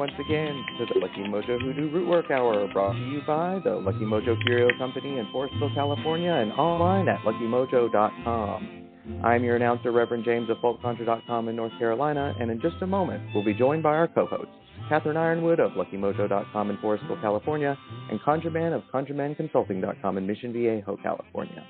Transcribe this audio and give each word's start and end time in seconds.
Once 0.00 0.12
again 0.18 0.64
to 0.78 0.86
the 0.86 0.98
Lucky 0.98 1.20
Mojo 1.28 1.60
Hoodoo 1.60 1.90
Root 1.90 2.08
Work 2.08 2.30
Hour, 2.30 2.66
brought 2.72 2.94
to 2.94 2.98
you 2.98 3.20
by 3.26 3.60
the 3.62 3.72
Lucky 3.72 3.98
Mojo 3.98 4.34
Curio 4.46 4.70
Company 4.78 5.18
in 5.18 5.26
Forestville, 5.26 5.74
California, 5.74 6.32
and 6.32 6.52
online 6.52 7.06
at 7.06 7.18
luckymojo.com. 7.18 8.86
I'm 9.22 9.44
your 9.44 9.56
announcer, 9.56 9.92
Reverend 9.92 10.24
James 10.24 10.48
of 10.48 10.56
FolkConjure.com 10.64 11.50
in 11.50 11.56
North 11.56 11.72
Carolina, 11.78 12.34
and 12.40 12.50
in 12.50 12.62
just 12.62 12.76
a 12.80 12.86
moment, 12.86 13.22
we'll 13.34 13.44
be 13.44 13.52
joined 13.52 13.82
by 13.82 13.90
our 13.90 14.08
co-hosts, 14.08 14.54
Catherine 14.88 15.16
Yronwode 15.16 15.60
of 15.60 15.72
LuckyMojo.com 15.72 16.70
in 16.70 16.78
Forestville, 16.78 17.20
California, 17.20 17.76
and 18.10 18.18
ConjureMan 18.20 18.74
of 18.74 18.82
ConjureManConsulting.com 18.94 20.16
in 20.16 20.26
Mission 20.26 20.54
Viejo, 20.54 20.96
California. 21.02 21.62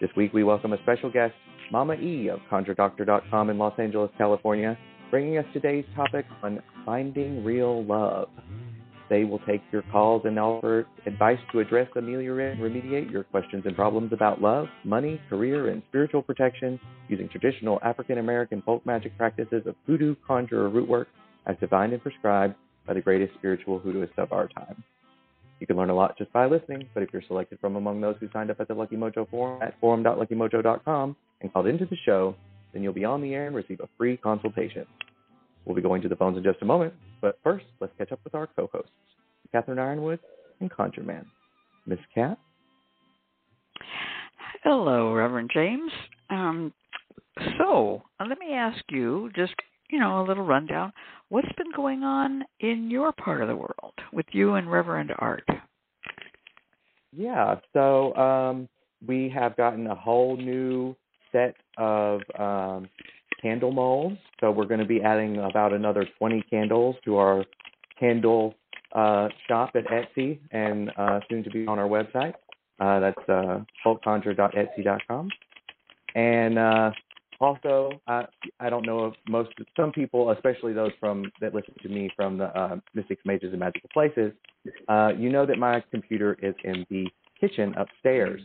This 0.00 0.10
week, 0.16 0.32
we 0.32 0.42
welcome 0.42 0.72
a 0.72 0.82
special 0.82 1.08
guest, 1.08 1.34
Mama 1.70 1.94
E 1.94 2.30
of 2.30 2.40
ConjureDoctor.com 2.50 3.48
in 3.48 3.58
Los 3.58 3.78
Angeles, 3.78 4.10
California, 4.18 4.76
bringing 5.12 5.38
us 5.38 5.44
today's 5.52 5.84
topic 5.94 6.26
on 6.42 6.60
finding 6.86 7.44
real 7.44 7.84
love. 7.84 8.28
They 9.10 9.24
will 9.24 9.40
take 9.40 9.60
your 9.70 9.82
calls 9.92 10.22
and 10.24 10.38
offer 10.38 10.86
advice 11.04 11.38
to 11.52 11.60
address, 11.60 11.88
ameliorate, 11.94 12.58
and 12.58 12.60
remediate 12.60 13.10
your 13.10 13.24
questions 13.24 13.64
and 13.66 13.76
problems 13.76 14.12
about 14.12 14.40
love, 14.40 14.66
money, 14.84 15.20
career, 15.28 15.68
and 15.68 15.82
spiritual 15.88 16.22
protection 16.22 16.80
using 17.08 17.28
traditional 17.28 17.78
African 17.84 18.18
American 18.18 18.62
folk 18.62 18.84
magic 18.86 19.16
practices 19.18 19.62
of 19.66 19.76
hoodoo, 19.86 20.16
conjure, 20.26 20.62
or 20.62 20.70
root 20.70 20.88
work 20.88 21.08
as 21.46 21.56
divined 21.60 21.92
and 21.92 22.02
prescribed 22.02 22.54
by 22.86 22.94
the 22.94 23.00
greatest 23.00 23.34
spiritual 23.34 23.78
hoodooists 23.78 24.18
of 24.18 24.32
our 24.32 24.48
time. 24.48 24.82
You 25.60 25.66
can 25.66 25.76
learn 25.76 25.90
a 25.90 25.94
lot 25.94 26.18
just 26.18 26.32
by 26.32 26.46
listening, 26.46 26.88
but 26.92 27.02
if 27.02 27.10
you're 27.12 27.22
selected 27.26 27.58
from 27.60 27.76
among 27.76 28.00
those 28.00 28.16
who 28.20 28.28
signed 28.32 28.50
up 28.50 28.60
at 28.60 28.68
the 28.68 28.74
Lucky 28.74 28.96
Mojo 28.96 29.28
forum 29.30 29.62
at 29.62 29.78
forum.luckymojo.com 29.80 31.16
and 31.40 31.52
called 31.52 31.66
into 31.66 31.86
the 31.86 31.96
show, 32.04 32.34
then 32.72 32.82
you'll 32.82 32.92
be 32.92 33.04
on 33.04 33.22
the 33.22 33.34
air 33.34 33.46
and 33.46 33.56
receive 33.56 33.80
a 33.80 33.88
free 33.96 34.16
consultation. 34.16 34.84
We'll 35.66 35.74
be 35.74 35.82
going 35.82 36.00
to 36.02 36.08
the 36.08 36.16
phones 36.16 36.36
in 36.38 36.44
just 36.44 36.62
a 36.62 36.64
moment, 36.64 36.94
but 37.20 37.38
first, 37.42 37.66
let's 37.80 37.92
catch 37.98 38.12
up 38.12 38.20
with 38.22 38.34
our 38.36 38.46
co-hosts, 38.46 38.90
Catherine 39.50 39.78
Yronwode 39.78 40.20
and 40.60 40.70
ConjureMan. 40.70 41.26
Miss 41.86 41.98
Cat? 42.14 42.38
Hello, 44.62 45.12
Reverend 45.12 45.50
James. 45.52 45.90
Um, 46.30 46.72
so, 47.58 48.02
let 48.20 48.38
me 48.38 48.52
ask 48.52 48.78
you 48.90 49.30
just, 49.34 49.54
you 49.90 49.98
know, 49.98 50.22
a 50.22 50.26
little 50.26 50.44
rundown. 50.44 50.92
What's 51.28 51.52
been 51.56 51.72
going 51.74 52.04
on 52.04 52.44
in 52.60 52.88
your 52.88 53.12
part 53.12 53.42
of 53.42 53.48
the 53.48 53.56
world 53.56 53.94
with 54.12 54.26
you 54.30 54.54
and 54.54 54.70
Reverend 54.70 55.12
Art? 55.18 55.44
Yeah, 57.12 57.56
so 57.72 58.14
um, 58.14 58.68
we 59.06 59.28
have 59.30 59.56
gotten 59.56 59.88
a 59.88 59.94
whole 59.94 60.36
new 60.36 60.94
set 61.32 61.56
of 61.76 62.20
um, 62.38 62.88
candle 63.46 63.70
molds. 63.70 64.18
So 64.40 64.50
we're 64.50 64.66
going 64.66 64.80
to 64.80 64.86
be 64.86 65.00
adding 65.02 65.38
about 65.38 65.72
another 65.72 66.04
20 66.18 66.42
candles 66.50 66.96
to 67.04 67.16
our 67.16 67.44
candle 67.98 68.54
uh, 68.92 69.28
shop 69.46 69.70
at 69.76 69.84
Etsy 69.86 70.40
and 70.50 70.90
uh, 70.96 71.20
soon 71.28 71.44
to 71.44 71.50
be 71.50 71.64
on 71.66 71.78
our 71.78 71.88
website. 71.88 72.34
Uh, 72.80 72.98
that's 72.98 73.28
uh, 73.28 73.60
folkconjure.etsy.com. 73.84 75.28
And 76.16 76.58
uh, 76.58 76.90
also, 77.40 78.00
I 78.08 78.26
don't 78.68 78.84
know 78.84 79.06
if 79.06 79.14
most, 79.28 79.50
some 79.76 79.92
people, 79.92 80.32
especially 80.32 80.72
those 80.72 80.92
from 80.98 81.30
that 81.40 81.54
listen 81.54 81.74
to 81.82 81.88
me 81.88 82.10
from 82.16 82.38
the 82.38 82.46
uh, 82.46 82.76
Mystics, 82.94 83.22
Mages, 83.24 83.50
and 83.52 83.60
Magical 83.60 83.90
Places, 83.92 84.32
uh, 84.88 85.12
you 85.16 85.30
know 85.30 85.46
that 85.46 85.58
my 85.58 85.82
computer 85.92 86.36
is 86.42 86.54
in 86.64 86.84
the 86.90 87.06
kitchen 87.40 87.74
upstairs, 87.76 88.40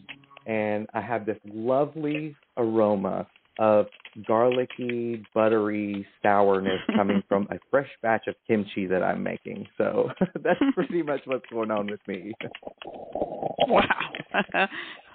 and 0.46 0.88
I 0.94 1.02
have 1.02 1.26
this 1.26 1.38
lovely 1.46 2.36
aroma 2.58 3.26
of 3.60 3.88
garlicky, 4.28 5.24
buttery 5.34 6.06
sourness 6.22 6.80
coming 6.96 7.24
from 7.28 7.48
a 7.52 7.56
fresh 7.70 7.90
batch 8.02 8.28
of 8.28 8.36
kimchi 8.48 8.86
that 8.88 9.04
I'm 9.04 9.22
making. 9.24 9.68
So 9.78 10.10
that's 10.44 10.60
pretty 10.74 11.02
much 11.02 11.22
what's 11.26 11.46
going 11.52 11.72
on 11.72 11.88
with 11.88 12.00
me. 12.08 12.34
wow. 13.68 13.84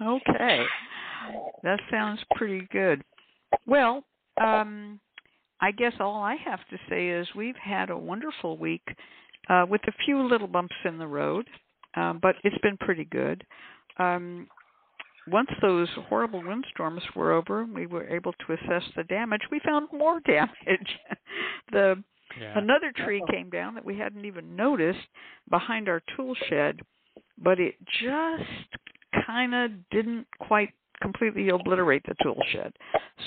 okay. 0.00 0.64
That 1.62 1.80
sounds 1.90 2.20
pretty 2.34 2.66
good. 2.70 3.02
Well, 3.66 4.04
um 4.40 5.00
I 5.60 5.70
guess 5.70 5.94
all 6.00 6.22
I 6.22 6.36
have 6.44 6.60
to 6.70 6.76
say 6.90 7.08
is 7.08 7.26
we've 7.34 7.56
had 7.56 7.88
a 7.90 7.96
wonderful 7.96 8.58
week 8.58 8.86
uh 9.48 9.64
with 9.68 9.80
a 9.88 9.92
few 10.04 10.22
little 10.22 10.48
bumps 10.48 10.76
in 10.84 10.98
the 10.98 11.06
road, 11.06 11.46
um, 11.96 12.18
but 12.20 12.36
it's 12.44 12.58
been 12.58 12.76
pretty 12.76 13.04
good. 13.04 13.44
Um 13.98 14.48
once 15.28 15.50
those 15.60 15.88
horrible 16.08 16.42
windstorms 16.42 17.02
were 17.14 17.32
over, 17.32 17.62
and 17.62 17.74
we 17.74 17.86
were 17.86 18.06
able 18.08 18.32
to 18.32 18.52
assess 18.52 18.82
the 18.96 19.04
damage. 19.04 19.42
We 19.50 19.60
found 19.64 19.88
more 19.92 20.20
damage. 20.26 20.98
the 21.72 22.02
yeah. 22.40 22.58
another 22.58 22.92
tree 23.04 23.22
came 23.30 23.50
down 23.50 23.74
that 23.74 23.84
we 23.84 23.98
hadn't 23.98 24.24
even 24.24 24.56
noticed 24.56 24.98
behind 25.50 25.88
our 25.88 26.02
tool 26.16 26.34
shed, 26.48 26.80
but 27.38 27.58
it 27.58 27.74
just 28.00 29.26
kind 29.26 29.54
of 29.54 29.70
didn't 29.90 30.26
quite 30.38 30.70
completely 31.02 31.48
obliterate 31.48 32.02
the 32.06 32.14
tool 32.22 32.38
shed. 32.52 32.72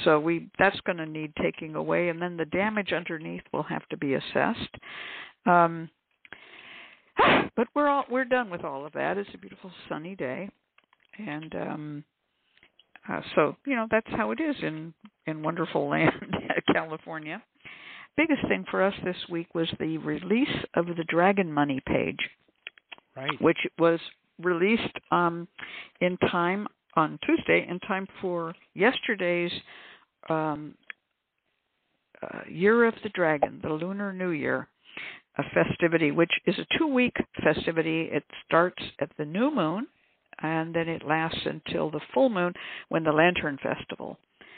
So 0.03 0.19
we 0.19 0.49
that's 0.57 0.79
going 0.81 0.97
to 0.97 1.05
need 1.05 1.33
taking 1.41 1.75
away, 1.75 2.09
and 2.09 2.21
then 2.21 2.37
the 2.37 2.45
damage 2.45 2.93
underneath 2.93 3.43
will 3.51 3.63
have 3.63 3.87
to 3.89 3.97
be 3.97 4.13
assessed. 4.13 4.75
Um, 5.45 5.89
but 7.55 7.67
we're 7.75 7.89
all 7.89 8.05
we're 8.09 8.25
done 8.25 8.49
with 8.49 8.63
all 8.63 8.85
of 8.85 8.93
that. 8.93 9.17
It's 9.17 9.29
a 9.33 9.37
beautiful 9.37 9.71
sunny 9.89 10.15
day 10.15 10.49
and 11.27 11.55
um 11.55 12.03
uh, 13.09 13.21
so 13.35 13.55
you 13.65 13.75
know 13.75 13.87
that's 13.89 14.09
how 14.11 14.31
it 14.31 14.39
is 14.39 14.55
in 14.61 14.93
in 15.25 15.41
wonderful 15.41 15.87
land 15.89 16.11
california. 16.73 17.41
Biggest 18.17 18.41
thing 18.49 18.65
for 18.69 18.83
us 18.83 18.93
this 19.05 19.15
week 19.29 19.55
was 19.55 19.69
the 19.79 19.97
release 19.99 20.65
of 20.75 20.87
the 20.87 21.05
dragon 21.07 21.51
money 21.51 21.79
page 21.85 22.17
right. 23.15 23.41
which 23.41 23.59
was 23.77 23.99
released 24.41 24.97
um 25.11 25.47
in 26.01 26.17
time 26.29 26.67
on 26.95 27.17
tuesday 27.25 27.65
in 27.69 27.79
time 27.81 28.07
for 28.21 28.53
yesterday's 28.73 29.51
um 30.29 30.75
uh, 32.21 32.39
year 32.49 32.85
of 32.85 32.93
the 33.03 33.09
dragon 33.09 33.59
the 33.63 33.69
lunar 33.69 34.11
new 34.11 34.31
year 34.31 34.67
a 35.39 35.43
festivity 35.53 36.11
which 36.11 36.31
is 36.45 36.55
a 36.59 36.77
two 36.77 36.87
week 36.87 37.15
festivity. 37.43 38.09
It 38.11 38.23
starts 38.45 38.81
at 38.99 39.09
the 39.17 39.25
new 39.25 39.53
moon 39.53 39.87
and 40.41 40.73
then 40.73 40.87
it 40.87 41.05
lasts 41.05 41.45
until 41.45 41.89
the 41.89 42.01
full 42.13 42.29
moon 42.29 42.53
when 42.89 43.03
the 43.03 43.11
Lantern 43.11 43.57
Festival 43.61 44.17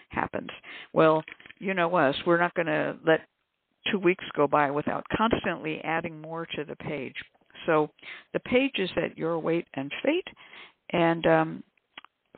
happens. 0.10 0.50
Well, 0.94 1.24
you 1.60 1.74
know 1.74 1.96
us, 1.96 2.16
we're 2.26 2.40
not 2.40 2.54
going 2.54 2.68
to 2.68 2.96
let 3.06 3.22
two 3.92 4.00
weeks 4.00 4.26
go 4.36 4.48
by 4.48 4.72
without 4.72 5.06
constantly 5.16 5.80
adding 5.84 6.22
more 6.22 6.46
to 6.56 6.64
the 6.64 6.76
page. 6.76 7.16
So 7.66 7.90
the 8.34 8.40
page 8.40 8.76
is 8.78 8.90
at 8.98 9.18
Your 9.18 9.40
Wate 9.40 9.68
and 9.74 9.92
Fate 10.04 10.28
and 10.92 11.26
um, 11.26 11.64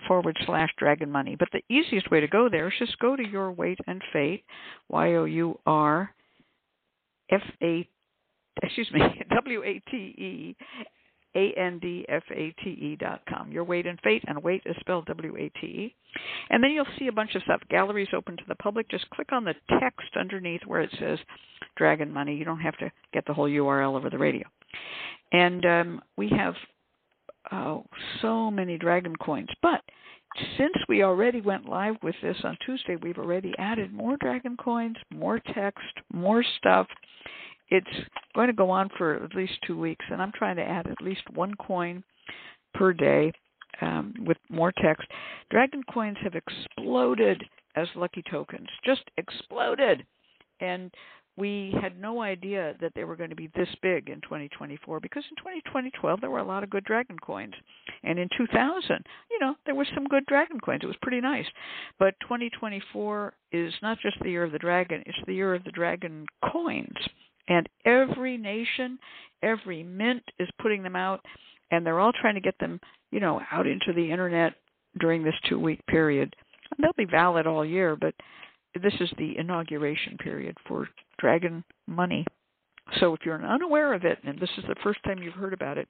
forward 0.07 0.37
slash 0.45 0.69
Dragon 0.77 1.09
Money. 1.09 1.35
But 1.37 1.49
the 1.51 1.63
easiest 1.73 2.11
way 2.11 2.19
to 2.19 2.27
go 2.27 2.49
there 2.49 2.67
is 2.67 2.73
just 2.79 2.99
go 2.99 3.15
to 3.15 3.27
Your 3.27 3.51
Wate 3.51 3.79
and 3.87 4.01
Fate, 4.11 4.43
Y 4.89 5.15
O 5.15 5.25
U 5.25 5.59
R 5.65 6.13
F 7.31 7.41
A 7.61 7.87
excuse 8.61 8.89
me, 8.91 9.01
W 9.35 9.63
A 9.63 9.81
T 9.89 9.97
E 9.97 10.55
a-N-D-F-A-T-E 11.35 12.97
dot 12.99 13.21
com. 13.27 13.51
Your 13.51 13.63
Wate 13.63 13.87
and 13.87 13.99
Fate, 14.01 14.23
and 14.27 14.41
Wate 14.41 14.63
is 14.65 14.75
spelled 14.79 15.05
W-A-T-E. 15.07 15.95
And 16.49 16.63
then 16.63 16.71
you'll 16.71 16.85
see 16.99 17.07
a 17.07 17.11
bunch 17.11 17.35
of 17.35 17.41
stuff. 17.43 17.61
Galleries 17.69 18.09
open 18.13 18.37
to 18.37 18.43
the 18.47 18.55
public. 18.55 18.89
Just 18.89 19.09
click 19.11 19.31
on 19.31 19.43
the 19.43 19.55
text 19.79 20.09
underneath 20.19 20.61
where 20.65 20.81
it 20.81 20.91
says 20.99 21.19
Dragon 21.75 22.11
Money. 22.11 22.35
You 22.35 22.45
don't 22.45 22.59
have 22.59 22.77
to 22.77 22.91
get 23.13 23.25
the 23.25 23.33
whole 23.33 23.49
URL 23.49 23.95
over 23.95 24.09
the 24.09 24.17
radio. 24.17 24.47
And 25.31 25.65
um, 25.65 26.01
we 26.17 26.29
have 26.29 26.53
oh, 27.51 27.85
so 28.21 28.51
many 28.51 28.77
Dragon 28.77 29.15
coins. 29.15 29.49
But 29.61 29.81
since 30.57 30.73
we 30.87 31.03
already 31.03 31.41
went 31.41 31.67
live 31.67 31.95
with 32.03 32.15
this 32.21 32.37
on 32.43 32.57
Tuesday, 32.65 32.95
we've 33.01 33.17
already 33.17 33.53
added 33.57 33.93
more 33.93 34.17
Dragon 34.17 34.57
coins, 34.57 34.97
more 35.11 35.39
text, 35.53 35.93
more 36.11 36.43
stuff 36.57 36.87
it's 37.69 37.87
going 38.35 38.47
to 38.47 38.53
go 38.53 38.69
on 38.69 38.89
for 38.97 39.23
at 39.23 39.35
least 39.35 39.53
two 39.65 39.77
weeks, 39.77 40.05
and 40.09 40.21
I'm 40.21 40.31
trying 40.33 40.55
to 40.57 40.63
add 40.63 40.87
at 40.87 41.01
least 41.01 41.21
one 41.33 41.53
coin 41.55 42.03
per 42.73 42.93
day 42.93 43.31
um, 43.81 44.13
with 44.25 44.37
more 44.49 44.71
text. 44.71 45.07
Dragon 45.49 45.83
coins 45.91 46.17
have 46.23 46.35
exploded 46.35 47.43
as 47.75 47.87
lucky 47.95 48.23
tokens, 48.29 48.67
just 48.85 49.03
exploded. 49.17 50.05
And 50.59 50.91
we 51.35 51.73
had 51.81 51.99
no 51.99 52.21
idea 52.21 52.75
that 52.79 52.91
they 52.95 53.03
were 53.03 53.15
going 53.15 53.29
to 53.29 53.35
be 53.35 53.49
this 53.55 53.69
big 53.81 54.09
in 54.09 54.21
2024 54.21 54.99
because 54.99 55.23
in 55.31 55.35
2012 55.37 56.21
there 56.21 56.29
were 56.29 56.39
a 56.39 56.43
lot 56.43 56.63
of 56.63 56.69
good 56.69 56.83
dragon 56.83 57.17
coins 57.17 57.53
and 58.03 58.19
in 58.19 58.29
2000 58.37 59.05
you 59.31 59.39
know 59.39 59.55
there 59.65 59.75
were 59.75 59.87
some 59.95 60.05
good 60.05 60.25
dragon 60.27 60.59
coins 60.59 60.81
it 60.83 60.87
was 60.87 60.95
pretty 61.01 61.19
nice 61.19 61.45
but 61.97 62.13
2024 62.21 63.33
is 63.51 63.73
not 63.81 63.97
just 63.99 64.17
the 64.21 64.29
year 64.29 64.43
of 64.43 64.51
the 64.51 64.59
dragon 64.59 65.01
it's 65.05 65.17
the 65.25 65.33
year 65.33 65.55
of 65.55 65.63
the 65.63 65.71
dragon 65.71 66.25
coins 66.51 66.97
and 67.47 67.67
every 67.85 68.37
nation, 68.37 68.97
every 69.41 69.83
mint 69.83 70.23
is 70.39 70.49
putting 70.61 70.83
them 70.83 70.95
out, 70.95 71.21
and 71.71 71.85
they're 71.85 71.99
all 71.99 72.13
trying 72.21 72.35
to 72.35 72.41
get 72.41 72.57
them, 72.59 72.79
you 73.11 73.19
know, 73.19 73.41
out 73.51 73.67
into 73.67 73.93
the 73.93 74.11
internet 74.11 74.53
during 74.99 75.23
this 75.23 75.35
two 75.49 75.59
week 75.59 75.85
period. 75.87 76.33
And 76.71 76.83
they'll 76.83 77.05
be 77.05 77.09
valid 77.09 77.47
all 77.47 77.65
year, 77.65 77.95
but 77.95 78.13
this 78.81 78.93
is 78.99 79.09
the 79.17 79.37
inauguration 79.37 80.17
period 80.17 80.57
for 80.67 80.87
Dragon 81.19 81.63
Money. 81.87 82.25
So 82.99 83.13
if 83.13 83.21
you're 83.25 83.43
unaware 83.43 83.93
of 83.93 84.03
it, 84.03 84.19
and 84.23 84.39
this 84.39 84.49
is 84.57 84.63
the 84.67 84.75
first 84.83 84.99
time 85.03 85.19
you've 85.19 85.33
heard 85.33 85.53
about 85.53 85.77
it, 85.77 85.87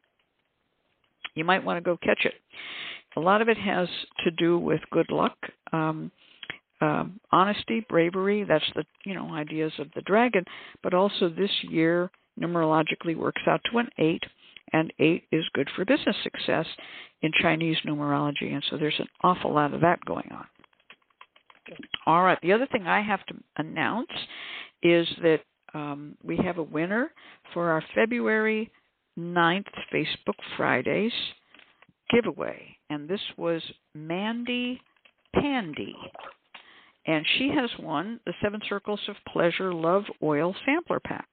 you 1.36 1.44
might 1.44 1.64
want 1.64 1.78
to 1.78 1.82
go 1.82 1.98
catch 1.98 2.26
it. 2.26 2.34
A 3.16 3.20
lot 3.20 3.42
of 3.42 3.50
it 3.50 3.58
has 3.58 3.88
to 4.24 4.32
do 4.32 4.58
with 4.58 4.82
good 4.92 5.12
luck, 5.12 5.38
um, 5.72 6.12
um, 6.84 7.20
honesty, 7.32 7.86
bravery. 7.88 8.44
That's 8.44 8.70
the 8.76 8.84
you 9.06 9.14
know 9.14 9.34
ideas 9.34 9.72
of 9.80 9.88
the 9.96 10.02
dragon. 10.02 10.44
But 10.82 10.94
also 10.94 11.30
this 11.30 11.52
year 11.64 12.12
numerologically 12.40 13.16
works 13.16 13.42
out 13.48 13.62
to 13.72 13.78
an 13.78 13.88
eight, 13.98 14.24
and 14.74 14.92
eight 15.00 15.24
is 15.32 15.46
good 15.54 15.70
for 15.76 15.86
business 15.86 16.16
success 16.24 16.66
in 17.22 17.32
Chinese 17.42 17.78
numerology, 17.86 18.54
and 18.54 18.64
so 18.70 18.78
there's 18.78 19.00
an 19.00 19.08
awful 19.24 19.54
lot 19.54 19.74
of 19.74 19.82
that 19.82 20.04
going 20.06 20.30
on. 20.32 20.46
All 22.06 22.24
right. 22.24 22.40
The 22.42 22.52
other 22.52 22.68
thing 22.68 22.88
I 22.88 23.02
have 23.02 23.26
to 23.28 23.36
announce 23.58 24.12
is 24.82 25.08
that 25.22 25.40
um, 25.74 26.18
we 26.22 26.38
have 26.38 26.58
a 26.58 26.64
winner 26.64 27.12
for 27.54 27.70
our 27.70 27.84
February 27.96 28.70
9th 29.18 29.68
Facebook 29.94 30.36
Fridays 30.58 31.14
giveaway, 32.12 32.76
and 32.90 33.08
this 33.08 33.22
was 33.38 33.62
Mandy 33.96 34.82
Pandy. 35.34 35.96
And 37.06 37.26
she 37.38 37.50
has 37.50 37.70
won 37.80 38.20
the 38.26 38.34
Seven 38.42 38.62
Circles 38.68 39.02
of 39.10 39.16
Pleasure 39.32 39.74
Love 39.74 40.04
Oil 40.22 40.56
Sampler 40.66 41.00
Pack, 41.00 41.28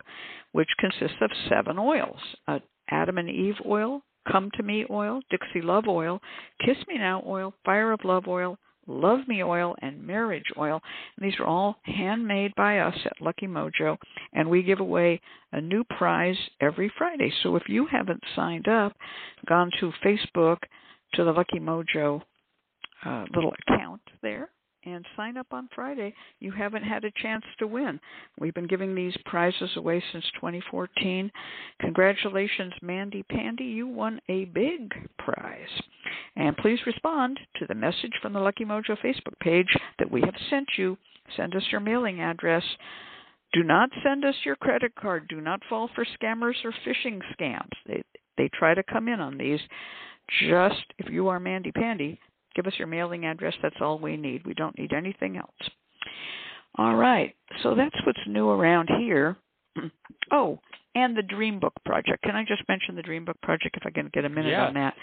which 0.53 0.69
consists 0.79 1.19
of 1.21 1.31
seven 1.49 1.79
oils 1.79 2.19
uh, 2.49 2.59
Adam 2.91 3.19
and 3.19 3.31
Eve 3.31 3.55
oil, 3.67 4.03
Come 4.31 4.51
to 4.57 4.63
Me 4.63 4.85
oil, 4.91 5.21
Dixie 5.31 5.63
Love 5.63 5.87
oil, 5.89 6.21
Kiss 6.65 6.77
Me 6.89 6.99
Now 6.99 7.23
oil, 7.27 7.55
Fire 7.65 7.93
of 7.93 8.05
Love 8.05 8.27
oil, 8.27 8.59
Love 8.87 9.21
Me 9.29 9.43
oil, 9.43 9.77
and 9.81 10.05
Marriage 10.05 10.51
oil. 10.59 10.81
And 11.17 11.27
these 11.27 11.39
are 11.39 11.47
all 11.47 11.77
handmade 11.85 12.53
by 12.57 12.81
us 12.81 12.97
at 13.05 13.21
Lucky 13.21 13.47
Mojo, 13.47 13.97
and 14.33 14.49
we 14.49 14.63
give 14.63 14.81
away 14.81 15.21
a 15.53 15.61
new 15.61 15.85
prize 15.85 16.37
every 16.61 16.93
Friday. 16.99 17.33
So 17.43 17.57
if 17.57 17.69
you 17.69 17.87
haven't 17.87 18.23
signed 18.35 18.69
up, 18.69 18.93
gone 19.49 19.71
to 19.81 19.93
Facebook 20.05 20.59
to 21.15 21.25
the 21.25 21.33
Lucky 21.33 21.61
Mojo 21.61 22.23
uh, 23.05 23.25
little 23.35 23.55
account 23.67 24.03
there, 24.23 24.51
and 24.85 25.05
sign 25.17 25.37
up 25.37 25.49
on 25.51 25.69
Friday, 25.75 26.15
you 26.39 26.53
haven't 26.53 26.83
had 26.83 27.05
a 27.05 27.13
chance 27.23 27.45
to 27.59 27.67
win. 27.67 28.01
We've 28.39 28.55
been 28.55 28.67
giving 28.67 28.95
these 28.95 29.17
prizes 29.27 29.71
away 29.77 30.03
since 30.13 30.25
2014. 30.37 31.31
Congratulations, 31.81 32.73
Mandy 32.83 33.23
Pandy. 33.25 33.65
You 33.65 33.87
won 33.87 34.21
a 34.29 34.47
big 34.47 34.93
prize. 35.19 35.83
And 36.37 36.57
please 36.57 36.79
respond 36.87 37.39
to 37.59 37.67
the 37.67 37.75
message 37.75 38.13
from 38.23 38.33
the 38.33 38.41
Lucky 38.41 38.65
Mojo 38.65 38.97
Facebook 39.05 39.39
page 39.41 39.69
that 39.99 40.11
we 40.11 40.21
have 40.23 40.35
sent 40.49 40.69
you. 40.79 40.97
Send 41.37 41.55
us 41.55 41.65
your 41.71 41.81
mailing 41.81 42.21
address. 42.21 42.65
Do 43.53 43.63
not 43.63 43.91
send 44.05 44.25
us 44.25 44.35
your 44.45 44.57
credit 44.57 44.95
card. 44.95 45.27
Do 45.29 45.41
not 45.41 45.61
fall 45.69 45.91
for 45.95 46.05
scammers 46.05 46.55
or 46.65 46.73
phishing 46.87 47.21
scams. 47.39 47.71
They 47.87 48.03
they 48.37 48.49
try 48.55 48.75
to 48.75 48.83
come 48.83 49.09
in 49.09 49.21
on 49.21 49.37
these. 49.37 49.61
Just 50.49 50.85
if 50.99 51.13
you 51.13 51.29
are 51.29 51.41
Mandy 51.41 51.73
Pandy, 51.73 52.19
Give 52.55 52.67
us 52.67 52.73
your 52.79 52.89
mailing 52.89 53.27
address. 53.27 53.55
That's 53.63 53.77
all 53.81 53.99
we 53.99 54.17
need. 54.17 54.47
We 54.47 54.55
don't 54.55 54.79
need 54.79 54.93
anything 54.93 55.37
else. 55.37 55.71
All 56.77 56.97
right. 56.97 57.35
So 57.63 57.75
that's 57.75 57.97
what's 58.07 58.21
new 58.27 58.49
around 58.49 58.89
here. 58.99 59.37
Oh, 60.33 60.61
and 60.95 61.17
the 61.17 61.23
Dream 61.23 61.59
Book 61.59 61.73
Project. 61.85 62.23
Can 62.23 62.37
I 62.37 62.45
just 62.45 62.63
mention 62.69 62.95
the 62.95 63.03
Dream 63.03 63.25
Book 63.25 63.41
Project 63.43 63.77
if 63.77 63.83
I 63.85 63.91
can 63.91 64.11
get 64.13 64.25
a 64.25 64.29
minute 64.29 64.51
yeah. 64.51 64.67
on 64.67 64.75
that? 64.75 64.95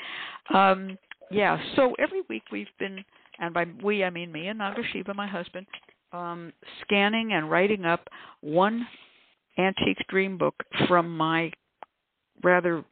Um, 0.53 0.97
yeah. 1.29 1.59
So 1.75 1.95
every 1.99 2.21
week 2.29 2.43
we've 2.49 2.67
been, 2.79 3.03
and 3.39 3.53
by 3.53 3.65
we 3.83 4.05
I 4.05 4.09
mean 4.09 4.31
me 4.31 4.47
and 4.47 4.59
Nagasiva, 4.59 5.13
my 5.15 5.27
husband, 5.27 5.65
um, 6.13 6.53
scanning 6.81 7.33
and 7.33 7.51
writing 7.51 7.85
up 7.85 8.07
one 8.41 8.87
antique 9.57 10.05
dream 10.09 10.37
book 10.37 10.55
from 10.87 11.15
my 11.15 11.51
rather 12.43 12.83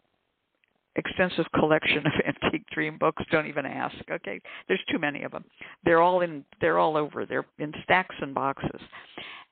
extensive 0.95 1.45
collection 1.53 1.99
of 1.99 2.13
antique 2.43 2.65
dream 2.73 2.97
books. 2.97 3.23
Don't 3.31 3.47
even 3.47 3.65
ask. 3.65 3.95
Okay, 4.09 4.39
there's 4.67 4.83
too 4.91 4.99
many 4.99 5.23
of 5.23 5.31
them. 5.31 5.45
They're 5.83 6.01
all 6.01 6.21
in. 6.21 6.43
They're 6.61 6.79
all 6.79 6.97
over. 6.97 7.25
They're 7.25 7.45
in 7.59 7.73
stacks 7.83 8.15
and 8.21 8.33
boxes. 8.33 8.81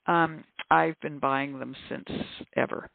Um, 0.08 0.44
I've 0.70 1.00
been 1.02 1.20
buying 1.20 1.60
them 1.60 1.76
since 1.90 2.10
ever. 2.56 2.90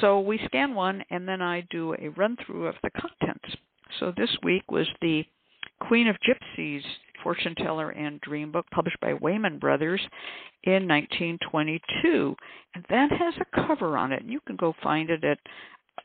So 0.00 0.20
we 0.20 0.40
scan 0.46 0.74
one, 0.74 1.04
and 1.10 1.28
then 1.28 1.40
I 1.40 1.66
do 1.70 1.94
a 1.94 2.08
run 2.10 2.36
through 2.44 2.66
of 2.66 2.74
the 2.82 2.90
contents. 2.90 3.56
So 4.00 4.12
this 4.16 4.30
week 4.42 4.70
was 4.70 4.88
the 5.00 5.24
Queen 5.80 6.08
of 6.08 6.16
Gypsies 6.26 6.82
fortune 7.22 7.54
teller 7.56 7.90
and 7.90 8.20
dream 8.20 8.52
book 8.52 8.66
published 8.70 9.00
by 9.00 9.14
Wayman 9.14 9.58
Brothers 9.58 10.00
in 10.64 10.86
1922 10.86 12.36
and 12.74 12.84
that 12.88 13.10
has 13.10 13.34
a 13.40 13.66
cover 13.66 13.96
on 13.96 14.12
it 14.12 14.22
you 14.24 14.38
can 14.46 14.56
go 14.56 14.74
find 14.82 15.10
it 15.10 15.24
at 15.24 15.38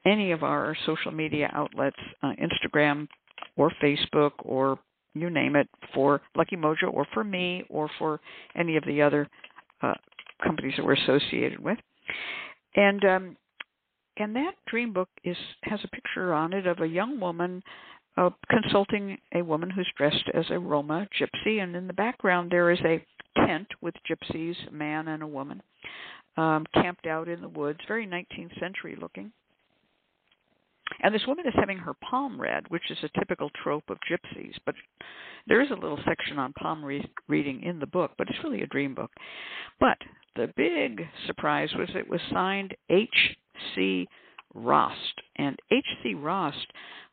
any 0.05 0.31
of 0.31 0.43
our 0.43 0.75
social 0.85 1.11
media 1.11 1.49
outlets, 1.53 1.97
uh, 2.23 2.33
Instagram 2.41 3.07
or 3.55 3.71
Facebook 3.83 4.31
or 4.39 4.79
you 5.13 5.29
name 5.29 5.55
it, 5.55 5.67
for 5.93 6.21
Lucky 6.35 6.55
Mojo 6.55 6.93
or 6.93 7.05
for 7.13 7.23
me 7.23 7.65
or 7.69 7.89
for 7.99 8.19
any 8.55 8.77
of 8.77 8.83
the 8.85 9.01
other 9.01 9.27
uh, 9.81 9.93
companies 10.43 10.73
that 10.77 10.85
we're 10.85 10.93
associated 10.93 11.59
with. 11.59 11.77
And 12.75 13.03
um, 13.03 13.38
and 14.17 14.35
that 14.35 14.53
dream 14.67 14.93
book 14.93 15.09
is 15.23 15.38
has 15.63 15.79
a 15.83 15.88
picture 15.89 16.33
on 16.33 16.53
it 16.53 16.67
of 16.67 16.79
a 16.79 16.88
young 16.88 17.19
woman 17.19 17.61
uh, 18.17 18.29
consulting 18.49 19.17
a 19.33 19.41
woman 19.41 19.69
who's 19.69 19.89
dressed 19.97 20.29
as 20.33 20.45
a 20.49 20.59
Roma 20.59 21.07
gypsy, 21.19 21.61
and 21.61 21.75
in 21.75 21.88
the 21.88 21.93
background 21.93 22.51
there 22.51 22.71
is 22.71 22.79
a 22.81 23.03
tent 23.45 23.67
with 23.81 23.95
gypsies, 24.09 24.55
a 24.67 24.71
man 24.71 25.07
and 25.07 25.23
a 25.23 25.27
woman, 25.27 25.61
um, 26.38 26.65
camped 26.73 27.07
out 27.07 27.29
in 27.29 27.41
the 27.41 27.47
woods, 27.49 27.79
very 27.88 28.05
19th 28.05 28.59
century 28.59 28.97
looking. 28.99 29.31
And 31.01 31.13
this 31.13 31.25
woman 31.27 31.47
is 31.47 31.53
having 31.55 31.77
her 31.77 31.93
palm 31.95 32.39
read, 32.39 32.69
which 32.69 32.89
is 32.89 32.97
a 33.03 33.19
typical 33.19 33.49
trope 33.63 33.89
of 33.89 33.97
gypsies. 34.09 34.53
But 34.65 34.75
there 35.47 35.61
is 35.61 35.71
a 35.71 35.75
little 35.75 35.99
section 36.05 36.38
on 36.38 36.53
palm 36.53 36.83
re- 36.83 37.09
reading 37.27 37.63
in 37.63 37.79
the 37.79 37.88
book, 37.88 38.12
but 38.17 38.27
it's 38.29 38.43
really 38.43 38.62
a 38.62 38.67
dream 38.67 38.93
book. 38.93 39.12
But 39.79 39.98
the 40.36 40.53
big 40.55 41.07
surprise 41.25 41.69
was 41.75 41.89
it 41.95 42.10
was 42.10 42.21
signed 42.31 42.75
H.C. 42.89 44.07
Rost. 44.53 45.21
And 45.38 45.57
H.C. 45.71 46.13
Rost 46.15 46.67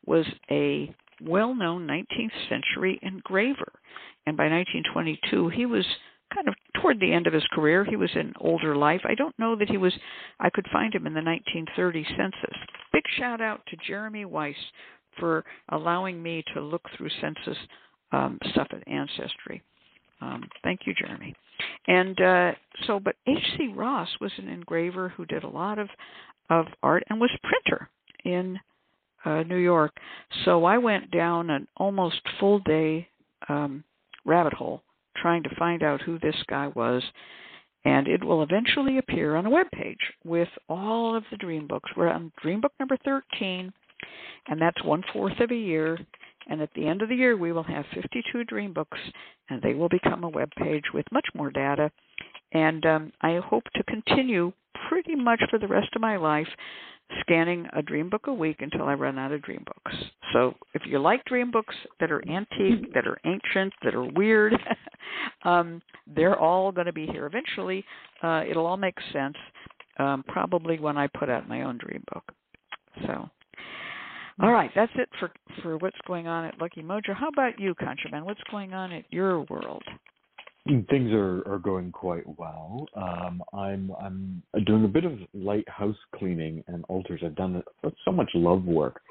was 0.05 0.25
a 0.51 0.93
well 1.21 1.53
known 1.53 1.87
19th 1.87 2.49
century 2.49 2.99
engraver. 3.01 3.73
And 4.25 4.37
by 4.37 4.47
1922, 4.47 5.49
he 5.49 5.65
was 5.65 5.85
kind 6.33 6.47
of 6.47 6.55
toward 6.81 6.99
the 6.99 7.11
end 7.11 7.27
of 7.27 7.33
his 7.33 7.45
career. 7.51 7.85
He 7.85 7.95
was 7.95 8.09
in 8.15 8.33
older 8.39 8.75
life. 8.75 9.01
I 9.03 9.15
don't 9.15 9.37
know 9.39 9.55
that 9.55 9.69
he 9.69 9.77
was, 9.77 9.93
I 10.39 10.49
could 10.49 10.67
find 10.71 10.93
him 10.93 11.07
in 11.07 11.13
the 11.13 11.21
1930 11.21 12.05
census. 12.17 12.57
Big 12.93 13.03
shout 13.17 13.41
out 13.41 13.61
to 13.67 13.77
Jeremy 13.87 14.25
Weiss 14.25 14.55
for 15.19 15.43
allowing 15.69 16.21
me 16.21 16.43
to 16.53 16.61
look 16.61 16.83
through 16.95 17.09
census 17.21 17.57
um, 18.11 18.39
stuff 18.51 18.67
at 18.71 18.87
Ancestry. 18.87 19.61
Um, 20.21 20.47
thank 20.63 20.81
you, 20.85 20.93
Jeremy. 20.93 21.35
And 21.87 22.19
uh, 22.21 22.51
so, 22.87 22.99
but 22.99 23.15
H.C. 23.27 23.73
Ross 23.75 24.09
was 24.21 24.31
an 24.37 24.47
engraver 24.47 25.09
who 25.09 25.25
did 25.25 25.43
a 25.43 25.49
lot 25.49 25.79
of 25.79 25.89
of 26.49 26.65
art 26.81 27.03
and 27.09 27.19
was 27.19 27.29
printer 27.43 27.89
in 28.25 28.59
uh, 29.23 29.43
New 29.43 29.57
York. 29.57 29.95
So 30.45 30.65
I 30.65 30.77
went 30.77 31.11
down 31.11 31.49
an 31.49 31.67
almost 31.77 32.21
full 32.39 32.59
day 32.59 33.07
um, 33.47 33.83
rabbit 34.25 34.53
hole 34.53 34.81
trying 35.21 35.43
to 35.43 35.55
find 35.55 35.83
out 35.83 36.01
who 36.01 36.19
this 36.19 36.35
guy 36.47 36.67
was. 36.67 37.03
And 37.85 38.07
it 38.07 38.23
will 38.23 38.43
eventually 38.43 38.97
appear 38.97 39.35
on 39.35 39.45
a 39.45 39.49
web 39.49 39.67
page 39.71 39.99
with 40.25 40.49
all 40.67 41.15
of 41.15 41.23
the 41.31 41.37
dream 41.37 41.67
books. 41.67 41.89
We're 41.95 42.09
on 42.09 42.31
dream 42.41 42.59
book 42.59 42.73
number 42.79 42.97
13, 43.05 43.71
and 44.47 44.61
that's 44.61 44.83
one 44.83 45.03
fourth 45.13 45.39
of 45.39 45.51
a 45.51 45.55
year. 45.55 45.97
And 46.49 46.61
at 46.61 46.73
the 46.75 46.87
end 46.87 47.01
of 47.01 47.09
the 47.09 47.15
year, 47.15 47.37
we 47.37 47.51
will 47.51 47.63
have 47.63 47.85
52 47.93 48.43
dream 48.45 48.73
books, 48.73 48.97
and 49.49 49.61
they 49.61 49.75
will 49.75 49.89
become 49.89 50.23
a 50.23 50.29
web 50.29 50.49
page 50.57 50.85
with 50.93 51.05
much 51.11 51.27
more 51.33 51.51
data. 51.51 51.91
And 52.51 52.85
um, 52.85 53.13
I 53.21 53.37
hope 53.37 53.63
to 53.75 53.83
continue 53.83 54.51
pretty 54.89 55.15
much 55.15 55.41
for 55.49 55.59
the 55.59 55.67
rest 55.67 55.89
of 55.95 56.01
my 56.01 56.17
life 56.17 56.47
scanning 57.21 57.67
a 57.73 57.81
dream 57.81 58.09
book 58.09 58.27
a 58.27 58.33
week 58.33 58.57
until 58.59 58.83
I 58.83 58.93
run 58.93 59.17
out 59.17 59.31
of 59.31 59.41
dream 59.41 59.63
books. 59.65 59.97
So 60.33 60.53
if 60.73 60.83
you 60.85 60.99
like 60.99 61.25
dream 61.25 61.51
books 61.51 61.75
that 61.99 62.11
are 62.11 62.21
antique, 62.29 62.93
that 62.93 63.07
are 63.07 63.19
ancient, 63.25 63.73
that 63.83 63.95
are 63.95 64.05
weird, 64.05 64.53
um, 65.43 65.81
they're 66.07 66.39
all 66.39 66.71
going 66.71 66.87
to 66.87 66.93
be 66.93 67.07
here 67.07 67.25
eventually. 67.25 67.83
Uh, 68.21 68.43
it'll 68.49 68.65
all 68.65 68.77
make 68.77 68.97
sense, 69.11 69.35
um, 69.97 70.23
probably 70.27 70.79
when 70.79 70.97
I 70.97 71.07
put 71.07 71.29
out 71.29 71.49
my 71.49 71.63
own 71.63 71.77
dream 71.77 72.03
book. 72.13 72.23
So. 73.05 73.29
All 74.41 74.53
right, 74.53 74.71
that's 74.73 74.91
it 74.95 75.09
for 75.19 75.31
for 75.61 75.77
what's 75.79 75.97
going 76.07 76.27
on 76.27 76.45
at 76.45 76.61
Lucky 76.61 76.81
Mojo. 76.81 77.13
How 77.13 77.27
about 77.27 77.59
you, 77.59 77.75
ConjureMan? 77.75 78.23
What's 78.23 78.39
going 78.49 78.73
on 78.73 78.93
at 78.93 79.03
your 79.09 79.41
world? 79.41 79.83
Things 80.89 81.11
are, 81.11 81.41
are 81.51 81.59
going 81.59 81.91
quite 81.91 82.25
well. 82.37 82.85
Um, 82.95 83.43
I'm 83.53 83.91
I'm 83.99 84.43
doing 84.65 84.85
a 84.85 84.87
bit 84.87 85.03
of 85.05 85.13
light 85.33 85.67
house 85.67 85.97
cleaning 86.15 86.63
and 86.67 86.85
altars. 86.89 87.21
I've 87.25 87.35
done 87.35 87.63
so 88.05 88.11
much 88.11 88.29
love 88.35 88.63
work 88.65 89.01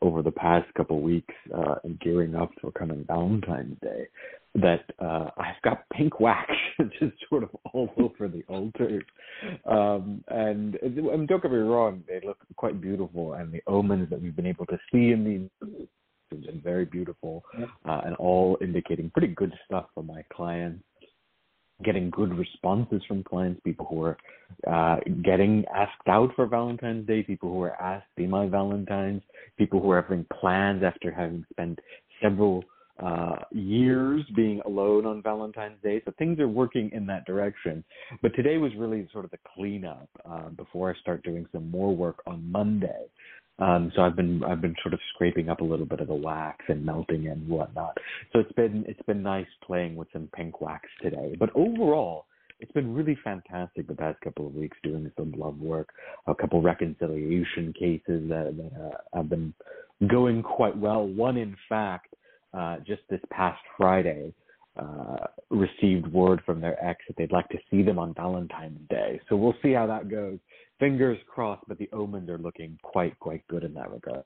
over 0.00 0.22
the 0.22 0.30
past 0.30 0.72
couple 0.74 0.96
of 0.96 1.02
weeks 1.02 1.34
uh, 1.56 1.76
and 1.84 1.98
gearing 2.00 2.34
up 2.36 2.50
for 2.60 2.70
coming 2.72 3.04
Valentine's 3.06 3.76
Day. 3.82 4.06
that 4.54 4.84
uh, 4.98 5.30
I've 5.36 5.60
got 5.62 5.88
pink 5.90 6.20
wax 6.20 6.50
just 7.00 7.14
sort 7.28 7.42
of 7.42 7.50
all 7.72 7.90
over 7.98 8.28
the 8.28 8.44
altars. 8.48 9.04
Um, 9.66 10.22
and, 10.28 10.76
and 10.76 11.28
don't 11.28 11.42
get 11.42 11.50
me 11.50 11.58
wrong, 11.58 12.04
they 12.06 12.20
look 12.24 12.38
quite 12.56 12.80
beautiful, 12.80 13.34
and 13.34 13.52
the 13.52 13.62
omens 13.66 14.10
that 14.10 14.20
we've 14.20 14.36
been 14.36 14.46
able 14.46 14.66
to 14.66 14.78
see 14.92 15.10
in 15.10 15.24
these 15.60 15.88
have 16.30 16.42
been 16.42 16.60
very 16.60 16.84
beautiful, 16.84 17.42
uh, 17.88 18.02
and 18.04 18.14
all 18.16 18.58
indicating 18.60 19.10
pretty 19.10 19.34
good 19.34 19.52
stuff 19.64 19.86
for 19.94 20.02
my 20.02 20.22
clients. 20.32 20.82
Getting 21.84 22.10
good 22.10 22.36
responses 22.36 23.02
from 23.06 23.22
clients, 23.22 23.60
people 23.64 23.86
who 23.86 24.02
are 24.02 24.16
uh, 24.66 24.96
getting 25.24 25.64
asked 25.72 26.08
out 26.08 26.30
for 26.34 26.46
Valentine's 26.46 27.06
Day, 27.06 27.22
people 27.22 27.50
who 27.50 27.62
are 27.62 27.80
asked 27.80 28.08
be 28.16 28.26
my 28.26 28.46
Valentines, 28.48 29.22
people 29.56 29.80
who 29.80 29.90
are 29.90 30.02
having 30.02 30.26
plans 30.40 30.82
after 30.82 31.12
having 31.12 31.44
spent 31.52 31.78
several 32.20 32.64
uh, 33.02 33.36
years 33.52 34.24
being 34.34 34.60
alone 34.66 35.06
on 35.06 35.22
Valentine's 35.22 35.80
Day. 35.82 36.02
So 36.04 36.12
things 36.18 36.40
are 36.40 36.48
working 36.48 36.90
in 36.92 37.06
that 37.06 37.24
direction. 37.26 37.84
But 38.22 38.34
today 38.34 38.58
was 38.58 38.72
really 38.76 39.08
sort 39.12 39.24
of 39.24 39.30
the 39.30 39.38
cleanup 39.54 40.08
uh, 40.28 40.48
before 40.48 40.92
I 40.92 40.98
start 40.98 41.22
doing 41.22 41.46
some 41.52 41.70
more 41.70 41.94
work 41.94 42.22
on 42.26 42.50
Monday. 42.50 43.06
Um, 43.58 43.90
so 43.94 44.02
I've 44.02 44.14
been 44.14 44.44
I've 44.44 44.60
been 44.60 44.76
sort 44.82 44.94
of 44.94 45.00
scraping 45.14 45.48
up 45.48 45.60
a 45.60 45.64
little 45.64 45.86
bit 45.86 46.00
of 46.00 46.08
the 46.08 46.14
wax 46.14 46.64
and 46.68 46.84
melting 46.84 47.26
and 47.26 47.48
whatnot. 47.48 47.96
So 48.32 48.38
it's 48.38 48.52
been 48.52 48.84
it's 48.86 49.02
been 49.02 49.22
nice 49.22 49.48
playing 49.66 49.96
with 49.96 50.08
some 50.12 50.28
pink 50.34 50.60
wax 50.60 50.88
today. 51.02 51.34
But 51.38 51.50
overall, 51.54 52.26
it's 52.60 52.72
been 52.72 52.94
really 52.94 53.16
fantastic 53.22 53.86
the 53.86 53.94
past 53.94 54.20
couple 54.20 54.46
of 54.46 54.54
weeks 54.54 54.76
doing 54.82 55.10
some 55.16 55.32
love 55.36 55.58
work, 55.58 55.88
a 56.26 56.34
couple 56.34 56.60
reconciliation 56.60 57.72
cases 57.72 58.28
that, 58.28 58.54
that 58.56 58.70
uh, 58.80 59.18
have 59.18 59.28
been 59.28 59.54
going 60.08 60.42
quite 60.42 60.76
well. 60.76 61.06
One, 61.06 61.36
in 61.36 61.56
fact, 61.68 62.14
uh, 62.54 62.78
just 62.86 63.02
this 63.10 63.20
past 63.30 63.60
Friday, 63.76 64.32
uh, 64.76 65.26
received 65.50 66.06
word 66.12 66.40
from 66.46 66.60
their 66.60 66.82
ex 66.84 67.00
that 67.08 67.16
they'd 67.16 67.32
like 67.32 67.48
to 67.48 67.58
see 67.70 67.82
them 67.82 67.98
on 67.98 68.14
Valentine's 68.14 68.78
Day. 68.88 69.20
So 69.28 69.36
we'll 69.36 69.56
see 69.62 69.72
how 69.72 69.86
that 69.86 70.08
goes. 70.08 70.38
Fingers 70.78 71.18
crossed, 71.28 71.64
but 71.66 71.78
the 71.78 71.88
omens 71.92 72.28
are 72.30 72.38
looking 72.38 72.78
quite, 72.82 73.18
quite 73.18 73.46
good 73.48 73.64
in 73.64 73.74
that 73.74 73.90
regard. 73.90 74.24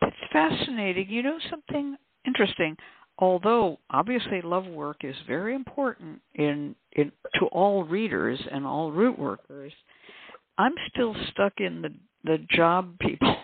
That's 0.00 0.16
fascinating. 0.32 1.08
You 1.08 1.22
know 1.22 1.38
something 1.50 1.96
interesting? 2.26 2.76
Although 3.18 3.78
obviously 3.90 4.42
love 4.42 4.66
work 4.66 5.04
is 5.04 5.14
very 5.26 5.54
important 5.54 6.20
in, 6.34 6.74
in 6.92 7.12
to 7.38 7.46
all 7.46 7.84
readers 7.84 8.40
and 8.50 8.66
all 8.66 8.90
root 8.90 9.16
workers, 9.18 9.72
I'm 10.58 10.74
still 10.92 11.14
stuck 11.30 11.54
in 11.58 11.82
the 11.82 11.90
the 12.24 12.38
job 12.50 12.98
people 13.00 13.36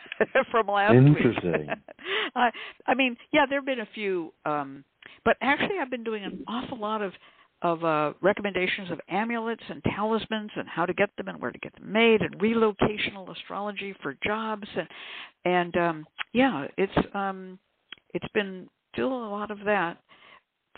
from 0.50 0.68
last 0.68 0.94
Interesting. 0.94 1.52
week. 1.52 1.68
I 2.36 2.50
I 2.86 2.94
mean, 2.94 3.16
yeah, 3.32 3.46
there've 3.48 3.66
been 3.66 3.80
a 3.80 3.88
few 3.94 4.32
um 4.44 4.84
but 5.24 5.36
actually 5.40 5.78
I've 5.80 5.90
been 5.90 6.04
doing 6.04 6.24
an 6.24 6.44
awful 6.48 6.78
lot 6.78 7.02
of 7.02 7.12
of 7.62 7.82
uh 7.84 8.12
recommendations 8.20 8.90
of 8.90 9.00
amulets 9.08 9.62
and 9.68 9.82
talismans 9.96 10.50
and 10.56 10.68
how 10.68 10.86
to 10.86 10.94
get 10.94 11.10
them 11.16 11.28
and 11.28 11.40
where 11.40 11.50
to 11.50 11.58
get 11.58 11.74
them 11.74 11.90
made 11.90 12.22
and 12.22 12.38
relocational 12.38 13.30
astrology 13.36 13.94
for 14.00 14.16
jobs 14.24 14.68
and 14.76 14.88
and 15.44 15.76
um 15.76 16.06
yeah, 16.32 16.66
it's 16.76 17.06
um 17.14 17.58
it's 18.14 18.28
been 18.34 18.68
still 18.92 19.12
a 19.12 19.30
lot 19.30 19.50
of 19.50 19.58
that 19.64 19.98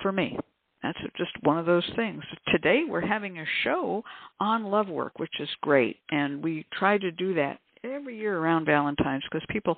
for 0.02 0.12
me. 0.12 0.38
That's 0.82 0.98
just 1.16 1.32
one 1.42 1.58
of 1.58 1.66
those 1.66 1.88
things. 1.94 2.22
Today 2.48 2.82
we're 2.88 3.06
having 3.06 3.38
a 3.38 3.44
show 3.64 4.02
on 4.38 4.64
love 4.64 4.88
work, 4.88 5.18
which 5.18 5.40
is 5.40 5.48
great, 5.60 5.98
and 6.10 6.42
we 6.42 6.66
try 6.72 6.96
to 6.98 7.10
do 7.10 7.34
that 7.34 7.60
every 7.84 8.18
year 8.18 8.38
around 8.38 8.66
Valentine's 8.66 9.24
because 9.30 9.46
people 9.48 9.76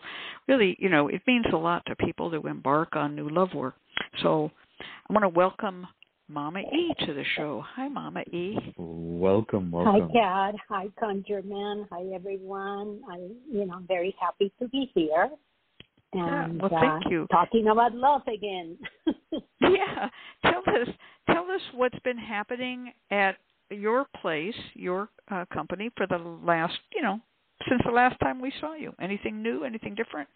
really, 0.49 0.76
you 0.78 0.88
know, 0.88 1.09
it 1.09 1.23
means 1.26 1.47
a 1.52 1.56
lot 1.56 1.82
to 1.87 1.97
people 1.97 2.30
to 2.30 2.47
embark 2.47 2.94
on 2.94 3.16
new 3.16 3.28
love 3.28 3.52
work. 3.54 3.75
So 4.23 4.50
I 4.80 5.12
want 5.12 5.25
to 5.25 5.28
welcome 5.28 5.87
Mama 6.33 6.61
E 6.61 6.95
to 7.07 7.12
the 7.12 7.25
show. 7.37 7.62
Hi, 7.75 7.89
Mama 7.89 8.23
E. 8.33 8.57
Welcome, 8.79 9.71
welcome. 9.71 10.11
Hi, 10.15 10.51
Cat. 10.51 10.55
Hi, 10.69 10.87
ConjureMan. 11.01 11.87
Hi, 11.93 12.05
everyone. 12.15 13.01
I, 13.11 13.17
you 13.51 13.67
know, 13.67 13.75
I'm 13.75 13.87
very 13.87 14.15
happy 14.19 14.51
to 14.59 14.69
be 14.69 14.91
here. 14.95 15.29
And 16.15 16.57
yeah, 16.57 16.69
well, 16.69 16.81
thank 16.81 17.07
uh, 17.07 17.11
you. 17.11 17.27
Talking 17.31 17.69
about 17.69 17.95
love 17.95 18.23
again. 18.27 18.79
yeah, 19.61 20.09
tell 20.43 20.62
us, 20.69 20.89
tell 21.27 21.45
us 21.51 21.61
what's 21.75 21.99
been 22.01 22.19
happening 22.19 22.93
at 23.11 23.37
your 23.71 24.07
place, 24.21 24.55
your 24.73 25.11
uh, 25.31 25.45
company, 25.53 25.91
for 25.97 26.07
the 26.07 26.19
last, 26.19 26.79
you 26.95 27.03
know, 27.03 27.21
since 27.69 27.83
the 27.85 27.93
last 27.93 28.19
time 28.21 28.41
we 28.41 28.53
saw 28.59 28.75
you? 28.75 28.95
Anything 29.01 29.43
new? 29.43 29.65
Anything 29.65 29.95
different? 29.95 30.29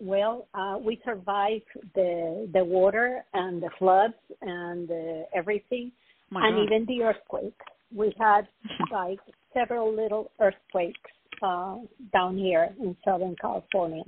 Well, 0.00 0.48
uh, 0.54 0.78
we 0.80 1.00
survived 1.04 1.64
the 1.94 2.48
the 2.52 2.64
water 2.64 3.24
and 3.32 3.62
the 3.62 3.70
floods 3.78 4.14
and 4.42 4.90
uh, 4.90 5.24
everything, 5.34 5.92
Oh 6.32 6.38
and 6.40 6.56
God. 6.56 6.64
even 6.64 6.86
the 6.86 7.02
earthquake. 7.04 7.60
We 7.94 8.14
had 8.18 8.48
like 8.92 9.20
several 9.52 9.94
little 9.94 10.30
earthquakes 10.40 11.10
uh, 11.42 11.76
down 12.12 12.36
here 12.36 12.74
in 12.80 12.96
Southern 13.04 13.36
California, 13.40 14.04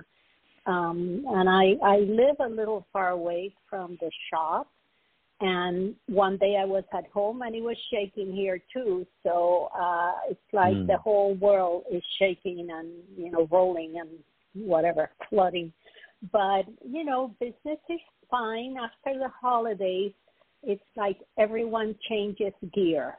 um, 0.66 1.24
and 1.28 1.48
I 1.48 1.74
I 1.82 1.98
live 1.98 2.36
a 2.40 2.48
little 2.48 2.86
far 2.92 3.10
away 3.10 3.54
from 3.70 3.96
the 4.00 4.10
shop. 4.30 4.68
And 5.40 5.94
one 6.08 6.38
day 6.38 6.56
I 6.58 6.64
was 6.64 6.84
at 6.96 7.06
home 7.12 7.42
and 7.42 7.54
it 7.54 7.60
was 7.62 7.76
shaking 7.90 8.32
here 8.32 8.58
too. 8.72 9.06
So 9.22 9.68
uh, 9.78 10.12
it's 10.30 10.40
like 10.54 10.74
Mm. 10.76 10.86
the 10.86 10.96
whole 10.96 11.34
world 11.34 11.84
is 11.90 12.02
shaking 12.18 12.70
and 12.70 12.88
you 13.18 13.30
know 13.30 13.46
rolling 13.50 13.98
and 13.98 14.08
whatever 14.56 15.10
flooding. 15.28 15.72
But 16.32 16.66
you 16.84 17.04
know 17.04 17.34
business 17.40 17.78
is 17.88 18.00
fine 18.30 18.76
after 18.82 19.18
the 19.18 19.30
holidays. 19.40 20.12
It's 20.62 20.82
like 20.96 21.18
everyone 21.38 21.94
changes 22.08 22.52
gear. 22.74 23.18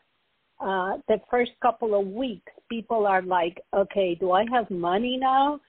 Uh, 0.59 0.97
the 1.07 1.21
first 1.29 1.51
couple 1.61 1.99
of 1.99 2.07
weeks, 2.07 2.51
people 2.67 3.05
are 3.05 3.21
like, 3.21 3.61
okay, 3.75 4.15
do 4.15 4.31
I 4.31 4.43
have 4.51 4.69
money 4.71 5.15
now 5.15 5.59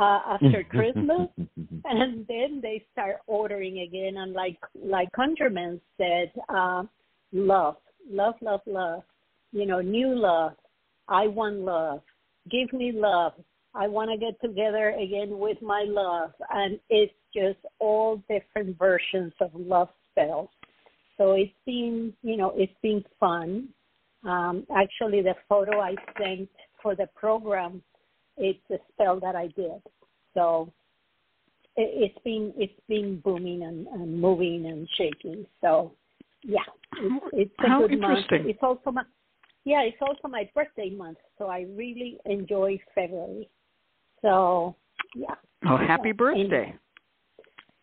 uh, 0.00 0.20
after 0.26 0.64
Christmas? 0.70 1.28
and 1.84 2.26
then 2.26 2.60
they 2.62 2.84
start 2.92 3.16
ordering 3.26 3.80
again 3.80 4.16
and 4.18 4.32
like 4.32 4.58
like 4.74 5.08
ConjureMan 5.12 5.80
said 5.96 6.32
uh 6.48 6.82
love 7.32 7.76
love 8.10 8.34
love 8.40 8.60
love 8.66 9.02
you 9.52 9.66
know 9.66 9.80
new 9.80 10.14
love 10.14 10.52
i 11.08 11.26
want 11.26 11.56
love 11.56 12.00
give 12.50 12.72
me 12.72 12.92
love 12.92 13.32
i 13.74 13.86
want 13.86 14.10
to 14.10 14.16
get 14.16 14.40
together 14.40 14.90
again 14.90 15.38
with 15.38 15.60
my 15.62 15.84
love 15.86 16.32
and 16.50 16.78
it's 16.90 17.12
just 17.34 17.58
all 17.78 18.22
different 18.28 18.76
versions 18.78 19.32
of 19.40 19.50
love 19.54 19.88
spells 20.10 20.48
so 21.16 21.32
it's 21.32 21.52
been 21.66 22.12
you 22.22 22.36
know 22.36 22.52
it's 22.56 22.72
been 22.82 23.04
fun 23.18 23.68
um 24.24 24.66
actually 24.76 25.22
the 25.22 25.34
photo 25.48 25.80
i 25.80 25.94
sent 26.20 26.48
for 26.82 26.94
the 26.94 27.08
program 27.14 27.82
it's 28.36 28.58
a 28.70 28.78
spell 28.92 29.20
that 29.20 29.36
i 29.36 29.46
did 29.48 29.82
so 30.34 30.72
it, 31.78 32.10
it's 32.12 32.24
been 32.24 32.52
it's 32.56 32.80
been 32.88 33.20
booming 33.20 33.62
and, 33.62 33.86
and 33.86 34.20
moving 34.20 34.66
and 34.66 34.86
shaking. 34.96 35.46
So 35.60 35.92
yeah, 36.42 36.58
it's, 36.98 37.24
it's 37.32 37.54
a 37.64 37.68
How 37.68 37.86
good 37.86 38.00
month. 38.00 38.26
It's 38.30 38.58
also 38.62 38.90
my 38.90 39.02
yeah, 39.64 39.82
it's 39.82 39.98
also 40.00 40.28
my 40.28 40.48
birthday 40.54 40.90
month, 40.90 41.18
so 41.38 41.46
I 41.46 41.66
really 41.74 42.18
enjoy 42.26 42.78
February. 42.94 43.48
So 44.22 44.74
yeah, 45.14 45.34
Oh, 45.68 45.76
happy 45.76 46.12
birthday! 46.12 46.74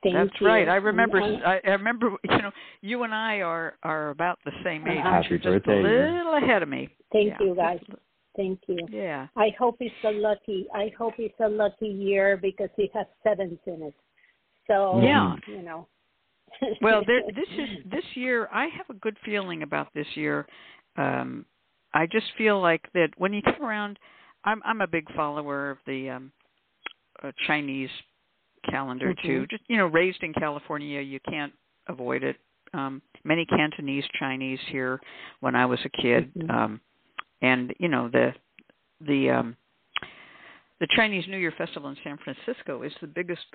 thank 0.03 0.15
That's 0.15 0.29
you. 0.41 0.47
right. 0.47 0.67
I 0.69 0.75
remember. 0.75 1.19
I, 1.21 1.59
I 1.65 1.69
remember. 1.71 2.11
You 2.29 2.37
know, 2.41 2.51
you 2.81 3.03
and 3.03 3.13
I 3.13 3.41
are 3.41 3.75
are 3.83 4.09
about 4.09 4.39
the 4.45 4.51
same 4.63 4.87
age. 4.87 4.97
Happy 5.01 5.27
You're 5.29 5.39
just 5.39 5.65
birthday. 5.65 5.79
a 5.79 6.15
little 6.17 6.35
ahead 6.35 6.63
of 6.63 6.69
me. 6.69 6.89
thank 7.11 7.29
Yeah. 7.39 7.45
you 7.47 7.55
guys. 7.55 7.79
Thank 8.35 8.59
you. 8.67 8.77
Yeah. 8.91 9.27
I 9.37 9.49
hope 9.57 9.77
it's 9.79 9.95
a 10.03 10.11
lucky. 10.11 10.67
I 10.73 10.91
hope 10.97 11.13
it's 11.17 11.39
a 11.39 11.47
lucky 11.47 11.87
year 11.87 12.37
because 12.37 12.69
it 12.77 12.91
has 12.93 13.05
sevens 13.23 13.59
in 13.65 13.81
it. 13.83 13.93
So 14.67 14.99
Yeah. 15.01 15.35
you 15.47 15.61
know. 15.61 15.87
Well, 16.81 17.01
there, 17.05 17.21
this 17.35 17.49
is 17.57 17.69
this 17.91 18.03
year. 18.15 18.47
I 18.53 18.67
have 18.77 18.89
a 18.89 18.93
good 18.99 19.17
feeling 19.25 19.63
about 19.63 19.87
this 19.93 20.07
year. 20.15 20.45
Um, 20.97 21.45
I 21.93 22.05
just 22.05 22.27
feel 22.37 22.61
like 22.61 22.81
that 22.93 23.09
when 23.17 23.33
you 23.33 23.41
come 23.41 23.61
around, 23.65 23.97
I'm 24.45 24.61
I'm 24.63 24.81
a 24.81 24.87
big 24.87 25.11
follower 25.15 25.71
of 25.71 25.77
the 25.85 26.09
um, 26.11 26.31
uh, 27.23 27.31
Chinese 27.47 27.89
calendar 28.69 29.13
too. 29.21 29.41
Mhm. 29.41 29.49
Just 29.49 29.63
you 29.67 29.77
know, 29.77 29.87
raised 29.87 30.23
in 30.23 30.33
California, 30.33 31.01
you 31.01 31.19
can't 31.21 31.53
avoid 31.87 32.23
it. 32.23 32.37
Um, 32.73 33.01
many 33.23 33.45
Cantonese 33.45 34.05
Chinese 34.19 34.59
here 34.67 34.99
when 35.39 35.55
I 35.55 35.65
was 35.65 35.79
a 35.85 35.89
kid, 35.89 36.33
Mhm. 36.33 36.49
um, 36.49 36.81
and 37.41 37.73
you 37.79 37.87
know 37.87 38.09
the 38.09 38.33
the 39.01 39.29
um, 39.29 39.57
the 40.79 40.87
Chinese 40.95 41.27
New 41.27 41.37
Year 41.37 41.51
festival 41.51 41.89
in 41.89 41.95
San 42.03 42.17
Francisco 42.17 42.83
is 42.83 42.93
the 43.01 43.07
biggest 43.07 43.45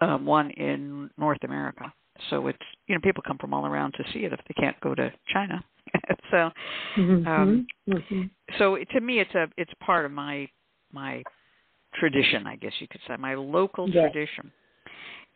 um, 0.00 0.24
one 0.26 0.50
in 0.52 1.10
North 1.16 1.42
America. 1.44 1.92
So 2.28 2.48
it's 2.48 2.58
you 2.86 2.94
know 2.94 3.00
people 3.00 3.22
come 3.26 3.38
from 3.38 3.54
all 3.54 3.66
around 3.66 3.92
to 3.94 4.04
see 4.12 4.24
it 4.24 4.32
if 4.32 4.40
they 4.48 4.54
can't 4.54 4.78
go 4.80 4.94
to 4.94 5.12
China. 5.28 5.62
so 6.30 6.50
Mhm. 6.96 7.26
Um, 7.26 7.66
Mhm. 7.88 8.30
so 8.58 8.76
to 8.76 9.00
me 9.00 9.20
it's 9.20 9.34
a 9.34 9.48
it's 9.56 9.72
part 9.80 10.04
of 10.04 10.12
my 10.12 10.48
my 10.92 11.22
tradition, 11.94 12.46
I 12.46 12.56
guess 12.56 12.72
you 12.80 12.88
could 12.88 13.00
say, 13.06 13.16
my 13.16 13.34
local 13.34 13.88
Yes. 13.88 14.12
tradition. 14.12 14.52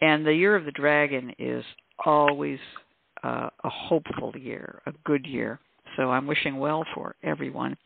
And 0.01 0.27
the 0.27 0.35
year 0.35 0.55
of 0.57 0.65
the 0.65 0.73
dragon 0.73 1.35
is 1.39 1.65
always 2.05 2.59
uh, 3.23 3.49
a 3.65 3.69
hopeful 3.69 4.33
year, 4.37 4.83
a 4.87 4.93
good 5.05 5.27
year. 5.27 5.59
So 5.97 6.11
I'm 6.11 6.27
wishing 6.27 6.59
well 6.59 6.85
for 6.95 7.15
everyone, 7.23 7.77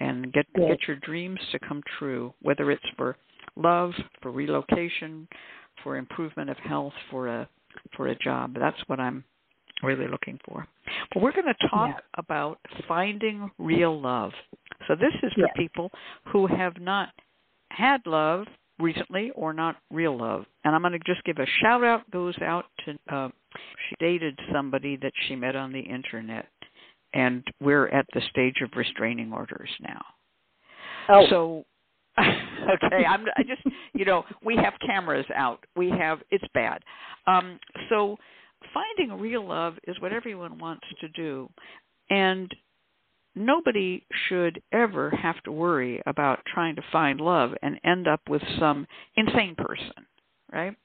and 0.00 0.32
get 0.32 0.46
Yes. 0.56 0.68
get 0.68 0.88
your 0.88 0.96
dreams 0.96 1.40
to 1.52 1.58
come 1.60 1.82
true, 1.98 2.34
whether 2.42 2.70
it's 2.70 2.88
for 2.96 3.16
love, 3.56 3.92
for 4.20 4.30
relocation, 4.32 5.28
for 5.82 5.96
improvement 5.96 6.50
of 6.50 6.56
health, 6.58 6.94
for 7.10 7.28
a 7.28 7.48
for 7.96 8.08
a 8.08 8.16
job. 8.16 8.54
That's 8.58 8.82
what 8.88 8.98
I'm 9.00 9.24
really 9.82 10.06
looking 10.08 10.38
for. 10.46 10.66
But 11.12 11.22
we're 11.22 11.32
going 11.32 11.46
to 11.52 11.68
talk 11.68 11.88
Yeah. 11.88 12.00
about 12.16 12.58
finding 12.86 13.50
real 13.58 14.00
love. 14.00 14.32
So 14.86 14.94
this 14.94 15.14
is 15.22 15.32
for 15.34 15.40
Yes. 15.40 15.52
people 15.56 15.90
who 16.26 16.46
have 16.46 16.78
not 16.80 17.10
had 17.70 18.06
love 18.06 18.46
recently 18.78 19.30
or 19.32 19.52
not 19.52 19.76
real 19.90 20.16
love. 20.16 20.46
And 20.64 20.74
I'm 20.74 20.82
going 20.82 20.92
to 20.92 20.98
just 21.00 21.22
give 21.24 21.38
a 21.38 21.46
shout 21.60 21.84
out 21.84 22.08
goes 22.10 22.36
out 22.42 22.66
to 22.84 22.98
uh, 23.08 23.28
she 23.88 23.96
dated 24.00 24.38
somebody 24.52 24.96
that 24.96 25.12
she 25.26 25.36
met 25.36 25.54
on 25.56 25.72
the 25.72 25.80
internet 25.80 26.48
and 27.12 27.44
we're 27.60 27.86
at 27.88 28.06
the 28.14 28.20
stage 28.30 28.60
of 28.62 28.70
restraining 28.74 29.32
orders 29.32 29.70
now. 29.80 30.04
Oh, 31.08 31.26
So 31.28 31.64
okay, 32.18 33.04
I'm 33.04 33.26
I 33.36 33.42
just 33.42 33.62
you 33.92 34.04
know, 34.04 34.24
we 34.44 34.56
have 34.56 34.74
cameras 34.84 35.26
out. 35.34 35.64
We 35.76 35.90
have 35.90 36.20
it's 36.30 36.44
bad. 36.54 36.82
Um 37.26 37.58
so 37.88 38.16
finding 38.72 39.20
real 39.20 39.46
love 39.46 39.74
is 39.86 40.00
what 40.00 40.12
everyone 40.12 40.58
wants 40.58 40.86
to 41.00 41.08
do. 41.08 41.48
And 42.10 42.52
nobody 43.34 44.06
should 44.28 44.62
ever 44.72 45.10
have 45.10 45.42
to 45.42 45.52
worry 45.52 46.02
about 46.06 46.40
trying 46.52 46.76
to 46.76 46.82
find 46.92 47.20
love 47.20 47.52
and 47.62 47.80
end 47.84 48.06
up 48.06 48.20
with 48.28 48.42
some 48.58 48.86
insane 49.16 49.54
person, 49.56 50.06
right? 50.52 50.76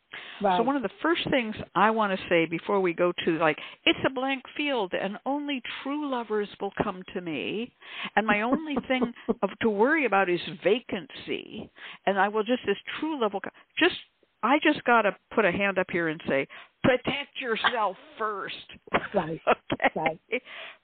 right. 0.41 0.57
So 0.57 0.63
one 0.63 0.75
of 0.75 0.81
the 0.81 0.89
first 1.01 1.29
things 1.29 1.55
I 1.75 1.91
want 1.91 2.17
to 2.17 2.25
say 2.27 2.45
before 2.45 2.79
we 2.79 2.93
go 2.93 3.13
to 3.25 3.31
like 3.38 3.57
it's 3.86 4.00
a 4.05 4.09
blank 4.09 4.43
field 4.57 4.93
and 5.00 5.17
only 5.25 5.62
true 5.83 6.09
lovers 6.09 6.50
will 6.59 6.74
come 6.81 7.03
to 7.13 7.21
me 7.21 7.71
and 8.15 8.25
my 8.25 8.41
only 8.41 8.75
thing 8.88 9.13
of 9.43 9.50
to 9.62 9.69
worry 9.69 10.05
about 10.05 10.29
is 10.29 10.39
vacancy 10.63 11.69
and 12.05 12.17
I 12.17 12.27
will 12.27 12.43
just 12.43 12.62
this 12.65 12.77
true 13.00 13.21
love 13.21 13.33
will 13.33 13.41
co- 13.41 13.50
just 13.77 13.95
I 14.43 14.60
just 14.63 14.84
got 14.86 15.03
to 15.03 15.15
put 15.34 15.46
a 15.46 15.51
hand 15.51 15.77
up 15.77 15.88
here 15.91 16.08
and 16.08 16.22
say 16.27 16.48
protect 16.84 17.39
yourself 17.39 17.98
first. 18.17 18.55
Right. 19.13 19.41
okay. 19.86 19.89
Right. 19.96 20.19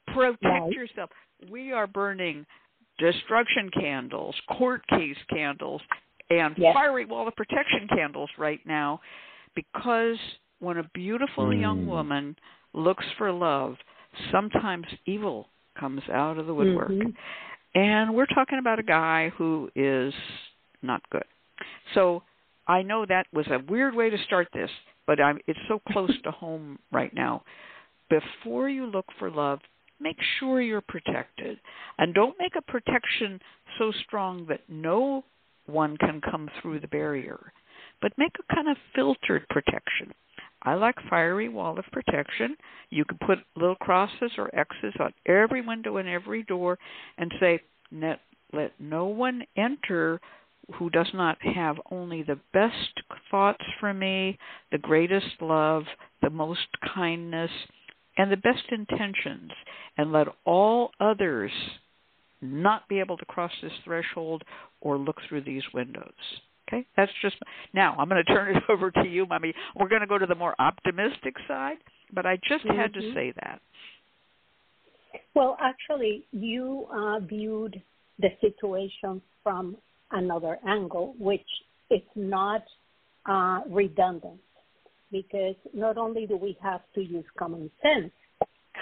Protect 0.08 0.44
Right. 0.44 0.72
yourself. 0.72 1.10
We 1.50 1.72
are 1.72 1.88
burning 1.88 2.46
destruction 2.98 3.70
candles, 3.72 4.36
court 4.58 4.86
case 4.88 5.18
candles, 5.30 5.82
and 6.30 6.58
Yes. 6.58 6.74
fiery 6.74 7.06
wall 7.06 7.28
of 7.28 7.36
protection 7.36 7.88
candles 7.88 8.30
right 8.38 8.62
now 8.66 9.02
because 9.54 10.18
when 10.60 10.78
a 10.78 10.84
beautiful 10.94 11.54
young 11.54 11.84
Mm. 11.86 11.88
woman 11.88 12.36
looks 12.74 13.06
for 13.18 13.32
love, 13.32 13.78
sometimes 14.32 14.88
evil 15.06 15.50
comes 15.76 16.08
out 16.10 16.38
of 16.38 16.48
the 16.48 16.54
woodwork. 16.54 16.90
Mhm. 16.92 17.16
And 17.76 18.16
we're 18.16 18.26
talking 18.28 18.58
about 18.58 18.80
a 18.80 18.84
guy 18.84 19.30
who 19.30 19.70
is 19.76 20.14
not 20.82 21.08
good. 21.10 21.26
So 21.94 22.24
I 22.68 22.82
know 22.82 23.06
that 23.06 23.28
was 23.34 23.48
a 23.48 23.64
weird 23.70 23.96
way 23.96 24.10
to 24.10 24.18
start 24.26 24.48
this, 24.54 24.70
but 25.08 25.20
I'm, 25.20 25.40
it's 25.48 25.60
so 25.68 25.82
close 25.92 26.12
to 26.24 26.32
home 26.32 26.80
right 26.92 27.14
now. 27.14 27.44
Before 28.10 28.70
you 28.70 28.86
look 28.86 29.06
for 29.20 29.30
love, 29.30 29.60
make 30.00 30.18
sure 30.40 30.62
you're 30.62 30.82
protected. 30.82 31.60
And 31.98 32.14
don't 32.14 32.38
make 32.40 32.56
a 32.56 32.72
protection 32.72 33.40
so 33.78 33.92
strong 34.06 34.46
that 34.50 34.62
no 34.68 35.24
one 35.66 35.98
can 35.98 36.22
come 36.22 36.50
through 36.62 36.80
the 36.80 36.88
barrier, 36.88 37.52
but 38.02 38.12
make 38.18 38.34
a 38.40 38.56
kind 38.56 38.70
of 38.70 38.78
filtered 38.94 39.48
protection. 39.50 40.14
I 40.62 40.74
like 40.74 40.96
fiery 41.10 41.50
wall 41.50 41.78
of 41.78 41.86
protection. 41.92 42.56
You 42.90 43.06
can 43.06 43.20
put 43.26 43.40
little 43.56 43.76
crosses 43.76 44.32
or 44.38 44.54
X's 44.56 44.94
on 45.00 45.14
every 45.28 45.62
window 45.62 45.98
and 45.98 46.10
every 46.10 46.44
door 46.44 46.78
and 47.18 47.32
say, 47.40 47.62
let, 47.92 48.20
let 48.52 48.72
no 48.80 49.06
one 49.06 49.44
enter 49.56 50.20
who 50.74 50.90
does 50.90 51.10
not 51.14 51.38
have 51.42 51.78
only 51.92 52.24
the 52.24 52.40
best 52.54 53.02
thoughts 53.30 53.64
for 53.80 53.94
me, 53.94 54.38
the 54.72 54.78
greatest 54.78 55.42
love, 55.42 55.84
the 56.22 56.30
most 56.30 56.68
kindness, 56.94 57.52
and 58.18 58.32
the 58.32 58.38
best 58.38 58.64
intentions, 58.72 59.52
and 59.98 60.12
let 60.12 60.28
all 60.46 60.92
others 61.00 61.52
not 62.42 62.88
be 62.88 63.00
able 63.00 63.18
to 63.18 63.26
cross 63.26 63.52
this 63.62 63.72
threshold 63.84 64.44
or 64.82 64.98
look 64.98 65.18
through 65.28 65.42
these 65.42 65.64
windows. 65.74 66.14
Okay, 66.68 66.86
that's 66.98 67.12
just 67.22 67.36
now. 67.74 67.96
I'm 68.00 68.10
going 68.10 68.24
to 68.26 68.34
turn 68.34 68.56
it 68.56 68.64
over 68.70 68.92
to 68.92 69.08
you, 69.08 69.26
Mommy. 69.26 69.54
We're 69.76 69.90
going 69.90 70.02
to 70.02 70.08
go 70.08 70.18
to 70.18 70.26
the 70.26 70.36
more 70.36 70.56
optimistic 70.60 71.36
side, 71.48 71.78
but 72.14 72.26
I 72.26 72.38
just 72.48 72.66
had 72.66 72.94
to 72.94 73.00
Mhm. 73.00 73.14
say 73.14 73.32
that. 73.44 73.62
Well, 75.34 75.58
actually, 75.60 76.26
you 76.32 76.88
uh, 76.92 77.20
viewed 77.20 77.82
the 78.20 78.30
situation 78.42 79.22
from 79.44 79.78
another 80.16 80.58
angle, 80.68 81.14
which 81.20 81.50
is 81.92 82.02
not 82.16 82.64
uh, 83.26 83.62
redundant, 83.70 84.40
because 85.12 85.56
not 85.74 85.98
only 85.98 86.26
do 86.26 86.38
we 86.38 86.58
have 86.62 86.82
to 86.96 87.02
use 87.02 87.26
common 87.38 87.70
sense 87.84 88.12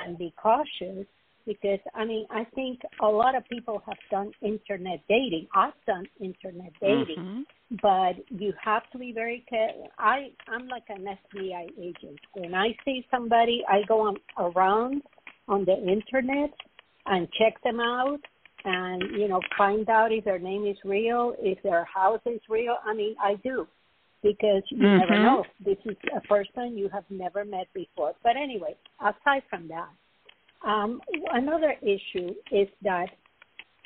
and 0.06 0.18
be 0.18 0.34
cautious, 0.42 1.06
because 1.46 1.80
I 1.94 2.06
mean, 2.06 2.26
I 2.30 2.46
think 2.56 2.80
a 3.02 3.08
lot 3.08 3.36
of 3.36 3.44
people 3.50 3.82
have 3.86 3.98
done 4.10 4.32
internet 4.42 5.00
dating. 5.10 5.48
I've 5.54 5.74
done 5.86 6.06
internet 6.20 6.72
dating, 6.80 7.18
Mhm. 7.18 7.46
but 7.82 8.16
you 8.42 8.54
have 8.64 8.90
to 8.92 8.98
be 8.98 9.12
very 9.12 9.40
careful. 9.50 9.90
I 9.98 10.32
I'm 10.48 10.68
like 10.68 10.88
an 10.90 11.06
FBI 11.08 11.66
agent. 11.78 12.20
When 12.34 12.54
I 12.56 12.68
see 12.86 13.06
somebody, 13.12 13.58
I 13.68 13.84
go 13.84 13.98
on 14.08 14.16
around 14.38 15.04
on 15.48 15.66
the 15.66 15.78
internet 15.96 16.52
and 17.06 17.28
check 17.34 17.62
them 17.64 17.80
out, 17.82 18.22
and 18.66 19.02
you 19.20 19.28
know 19.28 19.42
find 19.58 19.90
out 19.90 20.12
if 20.12 20.24
their 20.26 20.40
name 20.40 20.66
is 20.66 20.78
real, 20.84 21.36
if 21.40 21.62
their 21.64 21.86
house 21.86 22.22
is 22.26 22.42
real. 22.50 22.78
I 22.86 22.94
mean, 22.94 23.16
I 23.22 23.36
do 23.44 23.68
because 24.22 24.64
you 24.70 24.88
never 24.88 25.16
Mhm. 25.16 25.24
know. 25.24 25.46
This 25.60 25.78
is 25.86 25.98
a 26.16 26.22
person 26.22 26.78
you 26.78 26.90
have 26.90 27.10
never 27.10 27.44
met 27.44 27.68
before. 27.74 28.16
But 28.24 28.38
anyway, 28.38 28.76
aside 29.00 29.44
from 29.50 29.68
that, 29.68 29.90
um, 30.64 31.02
another 31.32 31.76
issue 31.82 32.34
is 32.52 32.70
that 32.82 33.10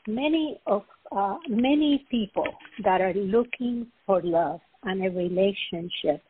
many 0.05 0.59
of 0.67 0.83
uh, 1.11 1.37
many 1.47 2.05
people 2.11 2.47
that 2.83 2.99
are 3.01 3.13
looking 3.13 3.87
for 4.05 4.21
love 4.21 4.59
and 4.83 5.05
a 5.05 5.09
relationship 5.09 6.21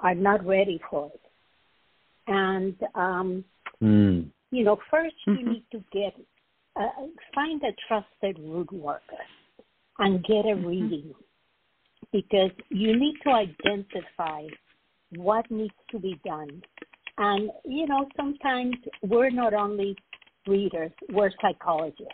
are 0.00 0.14
not 0.14 0.44
ready 0.44 0.78
for 0.90 1.10
it. 1.12 1.20
And 2.26 2.76
um, 2.94 3.44
Mm. 3.82 4.30
you 4.50 4.64
know, 4.64 4.76
1st 4.90 5.26
you 5.26 5.32
Mhm. 5.32 5.48
need 5.48 5.70
to 5.70 5.84
get 5.92 6.14
uh, 6.78 6.88
find 7.34 7.62
a 7.62 7.72
trusted 7.88 8.38
root 8.38 8.72
worker 8.72 9.24
and 9.98 10.22
get 10.24 10.44
a 10.44 10.56
Mhm. 10.56 10.66
reading 10.66 11.14
because 12.12 12.52
you 12.68 12.96
need 12.96 13.16
to 13.22 13.30
identify 13.30 14.46
what 15.10 15.50
needs 15.50 15.74
to 15.90 15.98
be 15.98 16.20
done. 16.24 16.62
And 17.18 17.50
you 17.64 17.86
know, 17.86 18.08
sometimes 18.16 18.76
we're 19.02 19.30
not 19.30 19.54
only 19.54 19.96
readers, 20.46 20.92
we're 21.10 21.30
psychologists 21.40 22.12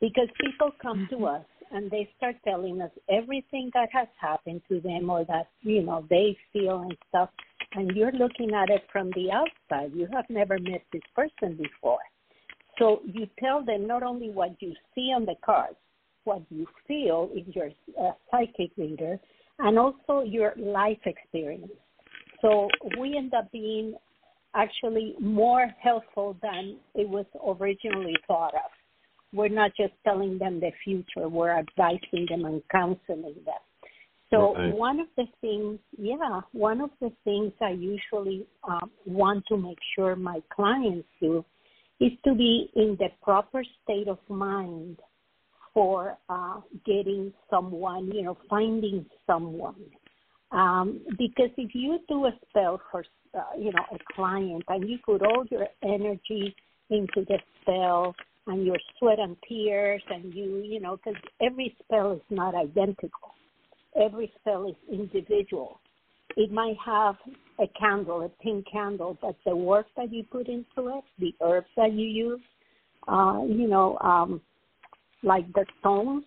because 0.00 0.28
people 0.40 0.72
come 0.80 1.06
to 1.08 1.16
Mhm. 1.16 1.40
us 1.40 1.46
and 1.70 1.90
they 1.90 2.12
start 2.16 2.36
telling 2.44 2.80
us 2.80 2.90
everything 3.08 3.70
that 3.74 3.88
has 3.92 4.08
happened 4.20 4.62
to 4.68 4.80
them 4.80 5.10
or 5.10 5.24
that 5.24 5.48
you 5.62 5.82
know 5.82 6.06
they 6.08 6.36
feel 6.52 6.80
and 6.80 6.96
stuff 7.08 7.30
and 7.72 7.94
you're 7.96 8.12
looking 8.12 8.54
at 8.54 8.70
it 8.70 8.88
from 8.90 9.10
the 9.10 9.30
outside 9.30 9.92
you 9.94 10.06
have 10.12 10.28
never 10.30 10.58
met 10.58 10.82
this 10.92 11.02
person 11.14 11.56
before 11.56 11.98
so 12.78 13.00
you 13.04 13.26
tell 13.38 13.64
them 13.64 13.86
not 13.86 14.02
only 14.02 14.30
what 14.30 14.54
you 14.60 14.74
see 14.94 15.12
on 15.14 15.24
the 15.24 15.34
cards 15.44 15.76
what 16.24 16.42
you 16.50 16.66
feel 16.86 17.30
if 17.32 17.46
you're 17.54 17.70
a 18.00 18.10
psychic 18.30 18.70
reader 18.76 19.18
and 19.60 19.78
also 19.78 20.22
your 20.24 20.52
life 20.56 20.98
experience 21.06 21.70
so 22.42 22.68
we 22.98 23.16
end 23.16 23.32
up 23.34 23.50
being 23.50 23.94
actually 24.54 25.14
more 25.20 25.66
helpful 25.80 26.36
than 26.42 26.76
it 26.94 27.08
was 27.08 27.26
originally 27.44 28.14
thought 28.26 28.54
of 28.54 28.70
we're 29.32 29.48
not 29.48 29.72
just 29.76 29.92
telling 30.04 30.38
them 30.38 30.60
the 30.60 30.70
future, 30.82 31.28
we're 31.28 31.56
advising 31.56 32.26
them 32.28 32.44
and 32.44 32.62
counseling 32.70 33.36
them. 33.44 33.60
So 34.30 34.52
Right. 34.54 34.74
one 34.74 35.00
of 35.00 35.08
the 35.16 35.26
things, 35.40 35.78
yeah, 35.96 36.40
one 36.52 36.80
of 36.80 36.90
the 37.00 37.10
things 37.24 37.52
I 37.60 37.70
usually 37.70 38.46
um, 38.62 38.90
want 39.06 39.46
to 39.46 39.56
make 39.56 39.78
sure 39.94 40.16
my 40.16 40.42
clients 40.50 41.08
do 41.20 41.44
is 42.00 42.12
to 42.24 42.34
be 42.34 42.70
in 42.76 42.96
the 42.98 43.08
proper 43.22 43.62
state 43.82 44.08
of 44.08 44.18
mind 44.28 44.98
for 45.74 46.16
uh, 46.28 46.60
getting 46.84 47.32
someone, 47.50 48.10
you 48.12 48.22
know, 48.22 48.38
finding 48.48 49.04
someone. 49.26 49.84
Um, 50.50 51.00
because 51.18 51.50
if 51.56 51.74
you 51.74 51.98
do 52.08 52.26
a 52.26 52.32
spell 52.48 52.80
for, 52.90 53.04
uh, 53.34 53.40
you 53.58 53.72
know, 53.72 53.84
a 53.92 53.98
client 54.14 54.64
and 54.68 54.88
you 54.88 54.98
put 55.04 55.22
all 55.22 55.44
your 55.50 55.66
energy 55.82 56.54
into 56.90 57.24
the 57.28 57.38
spell 57.60 58.14
and 58.46 58.64
your 58.64 58.78
sweat 58.98 59.18
and 59.18 59.36
tears 59.46 60.02
and 60.08 60.32
you, 60.32 60.58
you 60.58 60.80
know, 60.80 60.96
because 60.96 61.20
every 61.42 61.76
spell 61.84 62.12
is 62.12 62.22
not 62.30 62.54
identical. 62.54 63.34
Every 64.00 64.32
spell 64.40 64.68
is 64.68 64.76
individual. 64.90 65.80
It 66.36 66.50
might 66.50 66.76
have 66.84 67.16
a 67.60 67.66
candle, 67.78 68.22
a 68.22 68.28
pink 68.42 68.66
candle, 68.70 69.18
but 69.20 69.36
the 69.44 69.54
work 69.54 69.86
that 69.96 70.12
you 70.12 70.22
put 70.24 70.48
into 70.48 70.66
it, 70.76 71.04
the 71.18 71.34
herbs 71.42 71.66
that 71.76 71.92
you 71.92 72.06
use, 72.06 72.40
uh, 73.08 73.40
you 73.46 73.66
know, 73.68 73.98
um, 73.98 74.40
like 75.22 75.50
the 75.54 75.64
stones 75.80 76.24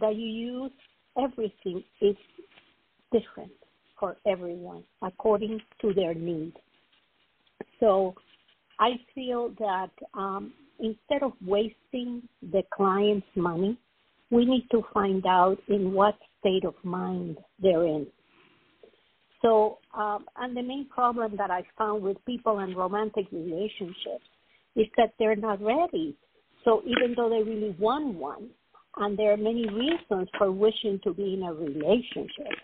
that 0.00 0.14
you 0.16 0.26
use, 0.26 0.72
everything 1.22 1.82
is 2.00 2.16
different 3.12 3.52
for 3.98 4.16
everyone 4.26 4.84
according 5.02 5.60
to 5.80 5.94
their 5.94 6.14
need. 6.14 6.52
So 7.80 8.14
I 8.78 9.00
feel 9.14 9.54
that 9.58 9.90
um, 10.14 10.52
instead 10.78 11.22
of 11.22 11.32
wasting 11.44 12.22
the 12.42 12.62
client's 12.74 13.26
money, 13.34 13.78
we 14.30 14.44
need 14.44 14.66
to 14.72 14.84
find 14.92 15.24
out 15.26 15.58
in 15.68 15.92
what 15.92 16.16
state 16.40 16.64
of 16.64 16.74
mind 16.82 17.38
they're 17.60 17.86
in. 17.86 18.06
So, 19.42 19.78
um, 19.96 20.26
and 20.36 20.56
the 20.56 20.62
main 20.62 20.86
problem 20.88 21.36
that 21.36 21.50
I 21.50 21.62
found 21.76 22.02
with 22.02 22.24
people 22.24 22.60
in 22.60 22.74
romantic 22.74 23.26
relationships 23.30 24.24
is 24.74 24.86
that 24.96 25.14
they're 25.18 25.36
not 25.36 25.60
ready. 25.62 26.16
So 26.64 26.82
even 26.86 27.14
though 27.16 27.30
they 27.30 27.42
really 27.48 27.76
want 27.78 28.14
one, 28.14 28.48
and 28.96 29.18
there 29.18 29.32
are 29.32 29.36
many 29.36 29.68
reasons 29.68 30.28
for 30.38 30.50
wishing 30.50 31.00
to 31.04 31.12
be 31.12 31.34
in 31.34 31.42
a 31.42 31.52
relationship, 31.52 32.58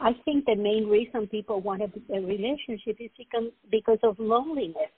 I 0.00 0.10
think 0.24 0.44
the 0.46 0.56
main 0.56 0.88
reason 0.88 1.28
people 1.28 1.60
want 1.60 1.82
a, 1.82 2.20
relationship 2.20 2.96
is 2.98 3.10
because 3.16 3.52
because 3.70 3.98
of 4.02 4.18
loneliness. 4.18 4.90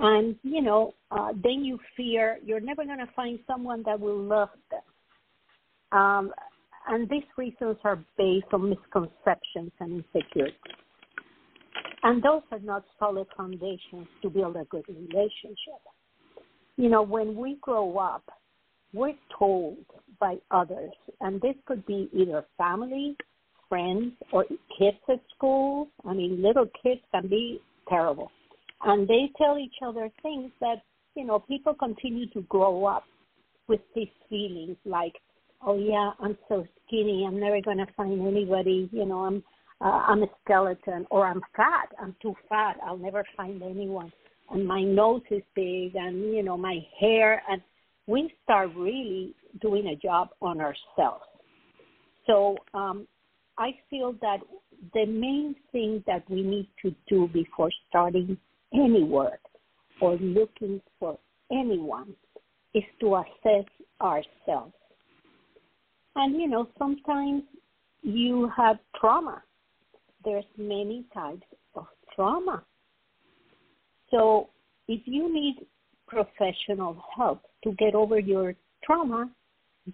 And 0.00 0.36
you 0.42 0.62
know, 0.62 0.94
uh, 1.10 1.32
then 1.42 1.64
you 1.64 1.78
fear 1.96 2.38
you're 2.44 2.60
never 2.60 2.84
going 2.84 2.98
to 2.98 3.08
find 3.14 3.38
someone 3.46 3.82
that 3.86 4.00
will 4.00 4.18
love 4.18 4.48
them. 4.70 5.98
Um, 5.98 6.32
and 6.88 7.08
these 7.08 7.22
reasons 7.36 7.76
are 7.84 7.98
based 8.18 8.46
on 8.52 8.70
misconceptions 8.70 9.72
and 9.80 10.04
insecurities. 10.04 10.56
And 12.02 12.22
those 12.22 12.42
are 12.50 12.58
not 12.58 12.84
solid 12.98 13.26
foundations 13.36 14.08
to 14.22 14.30
build 14.30 14.56
a 14.56 14.64
good 14.64 14.84
relationship. 14.88 15.80
You 16.76 16.88
know, 16.88 17.02
when 17.02 17.36
we 17.36 17.58
grow 17.60 17.98
up, 17.98 18.24
we're 18.92 19.14
told 19.38 19.78
by 20.18 20.36
others, 20.50 20.92
and 21.20 21.40
this 21.40 21.54
could 21.66 21.86
be 21.86 22.10
either 22.12 22.44
family, 22.58 23.16
friends, 23.68 24.12
or 24.32 24.44
kids 24.78 24.98
at 25.08 25.20
school. 25.34 25.88
I 26.04 26.12
mean, 26.12 26.42
little 26.42 26.66
kids 26.82 27.00
can 27.12 27.28
be 27.28 27.60
terrible. 27.88 28.30
And 28.84 29.06
they 29.06 29.30
tell 29.38 29.58
each 29.58 29.76
other 29.86 30.10
things 30.22 30.50
that, 30.60 30.82
you 31.14 31.24
know, 31.24 31.38
people 31.38 31.72
continue 31.74 32.28
to 32.30 32.42
grow 32.42 32.84
up 32.84 33.04
with 33.68 33.80
these 33.94 34.08
feelings 34.28 34.76
like, 34.84 35.14
oh 35.64 35.78
yeah, 35.78 36.10
I'm 36.20 36.36
so 36.48 36.66
skinny, 36.86 37.24
I'm 37.26 37.38
never 37.38 37.60
going 37.60 37.78
to 37.78 37.86
find 37.96 38.26
anybody, 38.26 38.88
you 38.92 39.06
know, 39.06 39.20
I'm 39.20 39.42
uh, 39.80 40.04
I'm 40.06 40.22
a 40.22 40.26
skeleton 40.44 41.06
or 41.10 41.26
I'm 41.26 41.40
fat, 41.56 41.88
I'm 42.00 42.14
too 42.22 42.34
fat, 42.48 42.76
I'll 42.86 42.96
never 42.96 43.24
find 43.36 43.62
anyone. 43.62 44.12
And 44.50 44.66
my 44.66 44.82
nose 44.82 45.22
is 45.30 45.42
big 45.56 45.96
and 45.96 46.34
you 46.34 46.42
know, 46.42 46.56
my 46.56 46.78
hair. 47.00 47.42
And 47.50 47.60
we 48.06 48.32
start 48.44 48.70
really 48.76 49.34
doing 49.60 49.88
a 49.88 49.96
job 49.96 50.28
on 50.40 50.60
ourselves. 50.60 51.24
So 52.26 52.56
um 52.74 53.08
I 53.58 53.70
feel 53.90 54.14
that 54.20 54.38
the 54.94 55.06
main 55.06 55.54
thing 55.72 56.02
that 56.06 56.28
we 56.30 56.42
need 56.42 56.68
to 56.82 56.94
do 57.08 57.28
before 57.32 57.70
starting 57.88 58.36
any 58.72 59.04
work 59.04 59.40
or 60.00 60.16
looking 60.16 60.80
for 60.98 61.18
anyone 61.50 62.14
is 62.74 62.84
to 63.00 63.16
assess 63.16 63.66
ourselves 64.00 64.74
and 66.16 66.40
you 66.40 66.48
know, 66.48 66.68
sometimes 66.78 67.42
you 68.02 68.50
have 68.56 68.78
trauma. 68.98 69.42
There's 70.24 70.44
many 70.56 71.04
types 71.14 71.46
of 71.74 71.86
trauma. 72.14 72.62
So 74.10 74.50
if 74.88 75.00
you 75.06 75.32
need 75.32 75.66
professional 76.06 77.02
help 77.16 77.42
to 77.64 77.72
get 77.72 77.94
over 77.94 78.18
your 78.18 78.54
trauma, 78.84 79.30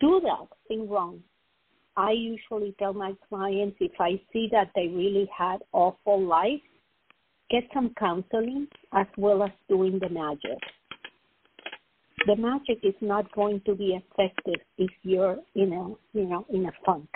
do 0.00 0.20
that 0.22 0.46
thing 0.66 0.88
wrong. 0.88 1.22
I 1.96 2.12
usually 2.12 2.74
tell 2.78 2.92
my 2.92 3.12
clients 3.28 3.76
if 3.80 3.92
I 4.00 4.20
see 4.32 4.48
that 4.52 4.70
they 4.74 4.88
really 4.88 5.28
had 5.36 5.58
awful 5.72 6.20
life, 6.24 6.60
get 7.50 7.64
some 7.72 7.94
counseling 7.98 8.68
as 8.92 9.06
well 9.16 9.42
as 9.42 9.50
doing 9.68 9.98
the 9.98 10.08
magic 10.08 10.58
the 12.26 12.36
magic 12.36 12.78
is 12.82 12.94
not 13.00 13.30
going 13.32 13.60
to 13.66 13.74
be 13.74 13.98
effective 14.00 14.60
if 14.76 14.90
you're 15.02 15.38
in 15.54 15.72
a 15.72 16.18
you 16.18 16.26
know 16.26 16.46
in 16.50 16.66
a 16.66 16.72
funk 16.84 17.08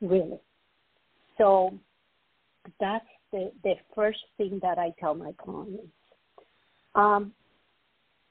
really. 0.00 0.38
So 1.36 1.74
that's 2.80 3.06
the 3.32 3.52
the 3.62 3.74
first 3.94 4.18
thing 4.36 4.58
that 4.62 4.78
i 4.78 4.92
tell 4.98 5.14
my 5.14 5.32
clients. 5.42 5.86
Um, 6.94 7.32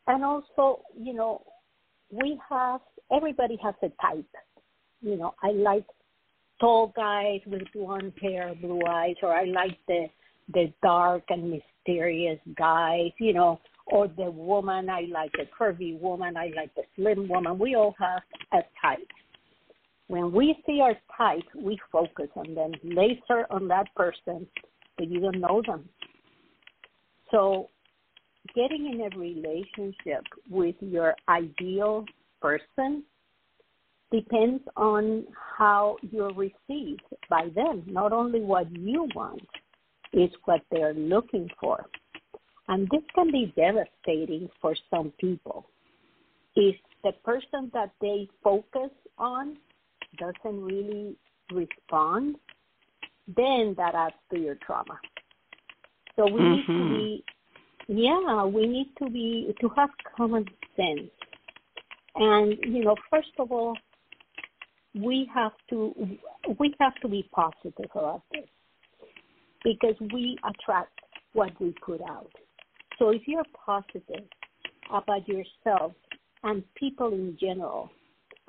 and 0.08 0.24
also 0.24 0.82
you 0.98 1.14
know 1.14 1.44
we 2.12 2.40
have 2.50 2.82
everybody 3.12 3.58
has 3.64 3.76
a 3.84 3.90
type. 4.02 4.26
You 5.02 5.18
know 5.18 5.36
i 5.44 5.52
like 5.52 5.86
tall 6.60 6.92
guys 6.96 7.42
with 7.46 7.62
blonde 7.74 8.14
hair 8.22 8.54
blue 8.60 8.82
eyes 8.88 9.16
or 9.22 9.34
i 9.34 9.44
like 9.44 9.78
the 9.88 10.08
the 10.54 10.74
dark 10.82 11.24
and 11.30 11.52
mysterious 11.52 12.40
guys 12.58 13.12
you 13.20 13.34
know 13.34 13.60
or 13.92 14.08
the 14.08 14.30
woman, 14.30 14.90
I 14.90 15.08
like 15.12 15.32
the 15.34 15.46
curvy 15.58 16.00
woman, 16.00 16.36
I 16.38 16.52
like 16.56 16.74
the 16.76 16.84
slim 16.96 17.28
woman. 17.28 17.58
We 17.58 17.76
all 17.76 17.96
have 18.00 18.22
a 18.54 18.64
type. 18.82 19.08
When 20.08 20.32
we 20.32 20.56
see 20.66 20.80
our 20.82 20.96
type, 21.18 21.44
we 21.56 21.78
focus 21.92 22.28
on 22.36 22.54
them, 22.54 22.72
laser 22.84 23.46
on 23.50 23.68
that 23.68 23.94
person, 23.96 24.48
but 24.98 25.10
you 25.10 25.20
don't 25.20 25.40
know 25.40 25.62
them. 25.66 25.88
So, 27.32 27.70
getting 28.56 28.90
in 28.94 29.02
a 29.02 29.18
relationship 29.18 30.24
with 30.50 30.76
your 30.80 31.16
ideal 31.28 32.06
person 32.42 33.04
depends 34.12 34.64
on 34.78 35.26
how 35.58 35.98
you're 36.10 36.34
received 36.34 37.02
by 37.30 37.50
them. 37.54 37.84
Not 37.86 38.14
only 38.14 38.40
what 38.40 38.72
you 38.72 39.10
want, 39.14 39.42
is 40.14 40.30
what 40.46 40.62
they're 40.72 40.94
looking 40.94 41.50
for. 41.60 41.86
And 42.68 42.88
this 42.90 43.04
can 43.16 43.32
be 43.32 43.54
devastating 43.56 44.50
for 44.62 44.76
some 44.90 45.14
people. 45.20 45.70
If 46.56 46.76
the 47.04 47.14
person 47.24 47.72
that 47.74 47.92
they 48.02 48.28
focus 48.44 48.90
on 49.18 49.58
doesn't 50.18 50.64
really 50.64 51.16
respond, 51.52 52.36
then 53.36 53.74
that 53.78 53.96
adds 53.96 54.16
to 54.32 54.40
your 54.40 54.56
trauma. 54.56 55.00
So 56.16 56.26
we 56.26 56.40
mm-hmm. 56.40 56.52
need 56.52 56.66
to 56.66 56.72
mm-hmm. 56.72 56.96
be, 56.96 57.24
yeah, 57.88 58.44
we 58.46 58.68
need 58.68 58.90
to 59.02 59.10
be, 59.10 59.56
to 59.62 59.70
have 59.76 59.90
common 60.16 60.46
sense. 60.76 61.12
And, 62.16 62.58
you 62.64 62.84
know, 62.84 62.96
first 63.10 63.30
of 63.38 63.52
all, 63.52 63.78
we 64.96 65.30
have 65.34 65.52
to, 65.70 65.94
we 66.60 66.74
have 66.80 66.96
to 67.02 67.08
be 67.08 67.30
positive 67.32 67.92
about 67.94 68.24
this 68.32 68.46
because 69.64 69.96
we 70.12 70.38
attract 70.44 71.00
what 71.34 71.52
we 71.62 71.74
put 71.86 72.02
out. 72.02 72.32
So 73.00 73.10
if 73.10 73.22
you're 73.28 73.44
positive 73.66 74.26
about 74.92 75.28
yourself 75.28 75.94
and 76.44 76.64
people 76.76 77.14
in 77.14 77.38
general, 77.40 77.90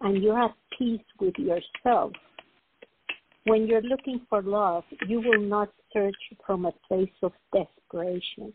and 0.01 0.23
you're 0.23 0.41
at 0.43 0.55
peace 0.77 1.03
with 1.21 1.35
yourself, 1.37 2.13
when 3.45 3.67
you're 3.67 3.83
looking 3.83 4.21
for 4.29 4.43
love, 4.43 4.85
you 5.07 5.21
will 5.21 5.41
not 5.41 5.71
search 5.93 6.17
from 6.47 6.67
a 6.67 6.73
place 6.87 7.11
of 7.23 7.33
desperation. 7.53 8.53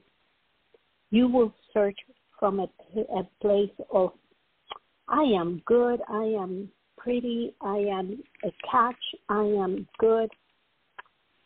You 1.10 1.28
will 1.28 1.54
search 1.74 1.98
from 2.40 2.60
a, 2.60 2.68
a 3.16 3.24
place 3.42 3.72
of, 3.92 4.12
I 5.08 5.24
am 5.24 5.62
good, 5.66 6.00
I 6.10 6.24
am 6.24 6.70
pretty, 6.98 7.54
I 7.62 7.78
am 7.78 8.24
a 8.44 8.52
catch, 8.70 8.96
I 9.30 9.44
am 9.44 9.88
good. 10.00 10.30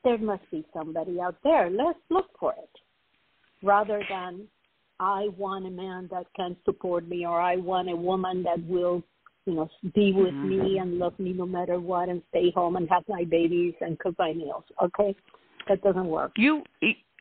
There 0.03 0.17
must 0.17 0.49
be 0.51 0.65
somebody 0.73 1.19
out 1.19 1.35
there. 1.43 1.69
Let's 1.69 1.99
look 2.09 2.27
for 2.39 2.53
it 2.53 2.69
rather 3.63 4.01
than 4.09 4.47
I 4.99 5.27
want 5.37 5.67
a 5.67 5.69
man 5.69 6.07
that 6.11 6.25
can 6.35 6.55
support 6.65 7.07
me 7.07 7.25
or 7.25 7.39
I 7.39 7.55
want 7.57 7.89
a 7.89 7.95
woman 7.95 8.43
that 8.43 8.63
will, 8.67 9.03
you 9.45 9.53
know, 9.53 9.69
be 9.93 10.11
with 10.11 10.33
mm-hmm. 10.33 10.49
me 10.49 10.77
and 10.79 10.97
love 10.97 11.17
me 11.19 11.33
no 11.33 11.45
matter 11.45 11.79
what 11.79 12.09
and 12.09 12.21
stay 12.29 12.51
home 12.51 12.75
and 12.75 12.89
have 12.89 13.03
my 13.07 13.23
babies 13.23 13.73
and 13.81 13.99
cook 13.99 14.15
my 14.17 14.33
meals. 14.33 14.63
Okay? 14.83 15.15
That 15.67 15.81
doesn't 15.83 16.07
work. 16.07 16.31
You 16.37 16.63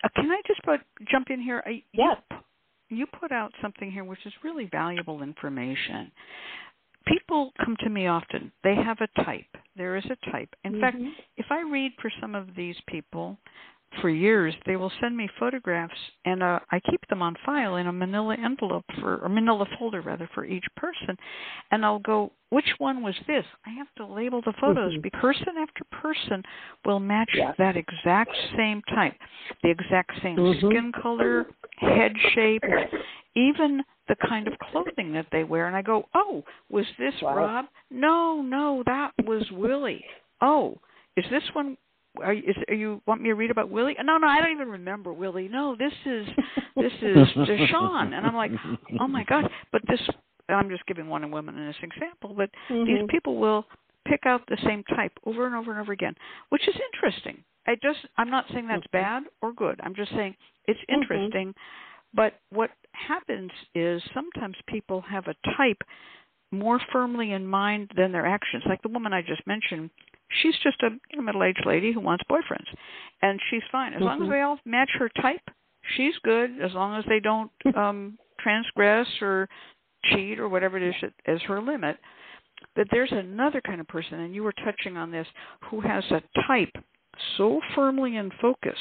uh, 0.04 0.08
can 0.14 0.30
I 0.30 0.40
just 0.46 0.62
put, 0.62 0.80
jump 1.10 1.28
in 1.30 1.40
here? 1.40 1.62
I, 1.66 1.82
yes. 1.92 2.16
You, 2.30 2.98
you 2.98 3.06
put 3.20 3.32
out 3.32 3.52
something 3.60 3.90
here 3.90 4.04
which 4.04 4.24
is 4.24 4.32
really 4.44 4.68
valuable 4.70 5.22
information. 5.22 6.10
People 7.06 7.52
come 7.64 7.76
to 7.80 7.90
me 7.90 8.06
often. 8.06 8.52
They 8.64 8.74
have 8.74 8.98
a 9.00 9.24
type. 9.24 9.44
There 9.76 9.96
is 9.96 10.04
a 10.06 10.30
type. 10.30 10.48
In 10.64 10.72
mm-hmm. 10.72 10.80
fact, 10.80 10.96
if 11.36 11.46
I 11.50 11.62
read 11.62 11.92
for 12.00 12.10
some 12.20 12.34
of 12.34 12.48
these 12.56 12.76
people, 12.88 13.38
for 14.00 14.10
years, 14.10 14.54
they 14.66 14.76
will 14.76 14.92
send 15.00 15.16
me 15.16 15.28
photographs, 15.38 15.94
and 16.24 16.42
uh, 16.42 16.58
I 16.70 16.80
keep 16.90 17.00
them 17.08 17.22
on 17.22 17.34
file 17.46 17.76
in 17.76 17.86
a 17.86 17.92
Manila 17.92 18.36
envelope 18.42 18.84
for, 19.00 19.18
or 19.18 19.28
Manila 19.28 19.66
folder 19.78 20.02
rather, 20.02 20.28
for 20.34 20.44
each 20.44 20.64
person. 20.76 21.16
And 21.70 21.84
I'll 21.84 22.00
go, 22.00 22.32
which 22.50 22.68
one 22.78 23.02
was 23.02 23.14
this? 23.26 23.44
I 23.64 23.70
have 23.70 23.86
to 23.96 24.06
label 24.06 24.42
the 24.42 24.52
photos 24.60 24.92
because 25.02 25.20
person 25.20 25.54
after 25.58 25.84
person 25.90 26.42
will 26.84 27.00
match 27.00 27.30
that 27.58 27.76
exact 27.76 28.36
same 28.56 28.82
type, 28.94 29.16
the 29.62 29.70
exact 29.70 30.20
same 30.22 30.36
Mhm. 30.36 30.58
skin 30.58 30.92
color, 30.92 31.46
head 31.78 32.16
shape, 32.34 32.64
even 33.34 33.82
the 34.08 34.16
kind 34.16 34.46
of 34.46 34.58
clothing 34.58 35.12
that 35.12 35.26
they 35.30 35.44
wear. 35.44 35.66
And 35.66 35.76
I 35.76 35.82
go, 35.82 36.08
oh, 36.14 36.44
was 36.68 36.86
this 36.98 37.20
Wow. 37.22 37.34
Rob? 37.34 37.66
No, 37.90 38.42
no, 38.42 38.82
that 38.84 39.12
was 39.24 39.50
Willie. 39.50 40.04
Oh, 40.40 40.78
is 41.16 41.28
this 41.30 41.54
one? 41.54 41.76
Are 42.22 42.32
you, 42.32 42.42
is, 42.48 42.56
are 42.68 42.74
you 42.74 43.00
want 43.06 43.20
me 43.22 43.28
to 43.28 43.34
read 43.34 43.50
about 43.50 43.70
Willie? 43.70 43.96
No, 44.02 44.18
no, 44.18 44.26
I 44.26 44.40
don't 44.40 44.52
even 44.52 44.68
remember 44.68 45.12
Willie. 45.12 45.48
No, 45.48 45.76
this 45.76 45.92
is 46.04 46.26
this 46.76 46.92
is 47.02 47.16
Deshaun, 47.48 48.12
and 48.14 48.26
I'm 48.26 48.34
like, 48.36 48.52
oh 49.00 49.08
my 49.08 49.24
god! 49.24 49.50
But 49.72 49.82
this, 49.88 50.00
I'm 50.48 50.68
just 50.68 50.86
giving 50.86 51.08
one 51.08 51.28
woman 51.30 51.56
in 51.58 51.66
this 51.66 51.76
example, 51.82 52.34
but 52.36 52.50
these 52.68 52.98
Mhm. 53.02 53.08
people 53.08 53.36
will 53.36 53.66
pick 54.04 54.24
out 54.26 54.42
the 54.46 54.56
same 54.64 54.84
type 54.84 55.12
over 55.24 55.46
and 55.46 55.54
over 55.56 55.72
and 55.72 55.80
over 55.80 55.92
again, 55.92 56.14
which 56.50 56.66
is 56.68 56.76
interesting. 56.92 57.42
I 57.66 57.74
just, 57.82 57.98
I'm 58.16 58.30
not 58.30 58.44
saying 58.52 58.68
that's 58.68 58.86
bad 58.92 59.24
or 59.42 59.52
good. 59.52 59.80
I'm 59.82 59.94
just 59.94 60.12
saying 60.12 60.36
it's 60.66 60.78
Mhm. 60.88 60.94
interesting. 60.94 61.54
But 62.14 62.34
what 62.50 62.70
happens 62.92 63.50
is 63.74 64.02
sometimes 64.14 64.56
people 64.66 65.00
have 65.02 65.26
a 65.26 65.34
type 65.56 65.82
more 66.52 66.78
firmly 66.92 67.32
in 67.32 67.44
mind 67.44 67.90
than 67.96 68.12
their 68.12 68.24
actions. 68.24 68.64
Like 68.66 68.80
the 68.82 68.88
woman 68.88 69.12
I 69.12 69.20
just 69.20 69.44
mentioned, 69.46 69.90
she's 70.42 70.56
just 70.62 70.82
a 70.82 70.90
you 71.10 71.16
know, 71.16 71.22
middle-aged 71.22 71.64
lady 71.66 71.92
who 71.92 72.00
wants 72.00 72.24
boyfriends, 72.30 72.68
and 73.22 73.40
she's 73.50 73.62
fine 73.70 73.94
as 73.94 74.02
long 74.02 74.22
as 74.22 74.28
Mhm. 74.28 74.30
they 74.30 74.40
all 74.42 74.58
match 74.64 74.90
her 74.98 75.08
type. 75.20 75.48
She's 75.96 76.16
good 76.18 76.60
as 76.60 76.74
long 76.74 76.98
as 76.98 77.04
they 77.06 77.20
don't 77.20 77.50
um 77.76 78.18
transgress 78.38 79.08
or 79.22 79.48
cheat 80.04 80.38
or 80.38 80.48
whatever 80.48 80.76
it 80.76 80.82
is 80.82 80.94
that 81.00 81.12
is 81.26 81.42
her 81.42 81.60
limit. 81.60 81.98
But 82.74 82.88
there's 82.90 83.12
another 83.12 83.60
kind 83.60 83.80
of 83.80 83.88
person, 83.88 84.20
and 84.20 84.34
you 84.34 84.42
were 84.42 84.52
touching 84.52 84.96
on 84.96 85.10
this, 85.10 85.26
who 85.64 85.80
has 85.80 86.04
a 86.10 86.22
type 86.46 86.72
so 87.36 87.60
firmly 87.74 88.16
in 88.16 88.30
focus 88.40 88.78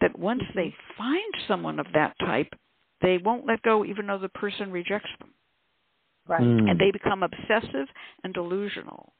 that 0.00 0.18
once 0.18 0.42
they 0.54 0.74
find 0.96 1.34
someone 1.46 1.78
of 1.78 1.86
that 1.92 2.18
type, 2.20 2.52
they 3.02 3.18
won't 3.18 3.46
let 3.46 3.60
go 3.62 3.84
even 3.84 4.06
though 4.06 4.18
the 4.18 4.28
person 4.30 4.72
rejects 4.72 5.10
them 5.18 5.30
Right. 6.26 6.40
Mm. 6.42 6.70
and 6.70 6.78
they 6.80 6.90
become 6.90 7.22
obsessive 7.22 7.88
and 8.24 8.32
delusional. 8.34 9.12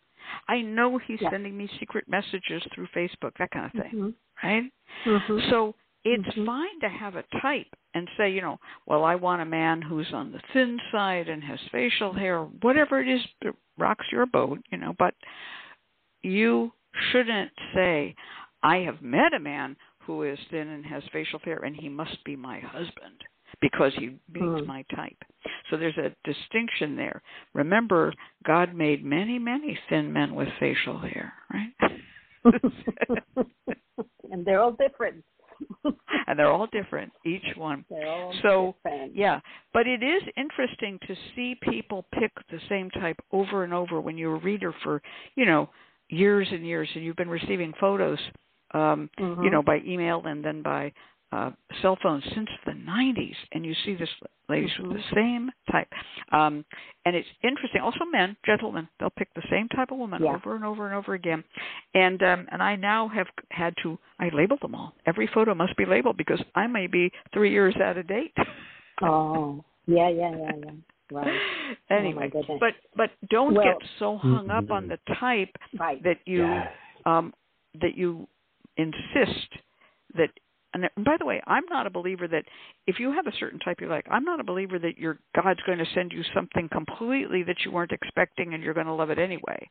I 0.49 0.61
know 0.61 0.99
he's 0.99 1.21
Yeah. 1.21 1.31
sending 1.31 1.57
me 1.57 1.69
secret 1.79 2.09
messages 2.09 2.63
through 2.73 2.89
Facebook, 2.89 3.37
that 3.39 3.51
kind 3.51 3.67
of 3.67 3.73
thing, 3.73 3.93
Mhm. 3.93 4.15
right? 4.43 4.73
Mhm. 5.05 5.51
So 5.51 5.75
it's 6.05 6.37
Mhm. 6.37 6.47
fine 6.47 6.81
to 6.81 6.89
have 6.89 7.17
a 7.17 7.25
type 7.41 7.75
and 7.95 8.09
say, 8.17 8.31
you 8.31 8.41
know, 8.41 8.61
well, 8.87 9.05
I 9.05 9.17
want 9.17 9.43
a 9.43 9.47
man 9.47 9.83
who's 9.83 10.13
on 10.13 10.31
the 10.33 10.39
thin 10.53 10.81
side 10.93 11.29
and 11.29 11.43
has 11.43 11.61
facial 11.69 12.13
hair, 12.13 12.45
whatever 12.45 13.01
it 13.01 13.09
is 13.09 13.27
that 13.43 13.57
rocks 13.77 14.11
your 14.13 14.27
boat, 14.27 14.65
you 14.71 14.79
know, 14.79 14.93
but 14.99 15.15
you 16.23 16.73
shouldn't 17.11 17.53
say, 17.75 18.15
I 18.63 18.79
have 18.79 19.03
met 19.03 19.35
a 19.35 19.39
man 19.39 19.77
who 19.99 20.23
is 20.23 20.39
thin 20.51 20.69
and 20.69 20.87
has 20.87 21.07
facial 21.09 21.41
hair 21.41 21.65
and 21.65 21.75
he 21.77 21.89
must 21.89 22.23
be 22.25 22.37
my 22.37 22.61
husband 22.61 23.25
because 23.61 23.93
he 23.97 24.19
meets 24.33 24.61
Hmm. 24.61 24.67
my 24.67 24.85
type. 24.95 25.17
So 25.71 25.77
there's 25.77 25.97
a 25.97 26.15
distinction 26.25 26.97
there. 26.97 27.23
Remember, 27.55 28.13
God 28.45 28.75
made 28.75 29.05
many, 29.05 29.39
many 29.39 29.79
thin 29.89 30.13
men 30.13 30.35
with 30.35 30.49
facial 30.59 30.99
hair, 30.99 31.33
right? 31.53 31.73
and 34.31 34.45
they're 34.45 34.61
all 34.61 34.73
different. 34.73 35.25
and 36.27 36.39
they're 36.39 36.51
all 36.51 36.67
different, 36.69 37.13
each 37.25 37.57
one. 37.57 37.85
All 37.91 38.33
So, 38.43 38.77
different. 38.85 39.17
Yeah, 39.17 39.41
but 39.73 39.87
it 39.87 40.03
is 40.03 40.23
interesting 40.37 40.99
to 41.07 41.15
see 41.35 41.57
people 41.63 42.05
pick 42.19 42.33
the 42.51 42.61
same 42.69 42.91
type 42.91 43.17
over 43.33 43.65
and 43.65 43.73
over 43.73 44.01
when 44.01 44.19
you're 44.19 44.37
a 44.37 44.41
reader 44.41 44.75
for, 44.83 45.01
you 45.35 45.47
know, 45.47 45.71
years 46.09 46.49
and 46.51 46.65
years 46.67 46.89
and 46.95 47.05
you've 47.05 47.17
been 47.17 47.29
receiving 47.29 47.73
photos 47.81 48.19
um, 48.73 49.09
Mhm. 49.19 49.45
you 49.45 49.51
know, 49.51 49.63
by 49.63 49.79
email 49.87 50.23
and 50.27 50.45
then 50.45 50.63
by 50.63 50.93
uh, 51.33 51.51
cell 51.83 51.99
phones 52.03 52.23
since 52.35 52.49
the 52.65 52.73
90s, 52.73 53.35
and 53.53 53.65
you 53.65 53.75
see 53.85 53.95
this 53.97 54.09
ladies 54.49 54.71
with 54.81 54.93
the 54.97 55.03
same 55.15 55.51
type. 55.73 55.89
Um, 56.31 56.65
and 57.05 57.17
it's 57.17 57.27
interesting. 57.43 57.81
Also, 57.83 58.05
men, 58.11 58.37
gentlemen, 58.47 58.89
they'll 59.01 59.11
pick 59.11 59.29
the 59.35 59.43
same 59.51 59.69
type 59.69 59.91
of 59.91 59.99
woman 59.99 60.23
Yeah. 60.23 60.35
over 60.37 60.55
and 60.55 60.65
over 60.65 60.87
and 60.87 60.95
over 60.95 61.15
again. 61.15 61.43
And 61.95 62.23
um, 62.23 62.47
and 62.53 62.63
I 62.63 62.77
now 62.77 63.09
have 63.09 63.27
had 63.51 63.75
to 63.83 63.99
I 64.21 64.31
label 64.33 64.57
them 64.63 64.75
all. 64.77 64.95
Every 65.07 65.29
photo 65.35 65.55
must 65.55 65.77
be 65.77 65.85
labeled 65.85 66.17
because 66.17 66.41
I 66.55 66.67
may 66.69 66.87
be 66.87 67.11
three 67.35 67.51
years 67.51 67.75
out 67.83 67.99
of 67.99 68.07
date. 68.07 68.33
Oh, 69.03 69.65
yeah, 69.87 70.09
yeah, 70.09 70.31
yeah, 70.37 70.51
yeah. 70.65 70.71
Right, 71.11 71.41
anyway, 71.91 72.31
goodness. 72.31 72.59
but 72.61 72.75
but 72.97 73.11
don't 73.31 73.55
Well- 73.55 73.65
get 73.65 73.89
so 73.99 74.17
hung 74.19 74.51
up 74.51 74.71
on 74.71 74.89
the 74.89 74.99
type 75.21 75.55
right. 75.79 76.03
that 76.05 76.19
you 76.25 76.45
Yes. 76.47 76.69
um, 77.05 77.35
that 77.81 77.97
you 77.97 78.27
insist 78.77 79.49
that. 80.17 80.31
And 80.75 80.89
by 81.05 81.17
the 81.19 81.25
way, 81.25 81.41
I'm 81.47 81.65
not 81.71 81.87
a 81.87 81.91
believer 81.91 82.29
that 82.29 82.45
if 82.87 82.99
you 83.01 83.13
have 83.13 83.27
a 83.27 83.37
certain 83.39 83.59
type 83.61 83.81
you 83.81 83.89
like, 83.89 84.07
I'm 84.11 84.25
not 84.25 84.41
a 84.41 84.45
believer 84.45 84.79
that 84.79 84.99
your 84.99 85.19
God's 85.35 85.61
going 85.67 85.79
to 85.79 85.87
send 85.95 86.13
you 86.13 86.23
something 86.35 86.69
completely 86.71 87.43
that 87.45 87.57
you 87.65 87.71
weren't 87.71 87.93
expecting 87.93 88.55
and 88.55 88.63
you're 88.63 88.75
going 88.75 88.87
to 88.87 88.93
love 88.93 89.11
it 89.11 89.19
anyway. 89.19 89.69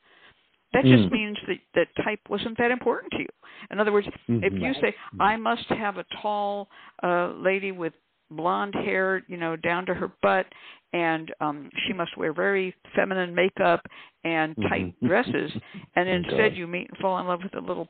That 0.73 0.83
just 0.85 1.05
Mm. 1.05 1.11
means 1.11 1.37
that 1.47 1.59
that 1.75 2.03
type 2.03 2.19
wasn't 2.29 2.57
that 2.57 2.71
important 2.71 3.11
to 3.13 3.19
you. 3.19 3.29
In 3.71 3.79
other 3.79 3.91
words, 3.91 4.07
if 4.27 4.53
Mhm. 4.53 4.61
you 4.61 4.73
say 4.75 4.95
I 5.19 5.37
must 5.37 5.67
have 5.69 5.97
a 5.97 6.05
tall 6.21 6.69
uh 7.03 7.27
lady 7.33 7.71
with 7.71 7.93
blonde 8.31 8.73
hair, 8.73 9.23
you 9.27 9.37
know, 9.37 9.55
down 9.55 9.85
to 9.85 9.93
her 9.93 10.07
butt 10.21 10.47
and 10.91 11.33
um 11.39 11.69
she 11.85 11.93
must 11.93 12.17
wear 12.17 12.33
very 12.33 12.75
feminine 12.95 13.33
makeup 13.33 13.85
and 14.23 14.55
tight 14.69 14.93
Mhm. 14.99 15.07
dresses 15.07 15.51
and 15.95 16.09
instead 16.25 16.57
you 16.57 16.67
meet 16.67 16.89
and 16.89 16.97
fall 16.97 17.19
in 17.19 17.27
love 17.27 17.43
with 17.43 17.55
a 17.55 17.61
little 17.61 17.87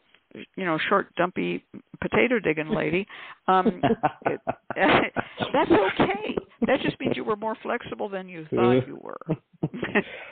you 0.56 0.66
know, 0.66 0.78
short 0.90 1.14
dumpy 1.16 1.64
potato 2.02 2.40
digging 2.40 2.70
lady, 2.70 3.08
um 3.48 3.82
it, 4.26 4.40
that's 5.54 5.72
okay. 5.72 6.36
That 6.68 6.82
just 6.82 7.00
means 7.00 7.16
you 7.16 7.24
were 7.24 7.36
more 7.36 7.56
flexible 7.62 8.10
than 8.10 8.28
you 8.28 8.46
thought 8.54 8.88
you 8.88 8.98
were. 9.02 9.20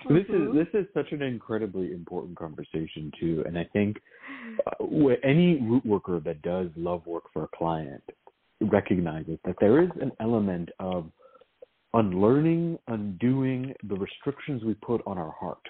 this 0.09 0.25
is 0.29 0.29
Mhm. 0.29 0.53
this 0.53 0.67
is 0.73 0.87
such 0.93 1.11
an 1.11 1.21
incredibly 1.21 1.91
important 1.91 2.37
conversation 2.37 3.11
too, 3.19 3.43
and 3.45 3.57
I 3.57 3.65
think 3.65 4.01
uh, 4.67 5.07
any 5.23 5.61
root 5.61 5.85
worker 5.85 6.19
that 6.19 6.41
does 6.41 6.69
love 6.75 7.05
work 7.05 7.23
for 7.33 7.43
a 7.43 7.47
client 7.57 8.03
recognizes 8.61 9.39
that 9.45 9.55
there 9.59 9.81
is 9.81 9.89
an 10.01 10.11
element 10.19 10.69
of 10.79 11.11
unlearning, 11.93 12.77
undoing 12.87 13.73
the 13.83 13.95
restrictions 13.95 14.63
we 14.63 14.73
put 14.75 15.01
on 15.05 15.17
our 15.17 15.31
heart. 15.31 15.61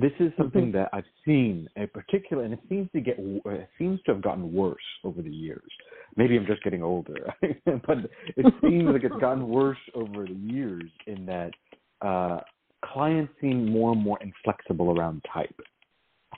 This 0.00 0.12
is 0.20 0.32
something 0.38 0.70
that 0.72 0.90
I've 0.92 1.04
seen, 1.24 1.68
in 1.74 1.88
particular, 1.88 2.44
and 2.44 2.52
it 2.52 2.60
seems 2.68 2.88
to 2.92 3.00
get 3.00 3.16
w- 3.16 3.40
it 3.46 3.68
seems 3.78 4.00
to 4.06 4.12
have 4.12 4.22
gotten 4.22 4.52
worse 4.52 4.76
over 5.02 5.22
the 5.22 5.30
years. 5.30 5.70
Maybe 6.16 6.36
I'm 6.36 6.46
just 6.46 6.62
getting 6.62 6.84
older, 6.84 7.34
but 7.42 7.98
it 8.36 8.54
seems 8.62 8.92
like 8.92 9.02
it's 9.02 9.16
gotten 9.20 9.48
worse 9.48 9.78
over 9.94 10.24
the 10.24 10.34
years 10.34 10.84
in 11.08 11.26
that 11.26 11.50
uh, 12.00 12.40
clients 12.84 13.32
seem 13.40 13.70
more 13.70 13.92
and 13.92 14.00
more 14.00 14.18
inflexible 14.22 14.96
around 14.96 15.24
type. 15.32 15.60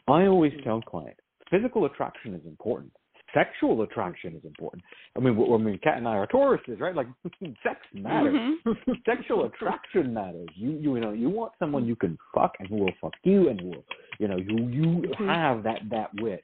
I 0.08 0.26
always 0.26 0.52
tell 0.64 0.80
clients 0.80 1.20
physical 1.50 1.84
attraction 1.84 2.34
is 2.34 2.46
important. 2.46 2.92
Sexual 3.34 3.82
attraction 3.82 4.34
is 4.34 4.44
important. 4.44 4.82
I 5.16 5.20
mean, 5.20 5.38
I 5.38 5.56
mean, 5.56 5.78
Cat 5.78 5.98
and 5.98 6.08
I 6.08 6.16
are 6.16 6.26
Tauruses, 6.26 6.80
right? 6.80 6.94
Like, 6.94 7.06
sex 7.62 7.80
matters. 7.94 8.34
Mhm. 8.34 8.76
Sexual 9.06 9.44
attraction 9.46 10.12
matters. 10.14 10.48
You, 10.54 10.70
you 10.80 11.00
know, 11.00 11.12
you 11.12 11.28
want 11.30 11.52
someone 11.58 11.86
you 11.86 11.96
can 11.96 12.18
fuck 12.34 12.54
and 12.58 12.68
who 12.68 12.76
will 12.76 12.92
fuck 13.00 13.14
you 13.22 13.48
and 13.48 13.60
who 13.60 13.68
will, 13.68 13.84
you 14.18 14.28
know, 14.28 14.36
you 14.36 14.56
you 14.68 15.14
have 15.26 15.62
that 15.62 15.80
that 15.90 16.10
wit. 16.20 16.42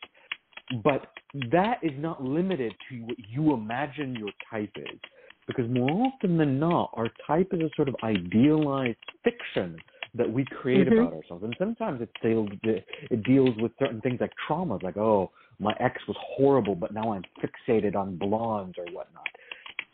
But 0.82 1.06
that 1.52 1.78
is 1.82 1.92
not 1.98 2.22
limited 2.24 2.72
to 2.88 2.96
what 3.04 3.16
you 3.28 3.54
imagine 3.54 4.16
your 4.16 4.30
type 4.50 4.72
is, 4.76 4.98
because 5.46 5.68
more 5.70 6.08
often 6.08 6.36
than 6.36 6.58
not, 6.58 6.90
our 6.94 7.08
type 7.26 7.48
is 7.52 7.60
a 7.60 7.70
sort 7.76 7.88
of 7.88 7.94
idealized 8.02 8.98
fiction 9.22 9.76
that 10.14 10.28
we 10.30 10.44
create 10.46 10.88
Mhm. 10.88 10.98
about 10.98 11.12
ourselves, 11.12 11.44
and 11.44 11.54
sometimes 11.58 12.00
it 12.00 12.10
deals 12.22 12.50
it 12.64 13.22
deals 13.22 13.54
with 13.58 13.76
certain 13.78 14.00
things 14.00 14.20
like 14.20 14.32
traumas, 14.48 14.82
like 14.82 14.96
oh, 14.96 15.30
my 15.58 15.74
ex 15.80 16.00
was 16.06 16.16
horrible, 16.20 16.74
but 16.74 16.92
now 16.92 17.12
I'm 17.12 17.24
fixated 17.42 17.96
on 17.96 18.16
blondes 18.16 18.76
or 18.78 18.84
whatnot. 18.92 19.26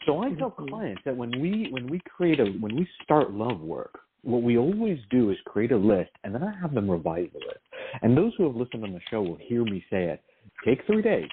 So 0.06 0.20
I 0.20 0.32
tell 0.34 0.50
Mhm. 0.50 0.68
clients 0.68 1.02
that 1.04 1.16
when 1.16 1.30
we 1.40 1.68
when 1.70 1.86
we 1.86 2.00
create 2.00 2.40
a 2.40 2.46
when 2.46 2.74
we 2.74 2.86
start 3.02 3.32
love 3.32 3.60
work, 3.60 4.00
what 4.22 4.42
we 4.42 4.58
always 4.58 4.98
do 5.10 5.30
is 5.30 5.40
create 5.42 5.72
a 5.72 5.76
list, 5.76 6.10
and 6.24 6.34
then 6.34 6.42
I 6.42 6.52
have 6.60 6.74
them 6.74 6.90
revise 6.90 7.30
the 7.32 7.38
list. 7.38 7.60
And 8.02 8.16
those 8.16 8.34
who 8.34 8.44
have 8.44 8.56
listened 8.56 8.84
on 8.84 8.92
the 8.92 9.00
show 9.10 9.22
will 9.22 9.36
hear 9.36 9.64
me 9.64 9.84
say 9.90 10.04
it. 10.04 10.22
Take 10.64 10.84
three 10.86 11.02
days, 11.02 11.28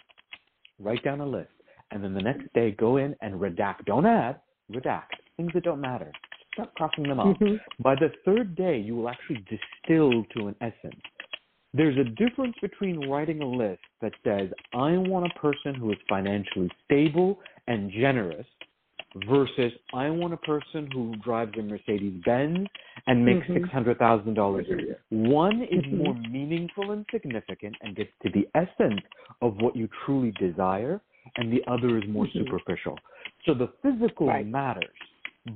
write 0.79 1.03
down 1.03 1.21
a 1.21 1.25
list, 1.25 1.51
and 1.91 2.03
then 2.03 2.13
the 2.13 2.21
next 2.21 2.51
day 2.53 2.71
go 2.71 2.97
in 2.97 3.15
and 3.21 3.39
redact. 3.39 3.85
Don't 3.85 4.05
add, 4.05 4.39
redact 4.71 5.17
things 5.37 5.53
that 5.53 5.63
don't 5.63 5.81
matter. 5.81 6.11
Start 6.53 6.73
crossing 6.75 7.07
them 7.07 7.19
off. 7.19 7.37
Mhm. 7.39 7.59
By 7.79 7.95
the 7.95 8.09
third 8.25 8.55
day, 8.55 8.77
you 8.77 8.95
will 8.95 9.07
actually 9.07 9.43
distill 9.47 10.25
to 10.25 10.47
an 10.47 10.55
essence 10.59 11.01
there's 11.73 11.97
a 11.97 12.03
difference 12.03 12.55
between 12.61 13.09
writing 13.09 13.41
a 13.41 13.45
list 13.45 13.81
that 14.01 14.13
says, 14.23 14.49
I 14.73 14.97
want 14.97 15.25
a 15.25 15.39
person 15.39 15.75
who 15.75 15.91
is 15.91 15.97
financially 16.07 16.69
stable 16.85 17.39
and 17.67 17.91
generous 17.91 18.45
versus 19.27 19.71
I 19.93 20.09
want 20.09 20.33
a 20.33 20.37
person 20.37 20.89
who 20.91 21.15
drives 21.23 21.57
a 21.57 21.61
Mercedes 21.61 22.21
Benz 22.25 22.67
and 23.07 23.25
makes 23.25 23.47
Mhm. 23.47 23.55
$600,000 23.55 24.69
a 24.69 24.81
year. 24.81 24.99
One 25.09 25.63
is 25.63 25.83
Mhm. 25.85 25.97
more 25.97 26.13
meaningful 26.13 26.91
and 26.91 27.05
significant 27.11 27.75
and 27.81 27.95
gets 27.95 28.11
to 28.23 28.29
the 28.29 28.47
essence 28.55 29.01
of 29.41 29.61
what 29.61 29.75
you 29.75 29.87
truly 30.05 30.31
desire, 30.31 31.01
and 31.37 31.51
the 31.51 31.65
other 31.67 31.97
is 31.97 32.07
more 32.07 32.25
Mhm. 32.25 32.33
superficial. 32.33 32.99
So 33.45 33.53
the 33.53 33.67
physical 33.81 34.27
Right. 34.27 34.45
matters, 34.45 34.97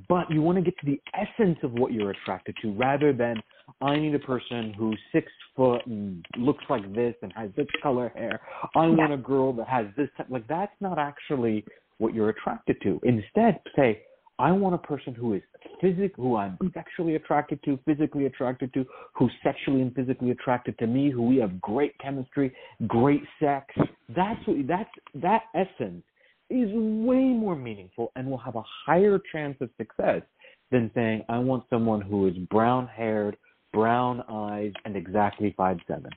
but 0.08 0.30
you 0.30 0.42
want 0.42 0.56
to 0.56 0.62
get 0.62 0.76
to 0.78 0.86
the 0.86 1.00
essence 1.12 1.62
of 1.62 1.74
what 1.74 1.92
you're 1.92 2.10
attracted 2.10 2.56
to 2.58 2.72
rather 2.72 3.12
than 3.12 3.42
I 3.80 3.96
need 3.96 4.14
a 4.14 4.18
person 4.18 4.74
who's 4.76 4.98
six 5.12 5.30
foot 5.56 5.86
and 5.86 6.24
looks 6.36 6.64
like 6.68 6.82
this 6.94 7.14
and 7.22 7.32
has 7.36 7.50
this 7.56 7.66
color 7.82 8.10
hair. 8.14 8.40
I 8.74 8.86
want 8.86 9.12
a 9.12 9.16
girl 9.16 9.52
that 9.54 9.68
has 9.68 9.86
this 9.96 10.08
type. 10.16 10.26
Like 10.30 10.46
that's 10.48 10.72
not 10.80 10.98
actually 10.98 11.64
what 11.98 12.14
you're 12.14 12.30
attracted 12.30 12.76
to. 12.82 13.00
Instead, 13.04 13.60
say 13.76 14.02
I 14.38 14.50
want 14.50 14.74
a 14.74 14.78
person 14.78 15.14
who 15.14 15.34
is 15.34 15.42
physic, 15.80 16.14
who 16.16 16.36
I'm 16.36 16.58
mm. 16.62 16.72
sexually 16.74 17.14
attracted 17.14 17.62
to, 17.64 17.78
physically 17.84 18.26
attracted 18.26 18.72
to, 18.74 18.84
who's 19.14 19.32
sexually 19.44 19.80
and 19.80 19.94
physically 19.94 20.30
attracted 20.32 20.76
to 20.78 20.86
me, 20.86 21.10
who 21.10 21.22
we 21.22 21.36
have 21.36 21.60
great 21.60 21.96
chemistry, 21.98 22.52
great 22.88 23.22
sex. 23.40 23.66
That's 24.14 24.40
what 24.46 24.66
that's 24.66 24.90
that 25.14 25.42
essence 25.54 26.02
is 26.50 26.68
way 26.72 27.24
more 27.24 27.56
meaningful 27.56 28.12
and 28.16 28.28
will 28.28 28.38
have 28.38 28.56
a 28.56 28.64
higher 28.86 29.20
chance 29.32 29.56
of 29.60 29.70
success 29.76 30.22
than 30.70 30.90
saying 30.94 31.22
I 31.28 31.38
want 31.38 31.64
someone 31.70 32.00
who 32.00 32.26
is 32.26 32.34
brown 32.50 32.88
haired, 32.88 33.36
brown 33.74 34.22
eyes, 34.28 34.72
and 34.84 34.96
exactly 34.96 35.52
five 35.56 35.78
seven. 35.86 36.10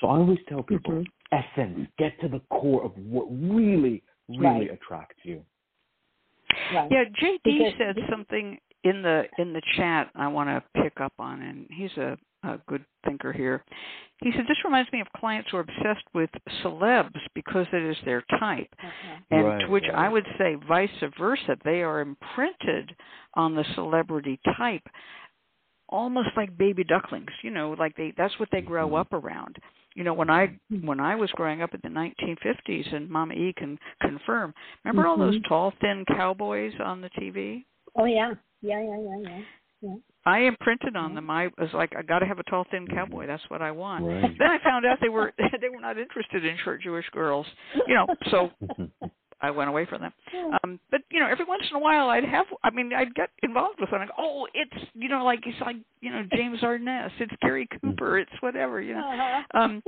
So 0.00 0.06
I 0.08 0.16
always 0.16 0.38
tell 0.48 0.62
people 0.62 0.92
Mhm. 0.94 1.06
essence, 1.32 1.88
get 1.98 2.18
to 2.20 2.28
the 2.28 2.40
core 2.50 2.82
of 2.84 2.96
what 2.98 3.26
really, 3.30 4.02
really 4.28 4.68
Right. 4.68 4.70
attracts 4.70 5.24
you. 5.24 5.44
Right. 6.74 6.90
Yeah, 6.90 7.04
JD 7.04 7.40
Because- 7.58 7.74
said 7.78 7.96
something 8.10 8.58
in 8.84 9.02
the 9.02 9.28
in 9.38 9.52
the 9.52 9.62
chat 9.76 10.10
I 10.14 10.28
want 10.28 10.48
to 10.50 10.82
pick 10.82 11.00
up 11.00 11.12
on, 11.18 11.40
and 11.40 11.66
he's 11.70 11.96
a, 11.98 12.18
a 12.42 12.58
good 12.66 12.84
thinker 13.04 13.32
here. 13.32 13.62
He 14.22 14.32
said 14.32 14.46
this 14.48 14.62
reminds 14.64 14.90
me 14.92 15.00
of 15.00 15.10
clients 15.12 15.50
who 15.50 15.56
are 15.58 15.60
obsessed 15.60 16.04
with 16.14 16.30
celebs 16.62 17.20
because 17.34 17.66
it 17.72 17.82
is 17.82 17.96
their 18.04 18.22
type, 18.40 18.68
Uh-huh. 18.82 19.16
and 19.30 19.46
Right, 19.46 19.60
to 19.60 19.68
which 19.68 19.88
I 19.88 20.08
would 20.08 20.26
say 20.38 20.56
vice 20.56 20.90
versa. 21.18 21.56
They 21.64 21.82
are 21.82 22.00
imprinted 22.00 22.94
on 23.34 23.54
the 23.54 23.64
celebrity 23.74 24.38
type, 24.56 24.88
almost 25.92 26.30
like 26.36 26.56
baby 26.58 26.82
ducklings. 26.84 27.30
You 27.42 27.50
know, 27.50 27.76
like 27.78 27.94
they 27.96 28.12
that's 28.16 28.36
what 28.40 28.48
they 28.50 28.60
grow 28.60 28.88
Mhm. 28.88 29.00
up 29.00 29.12
around. 29.12 29.58
You 29.94 30.04
know, 30.04 30.14
when 30.14 30.30
I 30.30 30.58
when 30.82 30.98
I 31.00 31.14
was 31.14 31.30
growing 31.32 31.62
up 31.62 31.74
in 31.74 31.80
the 31.82 31.90
1950s, 31.90 32.92
and 32.92 33.08
Mama 33.08 33.34
E 33.34 33.52
can 33.56 33.78
confirm. 34.00 34.54
Remember 34.84 35.06
all 35.06 35.16
those 35.18 35.38
Mhm. 35.38 35.48
tall, 35.48 35.70
thin 35.80 36.04
cowboys 36.06 36.72
on 36.80 37.00
the 37.00 37.10
TV? 37.10 37.64
Oh 37.94 38.06
yeah. 38.06 38.34
Yeah, 38.62 38.80
yeah, 38.80 38.98
yeah, 38.98 39.18
yeah. 39.28 39.40
Yeah. 39.82 39.96
I 40.24 40.38
imprinted 40.40 40.94
on 40.96 41.16
them. 41.16 41.28
I 41.28 41.50
was 41.58 41.74
like, 41.74 41.96
I 41.96 42.02
got 42.02 42.20
to 42.20 42.26
have 42.26 42.38
a 42.38 42.44
tall, 42.44 42.62
thin 42.70 42.86
cowboy. 42.86 43.26
That's 43.26 43.42
what 43.50 43.60
I 43.60 43.72
want. 43.72 44.04
Right. 44.04 44.38
Then 44.38 44.50
I 44.52 44.58
found 44.58 44.86
out 44.86 45.00
they 45.00 45.08
were 45.08 45.32
they 45.60 45.68
were 45.68 45.80
not 45.80 45.98
interested 45.98 46.44
in 46.44 46.56
short 46.58 46.80
Jewish 46.80 47.08
girls. 47.10 47.46
You 47.88 47.94
know, 47.94 48.06
so 48.30 48.50
I 49.42 49.50
went 49.50 49.68
away 49.68 49.86
from 49.86 50.02
them. 50.02 50.12
Um, 50.62 50.80
but 50.90 51.00
you 51.10 51.20
know, 51.20 51.26
every 51.26 51.44
once 51.44 51.64
in 51.68 51.76
a 51.76 51.80
while, 51.80 52.08
I'd 52.08 52.24
have. 52.24 52.46
I 52.62 52.70
mean, 52.70 52.92
I'd 52.96 53.14
get 53.14 53.30
involved 53.42 53.80
with. 53.80 53.92
I 53.92 54.06
go, 54.06 54.12
oh, 54.18 54.46
it's 54.54 54.86
you 54.94 55.08
know, 55.08 55.24
like 55.24 55.40
it's 55.44 55.60
like 55.60 55.76
you 56.00 56.10
know 56.10 56.22
James 56.34 56.58
Arness. 56.62 57.12
It's 57.18 57.32
Gary 57.42 57.68
Cooper. 57.80 58.18
It's 58.18 58.30
whatever. 58.40 58.80
You 58.80 58.94
know. 58.94 59.00
Uh-huh. 59.00 59.58
Um, 59.58 59.82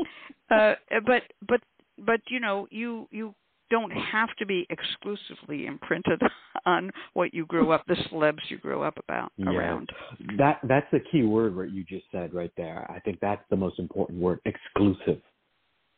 uh, 0.51 0.75
but 1.07 1.23
but 1.47 1.61
but 1.99 2.21
you 2.29 2.41
know, 2.41 2.67
you 2.71 3.09
you 3.11 3.35
don't 3.71 3.91
have 3.91 4.29
to 4.39 4.47
be 4.47 4.67
exclusively 4.71 5.67
imprinted 5.67 6.21
on 6.67 6.91
what 7.15 7.33
you 7.33 7.47
grew 7.47 7.73
up, 7.73 7.85
the 7.87 7.95
celebs 7.95 8.39
you 8.49 8.59
grew 8.59 8.83
up 8.83 8.97
about 9.09 9.33
Yeah. 9.37 9.51
around. 9.51 9.91
That 10.37 10.61
that's 10.65 10.87
the 10.93 11.01
key 11.01 11.23
word 11.23 11.57
what 11.57 11.71
you 11.71 11.85
just 11.85 12.05
said 12.13 12.35
right 12.35 12.53
there. 12.57 12.91
I 12.91 13.01
think 13.01 13.21
that's 13.21 13.43
the 13.51 13.57
most 13.57 13.79
important 13.79 14.21
word, 14.21 14.41
exclusive. 14.45 15.23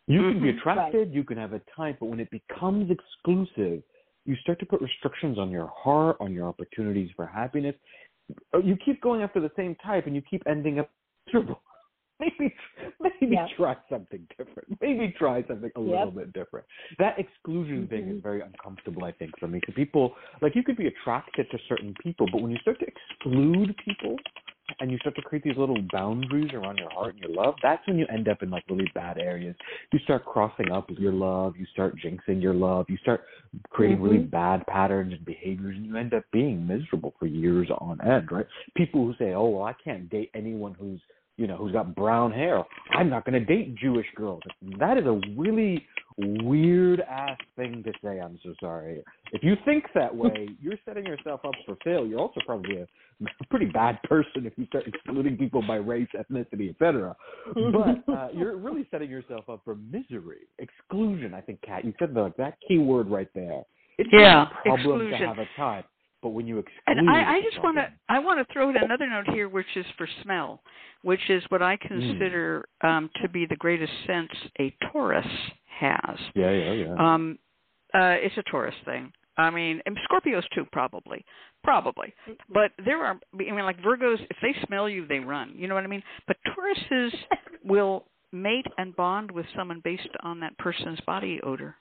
You 0.08 0.20
can 0.20 0.40
be 0.40 0.52
Mhm. 0.52 0.58
attracted, 0.58 1.12
you 1.12 1.24
can 1.24 1.36
have 1.36 1.52
a 1.52 1.60
type, 1.74 1.98
but 1.98 2.06
when 2.06 2.20
it 2.20 2.30
becomes 2.30 2.90
exclusive, 2.90 3.82
you 4.24 4.36
start 4.36 4.58
to 4.60 4.66
put 4.66 4.80
restrictions 4.80 5.38
on 5.38 5.50
your 5.50 5.66
heart, 5.68 6.16
on 6.20 6.32
your 6.32 6.48
opportunities 6.48 7.10
for 7.12 7.26
happiness. 7.26 7.76
You 8.54 8.76
keep 8.76 9.00
going 9.00 9.22
after 9.22 9.40
the 9.40 9.50
same 9.56 9.74
type 9.76 10.06
and 10.06 10.14
you 10.14 10.22
keep 10.22 10.42
ending 10.46 10.78
up 10.78 10.90
miserable. 11.26 11.62
Maybe 12.18 12.54
maybe 12.98 13.34
Yeah. 13.34 13.46
try 13.56 13.76
something 13.90 14.26
different. 14.38 14.80
Maybe 14.80 15.12
try 15.18 15.42
something 15.42 15.70
a 15.76 15.80
Yep. 15.80 15.88
little 15.88 16.10
bit 16.10 16.32
different. 16.32 16.66
That 16.98 17.18
exclusion 17.18 17.86
thing 17.88 18.08
is 18.08 18.16
Mhm. 18.16 18.22
very 18.22 18.40
uncomfortable, 18.40 19.04
I 19.04 19.12
think, 19.12 19.38
for 19.38 19.48
me. 19.48 19.60
So 19.66 19.72
people 19.72 20.16
like 20.40 20.54
you 20.54 20.62
could 20.62 20.78
be 20.78 20.86
attracted 20.86 21.50
to 21.50 21.58
certain 21.68 21.94
people, 22.02 22.26
but 22.26 22.40
when 22.40 22.50
you 22.50 22.58
start 22.58 22.78
to 22.78 22.86
exclude 22.86 23.76
people 23.76 24.18
and 24.80 24.90
you 24.90 24.98
start 24.98 25.14
to 25.16 25.22
create 25.22 25.44
these 25.44 25.56
little 25.56 25.80
boundaries 25.92 26.52
around 26.52 26.78
your 26.78 26.90
heart 26.90 27.14
and 27.14 27.22
your 27.22 27.32
love, 27.32 27.54
that's 27.62 27.86
when 27.86 27.98
you 27.98 28.06
end 28.06 28.28
up 28.28 28.42
in 28.42 28.50
like 28.50 28.64
really 28.68 28.90
bad 28.94 29.18
areas. 29.18 29.54
You 29.92 29.98
start 30.00 30.24
crossing 30.24 30.70
up 30.72 30.90
with 30.90 30.98
your 30.98 31.12
love, 31.12 31.54
you 31.56 31.66
start 31.72 31.96
jinxing 31.96 32.42
your 32.42 32.54
love, 32.54 32.86
you 32.88 32.96
start 32.98 33.24
creating 33.70 34.02
really 34.02 34.18
Mhm. 34.18 34.30
bad 34.30 34.66
patterns 34.66 35.12
and 35.12 35.24
behaviors, 35.24 35.76
and 35.76 35.86
you 35.86 35.96
end 35.96 36.14
up 36.14 36.24
being 36.32 36.66
miserable 36.66 37.14
for 37.18 37.26
years 37.26 37.70
on 37.70 38.00
end, 38.00 38.30
right? 38.32 38.46
People 38.74 39.04
who 39.06 39.14
say, 39.14 39.34
"Oh, 39.34 39.48
well, 39.48 39.64
I 39.64 39.72
can't 39.72 40.08
date 40.10 40.30
anyone 40.34 40.74
who's 40.74 41.00
you 41.38 41.46
know 41.46 41.56
who's 41.56 41.72
got 41.72 41.94
brown 41.94 42.32
hair. 42.32 42.64
I'm 42.90 43.10
not 43.10 43.24
going 43.24 43.38
to 43.38 43.44
date 43.44 43.74
Jewish 43.76 44.10
girls." 44.14 44.42
That 44.78 44.98
is 44.98 45.06
a 45.06 45.20
really 45.36 45.86
weird 46.18 47.00
ass 47.00 47.38
thing 47.56 47.82
to 47.84 47.92
say. 48.02 48.20
I'm 48.20 48.38
so 48.42 48.54
sorry. 48.60 49.02
If 49.32 49.42
you 49.42 49.54
think 49.64 49.84
that 49.94 50.14
way, 50.24 50.48
you're 50.60 50.78
setting 50.84 51.04
yourself 51.04 51.40
up 51.44 51.54
for 51.64 51.76
failure. 51.84 52.06
You're 52.06 52.20
also 52.20 52.40
probably 52.46 52.78
a 52.78 52.86
pretty 53.50 53.66
bad 53.66 54.02
person 54.04 54.46
if 54.46 54.52
you 54.56 54.66
start 54.66 54.84
excluding 54.86 55.36
people 55.36 55.62
by 55.66 55.76
race, 55.76 56.08
ethnicity, 56.14 56.70
etc. 56.70 57.16
But 57.54 58.04
uh, 58.12 58.28
you're 58.34 58.56
really 58.56 58.86
setting 58.90 59.10
yourself 59.10 59.48
up 59.48 59.62
for 59.64 59.74
misery, 59.74 60.46
exclusion. 60.58 61.34
I 61.34 61.40
think, 61.40 61.60
Cat, 61.62 61.84
you 61.84 61.94
said 61.98 62.14
the, 62.14 62.32
that 62.38 62.58
key 62.66 62.78
word 62.78 63.08
right 63.08 63.28
there. 63.34 63.62
It's 63.98 64.10
Yeah, 64.12 64.42
a 64.42 64.62
problem 64.62 65.02
exclusion. 65.02 65.20
to 65.20 65.26
have 65.26 65.38
a 65.38 65.46
type, 65.56 65.86
but 66.22 66.30
when 66.30 66.46
you 66.46 66.58
exclude, 66.58 66.98
And 66.98 67.10
I, 67.10 67.36
I 67.36 67.40
just 67.42 67.62
want 67.62 67.78
to. 67.78 67.88
I 68.08 68.18
want 68.18 68.46
to 68.46 68.52
throw 68.52 68.68
in 68.68 68.76
another 68.76 69.08
note 69.08 69.28
here, 69.32 69.48
which 69.48 69.66
is 69.74 69.86
for 69.96 70.06
smell, 70.22 70.60
which 71.02 71.30
is 71.30 71.42
what 71.48 71.62
I 71.62 71.76
Hmm. 71.76 71.88
consider 71.88 72.68
um, 72.82 73.10
to 73.22 73.28
be 73.28 73.46
the 73.46 73.56
greatest 73.56 73.92
sense 74.06 74.30
a 74.60 74.74
Taurus 74.92 75.26
has. 75.78 76.18
Yeah, 76.34 76.50
yeah, 76.50 76.72
yeah. 76.72 76.94
Um, 76.98 77.38
uh, 77.94 78.16
it's 78.18 78.36
a 78.36 78.42
Taurus 78.50 78.74
thing. 78.84 79.12
I 79.38 79.50
mean, 79.50 79.82
and 79.84 79.96
Scorpios 80.10 80.44
too, 80.54 80.64
probably, 80.72 81.24
probably. 81.62 82.12
But 82.52 82.72
there 82.84 83.04
are, 83.04 83.18
I 83.34 83.36
mean, 83.36 83.58
like 83.64 83.78
Virgos, 83.82 84.18
if 84.30 84.36
they 84.40 84.54
smell 84.66 84.88
you, 84.88 85.06
they 85.06 85.18
run. 85.18 85.52
You 85.56 85.68
know 85.68 85.74
what 85.74 85.84
I 85.84 85.88
mean? 85.88 86.02
But 86.26 86.36
Tauruses 86.48 87.12
will 87.64 88.06
mate 88.32 88.66
and 88.78 88.96
bond 88.96 89.30
with 89.30 89.44
someone 89.54 89.80
based 89.84 90.08
on 90.22 90.40
that 90.40 90.56
person's 90.58 91.00
body 91.02 91.40
odor. 91.42 91.76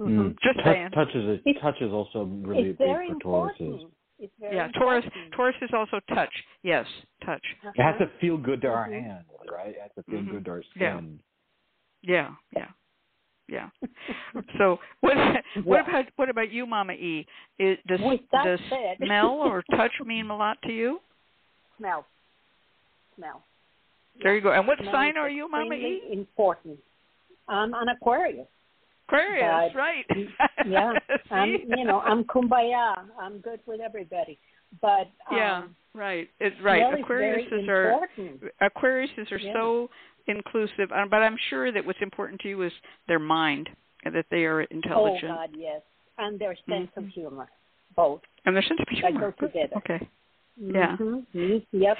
Mm. 0.00 0.36
Just 0.42 0.56
touch, 0.58 0.64
saying. 0.64 0.90
touch 0.90 1.08
is 1.14 1.40
a, 1.46 1.52
touch 1.60 1.80
is 1.80 1.90
also 1.92 2.24
really 2.24 2.70
it's 2.70 2.78
big 2.78 2.86
very 2.86 3.08
for 3.08 3.14
Tauruses. 3.14 3.64
important. 3.64 3.92
It's 4.18 4.32
very 4.40 4.56
yeah, 4.56 4.68
Taurus. 4.78 5.04
important. 5.04 5.32
Taurus 5.34 5.54
is 5.62 5.70
also 5.74 6.00
touch. 6.14 6.32
Yes, 6.62 6.86
touch. 7.24 7.42
It 7.74 7.82
has 7.82 7.94
Uh-huh. 7.96 8.04
to 8.04 8.10
feel 8.20 8.36
good 8.36 8.60
to 8.62 8.68
our 8.68 8.88
Mhm. 8.88 9.02
hands, 9.02 9.26
right? 9.50 9.68
It 9.74 9.80
has 9.80 9.90
to 9.96 10.02
feel 10.04 10.20
Mhm. 10.20 10.30
good 10.30 10.44
to 10.46 10.50
our 10.52 10.62
skin. 10.62 10.80
Yeah, 10.80 11.00
yeah, 12.02 12.30
yeah. 12.54 12.68
Yeah. 13.48 13.68
so 14.58 14.78
what? 15.00 15.16
What 15.16 15.64
Well- 15.64 15.80
about 15.88 16.04
what 16.16 16.28
about 16.28 16.50
you, 16.50 16.66
Mama 16.66 16.94
E? 16.94 17.26
Is, 17.60 17.78
does 17.86 18.00
With 18.02 18.20
does 18.44 18.58
said- 18.68 18.96
smell 19.04 19.28
or 19.30 19.62
touch 19.70 19.92
mean 20.04 20.28
a 20.30 20.36
lot 20.36 20.58
to 20.64 20.72
you? 20.72 20.98
Smell. 21.78 22.04
Smell. 23.16 23.42
There 24.22 24.34
you 24.34 24.40
go. 24.40 24.50
And 24.52 24.66
what 24.66 24.78
Smell 24.80 24.92
sign 24.92 25.16
are 25.16 25.30
you, 25.30 25.48
Mama 25.48 25.74
E? 25.74 26.02
Important. 26.10 26.78
I'm 27.48 27.72
an 27.74 27.88
Aquarius. 27.88 28.48
Aquarius, 29.06 29.72
But- 29.72 29.78
right? 29.78 30.04
Yeah. 30.66 30.92
I'm, 31.30 31.50
you 31.76 31.84
know, 31.84 32.00
I'm 32.00 32.24
kumbaya. 32.24 32.94
I'm 33.20 33.38
good 33.38 33.60
with 33.66 33.80
everybody. 33.80 34.38
But 34.82 35.08
um, 35.30 35.36
yeah, 35.36 35.62
right. 35.94 36.28
It's 36.40 36.56
right. 36.62 36.82
Aquariuses 36.82 37.68
are 37.68 37.92
important. 37.92 38.42
Aquariuses 38.60 39.30
are 39.30 39.38
Yeah. 39.38 39.52
so 39.52 39.90
inclusive, 40.26 40.90
uh, 40.92 41.06
but 41.10 41.22
I'm 41.22 41.36
sure 41.50 41.70
that 41.72 41.84
what's 41.84 42.00
important 42.02 42.40
to 42.42 42.48
you 42.48 42.62
is 42.62 42.72
their 43.08 43.18
mind 43.18 43.68
and 44.04 44.14
that 44.14 44.26
they 44.30 44.44
are 44.44 44.62
intelligent. 44.62 45.32
Oh 45.32 45.36
God, 45.36 45.50
yes. 45.56 45.82
And 46.18 46.38
their 46.38 46.56
sense 46.68 46.90
of 46.96 47.04
Mhm. 47.04 47.10
humor. 47.12 47.48
Both. 47.94 48.22
and 48.44 48.54
their 48.54 48.62
sense 48.62 48.78
of 48.80 48.86
That 48.86 48.96
humor. 49.10 49.32
go 49.32 49.46
together. 49.46 49.76
Okay. 49.78 50.06
Yeah. 50.56 50.96
Mhm. 50.98 51.66
Yep. 51.72 51.98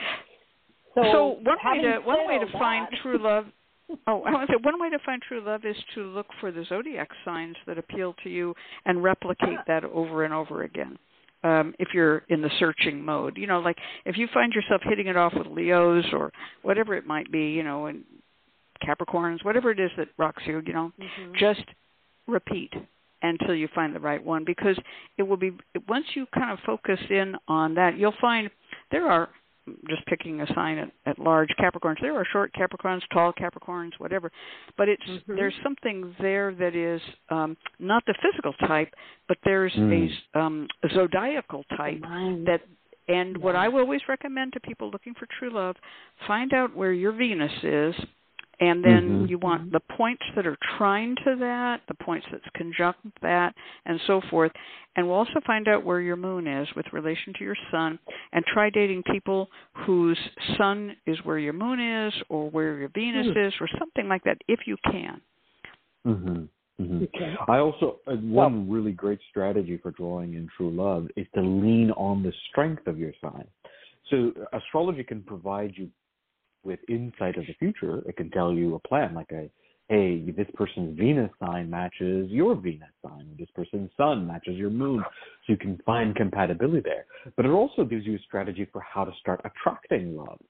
So, 0.95 1.03
So, 1.13 1.27
one 1.43 1.59
way 1.65 1.81
to 1.83 1.99
one 2.01 2.27
way 2.27 2.39
to 2.39 2.47
find 2.59 2.87
that- 2.87 2.99
true 3.01 3.19
love. 3.19 3.51
Oh, 4.09 4.23
I 4.25 4.33
want 4.33 4.49
to 4.49 4.53
say 4.53 4.57
one 4.63 4.81
way 4.81 4.91
to 4.91 4.99
find 5.01 5.23
true 5.23 5.41
love 5.41 5.65
is 5.65 5.77
to 5.95 6.03
look 6.05 6.27
for 6.41 6.51
the 6.51 6.65
zodiac 6.65 7.09
signs 7.25 7.57
that 7.67 7.79
appeal 7.79 8.15
to 8.25 8.29
you 8.31 8.55
and 8.85 9.03
replicate 9.03 9.59
Ah. 9.61 9.65
that 9.67 9.85
over 9.85 10.25
and 10.25 10.35
over 10.35 10.63
again. 10.65 10.99
Um, 11.43 11.75
if 11.79 11.89
you're 11.95 12.23
in 12.29 12.41
the 12.43 12.51
searching 12.59 13.05
mode, 13.05 13.37
you 13.37 13.47
know, 13.47 13.61
like 13.61 13.77
if 14.05 14.17
you 14.17 14.27
find 14.33 14.53
yourself 14.53 14.81
hitting 14.85 15.07
it 15.07 15.17
off 15.17 15.33
with 15.35 15.47
Leos 15.47 16.05
or 16.13 16.33
whatever 16.63 16.95
it 16.95 17.07
might 17.07 17.31
be, 17.31 17.51
you 17.51 17.63
know, 17.63 17.87
and 17.87 18.05
Capricorns, 18.83 19.45
whatever 19.45 19.71
it 19.71 19.79
is 19.79 19.91
that 19.97 20.09
rocks 20.19 20.43
you, 20.47 20.61
you 20.67 20.73
know, 20.73 20.93
Mhm. 20.99 21.35
just 21.37 21.65
repeat 22.27 22.75
until 23.23 23.55
you 23.55 23.69
find 23.69 23.95
the 23.95 24.01
right 24.01 24.23
one 24.23 24.45
because 24.45 24.79
it 25.17 25.23
will 25.23 25.37
be 25.37 25.53
once 25.89 26.15
you 26.15 26.27
kind 26.27 26.51
of 26.51 26.61
focus 26.61 27.01
in 27.11 27.37
on 27.49 27.75
that 27.75 27.97
you'll 27.97 28.13
find 28.13 28.51
there 28.91 29.09
are 29.11 29.31
just 29.89 30.05
picking 30.07 30.41
a 30.41 30.47
sign 30.55 30.79
at, 30.79 30.91
at 31.07 31.19
large 31.19 31.49
capricorns 31.59 32.01
there 32.01 32.15
are 32.17 32.25
short 32.33 32.53
capricorns 32.55 33.03
tall 33.13 33.33
capricorns 33.33 33.93
whatever 33.99 34.31
but 34.77 34.89
it's 34.89 35.03
Mhm. 35.03 35.37
there's 35.37 35.55
something 35.63 36.15
there 36.21 36.53
that 36.55 36.75
is 36.75 37.01
um 37.31 37.57
not 37.79 38.05
the 38.07 38.15
physical 38.23 38.53
type 38.69 38.93
but 39.29 39.39
there's 39.45 39.73
Mm. 39.75 40.11
a 40.35 40.39
um 40.41 40.69
a 40.83 40.89
zodiacal 40.91 41.65
type 41.77 42.01
Mind. 42.01 42.47
that 42.47 42.63
and 43.09 43.37
what 43.39 43.55
I 43.55 43.67
always 43.69 44.01
recommend 44.09 44.53
to 44.55 44.61
people 44.61 44.91
looking 44.91 45.15
for 45.15 45.27
true 45.39 45.51
love, 45.51 45.77
find 46.27 46.53
out 46.53 46.75
where 46.75 46.93
your 46.93 47.13
Venus 47.13 47.53
is, 47.63 47.95
and 48.61 48.83
then 48.83 49.25
Mhm. 49.25 49.29
you 49.29 49.39
want 49.39 49.71
the 49.71 49.81
points 49.81 50.23
that 50.35 50.47
are 50.47 50.57
trine 50.79 51.15
to 51.25 51.37
that, 51.37 51.83
the 51.89 51.95
points 51.95 52.27
that's 52.31 52.49
conjunct 52.55 53.01
that, 53.21 53.55
and 53.85 54.01
so 54.07 54.21
forth. 54.23 54.53
And 54.97 55.07
we'll 55.07 55.17
also 55.17 55.41
find 55.47 55.69
out 55.69 55.85
where 55.85 56.01
your 56.01 56.17
moon 56.17 56.47
is 56.47 56.75
with 56.75 56.91
relation 56.93 57.35
to 57.35 57.45
your 57.45 57.57
sun, 57.71 57.99
and 58.33 58.45
try 58.47 58.71
dating 58.71 59.03
people 59.05 59.51
whose 59.75 60.19
sun 60.57 60.97
is 61.07 61.23
where 61.25 61.39
your 61.39 61.53
moon 61.53 61.81
is, 61.81 62.15
or 62.29 62.49
where 62.51 62.79
your 62.79 62.89
Venus 62.89 63.27
Hmm. 63.27 63.39
is, 63.39 63.61
or 63.61 63.69
something 63.79 64.09
like 64.09 64.25
that, 64.25 64.39
if 64.49 64.67
you 64.67 64.77
can. 64.91 65.21
hmm 66.05 66.45
hmm 66.79 67.03
Okay. 67.03 67.37
I 67.49 67.59
also 67.59 68.01
uh, 68.07 68.17
one 68.17 68.71
really 68.71 68.93
great 68.93 69.19
strategy 69.31 69.77
for 69.79 69.91
drawing 69.91 70.35
in 70.35 70.49
true 70.57 70.71
love 70.71 71.11
is 71.17 71.27
to 71.35 71.43
lean 71.43 71.91
on 71.93 72.23
the 72.23 72.33
strength 72.49 72.87
of 72.87 72.99
your 72.99 73.13
sign. 73.21 73.47
So 74.11 74.33
astrology 74.53 75.03
can 75.03 75.23
provide 75.23 75.73
you 75.77 75.91
with 76.67 76.81
insight 76.89 77.39
of 77.39 77.47
the 77.47 77.55
future. 77.59 78.03
It 78.09 78.17
can 78.17 78.31
tell 78.31 78.53
you 78.53 78.75
a 78.75 78.79
plan, 78.81 79.15
like 79.15 79.33
a 79.33 79.49
hey, 79.89 80.19
this 80.33 80.49
person's 80.55 80.99
Venus 80.99 81.31
sign 81.39 81.71
matches 81.71 82.29
your 82.31 82.57
Venus 82.57 82.89
sign. 83.07 83.29
This 83.39 83.49
person's 83.55 83.91
sun 83.97 84.27
matches 84.27 84.57
your 84.57 84.71
moon, 84.71 85.01
so 85.03 85.53
you 85.53 85.57
can 85.57 85.81
find 85.87 86.15
compatibility 86.17 86.81
there. 86.81 87.07
But 87.37 87.47
it 87.47 87.51
also 87.51 87.85
gives 87.85 88.05
you 88.05 88.17
a 88.17 88.19
strategy 88.19 88.67
for 88.73 88.81
how 88.81 89.05
to 89.05 89.13
start 89.21 89.41
attracting 89.45 90.17
love. 90.17 90.41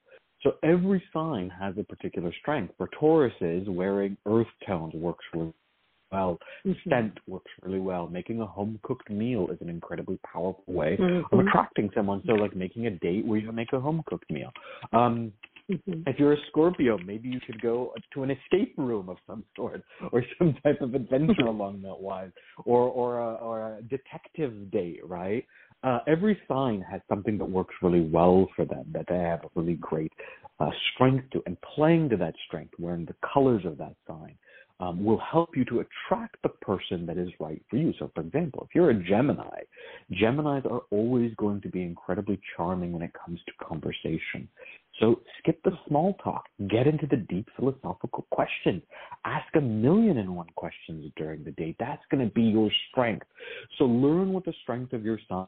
So 0.43 0.53
every 0.63 1.03
sign 1.13 1.51
has 1.51 1.75
a 1.79 1.83
particular 1.83 2.33
strength. 2.41 2.75
For 2.79 2.89
Tauruses, 3.01 3.69
wearing 3.69 4.17
earth 4.27 4.47
tones 4.67 4.95
works 4.95 5.25
really 5.35 5.53
well. 6.13 6.39
Mhm. 6.65 6.89
Scent 6.89 7.19
works 7.27 7.51
really 7.63 7.81
well. 7.81 8.09
Making 8.09 8.41
a 8.41 8.47
home 8.47 8.79
cooked 8.83 9.11
meal 9.11 9.49
is 9.51 9.61
an 9.61 9.69
incredibly 9.69 10.19
powerful 10.19 10.65
way 10.67 10.95
of 10.95 11.31
Mhm. 11.31 11.49
attracting 11.49 11.91
someone. 11.93 12.23
So, 12.25 12.35
like 12.35 12.55
making 12.55 12.87
a 12.87 12.91
date 12.91 13.27
where 13.27 13.39
you 13.39 13.51
make 13.53 13.73
a 13.73 13.81
home 13.81 14.03
cooked 14.07 14.31
meal. 14.31 14.53
Um, 14.93 15.33
Mhm. 15.71 16.05
if 16.07 16.19
you're 16.19 16.35
a 16.35 16.47
Scorpio, 16.49 16.97
maybe 16.99 17.29
you 17.29 17.41
could 17.41 17.61
go 17.61 17.93
to 18.13 18.23
an 18.23 18.31
escape 18.31 18.75
room 18.77 19.09
of 19.09 19.17
some 19.27 19.45
sort, 19.57 19.83
or 20.13 20.23
some 20.39 20.55
type 20.63 20.81
of 20.81 20.95
adventure 20.95 21.47
along 21.47 21.83
that 21.83 22.01
line, 22.01 22.33
or 22.65 22.83
or 22.83 23.19
a, 23.19 23.35
or 23.35 23.77
a 23.79 23.83
detective 23.83 24.71
date, 24.71 25.01
right? 25.05 25.45
Uh, 25.83 26.01
every 26.07 26.41
sign 26.49 26.81
has 26.81 27.01
something 27.09 27.37
that 27.39 27.45
works 27.45 27.75
really 27.83 28.09
well 28.09 28.49
for 28.57 28.65
them 28.65 28.85
that 28.93 29.07
they 29.09 29.19
have 29.19 29.45
a 29.45 29.49
really 29.55 29.75
great 29.75 30.13
uh, 30.61 30.71
strength 30.95 31.29
to, 31.31 31.43
and 31.47 31.57
playing 31.75 32.09
to 32.09 32.17
that 32.17 32.35
strength, 32.47 32.73
wearing 32.79 33.05
the 33.05 33.15
colors 33.33 33.65
of 33.65 33.77
that 33.77 33.95
sign, 34.07 34.37
um, 34.81 35.05
will 35.05 35.19
help 35.19 35.57
you 35.57 35.65
to 35.65 35.81
attract 35.81 36.37
the 36.43 36.49
person 36.49 37.07
that 37.07 37.19
is 37.19 37.29
right 37.41 37.63
for 37.71 37.77
you. 37.77 37.93
So, 37.99 38.11
for 38.15 38.21
example, 38.21 38.67
if 38.69 38.75
you're 38.75 38.91
a 38.91 39.05
Gemini, 39.05 39.61
Geminis 40.13 40.71
are 40.71 40.83
always 40.91 41.33
going 41.37 41.61
to 41.63 41.69
be 41.69 41.83
incredibly 41.83 42.39
charming 42.57 42.93
when 42.93 43.03
it 43.03 43.13
comes 43.15 43.41
to 43.47 43.65
conversation. 43.65 44.49
So 45.01 45.21
skip 45.39 45.63
the 45.63 45.73
small 45.87 46.15
talk. 46.23 46.45
Get 46.69 46.87
into 46.87 47.07
the 47.07 47.17
deep 47.17 47.49
philosophical 47.57 48.27
questions. 48.31 48.83
Ask 49.25 49.47
a 49.57 49.61
million 49.61 50.19
and 50.19 50.35
one 50.35 50.49
questions 50.57 51.13
during 51.17 51.45
the 51.45 51.53
day. 51.53 51.77
That's 51.79 52.03
going 52.11 52.27
to 52.27 52.33
be 52.33 52.43
your 52.43 52.71
strength. 52.91 53.27
So 53.79 53.85
learn 53.85 54.33
what 54.33 54.45
the 54.45 54.55
strength 54.63 54.93
of 54.93 55.05
your 55.05 55.19
sign 55.29 55.47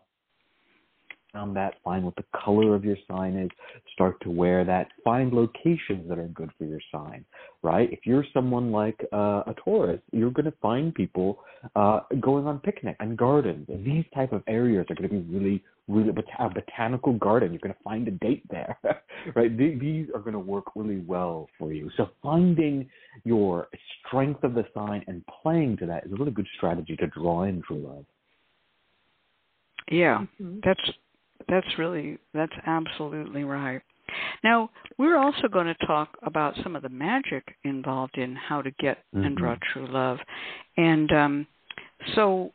on 1.35 1.55
that. 1.55 1.74
Find 1.85 2.05
what 2.05 2.16
the 2.16 2.24
color 2.45 2.74
of 2.74 2.85
your 2.85 2.97
sign 3.11 3.37
is. 3.37 3.51
Start 3.93 4.20
to 4.22 4.31
wear 4.31 4.64
that. 4.64 4.89
Find 5.05 5.33
locations 5.33 6.09
that 6.09 6.18
are 6.18 6.29
good 6.29 6.51
for 6.59 6.64
your 6.64 6.81
sign. 6.93 7.24
Right? 7.62 7.93
If 7.93 8.01
you're 8.05 8.24
someone 8.33 8.70
like 8.72 8.99
uh, 9.12 9.43
a 9.47 9.55
Taurus, 9.64 10.01
you're 10.12 10.31
going 10.31 10.47
to 10.47 10.55
find 10.62 10.95
people 10.95 11.41
uh, 11.76 12.01
going 12.20 12.47
on 12.47 12.61
picnic 12.61 12.97
and 13.01 13.16
gardens. 13.16 13.66
And 13.68 13.85
these 13.85 14.05
type 14.14 14.33
of 14.33 14.43
areas 14.47 14.87
are 14.91 14.95
going 14.95 15.09
to 15.09 15.14
be 15.16 15.35
really 15.39 15.62
really 15.89 16.12
bot- 16.12 16.24
a 16.39 16.51
botanical 16.51 17.14
garden. 17.14 17.51
You're 17.51 17.61
going 17.61 17.74
to 17.74 17.83
find 17.83 18.07
a 18.09 18.11
date 18.11 18.43
there, 18.51 18.79
right? 19.35 19.57
Th- 19.57 19.81
These 19.81 20.09
are 20.14 20.20
going 20.20 20.35
to 20.35 20.39
work 20.39 20.64
really 20.76 20.99
well 21.01 21.49
for 21.59 21.72
you. 21.72 21.91
So 21.97 22.11
finding 22.22 22.89
your 23.24 23.68
strength 24.07 24.45
of 24.45 24.53
the 24.55 24.66
sign 24.74 25.03
and 25.09 25.24
playing 25.43 25.79
to 25.79 25.87
that 25.87 26.05
is 26.05 26.12
a 26.12 26.16
really 26.16 26.31
good 26.31 26.47
strategy 26.59 26.95
to 26.97 27.07
draw 27.07 27.45
in 27.45 27.62
true 27.62 27.79
love. 27.79 28.05
Yeah. 29.91 30.26
Mhm. 30.41 30.62
That's 30.62 30.81
that's 31.49 31.78
really 31.78 32.18
that's 32.34 32.53
absolutely 32.66 33.45
right. 33.45 33.82
Now 34.43 34.70
we're 34.97 35.18
also 35.18 35.49
going 35.51 35.66
to 35.66 35.86
talk 35.86 36.16
about 36.22 36.55
some 36.62 36.74
of 36.74 36.82
the 36.82 36.89
magic 36.89 37.45
involved 37.64 38.16
in 38.16 38.34
how 38.34 38.62
to 38.62 38.70
get 38.78 38.99
and 39.12 39.36
draw 39.36 39.57
true 39.72 39.86
love, 39.86 40.18
and 40.76 41.12
um, 41.12 41.47
so 42.14 42.53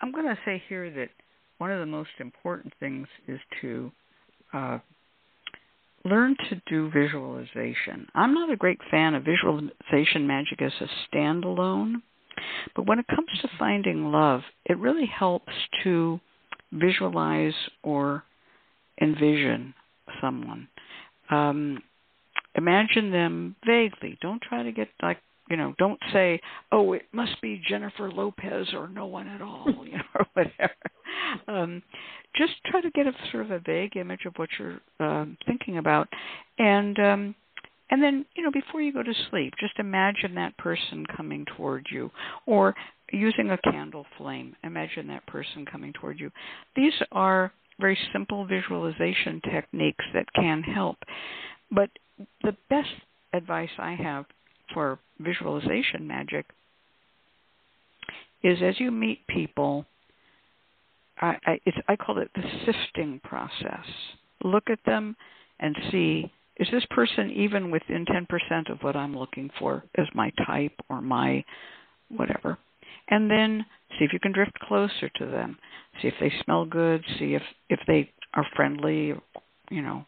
I'm 0.00 0.12
going 0.12 0.26
to 0.26 0.38
say 0.44 0.62
here 0.68 0.90
that 0.90 1.10
one 1.58 1.70
of 1.70 1.80
the 1.80 1.86
most 1.86 2.10
important 2.18 2.72
things 2.80 3.06
is 3.28 3.38
to 3.60 3.92
uh, 4.52 4.78
learn 6.04 6.36
to 6.50 6.60
do 6.66 6.90
visualization. 6.90 8.06
I'm 8.14 8.34
not 8.34 8.50
a 8.50 8.56
great 8.56 8.80
fan 8.90 9.14
of 9.14 9.24
visualization 9.24 10.26
magic 10.26 10.60
as 10.60 10.72
a 10.80 10.86
standalone, 11.16 12.02
but 12.74 12.86
when 12.86 12.98
it 12.98 13.06
comes 13.08 13.28
to 13.40 13.48
finding 13.58 14.10
love, 14.10 14.40
it 14.66 14.78
really 14.78 15.06
helps 15.06 15.52
to 15.84 16.20
visualize 16.72 17.54
or 17.82 18.24
envision 19.00 19.74
someone. 20.20 20.68
Um, 21.30 21.82
imagine 22.54 23.10
them 23.10 23.56
vaguely. 23.66 24.18
Don't 24.20 24.42
try 24.42 24.62
to 24.62 24.72
get 24.72 24.88
like 25.02 25.18
you 25.50 25.56
know. 25.56 25.74
Don't 25.78 26.00
say, 26.12 26.40
"Oh, 26.70 26.92
it 26.92 27.02
must 27.12 27.40
be 27.40 27.62
Jennifer 27.68 28.10
Lopez 28.10 28.68
or 28.74 28.88
no 28.88 29.06
one 29.06 29.28
at 29.28 29.42
all," 29.42 29.66
you 29.84 29.98
know, 29.98 30.02
or 30.14 30.26
whatever. 30.34 30.74
Um, 31.48 31.82
just 32.36 32.52
try 32.66 32.80
to 32.80 32.90
get 32.90 33.06
a 33.06 33.12
sort 33.30 33.44
of 33.44 33.50
a 33.50 33.58
vague 33.58 33.96
image 33.96 34.24
of 34.26 34.34
what 34.36 34.48
you're 34.58 34.80
um, 35.00 35.36
thinking 35.46 35.78
about, 35.78 36.08
and 36.58 36.98
um, 36.98 37.34
and 37.90 38.02
then 38.02 38.24
you 38.34 38.42
know 38.42 38.50
before 38.50 38.80
you 38.80 38.92
go 38.92 39.02
to 39.02 39.14
sleep, 39.30 39.52
just 39.60 39.78
imagine 39.78 40.34
that 40.34 40.56
person 40.58 41.04
coming 41.16 41.44
toward 41.56 41.86
you, 41.90 42.10
or 42.46 42.74
using 43.12 43.50
a 43.50 43.58
candle 43.58 44.06
flame. 44.18 44.56
Imagine 44.64 45.06
that 45.08 45.26
person 45.26 45.64
coming 45.66 45.92
toward 45.92 46.18
you. 46.18 46.30
These 46.74 46.94
are 47.12 47.52
very 47.80 47.98
simple 48.12 48.46
visualization 48.46 49.40
techniques 49.52 50.04
that 50.14 50.26
can 50.34 50.62
help. 50.62 50.96
But 51.70 51.90
the 52.42 52.56
best 52.68 52.90
advice 53.32 53.70
I 53.78 53.94
have 53.94 54.26
for 54.72 54.98
visualization 55.20 56.06
magic 56.06 56.46
is 58.42 58.58
as 58.62 58.78
you 58.80 58.90
meet 58.90 59.26
people, 59.28 59.86
I, 61.20 61.36
I, 61.46 61.60
I 61.88 61.96
call 61.96 62.18
it 62.18 62.30
the 62.34 62.42
sifting 62.66 63.20
process. 63.24 63.86
Look 64.42 64.64
at 64.70 64.80
them 64.84 65.16
and 65.60 65.76
see 65.90 66.32
is 66.58 66.68
this 66.70 66.84
person 66.90 67.30
even 67.30 67.70
within 67.70 68.04
10% 68.04 68.70
of 68.70 68.82
what 68.82 68.94
I'm 68.94 69.16
looking 69.16 69.50
for 69.58 69.84
as 69.96 70.06
my 70.14 70.30
type 70.46 70.74
or 70.88 71.00
my 71.00 71.44
whatever. 72.08 72.58
And 73.12 73.30
then 73.30 73.66
see 73.90 74.06
if 74.06 74.12
you 74.14 74.18
can 74.18 74.32
drift 74.32 74.58
closer 74.60 75.10
to 75.16 75.26
them. 75.26 75.58
See 76.00 76.08
if 76.08 76.14
they 76.18 76.32
smell 76.44 76.64
good. 76.64 77.04
See 77.18 77.34
if 77.34 77.42
if 77.68 77.78
they 77.86 78.10
are 78.32 78.46
friendly. 78.56 79.12
You 79.70 79.82
know, 79.82 80.06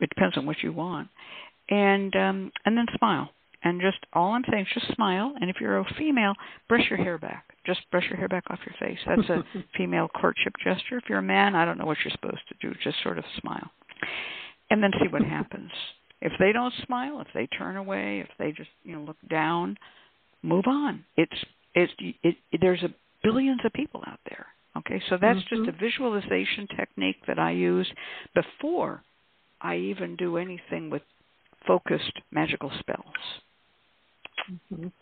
it 0.00 0.08
depends 0.08 0.38
on 0.38 0.46
what 0.46 0.62
you 0.62 0.72
want. 0.72 1.08
And 1.68 2.16
um, 2.16 2.52
and 2.64 2.78
then 2.78 2.86
smile. 2.96 3.28
And 3.62 3.78
just 3.82 3.98
all 4.14 4.32
I'm 4.32 4.42
saying 4.50 4.64
is 4.74 4.82
just 4.82 4.94
smile. 4.94 5.34
And 5.38 5.50
if 5.50 5.56
you're 5.60 5.78
a 5.78 5.94
female, 5.98 6.32
brush 6.66 6.88
your 6.88 6.96
hair 6.96 7.18
back. 7.18 7.44
Just 7.66 7.80
brush 7.90 8.04
your 8.08 8.16
hair 8.16 8.26
back 8.26 8.44
off 8.48 8.58
your 8.64 8.74
face. 8.80 8.98
That's 9.06 9.28
a 9.28 9.44
female 9.76 10.08
courtship 10.08 10.54
gesture. 10.64 10.96
If 10.96 11.04
you're 11.10 11.18
a 11.18 11.22
man, 11.22 11.54
I 11.54 11.66
don't 11.66 11.76
know 11.76 11.84
what 11.84 11.98
you're 12.02 12.12
supposed 12.12 12.40
to 12.48 12.54
do. 12.66 12.74
Just 12.82 13.02
sort 13.02 13.18
of 13.18 13.24
smile, 13.38 13.70
and 14.70 14.82
then 14.82 14.92
see 14.98 15.08
what 15.08 15.22
happens. 15.22 15.70
If 16.22 16.32
they 16.38 16.52
don't 16.52 16.72
smile, 16.86 17.20
if 17.20 17.28
they 17.34 17.46
turn 17.48 17.76
away, 17.76 18.20
if 18.20 18.28
they 18.38 18.52
just 18.52 18.70
you 18.82 18.94
know 18.94 19.02
look 19.02 19.18
down, 19.28 19.76
move 20.42 20.64
on. 20.66 21.04
It's 21.18 21.44
it's 21.74 21.92
it, 22.22 22.36
it 22.50 22.60
there's 22.60 22.82
a 22.82 22.90
billions 23.22 23.60
of 23.64 23.72
people 23.72 24.02
out 24.06 24.20
there. 24.28 24.46
Okay, 24.76 25.00
so 25.08 25.16
that's 25.16 25.38
Mhm. 25.40 25.48
just 25.48 25.68
a 25.68 25.72
visualization 25.72 26.66
technique 26.68 27.24
that 27.26 27.38
I 27.38 27.50
use 27.50 27.92
before 28.34 29.02
I 29.60 29.76
even 29.76 30.16
do 30.16 30.38
anything 30.38 30.90
with 30.90 31.02
focused 31.66 32.18
magical 32.30 32.70
spells. 32.70 33.42
Mhm. 34.50 34.92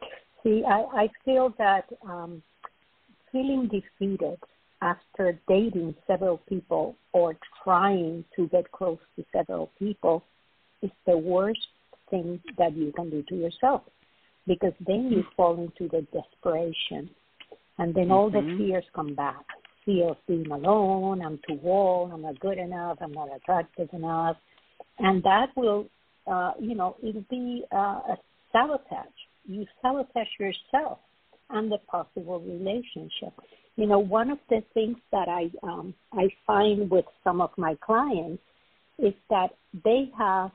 See, 0.43 0.65
I, 0.65 0.83
I 1.03 1.09
feel 1.25 1.51
that 1.51 1.89
um, 2.03 2.43
feeling 3.31 3.69
defeated 3.69 4.39
after 4.83 5.39
dating 5.47 5.95
several 6.07 6.39
people 6.39 6.97
or 7.13 7.37
trying 7.63 8.25
to 8.35 8.49
get 8.49 8.71
close 8.73 8.99
to 9.17 9.25
several 9.33 9.67
people 9.79 10.25
is 10.83 10.91
the 11.07 11.17
worst 11.17 11.69
thing 12.11 12.43
that 12.57 12.75
you 12.75 12.93
can 12.93 13.11
do 13.11 13.23
to 13.25 13.37
yourself 13.37 13.83
because 14.51 14.73
then 14.85 15.13
you 15.13 15.23
fall 15.37 15.55
into 15.63 15.89
the 15.95 16.05
desperation. 16.13 17.09
And 17.79 17.95
then 17.95 18.11
all 18.11 18.29
Mhm. 18.29 18.33
the 18.33 18.57
fears 18.57 18.85
come 18.93 19.15
back. 19.15 19.45
Fear 19.85 20.09
of 20.09 20.27
being 20.27 20.51
alone 20.51 21.23
i'm 21.23 21.39
too 21.49 21.59
old 21.65 22.13
i'm 22.13 22.23
not 22.23 22.39
good 22.41 22.59
enough 22.59 22.99
i'm 23.01 23.13
not 23.13 23.29
attractive 23.37 23.89
enough. 23.95 24.37
And 24.99 25.23
that 25.23 25.49
will 25.57 25.83
uh 26.27 26.53
you 26.59 26.75
know 26.75 26.97
it'll 27.03 27.31
be 27.31 27.65
uh, 27.73 28.01
a 28.15 28.19
sabotage. 28.53 29.21
You 29.47 29.67
sabotage 29.81 30.35
yourself 30.45 30.99
and 31.51 31.71
the 31.71 31.79
possible 31.95 32.41
relationship. 32.41 33.35
You 33.77 33.87
know 33.87 34.01
one 34.01 34.31
of 34.37 34.41
the 34.49 34.61
things 34.75 34.99
that 35.13 35.29
i 35.29 35.45
um 35.63 35.95
i 36.13 36.25
find 36.49 36.91
with 36.91 37.09
some 37.25 37.41
of 37.41 37.51
my 37.57 37.75
clients 37.89 38.43
is 38.99 39.15
that 39.35 39.51
they 39.87 40.03
have 40.19 40.51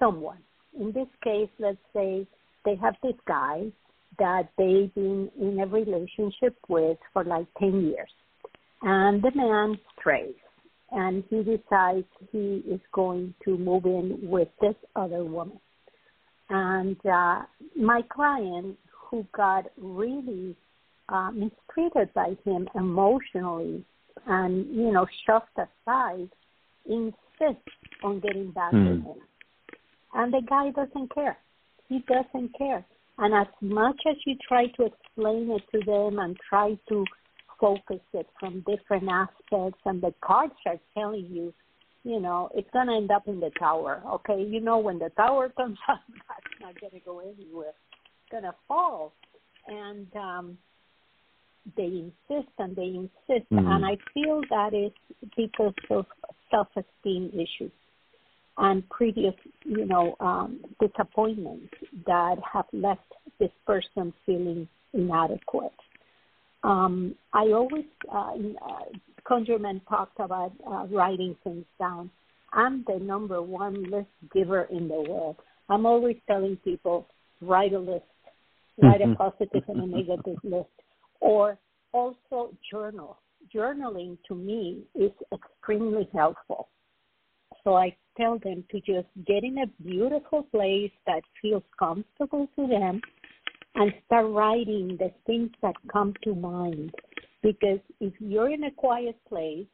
someone. 0.00 0.42
In 0.82 0.90
this 0.98 1.12
case 1.22 1.52
let's 1.66 1.86
say 1.94 2.26
they 2.64 2.76
have 2.76 2.94
this 3.02 3.14
guy 3.26 3.70
that 4.18 4.48
they've 4.58 4.94
been 4.94 5.30
in 5.40 5.60
a 5.60 5.66
relationship 5.66 6.56
with 6.68 6.98
for 7.12 7.24
like 7.24 7.46
10 7.58 7.86
years. 7.86 8.10
And 8.82 9.22
the 9.22 9.30
man 9.34 9.78
strays 9.98 10.34
and 10.92 11.22
he 11.30 11.42
decides 11.42 12.06
he 12.32 12.62
is 12.68 12.80
going 12.92 13.34
to 13.44 13.56
move 13.56 13.84
in 13.84 14.18
with 14.22 14.48
this 14.60 14.74
other 14.96 15.24
woman. 15.24 15.60
And 16.48 16.96
uh, 17.06 17.42
my 17.76 18.02
client, 18.10 18.76
who 19.08 19.26
got 19.32 19.66
really 19.76 20.56
uh, 21.08 21.30
mistreated 21.30 22.12
by 22.14 22.36
him 22.44 22.68
emotionally 22.74 23.84
and, 24.26 24.66
you 24.74 24.92
know, 24.92 25.06
shoved 25.26 25.46
aside, 25.56 26.28
insists 26.86 27.62
on 28.02 28.20
getting 28.20 28.50
back 28.50 28.72
Hmm. 28.72 28.84
with 28.84 29.04
him. 29.04 29.20
And 30.14 30.32
the 30.32 30.42
guy 30.48 30.70
doesn't 30.70 31.14
care 31.14 31.38
he 31.90 31.98
doesn't 32.08 32.56
care. 32.56 32.84
And 33.18 33.34
as 33.34 33.52
much 33.60 34.00
as 34.08 34.16
you 34.24 34.36
try 34.48 34.66
to 34.78 34.86
explain 34.86 35.50
it 35.50 35.62
to 35.72 35.84
them 35.84 36.18
and 36.20 36.36
try 36.48 36.78
to 36.88 37.04
focus 37.60 38.00
it 38.14 38.26
from 38.38 38.64
different 38.66 39.08
aspects, 39.10 39.80
and 39.84 40.00
the 40.00 40.14
cards 40.22 40.54
are 40.64 40.78
telling 40.96 41.26
you, 41.26 41.52
you 42.04 42.18
know, 42.18 42.48
it's 42.54 42.70
going 42.72 42.86
to 42.86 42.94
end 42.94 43.10
up 43.10 43.28
in 43.28 43.40
the 43.40 43.50
tower. 43.58 44.02
Okay, 44.06 44.42
you 44.42 44.60
know, 44.60 44.78
when 44.78 44.98
the 44.98 45.10
tower 45.10 45.50
comes 45.56 45.76
up, 45.86 46.00
that's 46.08 46.60
not 46.62 46.80
going 46.80 46.92
to 46.92 47.00
go 47.00 47.18
anywhere. 47.18 47.74
It's 48.22 48.30
going 48.30 48.44
to 48.44 48.54
fall. 48.66 49.12
And 49.66 50.06
um, 50.16 50.58
they 51.76 51.84
insist 52.30 52.52
and 52.58 52.74
they 52.74 52.86
insist. 52.86 53.50
Mhm. 53.52 53.66
And 53.66 53.84
I 53.84 53.98
feel 54.14 54.40
that 54.48 54.72
is 54.72 54.92
because 55.36 55.74
of 55.90 56.06
self 56.50 56.68
esteem 56.74 57.30
issues 57.34 57.72
and 58.58 58.88
previous, 58.90 59.34
you 59.64 59.86
know, 59.86 60.16
um, 60.20 60.60
disappointments 60.80 61.72
that 62.06 62.36
have 62.52 62.66
left 62.72 63.12
this 63.38 63.50
person 63.66 64.12
feeling 64.26 64.68
inadequate. 64.92 65.72
Um, 66.62 67.14
I 67.32 67.46
always, 67.52 67.86
uh, 68.12 68.32
uh, 68.34 68.84
ConjureMan 69.28 69.80
talked 69.88 70.20
about 70.20 70.52
uh, 70.66 70.86
writing 70.90 71.36
things 71.42 71.64
down. 71.78 72.10
I'm 72.52 72.84
the 72.86 72.98
number 72.98 73.40
one 73.40 73.90
list 73.90 74.08
giver 74.34 74.64
in 74.70 74.88
the 74.88 75.00
world. 75.08 75.36
I'm 75.68 75.86
always 75.86 76.16
telling 76.26 76.56
people, 76.56 77.06
write 77.40 77.72
a 77.72 77.78
list, 77.78 78.04
write 78.82 79.00
a 79.00 79.14
positive 79.14 79.62
and 79.68 79.82
a 79.82 79.86
negative 79.86 80.36
list, 80.42 80.68
or 81.20 81.58
also 81.92 82.52
journal. 82.70 83.18
Journaling 83.54 84.18
to 84.28 84.34
me 84.34 84.82
is 84.94 85.12
extremely 85.32 86.08
helpful. 86.12 86.68
So 87.64 87.76
I 87.76 87.94
tell 88.16 88.38
them 88.38 88.64
to 88.70 88.80
just 88.80 89.08
get 89.26 89.44
in 89.44 89.58
a 89.58 89.82
beautiful 89.82 90.42
place 90.44 90.92
that 91.06 91.22
feels 91.40 91.62
comfortable 91.78 92.48
to 92.56 92.66
them 92.66 93.00
and 93.74 93.92
start 94.06 94.26
writing 94.30 94.96
the 94.98 95.12
things 95.26 95.50
that 95.62 95.74
come 95.92 96.14
to 96.24 96.34
mind. 96.34 96.92
Because 97.42 97.78
if 98.00 98.12
you're 98.18 98.50
in 98.50 98.64
a 98.64 98.70
quiet 98.70 99.16
place, 99.28 99.66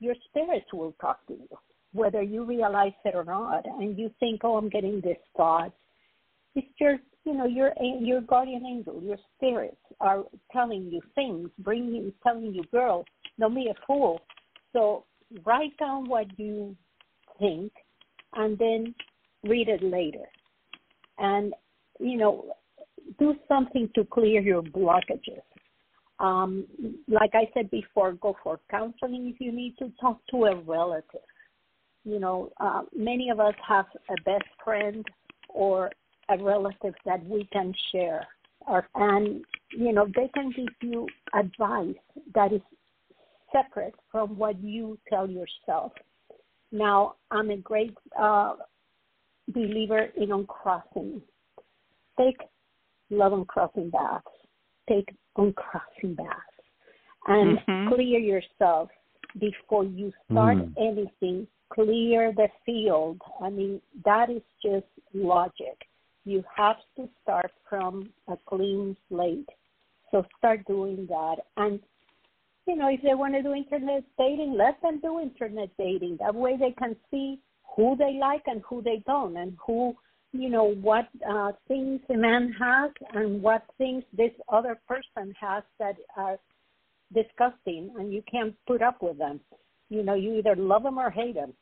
your 0.00 0.14
spirits 0.28 0.66
will 0.72 0.94
talk 1.00 1.24
to 1.28 1.34
you, 1.34 1.48
whether 1.92 2.22
you 2.22 2.44
realize 2.44 2.92
it 3.04 3.14
or 3.14 3.24
not. 3.24 3.64
And 3.66 3.98
you 3.98 4.10
think, 4.18 4.40
oh, 4.42 4.56
I'm 4.56 4.68
getting 4.68 5.00
this 5.00 5.18
thought. 5.36 5.72
It's 6.54 6.66
your, 6.80 6.98
you 7.24 7.34
know, 7.34 7.46
your 7.46 7.72
your 7.80 8.20
guardian 8.20 8.66
angel, 8.66 9.00
your 9.02 9.16
spirits 9.36 9.76
are 10.00 10.24
telling 10.52 10.90
you 10.90 11.00
things, 11.14 11.48
bringing, 11.60 12.12
telling 12.22 12.52
you, 12.52 12.64
girl, 12.72 13.04
don't 13.38 13.54
be 13.54 13.70
a 13.70 13.86
fool. 13.86 14.20
So 14.72 15.04
write 15.46 15.76
down 15.78 16.08
what 16.08 16.26
you 16.38 16.76
think 17.42 17.72
and 18.34 18.56
then 18.58 18.94
read 19.42 19.68
it 19.68 19.82
later. 19.82 20.26
And, 21.18 21.52
you 22.00 22.16
know, 22.16 22.54
do 23.18 23.34
something 23.48 23.90
to 23.94 24.04
clear 24.04 24.40
your 24.40 24.62
blockages. 24.62 25.42
Um, 26.18 26.64
like 27.08 27.32
I 27.34 27.50
said 27.52 27.70
before, 27.70 28.12
go 28.12 28.36
for 28.42 28.60
counseling 28.70 29.32
if 29.34 29.40
you 29.40 29.52
need 29.52 29.76
to. 29.80 29.92
Talk 30.00 30.20
to 30.30 30.44
a 30.44 30.56
relative. 30.56 31.28
You 32.04 32.20
know, 32.20 32.52
uh, 32.60 32.82
many 32.96 33.30
of 33.30 33.40
us 33.40 33.54
have 33.68 33.86
a 34.08 34.22
best 34.22 34.48
friend 34.64 35.04
or 35.48 35.90
a 36.28 36.42
relative 36.42 36.94
that 37.04 37.24
we 37.26 37.48
can 37.52 37.74
share. 37.90 38.26
Or, 38.60 38.88
and, 38.94 39.44
you 39.76 39.92
know, 39.92 40.06
they 40.14 40.28
can 40.34 40.52
give 40.56 40.68
you 40.80 41.08
advice 41.34 41.96
that 42.34 42.52
is 42.52 42.60
separate 43.52 43.94
from 44.10 44.38
what 44.38 44.62
you 44.62 44.98
tell 45.08 45.28
yourself. 45.28 45.92
Now, 46.72 47.16
I'm 47.30 47.50
a 47.50 47.58
great 47.58 47.94
uh, 48.18 48.54
believer 49.48 50.08
in 50.16 50.32
uncrossing. 50.32 51.20
Take 52.18 52.40
love 53.10 53.34
uncrossing 53.34 53.90
baths. 53.90 54.26
Take 54.88 55.14
uncrossing 55.36 56.14
baths. 56.14 56.38
And 57.26 57.58
Mhm. 57.58 57.88
clear 57.88 58.18
yourself 58.18 58.90
before 59.38 59.84
you 59.84 60.12
start 60.30 60.58
Mm. 60.58 60.72
anything. 60.76 61.46
Clear 61.68 62.32
the 62.32 62.48
field. 62.64 63.20
I 63.40 63.50
mean, 63.50 63.80
that 64.04 64.28
is 64.30 64.42
just 64.62 64.86
logic. 65.14 65.88
You 66.24 66.42
have 66.54 66.80
to 66.96 67.08
start 67.20 67.52
from 67.68 68.12
a 68.28 68.36
clean 68.46 68.96
slate. 69.08 69.48
So 70.10 70.24
start 70.36 70.64
doing 70.66 71.06
that. 71.06 71.46
And 71.56 71.82
you 72.66 72.76
know, 72.76 72.88
if 72.88 73.02
they 73.02 73.14
want 73.14 73.34
to 73.34 73.42
do 73.42 73.54
internet 73.54 74.04
dating, 74.18 74.54
let 74.56 74.80
them 74.82 75.00
do 75.00 75.20
internet 75.20 75.70
dating. 75.78 76.18
That 76.20 76.34
way 76.34 76.56
they 76.56 76.72
can 76.72 76.96
see 77.10 77.40
who 77.76 77.96
they 77.96 78.18
like 78.20 78.42
and 78.46 78.62
who 78.68 78.82
they 78.82 79.02
don't, 79.06 79.36
and 79.36 79.56
who, 79.66 79.94
you 80.32 80.48
know, 80.48 80.74
what 80.74 81.08
uh, 81.28 81.52
things 81.68 82.00
a 82.10 82.14
man 82.14 82.54
has 82.58 82.90
and 83.14 83.42
what 83.42 83.64
things 83.78 84.04
this 84.16 84.32
other 84.50 84.78
person 84.86 85.34
has 85.40 85.62
that 85.78 85.96
are 86.16 86.38
disgusting, 87.14 87.92
and 87.98 88.12
you 88.12 88.22
can't 88.30 88.54
put 88.66 88.82
up 88.82 89.02
with 89.02 89.18
them. 89.18 89.40
You 89.88 90.02
know, 90.02 90.14
you 90.14 90.34
either 90.34 90.56
love 90.56 90.84
them 90.84 90.98
or 90.98 91.10
hate 91.10 91.34
them. 91.34 91.52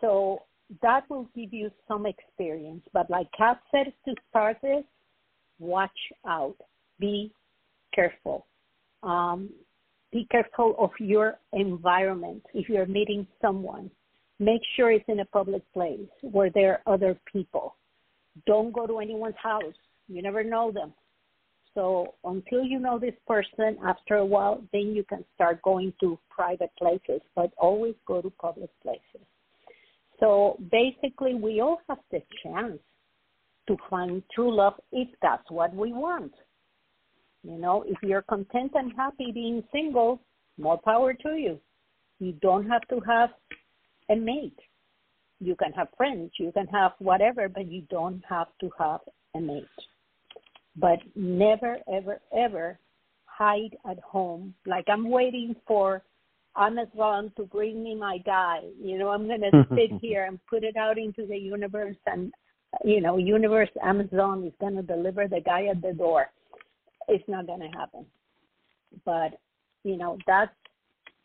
So 0.00 0.42
that 0.82 1.08
will 1.08 1.28
give 1.34 1.52
you 1.52 1.70
some 1.88 2.06
experience. 2.06 2.82
But 2.92 3.10
like 3.10 3.28
Cat 3.36 3.60
said 3.70 3.92
to 4.06 4.14
start 4.30 4.58
this, 4.62 4.84
watch 5.58 5.90
out. 6.26 6.56
Be 6.98 7.32
careful. 7.94 8.46
Um, 9.02 9.50
be 10.12 10.26
careful 10.30 10.74
of 10.78 10.90
your 10.98 11.38
environment. 11.52 12.42
If 12.54 12.68
you're 12.68 12.86
meeting 12.86 13.26
someone, 13.40 13.90
make 14.38 14.60
sure 14.76 14.92
it's 14.92 15.04
in 15.08 15.20
a 15.20 15.24
public 15.24 15.62
place 15.72 16.08
where 16.20 16.50
there 16.50 16.82
are 16.86 16.94
other 16.94 17.18
people. 17.32 17.76
Don't 18.46 18.72
go 18.72 18.86
to 18.86 18.98
anyone's 18.98 19.34
house. 19.42 19.74
You 20.08 20.22
never 20.22 20.44
know 20.44 20.70
them. 20.70 20.92
So 21.74 22.14
until 22.24 22.64
you 22.64 22.78
know 22.78 22.98
this 22.98 23.14
person, 23.26 23.78
after 23.86 24.16
a 24.16 24.26
while, 24.26 24.62
then 24.72 24.94
you 24.94 25.04
can 25.04 25.24
start 25.34 25.62
going 25.62 25.94
to 26.00 26.18
private 26.28 26.70
places, 26.78 27.22
but 27.34 27.50
always 27.56 27.94
go 28.06 28.20
to 28.20 28.30
public 28.30 28.68
places. 28.82 29.26
So 30.20 30.58
basically, 30.70 31.34
we 31.34 31.60
all 31.60 31.80
have 31.88 31.98
the 32.10 32.22
chance 32.42 32.78
to 33.68 33.76
find 33.88 34.22
true 34.34 34.54
love 34.54 34.74
if 34.92 35.08
that's 35.22 35.50
what 35.50 35.74
we 35.74 35.92
want. 35.92 36.32
You 37.42 37.58
know, 37.58 37.84
if 37.86 37.98
you're 38.02 38.22
content 38.22 38.72
and 38.74 38.92
happy 38.96 39.32
being 39.32 39.64
single, 39.72 40.20
more 40.58 40.78
power 40.78 41.12
to 41.12 41.30
you. 41.30 41.60
You 42.20 42.32
don't 42.40 42.68
have 42.68 42.86
to 42.88 43.00
have 43.00 43.30
a 44.10 44.16
mate. 44.16 44.58
You 45.40 45.56
can 45.56 45.72
have 45.72 45.88
friends, 45.96 46.30
you 46.38 46.52
can 46.52 46.68
have 46.68 46.92
whatever, 47.00 47.48
but 47.48 47.66
you 47.66 47.82
don't 47.90 48.22
have 48.28 48.46
to 48.60 48.70
have 48.78 49.00
a 49.34 49.40
mate. 49.40 49.64
But 50.76 51.00
never, 51.16 51.78
ever, 51.92 52.20
ever 52.36 52.78
hide 53.24 53.76
at 53.90 53.98
home. 53.98 54.54
Like 54.66 54.84
I'm 54.88 55.10
waiting 55.10 55.56
for 55.66 56.02
Amazon 56.56 57.32
to 57.36 57.42
bring 57.44 57.82
me 57.82 57.96
my 57.96 58.18
guy. 58.18 58.60
You 58.80 58.98
know, 58.98 59.08
I'm 59.08 59.26
going 59.26 59.40
to 59.52 59.66
sit 59.70 59.98
here 60.00 60.26
and 60.26 60.38
put 60.46 60.62
it 60.62 60.76
out 60.76 60.96
into 60.96 61.26
the 61.26 61.36
universe, 61.36 61.96
and, 62.06 62.32
you 62.84 63.00
know, 63.00 63.16
universe 63.16 63.70
Amazon 63.82 64.44
is 64.44 64.52
going 64.60 64.76
to 64.76 64.82
deliver 64.82 65.26
the 65.26 65.40
guy 65.40 65.66
at 65.66 65.82
the 65.82 65.92
door 65.92 66.30
it's 67.08 67.28
not 67.28 67.46
going 67.46 67.60
to 67.60 67.78
happen. 67.78 68.06
But, 69.04 69.40
you 69.84 69.96
know, 69.96 70.18
that's 70.26 70.54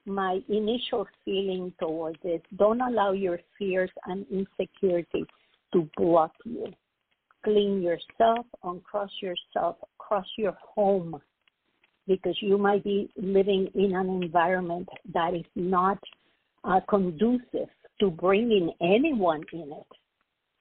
my 0.06 0.40
initial 0.48 1.08
feeling 1.26 1.74
towards 1.80 2.20
it. 2.24 2.44
Don't 2.56 2.82
allow 2.82 3.12
your 3.12 3.40
fears 3.58 3.92
and 4.06 4.26
insecurity 4.32 5.26
to 5.74 5.90
block 5.98 6.32
you. 6.46 6.72
clean 7.44 7.82
yourself, 7.82 8.46
uncross 8.64 9.12
yourself, 9.22 9.78
cross 9.98 10.26
your 10.38 10.58
home, 10.76 11.20
because 12.08 12.36
you 12.42 12.58
might 12.58 12.84
be 12.84 13.10
living 13.16 13.70
in 13.76 13.96
an 13.96 14.22
environment 14.22 14.88
that 15.14 15.34
is 15.34 15.46
not 15.56 15.98
uh, 16.64 16.80
conducive 16.90 17.70
to 18.00 18.10
bringing 18.10 18.72
anyone 18.82 19.44
in 19.54 19.72
it. 19.72 19.98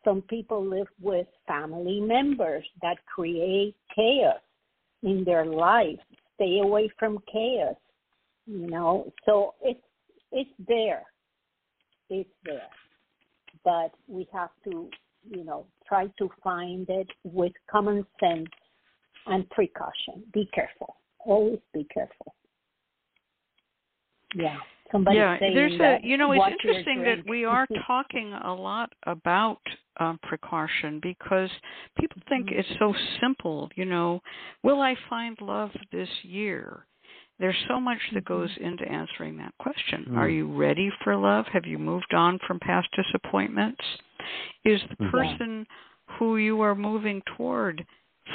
Some 0.05 0.23
people 0.23 0.65
live 0.65 0.87
with 1.01 1.27
family 1.49 2.01
members 2.01 2.65
that 2.83 2.99
create 3.13 3.75
chaos 3.95 4.46
in 5.07 5.25
their 5.25 5.47
life. 5.47 5.99
Stay 6.35 6.59
away 6.63 6.91
from 6.99 7.19
chaos, 7.33 7.77
you 8.47 8.69
know. 8.69 9.11
So 9.25 9.55
it's 9.63 9.81
it's 10.33 10.51
there, 10.69 11.05
it's 12.11 12.29
there, 12.45 12.69
but 13.65 13.93
we 14.07 14.29
have 14.35 14.51
to, 14.65 14.91
you 15.31 15.45
know, 15.45 15.65
try 15.89 16.09
to 16.19 16.29
find 16.45 16.87
it 16.91 17.09
with 17.25 17.53
common 17.71 18.05
sense 18.21 18.49
and 19.27 19.49
precaution. 19.51 20.25
Be 20.35 20.47
careful. 20.53 20.97
Always 21.25 21.61
be 21.73 21.87
careful. 21.95 22.35
Yeah. 24.37 24.59
Somebody 24.93 25.17
yeah, 25.17 25.37
there's 25.41 25.81
a 25.81 25.99
you 26.03 26.17
know 26.17 26.31
it's 26.31 26.45
interesting 26.47 27.03
that 27.03 27.29
we 27.29 27.45
are 27.45 27.67
talking 27.87 28.33
a 28.33 28.55
lot 28.55 28.93
about 29.05 29.61
um, 29.99 30.21
precaution 30.23 31.01
because 31.03 31.51
people 31.99 32.23
think 32.29 32.47
mm-hmm. 32.47 32.61
it's 32.61 32.69
so 32.79 32.95
simple. 33.21 33.69
You 33.75 33.85
know, 33.85 34.21
will 34.63 34.81
I 34.81 34.95
find 35.11 35.37
love 35.41 35.71
this 35.91 36.09
year? 36.23 36.87
There's 37.41 37.57
so 37.69 37.81
much 37.81 37.99
that 38.15 38.25
goes 38.25 38.51
mm-hmm. 38.53 38.65
into 38.65 38.89
answering 38.89 39.37
that 39.39 39.55
question. 39.59 40.05
Mm-hmm. 40.05 40.19
Are 40.19 40.29
you 40.29 40.57
ready 40.57 40.91
for 41.03 41.17
love? 41.17 41.47
Have 41.53 41.67
you 41.67 41.79
moved 41.79 42.15
on 42.15 42.39
from 42.47 42.61
past 42.61 42.89
disappointments? 42.95 43.83
Is 44.65 44.81
the 44.89 45.05
mm-hmm. 45.05 45.11
person 45.11 45.67
who 46.19 46.37
you 46.37 46.61
are 46.61 46.77
moving 46.77 47.23
toward 47.37 47.85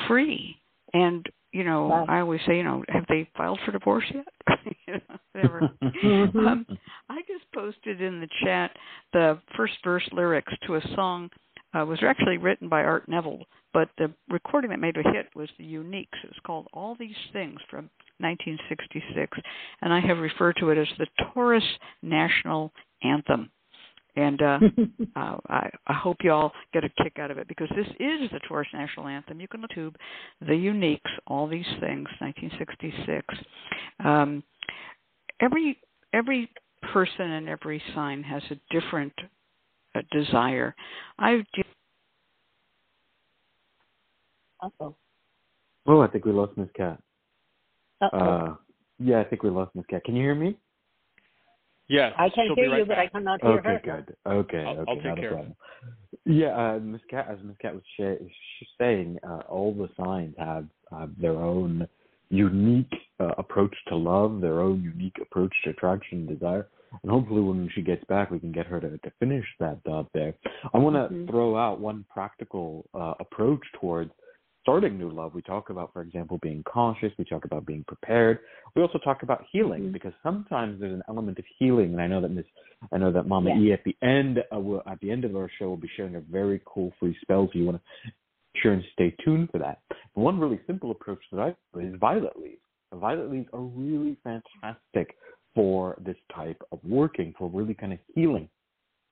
free? 0.07 0.57
And 0.93 1.25
you 1.51 1.63
know, 1.63 1.87
wow. 1.87 2.05
I 2.07 2.19
always 2.19 2.39
say, 2.47 2.57
you 2.57 2.63
know, 2.63 2.83
have 2.89 3.05
they 3.09 3.29
filed 3.35 3.59
for 3.65 3.71
divorce 3.71 4.05
yet? 4.13 4.27
you 4.87 4.93
know, 4.93 5.17
whatever. 5.33 5.69
Um, 6.03 6.65
I 7.09 7.21
just 7.27 7.45
posted 7.53 8.01
in 8.01 8.19
the 8.19 8.27
chat 8.43 8.71
the 9.13 9.39
first 9.55 9.73
verse 9.83 10.07
lyrics 10.11 10.51
to 10.65 10.75
a 10.75 10.81
song 10.95 11.29
uh, 11.73 11.85
was 11.85 11.99
actually 12.01 12.37
written 12.37 12.67
by 12.69 12.81
Art 12.81 13.07
Neville, 13.07 13.43
but 13.73 13.89
the 13.97 14.11
recording 14.29 14.71
that 14.71 14.79
made 14.79 14.97
a 14.97 15.03
hit 15.11 15.27
was 15.35 15.49
the 15.57 15.63
Uniques. 15.63 16.07
It's 16.23 16.39
called 16.45 16.67
All 16.73 16.95
These 16.99 17.15
Things 17.33 17.59
from 17.69 17.89
1966, 18.19 19.37
and 19.81 19.93
I 19.93 19.99
have 19.99 20.17
referred 20.17 20.57
to 20.59 20.69
it 20.69 20.77
as 20.77 20.87
the 20.97 21.07
Taurus 21.33 21.63
National 22.01 22.71
Anthem. 23.03 23.51
And 24.15 24.41
uh, 24.41 24.59
uh, 25.15 25.37
I, 25.49 25.69
I 25.87 25.93
hope 25.93 26.17
you 26.21 26.31
all 26.31 26.51
get 26.73 26.83
a 26.83 26.89
kick 27.01 27.17
out 27.19 27.31
of 27.31 27.37
it 27.37 27.47
because 27.47 27.69
this 27.75 27.87
is 27.99 28.29
the 28.31 28.39
Taurus 28.47 28.67
National 28.73 29.07
Anthem. 29.07 29.39
You 29.39 29.47
can 29.47 29.61
YouTube 29.61 29.95
the 30.41 30.53
Uniques, 30.53 30.99
all 31.27 31.47
these 31.47 31.65
things, 31.79 32.07
1966. 32.19 33.25
Um, 34.03 34.43
every 35.39 35.77
every 36.13 36.49
person 36.93 37.31
and 37.31 37.47
every 37.47 37.81
sign 37.95 38.23
has 38.23 38.43
a 38.51 38.55
different 38.69 39.13
uh, 39.95 40.01
desire. 40.11 40.75
I. 41.19 41.43
Uh-oh. 44.63 44.95
Oh, 45.87 46.01
I 46.01 46.07
think 46.07 46.25
we 46.25 46.31
lost 46.31 46.55
Miss 46.57 46.69
Cat. 46.75 47.01
Uh-oh. 48.01 48.17
Uh, 48.17 48.55
yeah, 48.99 49.19
I 49.19 49.23
think 49.23 49.41
we 49.41 49.49
lost 49.49 49.73
Miss 49.73 49.85
Cat. 49.87 50.03
Can 50.03 50.15
you 50.15 50.21
hear 50.21 50.35
me? 50.35 50.55
Yeah, 51.91 52.11
I 52.17 52.29
can 52.29 52.55
hear 52.55 52.69
right 52.69 52.79
you, 52.79 52.85
back. 52.85 52.87
but 52.87 52.97
I 52.97 53.07
cannot 53.07 53.41
hear 53.41 53.51
okay, 53.51 53.67
her. 53.67 53.75
Okay, 53.75 53.85
good. 53.85 54.15
Okay, 54.25 54.63
I'll, 54.63 54.79
okay, 54.79 55.09
I'll 55.09 55.15
take 55.15 55.23
care. 55.23 55.47
Yeah, 56.25 56.75
uh, 56.75 56.79
Miss 56.79 57.01
Cat, 57.09 57.27
as 57.29 57.39
Miss 57.43 57.57
Cat 57.61 57.73
was 57.73 57.83
sh- 57.97 58.65
saying, 58.79 59.17
uh, 59.27 59.41
all 59.49 59.73
the 59.73 59.89
signs 60.01 60.33
have 60.37 60.67
uh, 60.95 61.07
their 61.19 61.33
own 61.33 61.85
unique 62.29 62.93
uh, 63.19 63.33
approach 63.37 63.75
to 63.89 63.95
love, 63.97 64.39
their 64.39 64.61
own 64.61 64.81
unique 64.81 65.17
approach 65.21 65.51
to 65.65 65.71
attraction 65.71 66.19
and 66.19 66.29
desire. 66.29 66.69
And 67.03 67.11
hopefully, 67.11 67.41
when 67.41 67.69
she 67.73 67.81
gets 67.81 68.03
back, 68.05 68.31
we 68.31 68.39
can 68.39 68.53
get 68.53 68.67
her 68.67 68.79
to, 68.79 68.97
to 68.97 69.11
finish 69.19 69.45
that 69.59 69.83
thought 69.83 70.07
there. 70.13 70.33
I 70.73 70.77
want 70.77 70.95
to 70.95 71.13
mm-hmm. 71.13 71.29
throw 71.29 71.57
out 71.57 71.81
one 71.81 72.05
practical 72.09 72.85
uh, 72.93 73.15
approach 73.19 73.61
towards 73.79 74.11
starting 74.61 74.97
new 74.97 75.09
love, 75.09 75.33
we 75.33 75.41
talk 75.41 75.69
about, 75.69 75.91
for 75.93 76.01
example, 76.01 76.39
being 76.41 76.63
cautious. 76.63 77.11
We 77.17 77.25
talk 77.25 77.45
about 77.45 77.65
being 77.65 77.83
prepared. 77.87 78.39
We 78.75 78.81
also 78.81 78.99
talk 78.99 79.23
about 79.23 79.45
healing 79.51 79.83
mm-hmm. 79.83 79.91
because 79.91 80.13
sometimes 80.23 80.79
there's 80.79 80.93
an 80.93 81.03
element 81.09 81.39
of 81.39 81.45
healing. 81.59 81.93
And 81.93 82.01
I 82.01 82.07
know 82.07 82.21
that 82.21 82.29
Miss, 82.29 82.45
I 82.91 82.97
know 82.97 83.11
that 83.11 83.27
Mama 83.27 83.51
E 83.59 83.73
at 83.73 83.83
the 83.83 83.95
end, 84.01 84.39
uh, 84.53 84.59
will, 84.59 84.81
at 84.87 84.99
the 85.01 85.11
end 85.11 85.25
of 85.25 85.35
our 85.35 85.49
show, 85.59 85.69
will 85.69 85.77
be 85.77 85.89
sharing 85.95 86.15
a 86.15 86.21
very 86.21 86.61
cool 86.65 86.93
free 86.99 87.17
spell. 87.21 87.49
So 87.51 87.59
you 87.59 87.65
want 87.65 87.77
to 87.77 88.11
sure 88.61 88.73
and 88.73 88.83
stay 88.93 89.15
tuned 89.23 89.49
for 89.51 89.59
that. 89.59 89.79
But 89.89 90.21
one 90.21 90.39
really 90.39 90.59
simple 90.67 90.91
approach 90.91 91.19
that 91.31 91.39
I 91.39 91.79
is 91.79 91.95
violet 91.99 92.33
leaves. 92.39 92.61
Violet 92.93 93.31
leaves 93.31 93.47
are 93.53 93.61
really 93.61 94.17
fantastic 94.23 95.15
for 95.55 95.97
this 96.05 96.17
type 96.35 96.61
of 96.71 96.79
working, 96.83 97.33
for 97.37 97.49
really 97.49 97.73
kind 97.73 97.93
of 97.93 97.99
healing 98.13 98.49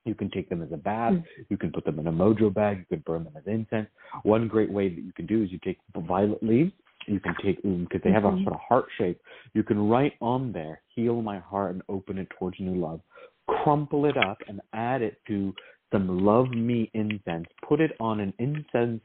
you 0.05 0.15
can 0.15 0.29
take 0.31 0.49
them 0.49 0.61
as 0.61 0.71
a 0.71 0.77
bath. 0.77 1.13
Mm. 1.13 1.23
You 1.49 1.57
can 1.57 1.71
put 1.71 1.85
them 1.85 1.99
in 1.99 2.07
a 2.07 2.11
mojo 2.11 2.53
bag. 2.53 2.79
You 2.79 2.85
can 2.97 3.03
burn 3.05 3.23
them 3.23 3.33
as 3.37 3.43
incense. 3.45 3.87
One 4.23 4.47
great 4.47 4.71
way 4.71 4.89
that 4.89 5.01
you 5.01 5.13
can 5.13 5.25
do 5.25 5.43
is 5.43 5.51
you 5.51 5.59
take 5.63 5.77
violet 5.95 6.41
leaves. 6.41 6.71
You 7.05 7.19
can 7.19 7.35
take 7.43 7.61
because 7.63 8.01
they 8.03 8.11
have 8.11 8.23
mm-hmm. 8.23 8.41
a 8.41 8.43
sort 8.43 8.53
of 8.53 8.59
heart 8.67 8.85
shape. 8.97 9.19
You 9.53 9.63
can 9.63 9.89
write 9.89 10.13
on 10.21 10.51
there, 10.51 10.81
"Heal 10.95 11.21
my 11.21 11.39
heart 11.39 11.71
and 11.73 11.81
open 11.89 12.17
it 12.17 12.27
towards 12.37 12.59
new 12.59 12.75
love." 12.75 13.01
Crumple 13.47 14.05
it 14.05 14.15
up 14.17 14.37
and 14.47 14.61
add 14.73 15.01
it 15.01 15.19
to 15.27 15.53
some 15.91 16.23
love 16.23 16.49
me 16.51 16.91
incense. 16.93 17.47
Put 17.67 17.81
it 17.81 17.91
on 17.99 18.19
an 18.19 18.33
incense 18.37 19.01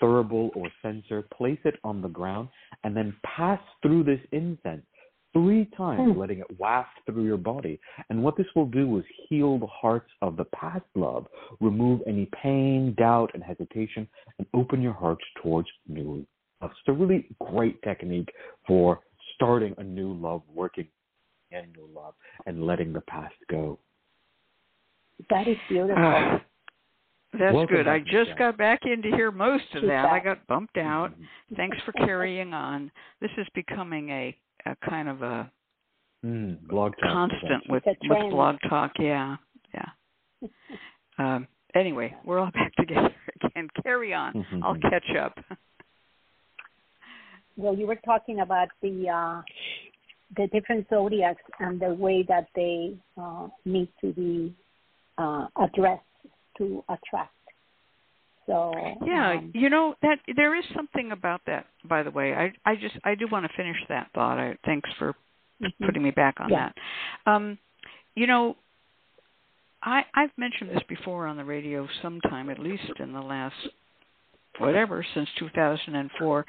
thurible 0.00 0.50
or 0.54 0.68
censer. 0.82 1.22
Place 1.36 1.58
it 1.64 1.76
on 1.82 2.00
the 2.00 2.08
ground, 2.08 2.48
and 2.84 2.96
then 2.96 3.16
pass 3.24 3.60
through 3.82 4.04
this 4.04 4.20
incense 4.30 4.84
three 5.32 5.68
times, 5.76 6.00
mm. 6.00 6.16
letting 6.16 6.38
it 6.38 6.58
waft 6.58 6.90
through 7.06 7.24
your 7.24 7.36
body. 7.36 7.78
And 8.10 8.22
what 8.22 8.36
this 8.36 8.46
will 8.54 8.66
do 8.66 8.98
is 8.98 9.04
heal 9.28 9.58
the 9.58 9.66
hearts 9.66 10.10
of 10.22 10.36
the 10.36 10.44
past 10.46 10.84
love, 10.94 11.26
remove 11.60 12.00
any 12.06 12.28
pain, 12.42 12.94
doubt, 12.98 13.30
and 13.34 13.42
hesitation, 13.42 14.08
and 14.38 14.46
open 14.54 14.82
your 14.82 14.92
hearts 14.92 15.24
towards 15.42 15.68
new 15.86 16.26
love. 16.60 16.70
It's 16.70 16.88
a 16.88 16.92
really 16.92 17.26
great 17.40 17.80
technique 17.82 18.28
for 18.66 19.00
starting 19.34 19.74
a 19.78 19.84
new 19.84 20.12
love, 20.14 20.42
working 20.52 20.88
in 21.50 21.72
new 21.76 21.88
love, 21.94 22.14
and 22.46 22.64
letting 22.66 22.92
the 22.92 23.00
past 23.02 23.34
go. 23.50 23.78
That 25.30 25.48
is 25.48 25.56
beautiful. 25.68 26.04
Uh, 26.04 26.38
that's 27.38 27.54
Welcome 27.54 27.76
good. 27.76 27.88
I 27.88 27.98
just 27.98 28.36
got 28.38 28.56
back 28.56 28.80
in 28.84 29.02
to 29.02 29.08
hear 29.10 29.30
most 29.30 29.64
of 29.74 29.82
that. 29.82 30.06
I 30.06 30.18
got 30.18 30.46
bumped 30.46 30.78
out. 30.78 31.12
Thanks 31.56 31.76
for 31.84 31.92
carrying 31.92 32.54
on. 32.54 32.90
This 33.20 33.30
is 33.36 33.46
becoming 33.54 34.08
a 34.08 34.36
a 34.66 34.76
kind 34.88 35.08
of 35.08 35.22
a 35.22 35.50
mm, 36.24 36.60
blog 36.68 36.92
talk 37.02 37.30
constant 37.30 37.64
with 37.68 37.84
with 37.86 38.30
blog 38.30 38.56
talk. 38.68 38.92
Yeah, 38.98 39.36
yeah. 39.74 40.48
um, 41.18 41.46
anyway, 41.74 42.14
we're 42.24 42.38
all 42.38 42.50
back 42.54 42.74
together 42.76 43.14
again. 43.44 43.68
Carry 43.82 44.12
on. 44.14 44.34
Mm-hmm. 44.34 44.64
I'll 44.64 44.78
catch 44.78 45.16
up. 45.20 45.38
well, 47.56 47.76
you 47.76 47.86
were 47.86 48.00
talking 48.04 48.40
about 48.40 48.68
the 48.82 49.08
uh, 49.08 49.42
the 50.36 50.46
different 50.48 50.86
zodiacs 50.90 51.42
and 51.60 51.80
the 51.80 51.94
way 51.94 52.24
that 52.28 52.48
they 52.54 52.96
uh, 53.20 53.48
need 53.64 53.88
to 54.00 54.12
be 54.12 54.54
uh, 55.16 55.46
addressed 55.56 56.02
to 56.58 56.84
attract 56.88 57.32
so 58.48 58.72
yeah, 59.04 59.32
um, 59.32 59.52
you 59.54 59.68
know 59.68 59.94
that 60.00 60.18
there 60.34 60.56
is 60.58 60.64
something 60.74 61.12
about 61.12 61.42
that. 61.46 61.66
By 61.84 62.02
the 62.02 62.10
way, 62.10 62.32
I 62.34 62.52
I 62.68 62.74
just 62.76 62.96
I 63.04 63.14
do 63.14 63.28
want 63.30 63.46
to 63.46 63.52
finish 63.56 63.76
that 63.90 64.08
thought. 64.14 64.38
I, 64.38 64.56
thanks 64.64 64.88
for 64.98 65.12
mm-hmm. 65.62 65.84
putting 65.84 66.02
me 66.02 66.10
back 66.10 66.36
on 66.40 66.48
yeah. 66.48 66.70
that. 67.26 67.30
Um, 67.30 67.58
you 68.14 68.26
know, 68.26 68.56
I 69.82 70.02
I've 70.14 70.30
mentioned 70.38 70.70
this 70.70 70.82
before 70.88 71.26
on 71.26 71.36
the 71.36 71.44
radio 71.44 71.86
sometime, 72.02 72.48
at 72.48 72.58
least 72.58 72.90
in 72.98 73.12
the 73.12 73.20
last 73.20 73.54
whatever 74.58 75.04
since 75.14 75.28
2004. 75.38 76.46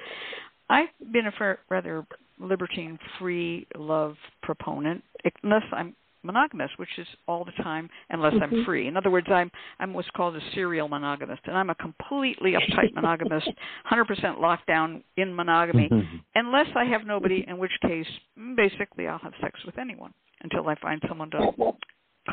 I've 0.70 0.88
been 1.12 1.26
a 1.28 1.58
rather 1.70 2.06
libertine, 2.40 2.98
free 3.20 3.68
love 3.76 4.16
proponent, 4.42 5.04
unless 5.44 5.64
I'm 5.74 5.96
monogamous, 6.24 6.72
which 6.78 6.90
is 6.98 7.08
all 7.28 7.46
the 7.46 7.64
time 7.64 7.90
unless 8.10 8.34
mm-hmm. 8.34 8.56
I'm 8.56 8.66
free. 8.66 8.88
In 8.88 8.98
other 8.98 9.10
words, 9.10 9.28
I'm 9.30 9.52
I'm 9.80 9.94
what's 9.94 10.10
called 10.16 10.36
a 10.36 10.42
serial 10.54 10.88
monogamist, 10.88 11.42
and 11.46 11.58
I'm 11.58 11.70
a 11.70 11.76
completely 11.76 12.54
uptight 12.54 12.94
monogamist, 12.96 13.50
100% 13.92 14.40
locked 14.40 14.68
down 14.68 15.04
in 15.18 15.36
monogamy, 15.36 15.90
mm-hmm. 15.92 16.18
unless 16.36 16.68
I 16.76 16.86
have 16.86 17.06
nobody. 17.06 17.46
In 17.48 17.58
which 17.58 17.72
case, 17.82 18.08
basically, 18.56 19.08
I'll 19.08 19.20
have 19.20 19.34
sex 19.42 19.60
with 19.66 19.78
anyone 19.78 20.14
until 20.42 20.68
I 20.68 20.76
find 20.76 21.02
someone 21.08 21.32
to 21.32 21.52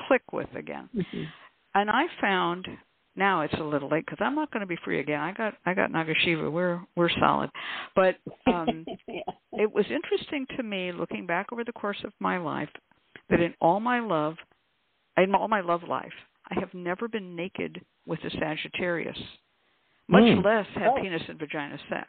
click 0.09 0.23
with 0.33 0.49
again. 0.55 0.89
Mm-hmm. 0.95 1.23
And 1.75 1.91
I 1.91 2.05
found 2.21 2.67
now 3.17 3.43
it's 3.43 3.55
a 3.55 3.65
little 3.65 3.89
late 3.89 4.05
because 4.05 4.19
I'm 4.21 4.35
not 4.35 4.51
going 4.51 4.61
to 4.61 4.67
be 4.67 4.77
free 4.85 5.01
again. 5.01 5.21
I 5.21 5.33
got 5.33 5.55
I 5.65 5.75
got 5.75 5.91
Nagasiva. 5.91 6.51
We're 6.51 6.81
we're 6.97 7.11
solid, 7.19 7.51
but 7.95 8.17
um, 8.47 8.85
yeah. 9.09 9.23
it 9.53 9.73
was 9.73 9.87
interesting 9.91 10.47
to 10.57 10.63
me 10.63 10.93
looking 10.93 11.27
back 11.27 11.53
over 11.53 11.65
the 11.65 11.73
course 11.73 12.03
of 12.05 12.13
my 12.21 12.39
life 12.39 12.69
that 13.31 13.41
in 13.41 13.55
all 13.61 13.81
my 13.81 14.01
love, 14.01 14.37
in 15.17 15.35
all 15.35 15.49
my 15.49 15.61
love 15.61 15.83
life, 15.89 16.13
I 16.51 16.59
have 16.61 16.73
never 16.75 17.09
been 17.09 17.35
naked 17.37 17.81
with 18.07 18.21
a 18.25 18.31
Sagittarius. 18.31 19.19
much 20.09 20.23
Mm. 20.23 20.45
less 20.45 20.67
have 20.69 20.93
Oh. 20.93 21.01
penis 21.01 21.29
and 21.29 21.37
vagina 21.39 21.77
sex. 21.89 22.09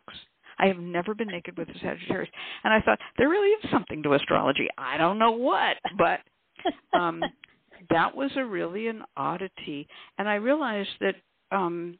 I 0.59 0.67
have 0.67 0.77
never 0.77 1.15
been 1.15 1.29
naked 1.29 1.57
with 1.57 1.67
a 1.69 1.77
Sagittarius, 1.79 2.29
and 2.63 2.71
I 2.71 2.79
thought 2.81 2.99
there 3.17 3.27
really 3.29 3.49
is 3.49 3.69
something 3.71 4.03
to 4.03 4.13
astrology. 4.13 4.67
I 4.77 4.97
don't 4.97 5.17
know 5.17 5.31
what, 5.31 5.77
but 5.97 6.21
um, 6.93 7.23
that 7.89 8.15
was 8.15 8.31
a 8.37 8.45
really 8.45 8.87
an 8.87 9.03
oddity, 9.15 9.87
and 10.19 10.29
I 10.29 10.35
realized 10.35 10.91
that 10.99 11.15
um, 11.51 11.97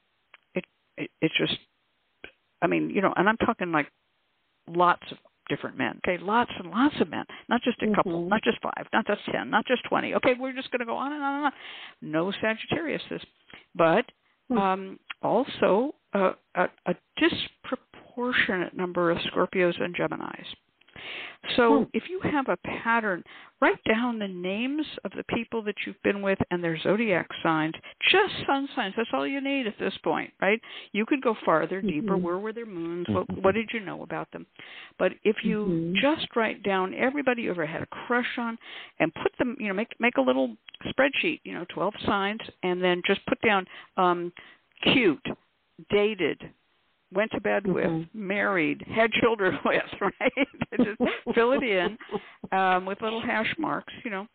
it, 0.53 0.65
it 0.97 1.09
it 1.21 1.31
just, 1.35 1.57
I 2.61 2.67
mean, 2.67 2.89
you 2.91 3.01
know, 3.01 3.13
and 3.15 3.27
I'm 3.27 3.37
talking 3.37 3.71
like 3.71 3.91
lots 4.67 5.11
of 5.11 5.17
different 5.49 5.77
men. 5.77 5.99
Okay, 6.05 6.21
lots 6.23 6.51
and 6.57 6.69
lots 6.71 6.95
of 6.99 7.09
men, 7.09 7.25
not 7.49 7.61
just 7.61 7.81
a 7.81 7.93
couple, 7.95 8.23
Mhm. 8.25 8.29
not 8.29 8.41
just 8.43 8.59
five, 8.61 8.87
not 8.93 9.05
just 9.07 9.23
ten, 9.25 9.49
not 9.49 9.65
just 9.65 9.83
twenty. 9.85 10.13
Okay, 10.15 10.33
we're 10.35 10.53
just 10.53 10.71
going 10.71 10.79
to 10.79 10.85
go 10.85 10.95
on 10.95 11.13
and 11.13 11.23
on 11.23 11.35
and 11.35 11.45
on. 11.45 11.53
No 12.01 12.31
Sagittariuses, 12.31 13.23
but 13.75 14.05
Hmm. 14.49 14.57
um, 14.57 14.99
also 15.21 15.95
a, 16.13 16.33
a, 16.55 16.69
a 16.85 16.95
disproportionate 17.17 18.73
number 18.75 19.11
of 19.11 19.17
Scorpios 19.19 19.79
and 19.81 19.95
Geminis. 19.95 20.47
So 21.55 21.79
Hmm. 21.79 21.83
if 21.93 22.09
you 22.09 22.19
have 22.21 22.47
a 22.49 22.57
pattern, 22.57 23.23
write 23.61 23.83
down 23.85 24.19
the 24.19 24.27
names 24.27 24.85
of 25.05 25.11
the 25.11 25.23
people 25.23 25.61
that 25.63 25.75
you've 25.85 26.01
been 26.03 26.21
with 26.21 26.39
and 26.51 26.63
their 26.63 26.77
zodiac 26.79 27.27
signs, 27.41 27.73
just 28.11 28.33
sun 28.45 28.67
signs. 28.75 28.93
That's 28.97 29.09
all 29.13 29.25
you 29.25 29.41
need 29.41 29.67
at 29.67 29.77
this 29.79 29.97
point, 30.03 30.33
right? 30.41 30.61
You 30.91 31.05
could 31.05 31.21
go 31.21 31.35
farther, 31.45 31.81
deeper. 31.81 32.17
Mhm. 32.17 32.21
Where 32.21 32.37
were 32.37 32.53
their 32.53 32.65
moons? 32.65 33.07
What, 33.09 33.27
Mhm. 33.27 33.43
what 33.43 33.55
did 33.55 33.71
you 33.73 33.79
know 33.79 34.03
about 34.03 34.29
them? 34.31 34.45
But 34.97 35.13
if 35.23 35.43
you 35.43 35.65
Mhm. 35.65 35.95
just 35.95 36.35
write 36.35 36.63
down 36.63 36.93
everybody 36.93 37.43
you 37.43 37.51
ever 37.51 37.65
had 37.65 37.81
a 37.81 37.87
crush 37.87 38.37
on 38.37 38.57
and 38.99 39.13
put 39.13 39.35
them, 39.37 39.55
you 39.59 39.67
know, 39.67 39.73
make 39.73 39.99
make 39.99 40.17
a 40.17 40.21
little 40.21 40.57
spreadsheet, 40.85 41.41
you 41.43 41.53
know, 41.53 41.65
12 41.69 41.93
signs, 42.01 42.41
and 42.63 42.83
then 42.83 43.01
just 43.05 43.25
put 43.25 43.39
down 43.41 43.67
um, 43.97 44.31
cute, 44.81 45.25
dated, 45.89 46.49
went 47.13 47.31
to 47.31 47.41
bed 47.41 47.65
with, 47.65 47.85
Mhm. 47.85 48.09
married, 48.13 48.81
had 48.87 49.11
children 49.13 49.57
with, 49.65 49.83
right? 50.01 50.47
Just 50.83 51.01
fill 51.33 51.53
it 51.53 51.63
in 51.63 51.97
um, 52.51 52.85
with 52.85 53.01
little 53.01 53.21
hash 53.21 53.53
marks. 53.57 53.93
You 54.03 54.11
know, 54.11 54.27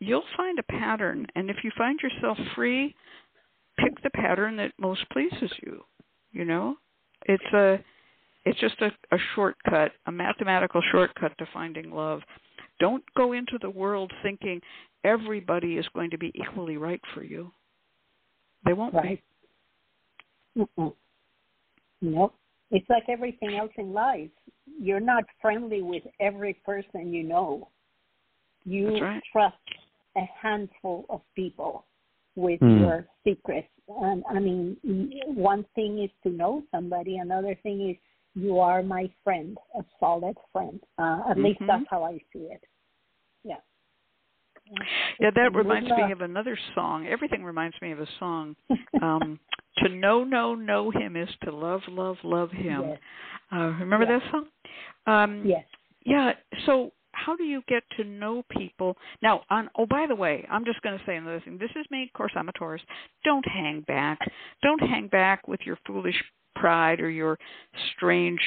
you'll 0.00 0.24
find 0.36 0.58
a 0.58 0.62
pattern, 0.64 1.26
and 1.36 1.50
if 1.50 1.56
you 1.62 1.70
find 1.76 1.98
yourself 2.00 2.38
free, 2.54 2.94
pick 3.78 4.00
the 4.02 4.10
pattern 4.10 4.56
that 4.56 4.72
most 4.78 5.08
pleases 5.10 5.52
you. 5.62 5.84
You 6.32 6.44
know, 6.44 6.76
it's 7.26 7.52
a 7.54 7.78
it's 8.44 8.58
just 8.60 8.80
a, 8.80 8.92
a 9.14 9.18
shortcut, 9.34 9.92
a 10.06 10.12
mathematical 10.12 10.80
shortcut 10.92 11.36
to 11.38 11.46
finding 11.52 11.90
love. 11.90 12.22
Don't 12.78 13.02
go 13.16 13.32
into 13.32 13.58
the 13.60 13.70
world 13.70 14.12
thinking 14.22 14.60
everybody 15.02 15.78
is 15.78 15.88
going 15.94 16.10
to 16.10 16.18
be 16.18 16.30
equally 16.34 16.76
right 16.76 17.00
for 17.14 17.22
you. 17.24 17.50
They 18.64 18.72
won't 18.72 18.94
Right. 18.94 19.22
Mm-mm. 20.56 20.94
Nope. 22.00 22.34
It's 22.70 22.88
like 22.90 23.04
everything 23.08 23.56
else 23.56 23.72
in 23.76 23.92
life. 23.92 24.30
You're 24.80 25.00
not 25.00 25.24
friendly 25.40 25.82
with 25.82 26.02
every 26.20 26.54
person 26.64 27.12
you 27.12 27.22
know. 27.22 27.68
You 28.64 28.98
right. 28.98 29.22
trust 29.32 29.56
a 30.16 30.28
handful 30.40 31.06
of 31.08 31.22
people 31.34 31.86
with 32.34 32.60
Hmm. 32.60 32.80
your 32.80 33.06
secrets. 33.24 33.68
And 33.88 34.24
I 34.28 34.40
mean, 34.40 34.76
one 35.26 35.64
thing 35.74 36.02
is 36.02 36.10
to 36.24 36.30
know 36.30 36.64
somebody. 36.70 37.18
Another 37.18 37.54
thing 37.62 37.90
is 37.90 37.96
you 38.34 38.58
are 38.58 38.82
my 38.82 39.08
friend, 39.22 39.56
a 39.78 39.84
solid 40.00 40.36
friend. 40.52 40.80
Uh, 40.98 41.22
at 41.30 41.38
least 41.38 41.60
Mhm. 41.60 41.66
that's 41.66 41.88
how 41.88 42.02
I 42.02 42.18
see 42.32 42.50
it. 42.50 42.62
Yeah. 43.44 43.60
Yeah, 45.20 45.30
that 45.34 45.54
reminds 45.54 45.88
me 45.90 46.12
of 46.12 46.20
another 46.20 46.58
song. 46.74 47.06
Everything 47.06 47.44
reminds 47.44 47.76
me 47.80 47.92
of 47.92 48.00
a 48.00 48.06
song. 48.18 48.56
Um, 49.02 49.38
to 49.78 49.88
know, 49.88 50.24
know, 50.24 50.54
know 50.54 50.90
him 50.90 51.16
is 51.16 51.28
to 51.44 51.52
love, 51.52 51.82
love, 51.88 52.16
love 52.22 52.50
him. 52.50 52.82
Yes. 52.88 52.98
Uh, 53.52 53.72
remember 53.78 54.06
that 54.06 54.22
song? 54.30 54.46
Um, 55.06 55.42
Yes. 55.44 55.64
Yeah. 56.04 56.32
So, 56.66 56.92
how 57.12 57.34
do 57.34 57.44
you 57.44 57.62
get 57.66 57.82
to 57.96 58.04
know 58.04 58.44
people? 58.50 58.96
Now, 59.22 59.42
on 59.50 59.68
oh, 59.76 59.86
by 59.86 60.06
the 60.06 60.14
way, 60.14 60.46
I'm 60.50 60.64
just 60.64 60.82
going 60.82 60.98
to 60.98 61.04
say 61.04 61.16
another 61.16 61.40
thing. 61.40 61.58
This 61.58 61.70
is 61.74 61.86
me. 61.90 62.04
Of 62.04 62.12
course, 62.12 62.32
I'm 62.36 62.48
a 62.48 62.52
Taurus. 62.52 62.82
Don't 63.24 63.46
hang 63.48 63.80
back. 63.82 64.18
Don't 64.62 64.80
hang 64.80 65.08
back 65.08 65.48
with 65.48 65.60
your 65.64 65.78
foolish 65.86 66.14
pride 66.54 67.00
or 67.00 67.10
your 67.10 67.38
strange, 67.96 68.40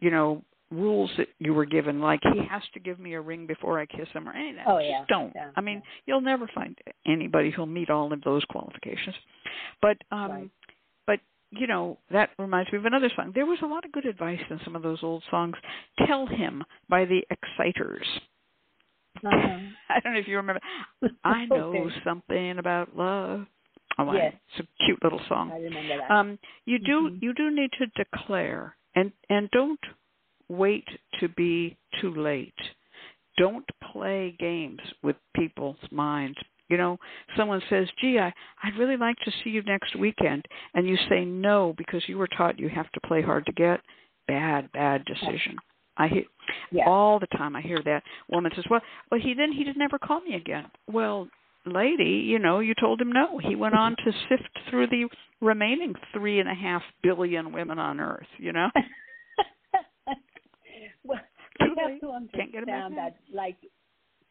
you 0.00 0.10
know, 0.10 0.42
rules 0.70 1.10
that 1.16 1.28
you 1.38 1.54
were 1.54 1.64
given. 1.64 2.00
Like 2.00 2.20
he 2.34 2.40
has 2.50 2.62
to 2.74 2.80
give 2.80 2.98
me 2.98 3.14
a 3.14 3.20
ring 3.20 3.46
before 3.46 3.80
I 3.80 3.86
kiss 3.86 4.08
him, 4.12 4.28
or 4.28 4.32
any 4.32 4.50
of 4.50 4.56
that. 4.56 4.66
Oh, 4.68 4.78
Just 4.78 4.90
yeah. 4.90 5.04
don't. 5.08 5.32
Yeah, 5.34 5.50
I 5.56 5.60
mean, 5.60 5.82
you'll 6.06 6.20
never 6.20 6.46
find 6.54 6.76
anybody 7.06 7.50
who'll 7.50 7.66
meet 7.66 7.90
all 7.90 8.12
of 8.12 8.20
those 8.22 8.44
qualifications. 8.46 9.16
But 9.80 9.96
um 10.10 10.30
Right. 10.30 10.50
but 11.06 11.20
you 11.50 11.66
know, 11.66 11.98
that 12.10 12.30
reminds 12.38 12.70
me 12.72 12.78
of 12.78 12.84
another 12.84 13.10
song. 13.16 13.32
There 13.34 13.46
was 13.46 13.58
a 13.62 13.66
lot 13.66 13.84
of 13.86 13.92
good 13.92 14.04
advice 14.04 14.40
in 14.50 14.60
some 14.64 14.76
of 14.76 14.82
those 14.82 15.02
old 15.02 15.22
songs. 15.30 15.56
Tell 16.06 16.26
Him 16.26 16.62
by 16.90 17.06
the 17.06 17.22
Exciters. 17.30 18.06
Uh-huh. 19.24 19.58
I 19.88 20.00
don't 20.00 20.12
know 20.12 20.18
if 20.20 20.28
you 20.28 20.36
remember. 20.36 20.60
I 21.24 21.46
know 21.46 21.72
Okay. 21.86 21.94
something 22.04 22.58
about 22.58 22.94
love. 22.96 23.46
Oh, 23.98 24.12
Yes. 24.12 24.32
I, 24.34 24.40
it's 24.60 24.68
a 24.68 24.84
cute 24.84 25.02
little 25.02 25.20
song. 25.28 25.50
I 25.52 25.58
remember 25.58 25.96
that. 25.98 26.10
Um, 26.10 26.38
you 26.66 26.78
do 26.78 27.10
Mhm. 27.10 27.22
you 27.22 27.32
do 27.34 27.50
need 27.50 27.72
to 27.78 27.86
declare 27.96 28.76
and 28.94 29.10
and 29.28 29.50
don't 29.50 29.80
wait 30.48 30.86
to 31.20 31.28
be 31.28 31.76
too 32.00 32.14
late. 32.14 32.54
Don't 33.36 33.66
play 33.92 34.34
games 34.38 34.80
with 35.02 35.16
people's 35.34 35.76
minds. 35.90 36.38
You 36.68 36.76
know, 36.76 36.98
someone 37.36 37.62
says, 37.70 37.88
"Gee, 38.00 38.18
I 38.18 38.32
I'd 38.62 38.76
really 38.76 38.96
like 38.96 39.16
to 39.20 39.32
see 39.42 39.50
you 39.50 39.62
next 39.62 39.96
weekend," 39.96 40.46
and 40.74 40.86
you 40.86 40.96
say 41.08 41.24
no 41.24 41.74
because 41.78 42.06
you 42.08 42.18
were 42.18 42.28
taught 42.28 42.58
you 42.58 42.68
have 42.68 42.90
to 42.92 43.00
play 43.00 43.22
hard 43.22 43.46
to 43.46 43.52
get. 43.52 43.80
Bad, 44.26 44.70
bad 44.72 45.06
decision. 45.06 45.56
I 45.96 46.08
hear 46.08 46.24
yeah. 46.70 46.84
all 46.86 47.18
the 47.18 47.26
time. 47.38 47.56
I 47.56 47.62
hear 47.62 47.82
that 47.84 48.02
woman 48.28 48.52
says, 48.54 48.64
"Well, 48.68 48.82
well, 49.10 49.20
he 49.20 49.34
then 49.34 49.52
he 49.52 49.64
did 49.64 49.76
never 49.76 49.96
ever 49.96 50.06
call 50.06 50.20
me 50.20 50.34
again." 50.34 50.66
Well, 50.86 51.28
lady, 51.64 52.24
you 52.26 52.38
know, 52.38 52.60
you 52.60 52.74
told 52.74 53.00
him 53.00 53.12
no. 53.12 53.38
He 53.38 53.54
went 53.54 53.74
on 53.74 53.96
to 53.96 54.12
sift 54.28 54.48
through 54.68 54.88
the 54.88 55.08
remaining 55.40 55.94
three 56.12 56.40
and 56.40 56.48
a 56.48 56.54
half 56.54 56.82
billion 57.02 57.52
women 57.52 57.78
on 57.78 58.00
Earth. 58.00 58.26
You 58.38 58.52
know, 58.52 58.70
Too 61.60 61.74
you 61.76 61.76
have 61.76 62.00
to 62.00 62.36
Can't 62.36 62.52
get 62.52 62.62
it 62.62 62.68
understand 62.68 62.96
that, 62.96 63.16
like, 63.32 63.56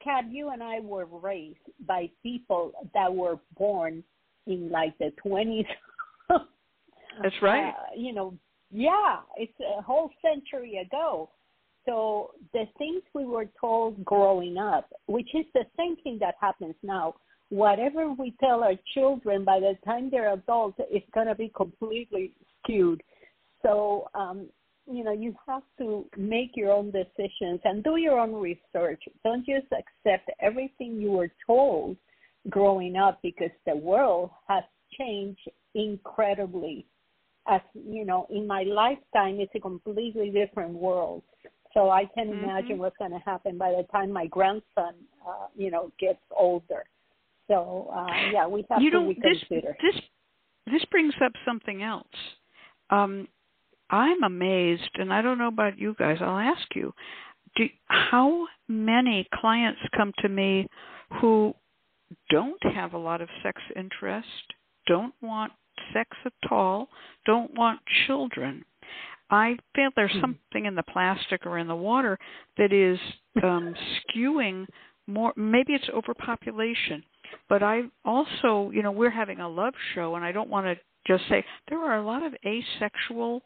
Cat, 0.03 0.25
you 0.29 0.49
and 0.49 0.61
I 0.61 0.79
were 0.79 1.05
raised 1.05 1.57
by 1.87 2.09
people 2.23 2.71
that 2.93 3.13
were 3.13 3.39
born 3.57 4.03
in 4.45 4.69
like 4.69 4.97
the 4.99 5.11
twenties. 5.21 5.65
That's 6.29 7.35
right. 7.41 7.69
Uh, 7.69 7.73
you 7.95 8.13
know, 8.13 8.33
yeah, 8.71 9.17
it's 9.37 9.53
a 9.59 9.81
whole 9.81 10.11
century 10.21 10.77
ago. 10.77 11.29
So 11.85 12.31
the 12.53 12.65
things 12.77 13.01
we 13.13 13.25
were 13.25 13.47
told 13.59 14.03
growing 14.03 14.57
up, 14.57 14.89
which 15.07 15.29
is 15.33 15.45
the 15.53 15.65
same 15.77 15.95
thing 16.03 16.17
that 16.19 16.35
happens 16.39 16.75
now, 16.83 17.15
whatever 17.49 18.11
we 18.11 18.35
tell 18.39 18.61
our 18.63 18.75
children 18.93 19.45
by 19.45 19.59
the 19.59 19.77
time 19.85 20.09
they're 20.09 20.33
adults, 20.33 20.77
it's 20.91 21.09
going 21.13 21.27
to 21.27 21.35
be 21.35 21.51
completely 21.55 22.33
skewed. 22.61 23.01
So, 23.61 24.09
um, 24.13 24.47
you 24.89 25.03
know, 25.03 25.11
you 25.11 25.35
have 25.47 25.63
to 25.79 26.05
make 26.17 26.51
your 26.55 26.71
own 26.71 26.91
decisions 26.91 27.59
and 27.63 27.83
do 27.83 27.97
your 27.97 28.19
own 28.19 28.33
research. 28.33 29.03
Don't 29.23 29.45
just 29.45 29.67
accept 29.71 30.29
everything 30.41 30.99
you 31.01 31.11
were 31.11 31.31
told 31.45 31.97
growing 32.49 32.95
up 32.95 33.19
because 33.21 33.51
the 33.65 33.75
world 33.75 34.29
has 34.47 34.63
changed 34.97 35.41
incredibly. 35.75 36.85
As 37.47 37.61
you 37.73 38.05
know, 38.05 38.27
in 38.29 38.47
my 38.47 38.63
lifetime, 38.63 39.39
it's 39.39 39.53
a 39.55 39.59
completely 39.59 40.29
different 40.29 40.73
world. 40.73 41.23
So 41.73 41.89
I 41.89 42.05
can 42.05 42.29
Mhm. 42.29 42.43
imagine 42.43 42.77
what's 42.79 42.97
going 42.97 43.11
to 43.11 43.19
happen 43.19 43.57
by 43.57 43.71
the 43.71 43.83
time 43.91 44.11
my 44.11 44.27
grandson, 44.27 44.95
uh, 45.27 45.47
you 45.55 45.69
know, 45.69 45.91
gets 45.99 46.23
older. 46.35 46.85
So 47.47 47.89
uh, 47.93 48.21
yeah, 48.25 48.47
we 48.47 48.65
have 48.69 48.81
you 48.81 48.91
to 48.91 48.99
know, 48.99 49.13
this 49.13 49.37
this 49.81 50.01
this 50.65 50.85
brings 50.85 51.13
up 51.21 51.33
something 51.45 51.83
else. 51.83 52.07
Um, 52.89 53.27
I'm 53.89 54.23
amazed, 54.23 54.89
and 54.95 55.13
I 55.13 55.21
don't 55.21 55.37
know 55.37 55.47
about 55.47 55.77
you 55.77 55.95
guys. 55.97 56.17
I'll 56.21 56.39
ask 56.39 56.75
you: 56.75 56.93
do, 57.55 57.65
How 57.87 58.45
many 58.67 59.27
clients 59.33 59.79
come 59.95 60.11
to 60.19 60.29
me 60.29 60.67
who 61.21 61.53
don't 62.29 62.61
have 62.73 62.93
a 62.93 62.97
lot 62.97 63.21
of 63.21 63.29
sex 63.43 63.61
interest, 63.75 64.27
don't 64.87 65.13
want 65.21 65.51
sex 65.93 66.09
at 66.25 66.51
all, 66.51 66.89
don't 67.25 67.53
want 67.55 67.79
children? 68.07 68.63
I 69.29 69.57
feel 69.75 69.89
there's 69.95 70.11
Hmm. 70.13 70.21
something 70.21 70.65
in 70.65 70.75
the 70.75 70.83
plastic 70.83 71.45
or 71.45 71.57
in 71.57 71.67
the 71.67 71.75
water 71.75 72.17
that 72.57 72.71
is 72.71 72.99
um, 73.43 73.75
skewing 74.15 74.67
more. 75.05 75.33
Maybe 75.35 75.73
it's 75.73 75.89
overpopulation, 75.89 77.03
but 77.49 77.61
I 77.61 77.83
also, 78.05 78.71
you 78.71 78.83
know, 78.83 78.91
we're 78.91 79.09
having 79.09 79.39
a 79.39 79.49
love 79.49 79.73
show, 79.93 80.15
and 80.15 80.23
I 80.23 80.31
don't 80.31 80.49
want 80.49 80.65
to 80.65 80.77
just 81.07 81.27
say 81.29 81.43
there 81.69 81.79
are 81.79 81.97
a 81.97 82.05
lot 82.05 82.23
of 82.23 82.33
asexual 82.45 83.41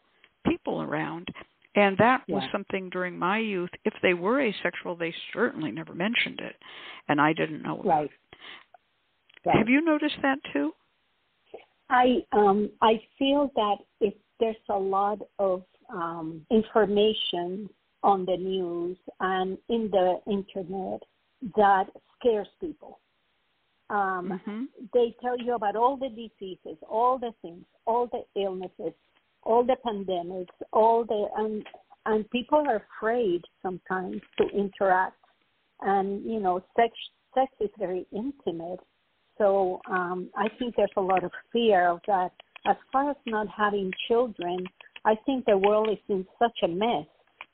people 0.46 0.82
around. 0.82 1.28
And 1.74 1.96
that 1.98 2.22
was 2.28 2.42
something 2.52 2.90
during 2.90 3.18
my 3.18 3.38
youth. 3.38 3.70
If 3.86 3.94
they 4.02 4.12
were 4.12 4.42
asexual, 4.42 4.94
they 4.94 5.14
certainly 5.32 5.70
never 5.70 5.94
mentioned 5.94 6.40
it, 6.40 6.54
and 7.08 7.18
I 7.18 7.32
didn't 7.32 7.62
know. 7.62 7.80
Right. 7.82 8.10
it. 8.10 9.46
right. 9.46 9.56
Have 9.56 9.70
you 9.70 9.82
noticed 9.82 10.16
that 10.20 10.38
too? 10.52 10.72
I 11.88 12.24
um 12.32 12.70
I 12.82 13.00
feel 13.18 13.50
that 13.56 13.76
if 14.00 14.12
there's 14.38 14.56
a 14.68 14.78
lot 14.78 15.20
of 15.38 15.62
um, 15.92 16.44
information 16.50 17.68
on 18.02 18.24
the 18.24 18.36
news 18.36 18.96
and 19.20 19.56
in 19.68 19.90
the 19.90 20.20
internet 20.26 21.00
that 21.56 21.86
scares 22.18 22.48
people. 22.60 22.98
Um, 23.90 24.40
mm-hmm. 24.46 24.64
They 24.94 25.14
tell 25.20 25.38
you 25.38 25.54
about 25.54 25.76
all 25.76 25.96
the 25.96 26.08
diseases, 26.08 26.78
all 26.88 27.18
the 27.18 27.32
things, 27.42 27.64
all 27.86 28.08
the 28.10 28.40
illnesses, 28.40 28.94
all 29.42 29.64
the 29.64 29.76
pandemics, 29.84 30.54
all 30.72 31.04
the 31.04 31.26
and 31.36 31.64
and 32.06 32.28
people 32.30 32.58
are 32.58 32.82
afraid 32.98 33.42
sometimes 33.62 34.20
to 34.38 34.48
interact. 34.56 35.16
And 35.80 36.24
you 36.24 36.40
know, 36.40 36.62
sex 36.76 36.92
sex 37.34 37.50
is 37.60 37.70
very 37.78 38.06
intimate, 38.12 38.80
so 39.38 39.80
um, 39.90 40.30
I 40.36 40.48
think 40.58 40.76
there's 40.76 40.90
a 40.96 41.00
lot 41.00 41.24
of 41.24 41.30
fear 41.52 41.88
of 41.88 42.00
that. 42.06 42.30
As 42.66 42.76
far 42.92 43.10
as 43.10 43.16
not 43.26 43.48
having 43.48 43.90
children, 44.06 44.64
I 45.04 45.16
think 45.26 45.44
the 45.46 45.58
world 45.58 45.88
is 45.90 45.98
in 46.08 46.24
such 46.38 46.56
a 46.62 46.68
mess 46.68 47.06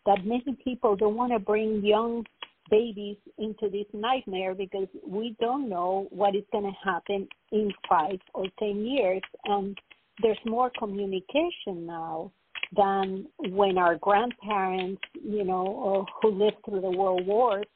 that 0.05 0.25
many 0.25 0.57
people 0.63 0.97
don't 0.97 1.17
want 1.17 1.33
to 1.33 1.39
bring 1.39 1.85
young 1.85 2.25
babies 2.71 3.17
into 3.39 3.71
this 3.71 3.87
nightmare 3.93 4.55
because 4.55 4.89
we 5.07 5.35
don't 5.41 5.69
know 5.69 6.07
what 6.11 6.35
is 6.37 6.45
going 6.53 6.65
to 6.65 6.91
happen 6.91 7.27
in 7.53 7.73
five 7.89 8.19
or 8.35 8.47
ten 8.59 8.85
years 8.85 9.23
and 9.45 9.79
there's 10.23 10.39
more 10.47 10.71
communication 10.79 11.87
now 11.87 12.31
than 12.77 13.27
when 13.51 13.79
our 13.79 13.97
grandparents 13.97 15.01
you 15.15 15.45
know 15.45 16.07
who 16.21 16.31
lived 16.31 16.57
through 16.65 16.81
the 16.81 16.91
world 16.91 17.27
wars 17.27 17.67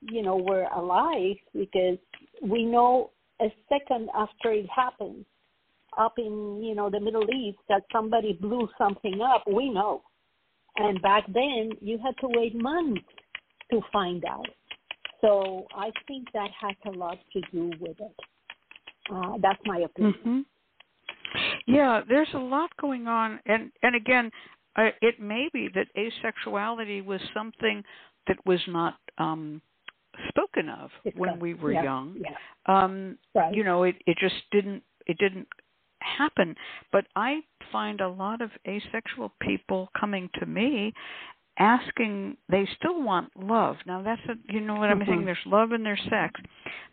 you 0.00 0.22
know 0.22 0.36
were 0.36 0.64
alive 0.76 1.36
because 1.52 1.98
we 2.42 2.64
know 2.64 3.10
a 3.42 3.52
second 3.68 4.08
after 4.16 4.52
it 4.52 4.66
happens 4.74 5.24
up 5.98 6.14
in 6.18 6.62
you 6.62 6.74
know 6.74 6.88
the 6.88 7.00
middle 7.00 7.28
east 7.34 7.58
that 7.68 7.82
somebody 7.92 8.32
blew 8.40 8.68
something 8.78 9.20
up 9.20 9.42
we 9.46 9.68
know 9.68 10.02
and 10.76 11.02
back 11.02 11.26
then 11.32 11.70
you 11.80 11.98
had 11.98 12.16
to 12.20 12.28
wait 12.28 12.54
months 12.54 13.02
to 13.70 13.80
find 13.92 14.24
out. 14.24 14.46
So 15.20 15.66
I 15.74 15.90
think 16.06 16.28
that 16.32 16.48
has 16.60 16.76
a 16.86 16.96
lot 16.96 17.18
to 17.32 17.40
do 17.52 17.70
with 17.80 17.96
it. 18.00 18.16
Uh, 19.12 19.34
that's 19.42 19.58
my 19.64 19.78
opinion. 19.78 20.14
Mm-hmm. 20.14 20.40
Yeah, 21.72 22.00
there's 22.08 22.28
a 22.34 22.38
lot 22.38 22.70
going 22.80 23.06
on, 23.06 23.40
and 23.46 23.70
and 23.82 23.94
again, 23.94 24.30
uh, 24.76 24.90
it 25.00 25.20
may 25.20 25.48
be 25.52 25.68
that 25.74 25.86
asexuality 25.96 27.04
was 27.04 27.20
something 27.34 27.82
that 28.26 28.36
was 28.46 28.60
not 28.68 28.94
um, 29.18 29.60
spoken 30.28 30.68
of 30.68 30.90
it's 31.04 31.16
when 31.16 31.38
we 31.40 31.54
were 31.54 31.72
yeah, 31.72 31.82
young. 31.82 32.16
Yeah. 32.20 32.36
Um, 32.66 33.18
right. 33.34 33.54
You 33.54 33.64
know, 33.64 33.84
it 33.84 33.96
it 34.06 34.16
just 34.20 34.36
didn't 34.52 34.82
it 35.06 35.18
didn't 35.18 35.48
happen. 36.00 36.54
But 36.92 37.06
I 37.16 37.40
find 37.72 38.00
a 38.00 38.08
lot 38.08 38.40
of 38.40 38.50
asexual 38.66 39.32
people 39.40 39.88
coming 39.98 40.28
to 40.38 40.46
me 40.46 40.92
asking 41.60 42.36
they 42.48 42.66
still 42.78 43.02
want 43.02 43.30
love 43.36 43.76
now 43.86 44.02
that's 44.02 44.22
a 44.28 44.52
you 44.52 44.60
know 44.60 44.74
what 44.74 44.88
i'm 44.88 44.98
mm-hmm. 44.98 45.10
saying 45.10 45.24
there's 45.26 45.38
love 45.44 45.72
in 45.72 45.84
their 45.84 45.98
sex 46.08 46.40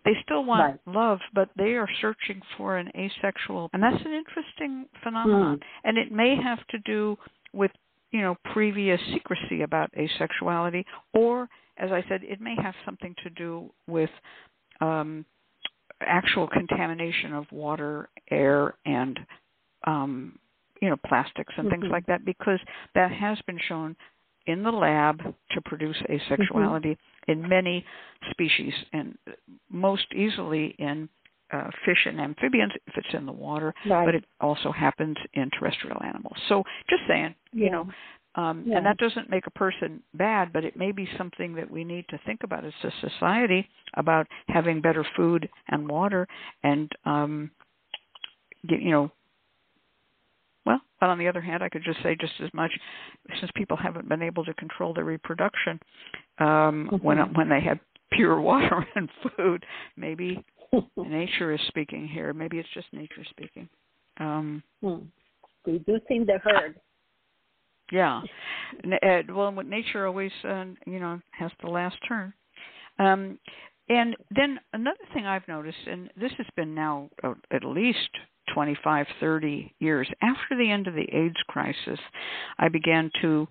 they 0.03 0.11
still 0.23 0.43
want 0.43 0.79
right. 0.85 0.93
love 0.93 1.19
but 1.33 1.49
they 1.57 1.73
are 1.73 1.87
searching 2.01 2.41
for 2.57 2.77
an 2.77 2.89
asexual 2.95 3.69
and 3.73 3.81
that's 3.81 4.03
an 4.05 4.11
interesting 4.11 4.85
phenomenon 5.01 5.57
mm. 5.57 5.61
and 5.85 5.97
it 5.97 6.11
may 6.11 6.35
have 6.35 6.59
to 6.67 6.77
do 6.79 7.15
with 7.53 7.71
you 8.11 8.21
know 8.21 8.35
previous 8.53 8.99
secrecy 9.13 9.61
about 9.61 9.89
asexuality 9.93 10.83
or 11.13 11.47
as 11.77 11.89
i 11.91 12.03
said 12.09 12.21
it 12.23 12.41
may 12.41 12.55
have 12.61 12.75
something 12.85 13.15
to 13.23 13.29
do 13.29 13.71
with 13.87 14.09
um 14.81 15.25
actual 16.01 16.47
contamination 16.47 17.33
of 17.33 17.45
water 17.53 18.09
air 18.29 18.75
and 18.85 19.17
um 19.87 20.37
you 20.81 20.89
know 20.89 20.97
plastics 21.07 21.53
and 21.57 21.67
mm-hmm. 21.67 21.81
things 21.81 21.91
like 21.91 22.05
that 22.05 22.25
because 22.25 22.59
that 22.95 23.11
has 23.13 23.37
been 23.47 23.59
shown 23.67 23.95
in 24.47 24.63
the 24.63 24.71
lab 24.71 25.19
to 25.51 25.61
produce 25.65 25.97
asexuality 26.09 26.97
mm-hmm. 26.97 27.31
in 27.31 27.47
many 27.47 27.85
species 28.31 28.73
and 28.93 29.17
most 29.69 30.05
easily 30.15 30.75
in 30.79 31.07
uh, 31.53 31.69
fish 31.85 32.05
and 32.05 32.19
amphibians 32.19 32.73
if 32.87 32.93
it's 32.97 33.13
in 33.13 33.25
the 33.25 33.31
water, 33.31 33.73
right. 33.89 34.05
but 34.05 34.15
it 34.15 34.25
also 34.41 34.71
happens 34.71 35.15
in 35.33 35.49
terrestrial 35.57 36.01
animals. 36.03 36.35
So 36.49 36.63
just 36.89 37.03
saying, 37.07 37.35
yeah. 37.53 37.65
you 37.65 37.71
know, 37.71 37.87
um, 38.35 38.63
yeah. 38.67 38.77
and 38.77 38.85
that 38.85 38.97
doesn't 38.97 39.29
make 39.29 39.47
a 39.47 39.51
person 39.51 40.03
bad, 40.13 40.51
but 40.53 40.63
it 40.63 40.75
may 40.75 40.91
be 40.91 41.07
something 41.17 41.55
that 41.55 41.69
we 41.69 41.83
need 41.83 42.05
to 42.09 42.19
think 42.25 42.41
about 42.43 42.65
as 42.65 42.73
a 42.83 42.91
society 43.09 43.67
about 43.95 44.27
having 44.47 44.81
better 44.81 45.05
food 45.15 45.49
and 45.69 45.87
water 45.87 46.27
and 46.63 46.91
um, 47.05 47.49
get, 48.67 48.81
you 48.81 48.91
know 48.91 49.11
well, 50.67 50.81
but 50.99 51.09
on 51.09 51.17
the 51.17 51.27
other 51.27 51.41
hand, 51.41 51.63
I 51.63 51.69
could 51.69 51.83
just 51.83 52.03
say 52.03 52.15
just 52.19 52.33
as 52.43 52.53
much, 52.53 52.71
since 53.39 53.49
people 53.55 53.77
haven't 53.77 54.09
been 54.09 54.21
able 54.21 54.43
to 54.45 54.53
control 54.55 54.93
their 54.93 55.05
reproduction 55.05 55.79
um, 56.39 56.89
mm-hmm. 56.91 56.95
when 56.97 57.17
when 57.33 57.49
they 57.49 57.61
had 57.61 57.79
pure 58.11 58.39
water 58.51 58.85
and 58.95 59.09
food, 59.35 59.65
maybe 59.95 60.43
nature 60.97 61.53
is 61.53 61.61
speaking 61.67 62.07
here. 62.07 62.33
Maybe 62.33 62.59
it's 62.59 62.69
just 62.73 62.87
nature 62.91 63.23
speaking. 63.29 63.69
Um, 64.19 64.61
hmm. 64.81 64.97
Reducing 65.65 66.25
the 66.25 66.39
herd. 66.43 66.79
Yeah. 67.91 68.21
Uh, 68.83 69.21
well, 69.29 69.51
nature 69.51 70.05
always, 70.05 70.31
uh, 70.43 70.65
you 70.85 70.99
know, 70.99 71.21
has 71.31 71.51
the 71.61 71.69
last 71.69 71.95
turn. 72.07 72.33
Um, 72.99 73.39
and 73.89 74.15
then 74.35 74.59
another 74.73 74.97
thing 75.13 75.25
I've 75.25 75.47
noticed, 75.47 75.77
and 75.89 76.09
this 76.19 76.31
has 76.37 76.47
been 76.57 76.75
now 76.75 77.09
uh, 77.23 77.33
at 77.51 77.63
least 77.63 78.09
25, 78.53 79.05
30 79.19 79.73
years 79.79 80.09
after 80.21 80.57
the 80.57 80.69
end 80.69 80.87
of 80.87 80.93
the 80.93 81.07
AIDS 81.13 81.37
crisis, 81.47 81.99
I 82.57 82.69
began 82.69 83.11
to 83.21 83.47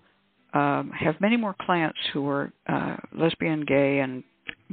um, 0.53 0.91
have 0.97 1.19
many 1.19 1.37
more 1.37 1.55
clients 1.61 1.99
who 2.13 2.23
were 2.23 2.51
uh, 2.67 2.97
lesbian, 3.17 3.65
gay, 3.65 3.99
and 3.99 4.23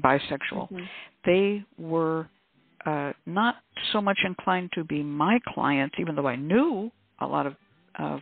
bisexual. 0.03 0.71
Mm-hmm. 0.71 0.85
They 1.25 1.65
were 1.79 2.29
uh, 2.87 3.13
not 3.27 3.57
so 3.93 4.01
much 4.01 4.19
inclined 4.25 4.71
to 4.75 4.85
be 4.85 5.03
my 5.03 5.39
clients, 5.53 5.97
even 5.99 6.15
though 6.15 6.27
I 6.27 6.37
knew 6.37 6.91
a 7.21 7.27
lot 7.27 7.47
of, 7.47 7.55
of 7.99 8.21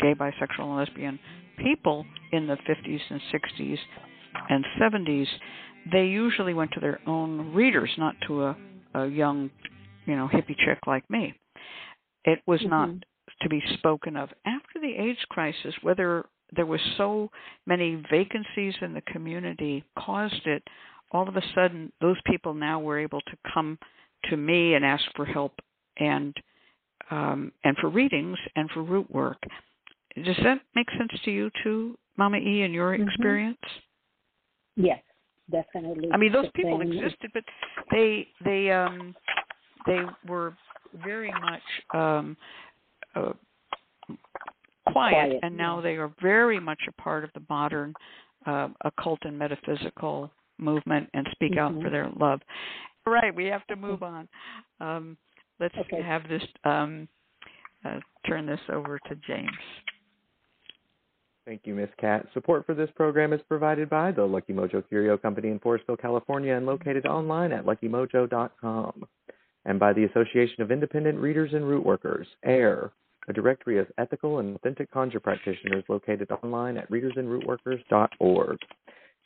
gay, 0.00 0.14
bisexual, 0.14 0.60
and 0.60 0.76
lesbian 0.76 1.18
people 1.58 2.04
in 2.32 2.46
the 2.46 2.56
50s 2.68 3.00
and 3.10 3.20
60s 3.32 3.78
and 4.48 4.64
70s. 4.80 5.26
They 5.92 6.06
usually 6.06 6.54
went 6.54 6.72
to 6.72 6.80
their 6.80 7.00
own 7.06 7.52
readers, 7.52 7.90
not 7.98 8.14
to 8.26 8.44
a, 8.44 8.56
a 8.94 9.06
young, 9.06 9.50
you 10.06 10.16
know, 10.16 10.28
hippie 10.32 10.56
chick 10.64 10.78
like 10.86 11.08
me. 11.10 11.34
It 12.24 12.40
was 12.46 12.60
mm-hmm. 12.60 12.70
not 12.70 12.90
to 13.42 13.48
be 13.48 13.62
spoken 13.74 14.16
of. 14.16 14.30
After 14.46 14.80
the 14.80 14.94
AIDS 14.96 15.18
crisis, 15.28 15.74
whether 15.82 16.26
there 16.54 16.66
was 16.66 16.80
so 16.96 17.30
many 17.66 18.02
vacancies 18.10 18.74
in 18.80 18.94
the 18.94 19.02
community 19.02 19.84
caused 19.98 20.46
it, 20.46 20.62
all 21.12 21.28
of 21.28 21.36
a 21.36 21.42
sudden 21.54 21.92
those 22.00 22.16
people 22.26 22.54
now 22.54 22.80
were 22.80 22.98
able 22.98 23.20
to 23.22 23.36
come 23.52 23.78
to 24.30 24.36
me 24.36 24.74
and 24.74 24.84
ask 24.84 25.04
for 25.16 25.24
help 25.24 25.52
and 25.98 26.34
um, 27.10 27.52
and 27.64 27.76
for 27.78 27.90
readings 27.90 28.38
and 28.56 28.70
for 28.70 28.82
root 28.82 29.10
work. 29.10 29.38
Does 30.16 30.36
that 30.42 30.60
make 30.74 30.86
sense 30.96 31.12
to 31.24 31.30
you 31.30 31.50
too, 31.62 31.98
Mama 32.16 32.38
E, 32.38 32.62
in 32.62 32.72
your 32.72 32.94
mm-hmm. 32.94 33.06
experience? 33.06 33.58
Yes, 34.76 35.02
definitely. 35.50 36.08
I 36.12 36.16
mean, 36.16 36.32
those 36.32 36.46
people 36.54 36.80
existed, 36.80 37.30
but 37.32 37.44
they 37.90 38.26
they 38.44 38.70
um 38.70 39.14
they 39.86 40.00
were 40.26 40.56
very 41.02 41.32
much 41.32 41.62
um, 41.92 42.36
uh, 43.14 43.32
quiet, 44.90 45.12
quiet, 45.12 45.38
and 45.42 45.56
now 45.56 45.80
they 45.80 45.96
are 45.96 46.12
very 46.20 46.60
much 46.60 46.80
a 46.88 47.02
part 47.02 47.24
of 47.24 47.30
the 47.34 47.42
modern 47.48 47.94
uh, 48.46 48.68
occult 48.84 49.18
and 49.22 49.38
metaphysical 49.38 50.30
movement 50.58 51.08
and 51.14 51.26
speak 51.32 51.52
mm-hmm. 51.52 51.76
out 51.76 51.82
for 51.82 51.90
their 51.90 52.10
love. 52.18 52.40
All 53.06 53.12
right, 53.12 53.34
we 53.34 53.46
have 53.46 53.66
to 53.66 53.76
move 53.76 54.02
on. 54.02 54.28
Um, 54.80 55.16
let's 55.60 55.74
okay. 55.78 56.02
have 56.02 56.28
this 56.28 56.42
um, 56.64 57.08
uh, 57.84 58.00
turn 58.26 58.46
this 58.46 58.60
over 58.72 58.98
to 59.08 59.14
James. 59.26 59.50
Thank 61.46 61.62
you, 61.64 61.74
Miss 61.74 61.90
Cat. 62.00 62.26
Support 62.32 62.64
for 62.64 62.74
this 62.74 62.88
program 62.96 63.34
is 63.34 63.40
provided 63.46 63.90
by 63.90 64.12
the 64.12 64.24
Lucky 64.24 64.54
Mojo 64.54 64.82
Curio 64.88 65.18
Company 65.18 65.48
in 65.48 65.60
Forestville, 65.60 66.00
California, 66.00 66.54
and 66.54 66.64
located 66.64 67.04
online 67.04 67.52
at 67.52 67.66
luckymojo.com 67.66 69.04
and 69.64 69.78
by 69.78 69.92
the 69.92 70.04
Association 70.04 70.62
of 70.62 70.70
Independent 70.70 71.18
Readers 71.18 71.52
and 71.52 71.66
Root 71.66 71.84
Workers, 71.84 72.26
AIRR, 72.46 72.90
a 73.28 73.32
directory 73.32 73.78
of 73.78 73.86
ethical 73.98 74.38
and 74.38 74.56
authentic 74.56 74.90
conjure 74.90 75.20
practitioners 75.20 75.84
located 75.88 76.30
online 76.30 76.76
at 76.76 76.90
readersandrootworkers.org, 76.90 78.58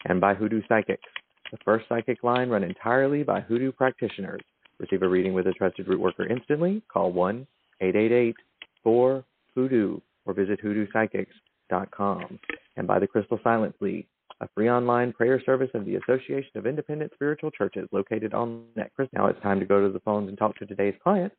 and 0.05 0.21
by 0.21 0.35
Hoodoo 0.35 0.63
Psychics, 0.69 1.03
the 1.51 1.59
first 1.65 1.87
psychic 1.89 2.23
line 2.23 2.51
run 2.51 2.63
entirely 2.63 3.23
by 3.23 3.41
Hoodoo 3.41 3.73
practitioners. 3.73 4.43
Receive 4.79 5.03
a 5.03 5.09
reading 5.09 5.33
with 5.33 5.47
a 5.47 5.53
trusted 5.53 5.89
root 5.89 6.01
worker 6.01 6.27
instantly. 6.27 6.83
Call 6.93 7.11
1 7.11 7.47
888 7.81 8.37
4 8.85 9.25
Hoodoo 9.55 9.99
or 10.25 10.35
visit 10.35 10.61
hoodoopsychics.com. 10.63 12.39
And 12.77 12.87
by 12.87 12.99
the 12.99 13.07
Crystal 13.07 13.41
Silence 13.43 13.75
League, 13.81 14.07
a 14.41 14.49
free 14.55 14.71
online 14.71 15.13
prayer 15.13 15.43
service 15.45 15.71
of 15.75 15.85
the 15.85 15.97
Association 15.97 16.51
of 16.57 16.67
Independent 16.67 17.13
Spiritual 17.15 17.51
Churches 17.51 17.89
located 17.93 18.35
on 18.35 18.65
that 18.77 18.91
Now 19.13 19.27
it's 19.27 19.41
time 19.43 19.59
to 19.61 19.67
go 19.67 19.85
to 19.85 19.93
the 19.93 20.01
phones 20.01 20.29
and 20.29 20.39
talk 20.39 20.57
to 20.59 20.67
today's 20.67 20.95
client. 21.03 21.33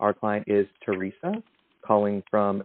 Our 0.00 0.14
client 0.14 0.44
is 0.46 0.66
Teresa, 0.84 1.42
calling 1.84 2.22
from 2.30 2.62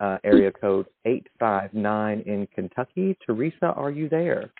uh, 0.00 0.18
area 0.24 0.52
code 0.52 0.86
859 1.04 2.22
in 2.26 2.46
Kentucky. 2.54 3.16
Teresa, 3.24 3.66
are 3.66 3.90
you 3.90 4.08
there? 4.08 4.50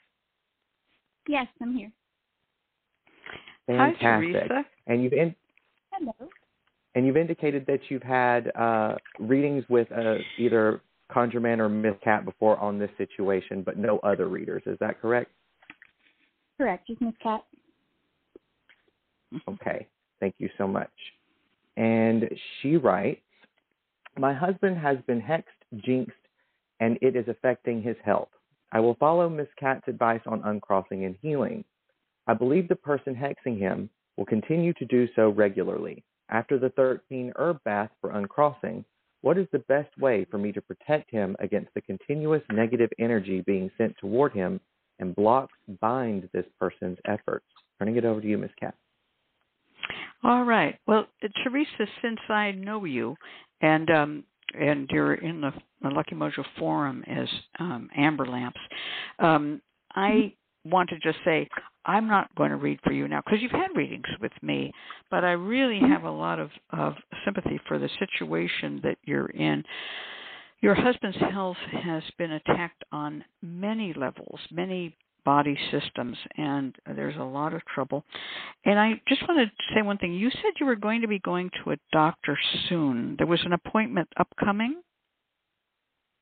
Yes, 1.29 1.47
I'm 1.61 1.77
here. 1.77 1.93
Fantastic. 3.67 4.03
Hi, 4.03 4.21
Teresa. 4.21 4.65
And 4.87 5.03
you've 5.03 5.13
in, 5.13 5.35
Hello. 5.93 6.31
and 6.95 7.07
you've 7.07 7.19
indicated 7.19 7.67
that 7.67 7.81
you've 7.91 8.03
had 8.03 8.51
uh, 8.57 8.95
readings 9.19 9.65
with 9.69 9.93
uh, 9.93 10.15
either 10.39 10.81
ConjureMan 11.13 11.59
or 11.59 11.69
Miss 11.69 11.95
Cat 12.03 12.25
before 12.25 12.59
on 12.59 12.79
this 12.79 12.91
situation, 12.99 13.63
but 13.63 13.79
no 13.79 13.99
other 13.99 14.29
readers. 14.29 14.63
Is 14.67 14.77
that 14.81 15.01
correct? 15.01 15.31
Correct. 16.57 16.87
Just 16.87 17.01
Miss 17.01 17.15
Cat. 17.23 17.45
Okay. 19.49 19.87
Thank 20.21 20.35
you 20.39 20.49
so 20.59 20.67
much. 20.67 20.91
And 21.77 22.29
she 22.61 22.77
writes, 22.77 23.21
My 24.19 24.35
husband 24.35 24.77
has 24.79 24.99
been 25.07 25.21
hexed, 25.21 25.45
jinxed, 25.85 26.17
and 26.81 26.99
it 27.01 27.17
is 27.17 27.27
affecting 27.29 27.83
his 27.83 27.97
health. 28.05 28.29
I 28.73 28.81
will 28.81 28.97
follow 28.97 29.29
Miss 29.29 29.49
Cat's 29.59 29.87
advice 29.87 30.21
on 30.27 30.43
uncrossing 30.45 31.05
and 31.05 31.17
healing. 31.23 31.65
I 32.27 32.35
believe 32.35 32.69
the 32.69 32.77
person 32.77 33.15
hexing 33.15 33.59
him 33.59 33.89
will 34.17 34.27
continue 34.27 34.73
to 34.75 34.85
do 34.85 35.09
so 35.17 35.31
regularly. 35.31 36.05
After 36.29 36.59
the 36.59 36.69
13 36.71 37.33
herb 37.37 37.63
bath 37.65 37.91
for 38.01 38.11
uncrossing, 38.11 38.85
what 39.23 39.39
is 39.39 39.47
the 39.53 39.59
best 39.61 39.97
way 39.99 40.25
for 40.31 40.39
me 40.39 40.53
to 40.53 40.63
protect 40.63 41.11
him 41.11 41.37
against 41.41 41.73
the 41.75 41.81
continuous 41.83 42.43
negative 42.53 42.91
energy 42.99 43.41
being 43.41 43.71
sent 43.77 43.97
toward 43.99 44.33
him 44.33 44.61
and 44.99 45.15
blocks 45.15 45.55
bind 45.81 46.29
this 46.33 46.47
person's 46.59 46.99
efforts? 47.07 47.47
Turning 47.79 47.97
it 47.97 48.05
over 48.05 48.21
to 48.21 48.27
you, 48.27 48.39
Miss 48.39 48.51
Cat. 48.59 48.75
All 50.25 50.45
right. 50.45 50.79
Well, 50.87 51.07
Teresa, 51.45 51.87
since 52.03 52.19
I 52.29 52.51
know 52.53 52.85
you, 52.85 53.15
and 53.61 53.89
um, 53.91 54.25
and 54.59 54.89
you're 54.91 55.15
in 55.15 55.41
the, 55.41 55.53
the 55.83 55.91
Lucky 55.91 56.15
Mojo 56.15 56.45
forum 56.59 57.05
as 57.07 57.29
um, 57.61 57.89
Amber 57.97 58.27
Lamps, 58.27 58.61
um, 59.19 59.61
I 59.95 60.33
want 60.65 60.89
to 60.91 60.99
just 60.99 61.19
say 61.25 61.49
I'm 61.89 62.07
not 62.07 62.33
going 62.35 62.51
to 62.51 62.57
read 62.57 62.79
for 62.85 62.93
you 62.93 63.09
now 63.09 63.23
because 63.25 63.41
you've 63.41 63.51
had 63.51 63.75
readings 63.75 64.07
with 64.21 64.33
me, 64.43 64.73
but 65.11 65.25
I 65.25 65.33
really 65.33 65.81
have 65.81 66.05
a 66.05 66.11
lot 66.11 66.39
of, 66.39 66.51
of 66.71 66.95
sympathy 67.25 67.59
for 67.67 67.79
the 67.79 67.89
situation 67.99 68.81
that 68.85 68.99
you're 69.05 69.31
in. 69.31 69.65
Your 70.61 70.75
husband's 70.75 71.17
health 71.33 71.57
has 71.83 72.03
been 72.19 72.33
attacked 72.33 72.85
on 72.93 73.25
many 73.43 73.95
levels, 73.95 74.39
many 74.51 74.95
body 75.25 75.57
systems, 75.71 76.17
and 76.37 76.77
there's 76.95 77.17
a 77.17 77.23
lot 77.23 77.55
of 77.55 77.63
trouble. 77.75 78.05
And 78.67 78.79
I 78.79 79.01
just 79.09 79.23
want 79.27 79.41
to 79.41 79.75
say 79.75 79.81
one 79.81 79.97
thing. 79.97 80.13
You 80.13 80.31
said 80.31 80.53
you 80.61 80.67
were 80.67 80.77
going 80.77 81.01
to 81.01 81.09
be 81.09 81.21
going 81.21 81.51
to 81.65 81.73
a 81.73 81.77
doctor 81.93 82.39
soon. 82.69 83.15
There 83.17 83.27
was 83.27 83.41
an 83.47 83.55
appointment 83.55 84.09
upcoming. 84.19 84.83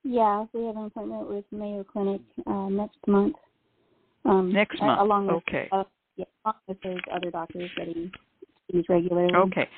Yeah, 0.04 0.44
we 0.52 0.64
have 0.66 0.76
an 0.76 0.84
appointment 0.84 1.28
with 1.28 1.44
Mayo 1.50 1.84
Clinic 1.84 2.20
uh, 2.46 2.68
next 2.68 2.98
month. 3.08 3.34
Um, 4.28 4.52
Next 4.52 4.80
month. 4.80 5.00
Along 5.00 5.26
with, 5.26 5.36
okay. 5.36 5.68
uh, 5.72 5.84
yeah, 6.16 6.24
along 6.44 6.54
with 6.68 6.80
those 6.82 7.00
other 7.12 7.30
doctors 7.30 7.70
that 7.76 7.88
he 7.88 8.10
sees 8.70 8.84
regularly. 8.88 9.32
Okay. 9.34 9.68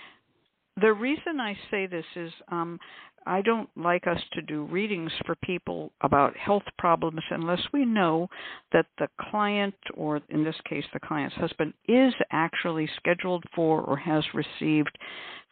The 0.81 0.93
reason 0.93 1.41
I 1.41 1.57
say 1.71 1.87
this 1.87 2.05
is 2.15 2.31
um, 2.53 2.79
I 3.27 3.43
don't 3.43 3.69
like 3.77 4.07
us 4.07 4.21
to 4.35 4.43
do 4.43 4.65
readings 4.65 5.13
for 5.27 5.35
people 5.43 5.93
about 6.03 6.37
health 6.37 6.63
problems 6.79 7.21
unless 7.31 7.61
we 7.73 7.85
know 7.85 8.29
that 8.73 8.87
the 8.99 9.09
client, 9.31 9.75
or 9.95 10.21
in 10.31 10.45
this 10.45 10.55
case, 10.69 10.85
the 10.93 11.01
client's 11.01 11.37
husband, 11.37 11.75
is 11.89 12.15
actually 12.31 12.89
scheduled 12.97 13.45
for 13.55 13.83
or 13.83 13.97
has 13.97 14.25
received 14.35 14.97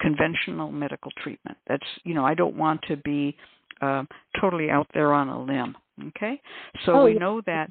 conventional 0.00 0.70
medical 0.70 1.10
treatment. 1.22 1.58
That's, 1.66 1.86
you 2.04 2.14
know, 2.14 2.24
I 2.24 2.34
don't 2.34 2.56
want 2.56 2.80
to 2.88 2.96
be 2.98 3.36
uh, 3.82 4.04
totally 4.40 4.70
out 4.70 4.86
there 4.94 5.12
on 5.12 5.28
a 5.28 5.42
limb. 5.42 5.76
Okay? 6.08 6.40
So 6.84 6.92
Oh, 6.92 7.04
we 7.04 7.14
yeah. 7.14 7.18
know 7.18 7.42
that. 7.46 7.68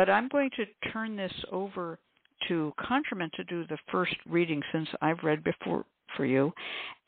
But 0.00 0.08
I'm 0.08 0.28
going 0.28 0.48
to 0.56 0.64
turn 0.92 1.14
this 1.14 1.32
over 1.52 1.98
to 2.48 2.72
ConjureMan 2.80 3.32
to 3.32 3.44
do 3.44 3.66
the 3.66 3.76
first 3.92 4.14
reading 4.26 4.62
since 4.72 4.88
I've 5.02 5.22
read 5.22 5.44
before 5.44 5.84
for 6.16 6.24
you. 6.24 6.54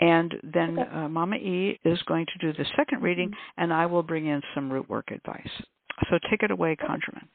And 0.01 0.35
then 0.43 0.79
Okay. 0.79 0.91
uh, 0.91 1.09
Mama 1.09 1.37
E 1.37 1.81
is 1.87 2.03
going 2.03 2.27
to 2.27 2.39
do 2.39 2.53
the 2.53 2.67
second 2.77 3.01
reading, 3.01 3.35
and 3.57 3.73
I 3.73 3.87
will 3.87 4.03
bring 4.03 4.27
in 4.27 4.43
some 4.55 4.71
root 4.71 4.91
work 4.91 5.11
advice. 5.11 5.63
So 6.11 6.19
take 6.31 6.43
it 6.43 6.51
away, 6.51 6.77
ConjureMan. 6.77 7.29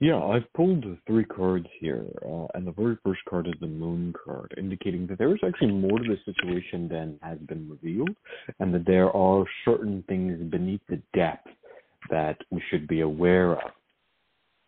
Yeah, 0.00 0.18
I've 0.18 0.50
pulled 0.54 0.82
the 0.82 0.96
three 1.06 1.26
cards 1.26 1.66
here, 1.78 2.06
uh, 2.24 2.46
and 2.54 2.66
the 2.66 2.72
very 2.72 2.96
first 3.04 3.20
card 3.28 3.46
is 3.46 3.60
the 3.60 3.66
Moon 3.66 4.14
card, 4.24 4.54
indicating 4.56 5.06
that 5.08 5.18
there 5.18 5.34
is 5.34 5.40
actually 5.46 5.72
more 5.72 5.98
to 5.98 6.08
the 6.08 6.18
situation 6.24 6.88
than 6.88 7.18
has 7.20 7.38
been 7.40 7.68
revealed, 7.68 8.16
and 8.60 8.72
that 8.72 8.86
there 8.86 9.14
are 9.14 9.44
certain 9.66 10.02
things 10.08 10.42
beneath 10.50 10.80
the 10.88 11.02
depth 11.12 11.50
that 12.08 12.38
we 12.50 12.62
should 12.70 12.88
be 12.88 13.00
aware 13.00 13.56
of. 13.60 13.70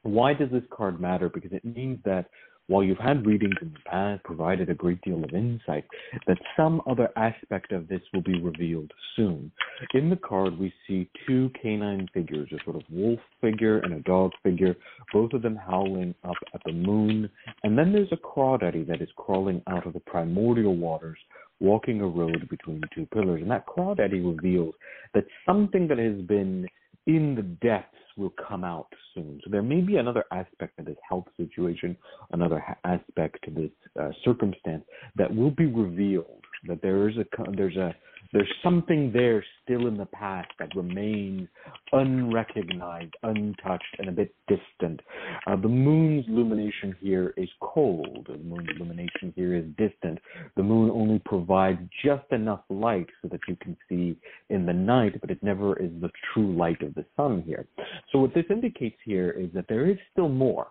Why 0.06 0.34
does 0.34 0.50
this 0.50 0.64
card 0.70 1.00
matter? 1.00 1.28
Because 1.28 1.52
it 1.52 1.64
means 1.64 1.98
that 2.04 2.26
while 2.68 2.82
you've 2.82 2.98
had 2.98 3.24
readings 3.24 3.54
in 3.62 3.72
the 3.72 3.90
past, 3.90 4.24
provided 4.24 4.68
a 4.68 4.74
great 4.74 5.00
deal 5.02 5.22
of 5.22 5.32
insight, 5.32 5.84
that 6.26 6.38
some 6.56 6.82
other 6.88 7.08
aspect 7.16 7.70
of 7.70 7.86
this 7.86 8.00
will 8.12 8.22
be 8.22 8.40
revealed 8.40 8.90
soon. 9.14 9.52
In 9.94 10.10
the 10.10 10.16
card, 10.16 10.58
we 10.58 10.72
see 10.86 11.08
two 11.26 11.50
canine 11.62 12.08
figures, 12.12 12.50
a 12.52 12.64
sort 12.64 12.76
of 12.76 12.82
wolf 12.90 13.20
figure 13.40 13.78
and 13.80 13.94
a 13.94 14.00
dog 14.00 14.32
figure, 14.42 14.74
both 15.12 15.32
of 15.32 15.42
them 15.42 15.56
howling 15.56 16.14
up 16.24 16.36
at 16.54 16.60
the 16.64 16.72
moon. 16.72 17.30
And 17.62 17.78
then 17.78 17.92
there's 17.92 18.12
a 18.12 18.16
crawdaddy 18.16 18.86
that 18.88 19.00
is 19.00 19.08
crawling 19.16 19.62
out 19.68 19.86
of 19.86 19.92
the 19.92 20.00
primordial 20.00 20.76
waters, 20.76 21.18
walking 21.60 22.00
a 22.00 22.06
road 22.06 22.48
between 22.48 22.82
two 22.92 23.06
pillars. 23.06 23.42
And 23.42 23.50
that 23.50 23.66
crawdaddy 23.66 24.20
reveals 24.20 24.74
that 25.14 25.24
something 25.46 25.86
that 25.86 25.98
has 25.98 26.20
been 26.26 26.66
in 27.06 27.36
the 27.36 27.42
depths 27.42 27.96
will 28.16 28.32
come 28.48 28.64
out 28.64 28.88
soon. 29.14 29.40
So 29.44 29.50
there 29.50 29.62
may 29.62 29.80
be 29.80 29.96
another 29.96 30.24
aspect 30.32 30.78
of 30.78 30.86
this 30.86 30.96
health 31.08 31.26
situation, 31.36 31.96
another 32.32 32.58
ha- 32.58 32.76
aspect 32.84 33.44
to 33.44 33.50
this 33.50 33.70
uh, 34.00 34.10
circumstance 34.24 34.84
that 35.16 35.34
will 35.34 35.50
be 35.50 35.66
revealed. 35.66 36.42
That 36.66 36.82
there 36.82 37.08
is 37.08 37.16
a 37.16 37.24
there's 37.56 37.76
a 37.76 37.94
there's 38.32 38.52
something 38.62 39.12
there 39.12 39.44
still 39.62 39.86
in 39.86 39.96
the 39.96 40.06
past 40.06 40.50
that 40.58 40.74
remains 40.74 41.48
unrecognized, 41.92 43.14
untouched, 43.22 43.96
and 43.98 44.08
a 44.08 44.12
bit 44.12 44.34
distant. 44.48 45.00
Uh, 45.46 45.56
the 45.56 45.68
moon's 45.68 46.26
illumination 46.28 46.94
here 47.00 47.34
is 47.36 47.48
cold. 47.60 48.26
The 48.28 48.38
moon's 48.38 48.68
illumination 48.76 49.32
here 49.34 49.54
is 49.54 49.64
distant. 49.78 50.18
The 50.56 50.62
moon 50.62 50.90
only 50.90 51.20
provides 51.24 51.80
just 52.04 52.24
enough 52.32 52.62
light 52.68 53.08
so 53.22 53.28
that 53.28 53.40
you 53.48 53.56
can 53.56 53.76
see 53.88 54.16
in 54.50 54.66
the 54.66 54.72
night, 54.72 55.20
but 55.20 55.30
it 55.30 55.42
never 55.42 55.76
is 55.78 55.90
the 56.00 56.10
true 56.32 56.56
light 56.56 56.82
of 56.82 56.94
the 56.94 57.04
sun 57.16 57.42
here. 57.46 57.66
So 58.12 58.18
what 58.18 58.34
this 58.34 58.44
indicates 58.50 58.98
here 59.04 59.30
is 59.30 59.50
that 59.54 59.66
there 59.68 59.88
is 59.88 59.98
still 60.12 60.28
more. 60.28 60.68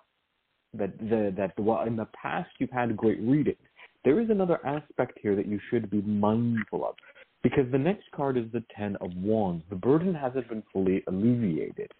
That 0.73 0.97
the, 0.99 1.33
that 1.37 1.53
in 1.87 1.95
the 1.95 2.07
past 2.21 2.49
you've 2.57 2.69
had 2.69 2.97
great 2.97 3.21
readings, 3.21 3.57
there 4.05 4.21
is 4.21 4.29
another 4.29 4.65
aspect 4.65 5.19
here 5.21 5.35
that 5.35 5.47
you 5.47 5.59
should 5.69 5.89
be 5.89 6.01
mindful 6.01 6.85
of. 6.85 6.95
Because 7.43 7.71
the 7.71 7.77
next 7.77 8.05
card 8.15 8.37
is 8.37 8.45
the 8.53 8.63
Ten 8.75 8.95
of 9.01 9.11
Wands. 9.15 9.63
The 9.69 9.75
burden 9.75 10.15
hasn't 10.15 10.49
been 10.49 10.63
fully 10.73 11.03
alleviated. 11.07 11.91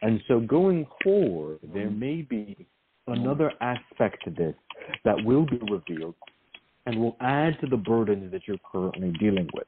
And 0.00 0.20
so 0.28 0.40
going 0.40 0.86
forward, 1.02 1.58
there 1.74 1.90
may 1.90 2.22
be 2.22 2.66
another 3.06 3.52
aspect 3.60 4.24
to 4.24 4.30
this 4.30 4.54
that 5.04 5.16
will 5.24 5.44
be 5.44 5.58
revealed 5.70 6.14
and 6.86 6.98
will 6.98 7.16
add 7.20 7.58
to 7.60 7.66
the 7.66 7.76
burdens 7.76 8.30
that 8.32 8.42
you're 8.46 8.56
currently 8.70 9.12
dealing 9.18 9.48
with. 9.54 9.66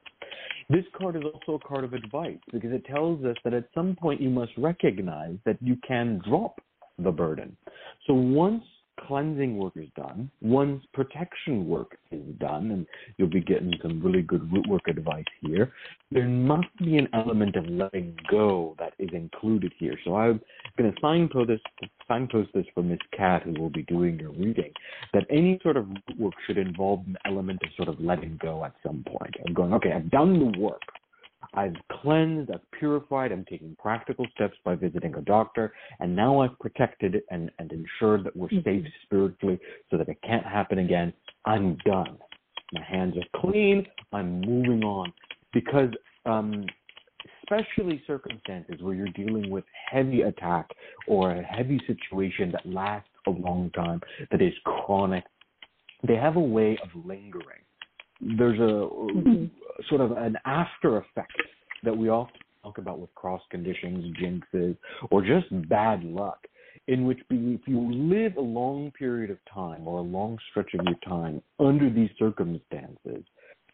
This 0.69 0.85
card 0.97 1.15
is 1.15 1.23
also 1.23 1.55
a 1.63 1.67
card 1.67 1.83
of 1.83 1.93
advice 1.93 2.39
because 2.51 2.71
it 2.71 2.85
tells 2.85 3.23
us 3.23 3.35
that 3.43 3.53
at 3.53 3.69
some 3.73 3.95
point 3.95 4.21
you 4.21 4.29
must 4.29 4.51
recognize 4.57 5.37
that 5.45 5.57
you 5.61 5.77
can 5.87 6.21
drop 6.27 6.59
the 6.99 7.11
burden. 7.11 7.55
So 8.05 8.13
once 8.13 8.63
cleansing 9.05 9.57
work 9.57 9.73
is 9.75 9.89
done, 9.95 10.29
once 10.41 10.83
protection 10.93 11.67
work 11.67 11.97
is 12.11 12.23
done, 12.39 12.71
and 12.71 12.87
you'll 13.17 13.29
be 13.29 13.41
getting 13.41 13.73
some 13.81 14.01
really 14.01 14.21
good 14.21 14.51
root 14.51 14.67
work 14.67 14.87
advice 14.87 15.25
here, 15.41 15.71
there 16.11 16.27
must 16.27 16.67
be 16.77 16.97
an 16.97 17.07
element 17.13 17.55
of 17.55 17.65
letting 17.67 18.15
go 18.29 18.75
that 18.79 18.93
is 18.99 19.09
included 19.13 19.73
here. 19.77 19.97
So 20.03 20.15
I'm 20.15 20.41
going 20.77 20.91
to 20.91 20.97
signpost 21.01 21.47
this, 21.47 21.61
signpost 22.07 22.49
this 22.53 22.65
for 22.73 22.83
Miss 22.83 22.99
Cat, 23.15 23.43
who 23.43 23.59
will 23.59 23.69
be 23.69 23.83
doing 23.83 24.19
your 24.19 24.31
reading, 24.31 24.71
that 25.13 25.25
any 25.29 25.59
sort 25.63 25.77
of 25.77 25.87
root 25.87 26.19
work 26.19 26.33
should 26.45 26.57
involve 26.57 27.05
an 27.07 27.17
element 27.25 27.61
of 27.63 27.69
sort 27.75 27.89
of 27.89 27.99
letting 27.99 28.37
go 28.41 28.65
at 28.65 28.73
some 28.85 29.03
point. 29.07 29.35
I'm 29.45 29.53
going, 29.53 29.73
okay, 29.73 29.91
I've 29.93 30.11
done 30.11 30.39
the 30.39 30.59
work. 30.59 30.81
I've 31.53 31.75
cleansed, 31.91 32.51
I've 32.51 32.71
purified, 32.71 33.31
I'm 33.31 33.45
taking 33.49 33.75
practical 33.79 34.25
steps 34.35 34.55
by 34.63 34.75
visiting 34.75 35.15
a 35.15 35.21
doctor, 35.21 35.73
and 35.99 36.15
now 36.15 36.39
I've 36.41 36.57
protected 36.59 37.21
and, 37.31 37.51
and 37.59 37.71
ensured 37.71 38.23
that 38.25 38.35
we're 38.35 38.49
safe 38.63 38.85
spiritually 39.03 39.59
so 39.89 39.97
that 39.97 40.09
it 40.09 40.17
can't 40.23 40.45
happen 40.45 40.79
again. 40.79 41.13
I'm 41.45 41.77
done. 41.85 42.17
My 42.73 42.83
hands 42.83 43.15
are 43.17 43.41
clean. 43.41 43.85
I'm 44.13 44.41
moving 44.41 44.83
on. 44.83 45.13
Because, 45.53 45.89
um, 46.25 46.65
especially 47.41 48.01
circumstances 48.05 48.81
where 48.81 48.93
you're 48.93 49.07
dealing 49.09 49.49
with 49.49 49.63
heavy 49.89 50.21
attack 50.21 50.69
or 51.07 51.31
a 51.31 51.43
heavy 51.43 51.79
situation 51.87 52.51
that 52.51 52.65
lasts 52.65 53.09
a 53.25 53.29
long 53.29 53.71
time, 53.71 54.01
that 54.31 54.41
is 54.41 54.53
chronic, 54.65 55.23
they 56.05 56.15
have 56.15 56.35
a 56.35 56.41
way 56.41 56.77
of 56.83 56.89
lingering. 57.05 57.63
There's 58.21 58.59
a 58.59 58.87
mm-hmm. 58.87 59.45
sort 59.89 60.01
of 60.01 60.11
an 60.11 60.37
after 60.45 60.97
effect 60.97 61.33
that 61.83 61.95
we 61.95 62.09
often 62.09 62.35
talk 62.63 62.77
about 62.77 62.99
with 62.99 63.13
cross 63.15 63.41
conditions, 63.49 64.15
jinxes, 64.17 64.75
or 65.11 65.21
just 65.21 65.47
bad 65.69 66.03
luck, 66.03 66.39
in 66.87 67.05
which 67.05 67.19
if 67.29 67.61
you 67.67 67.91
live 67.91 68.37
a 68.37 68.41
long 68.41 68.91
period 68.91 69.29
of 69.29 69.37
time 69.53 69.87
or 69.87 69.99
a 69.99 70.03
long 70.03 70.37
stretch 70.49 70.73
of 70.73 70.85
your 70.85 70.97
time 71.07 71.41
under 71.59 71.89
these 71.89 72.09
circumstances, 72.17 73.23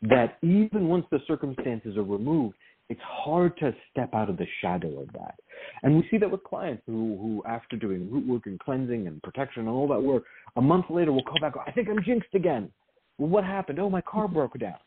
that 0.02 0.38
even 0.42 0.88
once 0.88 1.06
the 1.12 1.20
circumstances 1.28 1.96
are 1.96 2.04
removed, 2.04 2.56
it's 2.90 3.02
hard 3.02 3.58
to 3.58 3.74
step 3.90 4.14
out 4.14 4.30
of 4.30 4.38
the 4.38 4.46
shadow 4.62 5.00
of 5.00 5.08
that. 5.14 5.36
And 5.84 5.96
we 5.96 6.08
see 6.12 6.18
that 6.18 6.30
with 6.30 6.44
clients 6.44 6.84
who, 6.86 7.18
who 7.18 7.44
after 7.50 7.78
doing 7.78 8.12
root 8.12 8.28
work 8.28 8.46
and 8.46 8.60
cleansing 8.60 9.08
and 9.08 9.22
protection 9.24 9.62
and 9.62 9.70
all 9.70 9.88
that 9.88 10.02
work, 10.02 10.24
a 10.58 10.62
month 10.62 10.86
later 10.90 11.14
will 11.14 11.24
call 11.24 11.40
back, 11.40 11.54
I 11.66 11.72
think 11.72 11.88
I'm 11.90 12.04
jinxed 12.04 12.34
again. 12.34 12.70
Well, 13.18 13.30
what 13.30 13.44
happened? 13.44 13.80
Oh, 13.80 13.90
my 13.90 14.02
car 14.02 14.28
broke 14.28 14.58
down. 14.60 14.78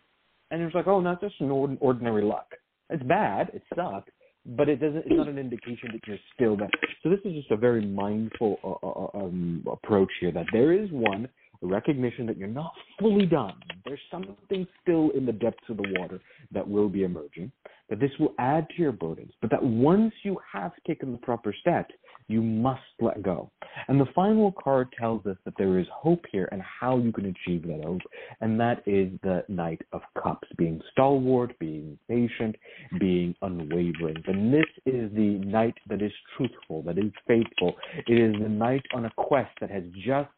And 0.51 0.63
it's 0.63 0.75
like, 0.75 0.87
oh, 0.87 1.01
not 1.01 1.21
just 1.21 1.35
an 1.41 1.51
ordinary 1.81 2.23
luck. 2.23 2.47
It's 2.91 3.03
bad. 3.03 3.51
It 3.53 3.63
sucked. 3.75 4.11
But 4.45 4.69
it 4.69 4.77
doesn't. 4.77 4.99
It's 4.99 5.09
not 5.11 5.27
an 5.27 5.39
indication 5.39 5.89
that 5.93 6.07
you're 6.07 6.19
still 6.35 6.57
bad. 6.57 6.71
So 7.03 7.11
this 7.11 7.19
is 7.25 7.35
just 7.35 7.51
a 7.51 7.57
very 7.57 7.85
mindful 7.85 8.59
uh, 8.63 8.87
uh, 8.87 9.07
uh 9.07 9.25
um, 9.25 9.65
approach 9.71 10.11
here. 10.21 10.31
That 10.31 10.47
there 10.53 10.73
is 10.73 10.89
one 10.93 11.29
recognition 11.63 12.27
that 12.27 12.37
you're 12.37 12.49
not 12.49 12.73
fully 12.99 13.27
done. 13.27 13.55
There's 13.85 14.01
something 14.11 14.67
still 14.83 15.11
in 15.11 15.27
the 15.27 15.33
depths 15.33 15.69
of 15.69 15.77
the 15.77 15.95
water 15.99 16.21
that 16.53 16.67
will 16.67 16.89
be 16.89 17.05
emerging, 17.05 17.51
that 17.89 18.01
this 18.01 18.11
will 18.19 18.35
add 18.39 18.67
to 18.77 18.83
your 18.83 18.93
burdens, 18.93 19.33
but 19.41 19.51
that 19.51 19.63
once 19.63 20.13
you 20.23 20.39
have 20.53 20.73
taken 20.87 21.13
the 21.13 21.19
proper 21.19 21.55
steps, 21.61 21.95
you 22.29 22.43
must 22.43 22.81
let 23.01 23.23
go. 23.23 23.51
And 23.89 24.01
the 24.01 24.07
final 24.15 24.53
card 24.53 24.89
tells 24.99 25.25
us 25.27 25.37
that 25.45 25.55
there 25.59 25.79
is 25.79 25.87
hope 25.93 26.25
here 26.33 26.49
and 26.51 26.63
how 26.63 26.99
you 26.99 27.13
can 27.13 27.27
achieve 27.27 27.67
that 27.67 27.85
hope, 27.85 28.01
and 28.41 28.59
that 28.59 28.83
is 28.87 29.11
the 29.23 29.45
Knight 29.49 29.83
of 29.93 30.03
Cups, 30.21 30.49
being 30.57 30.81
stalwart, 30.93 31.59
being 31.59 31.99
patient, 32.09 32.57
being 32.99 33.35
unwavering. 33.43 34.17
And 34.27 34.53
this 34.53 34.67
is 34.87 35.11
the 35.15 35.41
knight 35.45 35.75
that 35.89 36.03
is 36.03 36.13
truthful, 36.37 36.83
that 36.83 36.99
is 36.99 37.13
faithful. 37.27 37.75
It 38.07 38.19
is 38.19 38.35
the 38.41 38.49
knight 38.49 38.83
on 38.95 39.05
a 39.05 39.11
quest 39.17 39.51
that 39.61 39.71
has 39.71 39.85
just 40.05 40.31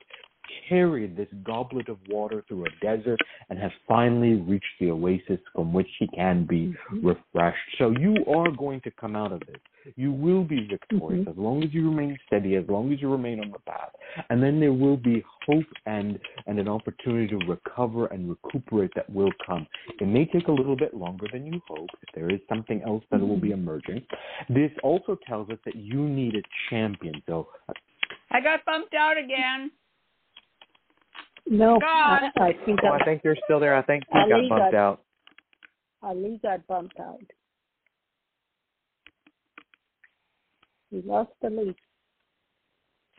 carried 0.68 1.16
this 1.16 1.28
goblet 1.44 1.88
of 1.88 1.98
water 2.08 2.44
through 2.48 2.64
a 2.64 2.70
desert 2.82 3.18
and 3.50 3.58
has 3.58 3.70
finally 3.86 4.34
reached 4.34 4.64
the 4.80 4.90
oasis 4.90 5.38
from 5.54 5.72
which 5.72 5.88
he 5.98 6.06
can 6.08 6.46
be 6.46 6.74
mm-hmm. 6.92 7.06
refreshed. 7.06 7.58
So 7.78 7.90
you 7.90 8.16
are 8.26 8.50
going 8.50 8.80
to 8.82 8.90
come 8.92 9.16
out 9.16 9.32
of 9.32 9.40
this. 9.40 9.56
You 9.96 10.12
will 10.12 10.44
be 10.44 10.66
victorious 10.66 11.20
mm-hmm. 11.20 11.30
as 11.30 11.36
long 11.36 11.62
as 11.62 11.72
you 11.72 11.88
remain 11.88 12.18
steady, 12.26 12.56
as 12.56 12.64
long 12.68 12.92
as 12.92 13.00
you 13.00 13.10
remain 13.10 13.40
on 13.40 13.50
the 13.50 13.58
path. 13.60 13.90
And 14.30 14.42
then 14.42 14.60
there 14.60 14.72
will 14.72 14.96
be 14.96 15.24
hope 15.46 15.64
and, 15.86 16.18
and 16.46 16.58
an 16.58 16.68
opportunity 16.68 17.26
to 17.28 17.38
recover 17.46 18.06
and 18.06 18.28
recuperate 18.28 18.90
that 18.96 19.08
will 19.10 19.32
come. 19.46 19.66
It 20.00 20.06
may 20.06 20.26
take 20.26 20.48
a 20.48 20.52
little 20.52 20.76
bit 20.76 20.94
longer 20.94 21.26
than 21.32 21.46
you 21.46 21.60
hope 21.68 21.88
if 22.02 22.14
there 22.14 22.30
is 22.30 22.40
something 22.48 22.82
else 22.86 23.04
that 23.10 23.18
mm-hmm. 23.18 23.28
will 23.28 23.40
be 23.40 23.50
mm-hmm. 23.50 23.60
emerging. 23.60 24.06
This 24.48 24.70
also 24.82 25.18
tells 25.26 25.50
us 25.50 25.58
that 25.64 25.76
you 25.76 26.08
need 26.08 26.34
a 26.34 26.42
champion. 26.70 27.22
So 27.26 27.48
I 28.30 28.40
got 28.40 28.64
bumped 28.64 28.94
out 28.94 29.16
again. 29.16 29.70
No, 31.50 31.78
I, 31.82 32.28
I 32.36 32.52
think 32.66 32.80
oh, 32.84 32.88
I 32.88 33.04
think 33.04 33.22
you're 33.24 33.36
still 33.44 33.58
there. 33.58 33.74
I 33.74 33.82
think 33.82 34.04
you 34.12 34.20
got 34.28 34.48
bumped 34.48 34.72
got, 34.72 34.74
out. 34.74 35.02
Ali 36.02 36.38
got 36.42 36.66
bumped 36.66 37.00
out. 37.00 37.20
We 40.90 41.02
lost 41.02 41.30
the 41.42 41.50
lead. 41.50 41.74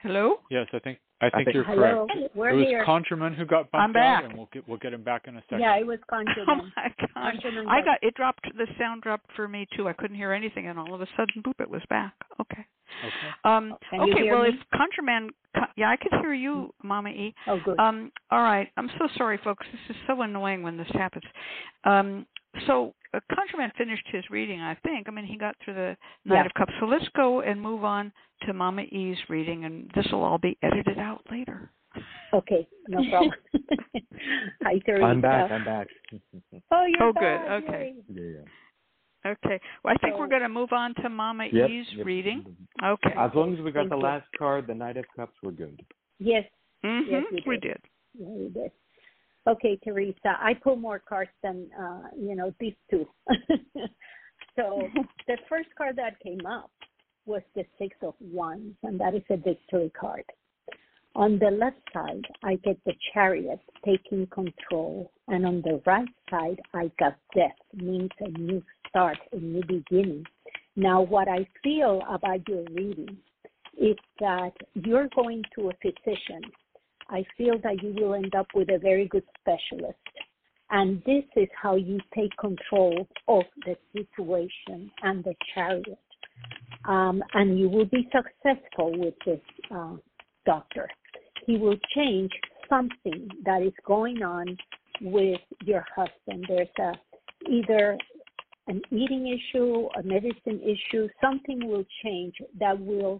Hello? 0.02 0.40
Yes, 0.50 0.68
I 0.74 0.80
think 0.80 1.00
I 1.22 1.26
think, 1.26 1.34
I 1.34 1.44
think 1.44 1.54
you're 1.54 1.64
hello. 1.66 2.08
correct. 2.08 2.36
We're 2.36 2.50
it 2.52 2.56
was 2.56 2.66
here. 2.68 2.86
ConjureMan 2.86 3.36
who 3.36 3.46
got 3.46 3.70
bumped 3.72 3.98
out, 3.98 4.24
and 4.24 4.38
we'll 4.38 4.48
get 4.54 4.68
we'll 4.68 4.78
get 4.78 4.94
him 4.94 5.04
back 5.04 5.28
in 5.28 5.36
a 5.36 5.42
second. 5.50 5.60
Yeah, 5.60 5.76
it 5.76 5.86
was 5.86 6.00
ConjureMan. 6.12 6.46
Oh 6.48 6.70
my 6.78 6.94
gosh! 7.14 7.36
I 7.68 7.82
got 7.82 7.98
it 8.02 8.14
dropped. 8.16 8.46
The 8.58 8.68
sound 8.80 9.02
dropped 9.02 9.30
for 9.36 9.48
me 9.48 9.68
too. 9.76 9.90
I 9.90 9.94
couldn't 9.94 10.16
hear 10.16 10.32
anything, 10.32 10.68
and 10.68 10.80
all 10.80 10.94
of 10.94 11.02
a 11.02 11.08
sudden, 11.18 11.44
boop! 11.44 11.60
It 11.60 11.70
was 11.70 11.82
back. 11.90 12.14
Okay. 12.40 12.66
Okay. 13.06 13.34
Um, 13.44 13.76
Can 13.90 14.02
okay. 14.02 14.32
Well, 14.32 14.44
me? 14.44 14.50
if 14.50 14.56
ConjureMan, 14.74 15.28
yeah, 15.76 15.90
I 15.90 15.98
can 15.98 16.22
hear 16.22 16.34
you, 16.34 16.74
Mama 16.84 17.10
E. 17.10 17.36
Oh, 17.48 17.60
good. 17.64 17.78
Um, 17.80 18.12
all 18.32 18.42
right. 18.42 18.70
I'm 18.78 18.90
so 18.98 19.08
sorry, 19.16 19.40
folks. 19.44 19.66
This 19.72 19.96
is 19.96 20.02
so 20.08 20.22
annoying 20.22 20.64
when 20.64 20.78
this 20.78 20.88
happens. 20.94 21.26
Um, 21.84 22.26
so 22.68 22.94
uh, 23.14 23.20
ConjureMan 23.32 23.74
finished 23.78 24.06
his 24.12 24.24
reading, 24.30 24.62
I 24.62 24.76
think. 24.76 25.08
I 25.08 25.12
mean, 25.12 25.26
he 25.26 25.38
got 25.38 25.56
through 25.64 25.76
the 25.76 25.98
Knight 26.26 26.36
yeah. 26.42 26.46
of 26.46 26.54
Cups. 26.56 26.74
So 26.80 26.86
let's 26.86 27.08
go 27.16 27.42
and 27.42 27.62
move 27.62 27.84
on 27.84 28.12
to 28.46 28.54
Mama 28.54 28.84
E's 28.84 29.18
reading, 29.30 29.66
and 29.66 29.90
this 29.96 30.06
will 30.12 30.24
all 30.24 30.38
be 30.38 30.58
edited 30.64 30.98
out 31.00 31.22
later. 31.32 31.72
Okay, 32.34 32.68
no 32.88 33.04
problem. 33.10 33.32
Hi, 34.64 34.80
Teresa. 34.86 35.04
I'm 35.06 35.22
back. 35.22 35.52
I'm 35.52 35.66
back. 35.66 35.88
oh, 36.72 36.86
you're 36.86 37.04
oh, 37.10 37.14
back. 37.14 37.48
good. 37.48 37.70
Okay. 37.70 37.94
Yeah, 38.14 38.24
yeah. 38.24 39.32
Okay. 39.32 39.60
Well, 39.84 39.94
I 39.94 39.98
think 39.98 40.14
So- 40.14 40.20
we're 40.20 40.28
going 40.28 40.44
to 40.44 40.50
move 40.50 40.72
on 40.72 40.94
to 41.02 41.10
Mama 41.10 41.48
Yep, 41.52 41.70
E's 41.70 41.86
yep. 41.94 42.06
reading. 42.06 42.56
Okay. 42.84 43.14
As 43.18 43.32
long 43.34 43.54
as 43.54 43.60
we 43.60 43.72
got 43.72 43.82
Thank 43.82 43.90
the 43.92 43.98
you. 43.98 44.04
last 44.04 44.28
card, 44.38 44.68
the 44.68 44.76
Knight 44.76 44.98
of 44.98 45.06
Cups, 45.16 45.34
we're 45.44 45.52
good. 45.52 45.82
Yes, 46.20 46.44
hmm 46.84 47.00
yes, 47.10 47.24
we 47.32 47.44
we 47.48 47.58
did. 47.58 47.62
did. 47.62 47.82
yeah, 48.20 48.28
we 48.28 48.50
did. 48.50 48.72
Okay, 49.48 49.80
Teresa, 49.84 50.38
I 50.40 50.54
pull 50.54 50.76
more 50.76 51.00
cards 51.00 51.32
than 51.42 51.70
uh, 51.80 52.10
you 52.18 52.36
know 52.36 52.54
these 52.60 52.74
two. 52.90 53.06
so 54.56 54.82
the 55.28 55.38
first 55.48 55.70
card 55.78 55.96
that 55.96 56.20
came 56.20 56.46
up 56.46 56.72
was 57.26 57.42
the 57.56 57.64
Six 57.78 57.96
of 58.02 58.16
Wands, 58.20 58.76
and 58.84 59.00
that 59.00 59.16
is 59.16 59.24
a 59.30 59.38
victory 59.38 59.92
card. 60.00 60.24
On 61.16 61.40
the 61.40 61.52
left 61.52 61.82
side, 61.94 62.24
I 62.44 62.56
get 62.58 62.78
the 62.86 62.94
Chariot 63.14 63.60
taking 63.84 64.28
control, 64.28 65.12
and 65.28 65.46
on 65.46 65.62
the 65.64 65.82
right 65.86 66.08
side, 66.30 66.60
I 66.74 66.92
got 67.00 67.16
Death, 67.36 67.52
means 67.74 68.12
a 68.20 68.30
new 68.38 68.64
start, 68.88 69.18
a 69.32 69.38
new 69.38 69.62
beginning. 69.62 70.24
Now, 70.76 71.02
what 71.02 71.28
I 71.28 71.48
feel 71.64 72.02
about 72.10 72.48
your 72.48 72.64
reading 72.72 73.18
is 73.78 73.98
that 74.20 74.52
you're 74.76 75.10
going 75.16 75.44
to 75.58 75.70
a 75.70 75.74
physician 75.82 76.42
I 77.10 77.26
feel 77.38 77.60
that 77.64 77.82
you 77.82 77.94
will 77.94 78.14
end 78.14 78.36
up 78.36 78.48
with 78.54 78.70
a 78.70 78.78
very 78.78 79.08
good 79.08 79.24
specialist. 79.40 79.98
And 80.72 81.02
this 81.06 81.24
is 81.36 81.48
how 81.60 81.76
you 81.76 82.00
take 82.16 82.36
control 82.38 83.08
of 83.28 83.44
the 83.66 83.76
situation 83.94 84.92
and 85.02 85.24
the 85.24 85.34
chariot. 85.54 86.00
Um, 86.86 87.24
and 87.34 87.60
you 87.60 87.68
will 87.70 87.86
be 87.86 88.08
successful 88.12 88.98
with 88.98 89.16
this 89.26 89.42
uh, 89.72 89.96
doctor. 90.46 90.88
He 91.46 91.58
will 91.58 91.78
change 91.96 92.32
something 92.70 93.28
that 93.44 93.64
is 93.64 93.74
going 93.86 94.22
on 94.22 94.56
with 95.02 95.42
your 95.64 95.84
husband. 95.96 96.46
There's 96.48 96.68
a 96.80 96.94
either 97.50 97.98
an 98.68 98.82
eating 98.92 99.28
issue, 99.28 99.88
a 99.98 100.04
medicine 100.04 100.62
issue, 100.62 101.08
something 101.20 101.68
will 101.68 101.86
change 102.04 102.36
that 102.60 102.80
will 102.80 103.20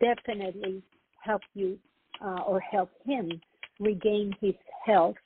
definitely 0.00 0.82
help 1.20 1.42
you 1.54 1.76
uh, 2.24 2.40
or 2.46 2.60
help 2.60 2.90
him 3.04 3.30
regain 3.80 4.32
his 4.40 4.54
health 4.84 5.16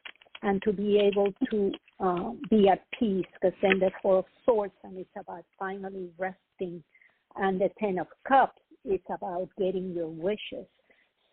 and 0.43 0.63
to 0.63 0.73
be 0.73 0.99
able 0.99 1.33
to 1.51 1.73
uh, 2.01 2.31
be 2.49 2.69
at 2.69 2.83
peace 2.99 3.27
because 3.35 3.57
then 3.63 3.79
the 3.79 3.91
four 4.03 4.19
of 4.19 4.25
swords 4.45 4.73
and 4.85 4.97
it's 4.97 5.11
about 5.17 5.45
finally 5.59 6.09
resting. 6.19 6.83
And 7.37 7.61
the 7.61 7.71
ten 7.79 7.99
of 7.99 8.09
cups 8.27 8.61
it's 8.85 9.05
about 9.15 9.49
getting 9.59 9.93
your 9.93 10.09
wishes. 10.09 10.67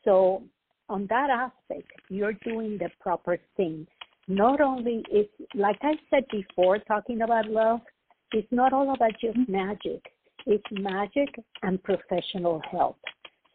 So 0.03 0.43
on 0.89 1.07
that 1.09 1.29
aspect 1.29 1.91
you're 2.09 2.33
doing 2.33 2.77
the 2.77 2.89
proper 2.99 3.39
thing. 3.55 3.87
Not 4.27 4.59
only 4.59 5.03
is 5.11 5.27
like 5.55 5.79
i 5.81 5.93
said 6.09 6.25
before 6.31 6.79
talking 6.79 7.21
about 7.21 7.47
love 7.47 7.79
it's 8.33 8.51
not 8.51 8.73
all 8.73 8.93
about 8.93 9.13
just 9.21 9.37
magic. 9.47 10.01
It's 10.45 10.63
magic 10.71 11.29
and 11.63 11.81
professional 11.81 12.61
help 12.69 12.97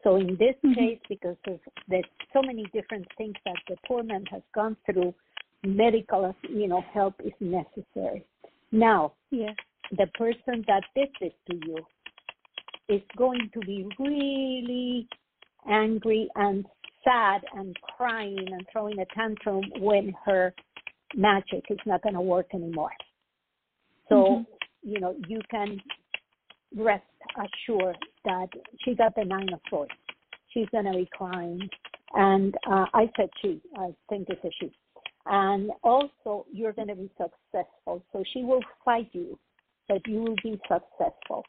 so 0.03 0.17
in 0.17 0.37
this 0.37 0.57
Mhm. 0.63 0.75
case, 0.75 1.01
because 1.09 1.37
of 1.47 1.61
there's 1.89 2.05
so 2.33 2.43
many 2.43 2.65
different 2.67 3.07
things 3.17 3.37
that 3.45 3.57
the 3.69 3.77
poor 3.87 4.03
man 4.03 4.25
has 4.27 4.43
gone 4.53 4.77
through, 4.87 5.15
medical, 5.65 6.35
you 6.49 6.67
know, 6.67 6.81
help 6.81 7.21
is 7.21 7.33
necessary. 7.41 8.25
Now, 8.73 9.13
Yeah. 9.31 9.55
the 9.93 10.07
person 10.09 10.63
that 10.67 10.85
did 10.95 11.15
this 11.21 11.33
to 11.51 11.57
you 11.67 11.87
is 12.89 13.03
going 13.17 13.49
to 13.51 13.61
be 13.61 13.87
really 13.99 15.09
angry 15.67 16.29
and 16.35 16.67
sad 17.05 17.45
and 17.55 17.79
crying 17.81 18.53
and 18.53 18.67
throwing 18.69 18.99
a 18.99 19.07
tantrum 19.07 19.63
when 19.79 20.13
her 20.25 20.55
magic 21.15 21.71
is 21.71 21.79
not 21.87 22.03
going 22.03 22.15
to 22.15 22.21
work 22.21 22.55
anymore. 22.55 22.93
So, 24.09 24.25
Mhm. 24.25 24.47
you 24.83 25.01
know, 25.01 25.15
you 25.29 25.41
can 25.51 25.81
rest 26.75 27.05
assured 27.37 27.99
that 28.25 28.49
she 28.85 28.95
got 28.95 29.15
the 29.15 29.25
nine 29.25 29.53
of 29.53 29.61
swords. 29.69 29.93
She's 30.53 30.69
going 30.71 30.85
to 30.85 30.93
be 30.93 31.09
crying. 31.13 31.69
And 32.15 32.55
uh, 32.71 32.87
I 32.93 33.11
said 33.17 33.31
she, 33.41 33.61
I 33.77 33.95
think 34.09 34.29
it's 34.29 34.45
a 34.45 34.51
she. 34.61 34.73
And 35.27 35.71
also, 35.83 36.47
you're 36.53 36.73
going 36.73 36.89
to 36.89 36.97
be 36.97 37.11
successful. 37.17 38.05
So 38.13 38.25
she 38.33 38.43
will 38.43 38.63
fight 38.85 39.09
you, 39.13 39.39
but 39.89 40.07
you 40.07 40.21
will 40.21 40.37
be 40.43 40.61
successful. 40.69 41.45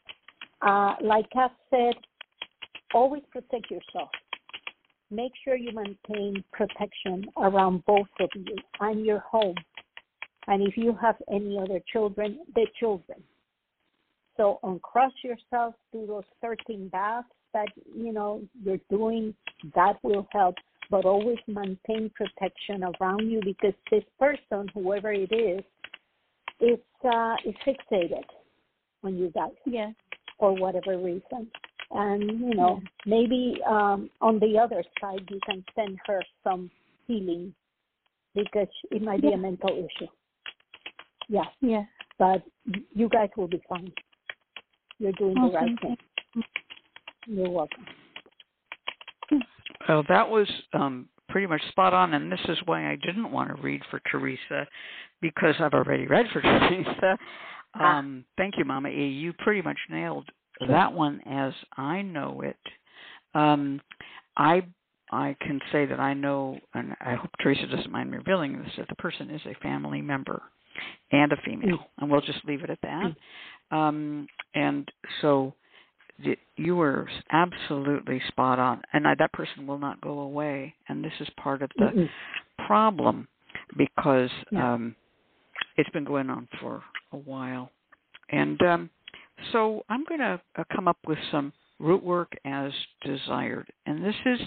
Uh, 0.62 0.94
like 1.02 1.26
I 1.34 1.48
said, 1.70 1.94
always 2.94 3.22
protect 3.30 3.70
yourself. 3.70 4.08
Make 5.10 5.32
sure 5.44 5.56
you 5.56 5.72
maintain 5.72 6.42
protection 6.52 7.26
around 7.36 7.84
both 7.84 8.08
of 8.20 8.30
you 8.34 8.56
and 8.80 9.04
your 9.04 9.18
home. 9.20 9.56
And 10.46 10.62
if 10.62 10.76
you 10.76 10.96
have 11.00 11.16
any 11.30 11.58
other 11.58 11.80
children, 11.92 12.40
the 12.54 12.66
children. 12.78 13.22
So 14.36 14.58
uncross 14.62 15.12
yourself, 15.22 15.74
do 15.92 16.06
those 16.06 16.24
13 16.42 16.88
baths 16.88 17.28
that 17.52 17.68
you 17.96 18.12
know 18.12 18.42
you're 18.62 18.80
doing. 18.90 19.34
That 19.74 19.94
will 20.02 20.26
help, 20.32 20.56
but 20.90 21.04
always 21.04 21.38
maintain 21.46 22.10
protection 22.14 22.84
around 23.00 23.30
you 23.30 23.40
because 23.44 23.74
this 23.90 24.04
person, 24.18 24.68
whoever 24.74 25.12
it 25.12 25.32
is, 25.32 25.62
is 26.60 26.78
uh, 27.04 27.36
is 27.44 27.54
fixated 27.66 28.24
on 29.02 29.16
you 29.16 29.30
guys. 29.30 29.52
Yeah. 29.64 29.92
For 30.38 30.52
whatever 30.52 30.98
reason. 30.98 31.50
And 31.92 32.22
you 32.40 32.54
know, 32.54 32.80
yeah. 32.82 32.88
maybe 33.06 33.56
um, 33.68 34.10
on 34.20 34.40
the 34.40 34.58
other 34.58 34.82
side, 35.00 35.20
you 35.30 35.38
can 35.46 35.64
send 35.76 35.98
her 36.06 36.22
some 36.42 36.70
healing 37.06 37.54
because 38.34 38.68
it 38.90 39.00
might 39.00 39.22
be 39.22 39.28
yeah. 39.28 39.34
a 39.34 39.38
mental 39.38 39.70
issue. 39.70 40.10
Yeah. 41.28 41.44
Yeah. 41.60 41.84
But 42.18 42.42
you 42.92 43.08
guys 43.08 43.28
will 43.36 43.48
be 43.48 43.62
fine. 43.68 43.92
You're 44.98 45.12
doing 45.12 45.34
the 45.34 45.50
right 45.52 45.80
thing. 45.80 45.96
You're 47.26 47.50
welcome. 47.50 47.84
Well, 49.88 50.04
that 50.08 50.28
was 50.28 50.48
um, 50.72 51.08
pretty 51.28 51.46
much 51.46 51.62
spot 51.68 51.92
on, 51.92 52.14
and 52.14 52.30
this 52.30 52.40
is 52.48 52.58
why 52.64 52.90
I 52.90 52.96
didn't 52.96 53.30
want 53.30 53.54
to 53.54 53.62
read 53.62 53.82
for 53.90 54.00
Teresa 54.10 54.66
because 55.20 55.54
I've 55.60 55.74
already 55.74 56.06
read 56.06 56.26
for 56.32 56.40
Teresa. 56.42 57.18
Ah. 57.74 57.98
Um, 57.98 58.24
thank 58.36 58.54
you, 58.56 58.64
Mama 58.64 58.88
E. 58.88 59.08
You 59.08 59.32
pretty 59.32 59.62
much 59.62 59.78
nailed 59.90 60.28
that 60.68 60.92
one 60.92 61.20
as 61.26 61.52
I 61.76 62.02
know 62.02 62.42
it. 62.42 62.56
Um, 63.34 63.80
I 64.36 64.62
I 65.10 65.36
can 65.40 65.60
say 65.70 65.84
that 65.86 66.00
I 66.00 66.14
know, 66.14 66.58
and 66.72 66.94
I 67.00 67.14
hope 67.14 67.30
Teresa 67.42 67.66
doesn't 67.66 67.90
mind 67.92 68.10
me 68.10 68.16
revealing 68.18 68.58
this, 68.58 68.72
that 68.78 68.88
the 68.88 68.94
person 68.96 69.30
is 69.30 69.40
a 69.46 69.54
family 69.62 70.00
member 70.00 70.42
and 71.12 71.30
a 71.32 71.36
female, 71.44 71.76
Mm. 71.78 71.84
and 71.98 72.10
we'll 72.10 72.20
just 72.20 72.44
leave 72.46 72.62
it 72.64 72.70
at 72.70 72.80
that. 72.82 73.12
Um, 73.74 74.28
and 74.54 74.88
so 75.20 75.52
you 76.56 76.76
were 76.76 77.08
absolutely 77.32 78.22
spot 78.28 78.58
on, 78.58 78.80
and 78.92 79.06
I, 79.06 79.14
that 79.18 79.32
person 79.32 79.66
will 79.66 79.78
not 79.78 80.00
go 80.00 80.20
away. 80.20 80.74
And 80.88 81.04
this 81.04 81.12
is 81.20 81.28
part 81.42 81.60
of 81.62 81.70
the 81.76 81.86
Mm-mm. 81.86 82.08
problem 82.66 83.26
because 83.76 84.30
Yeah. 84.50 84.74
um, 84.74 84.94
it's 85.76 85.90
been 85.90 86.04
going 86.04 86.30
on 86.30 86.48
for 86.60 86.82
a 87.12 87.16
while. 87.16 87.70
And 88.30 88.60
um, 88.62 88.90
so 89.52 89.84
I'm 89.88 90.04
going 90.04 90.20
to 90.20 90.40
uh, 90.56 90.64
come 90.74 90.86
up 90.86 90.98
with 91.06 91.18
some 91.32 91.52
root 91.80 92.02
work 92.02 92.32
as 92.44 92.72
desired. 93.04 93.66
And 93.86 94.04
this 94.04 94.14
is 94.24 94.40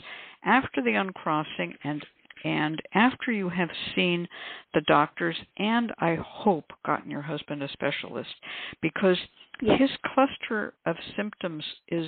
after 0.46 0.82
the 0.82 0.94
uncrossing 0.94 1.76
and 1.84 2.06
and 2.44 2.82
after 2.94 3.32
you 3.32 3.50
have 3.50 3.70
seen 3.96 4.28
the 4.74 4.82
doctors 4.88 5.36
and 5.58 5.94
I 6.00 6.16
hope 6.16 6.66
gotten 6.86 7.10
your 7.12 7.22
husband 7.22 7.64
a 7.64 7.70
specialist 7.70 8.34
because 8.82 9.18
Yes. 9.60 9.80
his 9.80 9.90
cluster 10.14 10.74
of 10.86 10.96
symptoms 11.16 11.64
is 11.88 12.08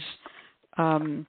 um, 0.77 1.25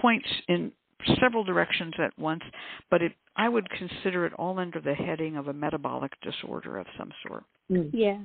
points 0.00 0.26
in 0.48 0.72
several 1.20 1.44
directions 1.44 1.94
at 1.98 2.18
once, 2.18 2.42
but 2.90 3.00
it 3.00 3.12
I 3.36 3.48
would 3.48 3.68
consider 3.70 4.26
it 4.26 4.32
all 4.34 4.58
under 4.58 4.80
the 4.80 4.92
heading 4.94 5.36
of 5.36 5.48
a 5.48 5.52
metabolic 5.52 6.12
disorder 6.20 6.78
of 6.78 6.86
some 6.98 7.12
sort 7.26 7.44
Mm. 7.70 7.90
Yeah. 7.92 8.18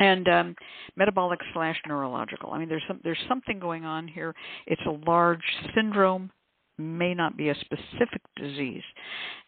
and 0.00 0.28
um, 0.28 0.56
metabolic 0.96 1.38
slash 1.52 1.80
neurological. 1.86 2.52
I 2.52 2.58
mean, 2.58 2.68
there's 2.68 2.82
some 2.88 3.00
there's 3.04 3.24
something 3.28 3.60
going 3.60 3.84
on 3.84 4.08
here. 4.08 4.34
It's 4.66 4.82
a 4.86 4.98
large 5.08 5.44
syndrome, 5.74 6.30
may 6.78 7.14
not 7.14 7.36
be 7.36 7.48
a 7.48 7.54
specific 7.54 8.22
disease. 8.36 8.82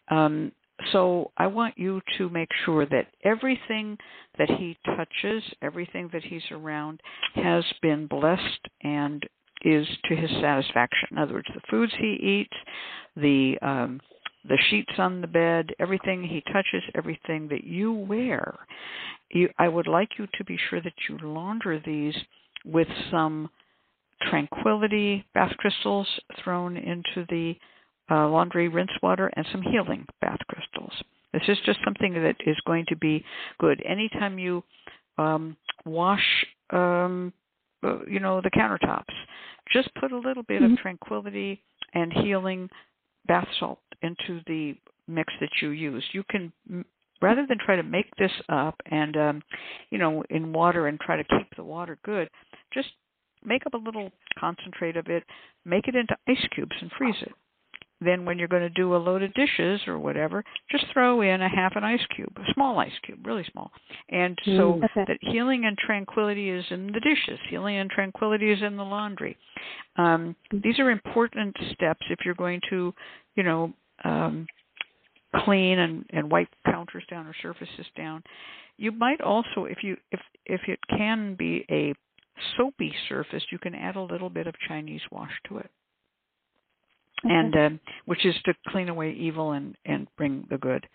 Um, 0.09 0.51
so 0.91 1.31
I 1.37 1.47
want 1.47 1.77
you 1.77 2.01
to 2.17 2.29
make 2.29 2.49
sure 2.65 2.85
that 2.87 3.07
everything 3.23 3.97
that 4.37 4.49
he 4.49 4.77
touches, 4.85 5.43
everything 5.61 6.09
that 6.13 6.23
he's 6.23 6.43
around, 6.51 7.01
has 7.35 7.63
been 7.81 8.07
blessed 8.07 8.67
and 8.83 9.23
is 9.63 9.87
to 10.05 10.15
his 10.15 10.29
satisfaction. 10.41 11.09
In 11.11 11.17
other 11.19 11.33
words, 11.33 11.47
the 11.53 11.61
foods 11.69 11.93
he 11.99 12.13
eats, 12.13 12.57
the 13.15 13.57
um, 13.61 13.99
the 14.49 14.57
sheets 14.69 14.93
on 14.97 15.21
the 15.21 15.27
bed, 15.27 15.69
everything 15.79 16.23
he 16.23 16.41
touches, 16.51 16.81
everything 16.95 17.47
that 17.49 17.63
you 17.63 17.93
wear. 17.93 18.57
You, 19.29 19.49
I 19.59 19.67
would 19.67 19.87
like 19.87 20.09
you 20.17 20.27
to 20.35 20.43
be 20.43 20.57
sure 20.69 20.81
that 20.81 20.93
you 21.07 21.19
launder 21.21 21.79
these 21.79 22.15
with 22.65 22.87
some 23.11 23.51
tranquility 24.29 25.25
bath 25.33 25.51
crystals 25.57 26.07
thrown 26.43 26.77
into 26.77 27.25
the 27.29 27.55
uh, 28.09 28.27
laundry 28.27 28.67
rinse 28.67 28.91
water 29.01 29.31
and 29.35 29.45
some 29.51 29.61
healing 29.61 30.05
bath 30.19 30.39
crystals. 30.49 30.93
This 31.33 31.43
is 31.47 31.57
just 31.65 31.79
something 31.85 32.13
that 32.13 32.35
is 32.45 32.57
going 32.65 32.85
to 32.89 32.95
be 32.97 33.23
good. 33.59 33.81
Anytime 33.85 34.37
you 34.37 34.63
um, 35.17 35.55
wash, 35.85 36.45
um, 36.71 37.31
uh, 37.83 37.99
you 38.05 38.19
know, 38.19 38.41
the 38.41 38.51
countertops, 38.51 39.13
just 39.71 39.93
put 39.95 40.11
a 40.11 40.17
little 40.17 40.43
bit 40.43 40.61
Mhm. 40.61 40.73
of 40.73 40.79
tranquility 40.79 41.61
and 41.93 42.11
healing 42.11 42.69
bath 43.27 43.47
salt 43.59 43.79
into 44.01 44.41
the 44.47 44.75
mix 45.07 45.31
that 45.39 45.61
you 45.61 45.69
use. 45.69 46.03
You 46.13 46.23
can 46.23 46.51
rather 47.21 47.45
than 47.45 47.59
try 47.59 47.75
to 47.75 47.83
make 47.83 48.13
this 48.15 48.31
up 48.49 48.75
and 48.87 49.15
um, 49.15 49.43
you 49.91 49.97
know 49.97 50.23
in 50.29 50.51
water 50.51 50.87
and 50.87 50.99
try 50.99 51.15
to 51.17 51.23
keep 51.23 51.55
the 51.55 51.63
water 51.63 51.97
good, 52.03 52.29
just 52.73 52.89
make 53.45 53.65
up 53.65 53.73
a 53.73 53.77
little 53.77 54.11
concentrate 54.37 54.97
of 54.97 55.07
it, 55.07 55.23
make 55.65 55.87
it 55.87 55.95
into 55.95 56.15
ice 56.27 56.47
cubes 56.53 56.75
and 56.81 56.91
freeze 56.97 57.15
it. 57.21 57.31
Then 58.03 58.25
when 58.25 58.39
you're 58.39 58.47
going 58.47 58.63
to 58.63 58.69
do 58.69 58.95
a 58.95 58.97
load 58.97 59.21
of 59.21 59.31
dishes 59.35 59.79
or 59.85 59.99
whatever, 59.99 60.43
just 60.71 60.85
throw 60.91 61.21
in 61.21 61.41
a 61.43 61.47
half 61.47 61.75
an 61.75 61.83
ice 61.83 62.01
cube, 62.15 62.35
a 62.37 62.53
small 62.53 62.79
ice 62.79 62.91
cube, 63.03 63.19
really 63.25 63.45
small. 63.51 63.71
And 64.09 64.37
so 64.43 64.73
Mm. 64.73 64.83
Okay. 64.85 65.05
that 65.07 65.17
healing 65.21 65.65
and 65.65 65.77
tranquility 65.77 66.49
is 66.49 66.65
in 66.71 66.91
the 66.91 66.99
dishes, 66.99 67.39
healing 67.49 67.77
and 67.77 67.91
tranquility 67.91 68.51
is 68.51 68.61
in 68.63 68.75
the 68.75 68.83
laundry. 68.83 69.37
Um, 69.97 70.35
these 70.51 70.79
are 70.79 70.89
important 70.89 71.55
steps 71.73 72.03
if 72.09 72.25
you're 72.25 72.33
going 72.33 72.61
to, 72.71 72.91
you 73.35 73.43
know, 73.43 73.71
um, 74.03 74.47
clean 75.45 75.79
and, 75.79 76.05
and 76.09 76.31
wipe 76.31 76.49
counters 76.65 77.03
down 77.09 77.27
or 77.27 77.35
surfaces 77.41 77.85
down. 77.95 78.23
You 78.77 78.91
might 78.91 79.21
also, 79.21 79.65
if 79.65 79.83
you 79.83 79.95
if 80.11 80.19
if 80.47 80.61
it 80.67 80.79
can 80.89 81.35
be 81.35 81.65
a 81.69 81.93
soapy 82.57 82.93
surface, 83.09 83.43
you 83.51 83.59
can 83.59 83.75
add 83.75 83.95
a 83.95 84.01
little 84.01 84.29
bit 84.29 84.47
of 84.47 84.55
Chinese 84.67 85.01
wash 85.11 85.31
to 85.47 85.57
it, 85.57 85.69
Okay. 87.23 87.33
and 87.33 87.55
um, 87.55 87.79
which 88.05 88.25
is 88.25 88.35
to 88.45 88.53
clean 88.69 88.89
away 88.89 89.13
evil 89.13 89.51
and 89.51 89.75
and 89.85 90.07
bring 90.17 90.45
the 90.49 90.57
good. 90.57 90.87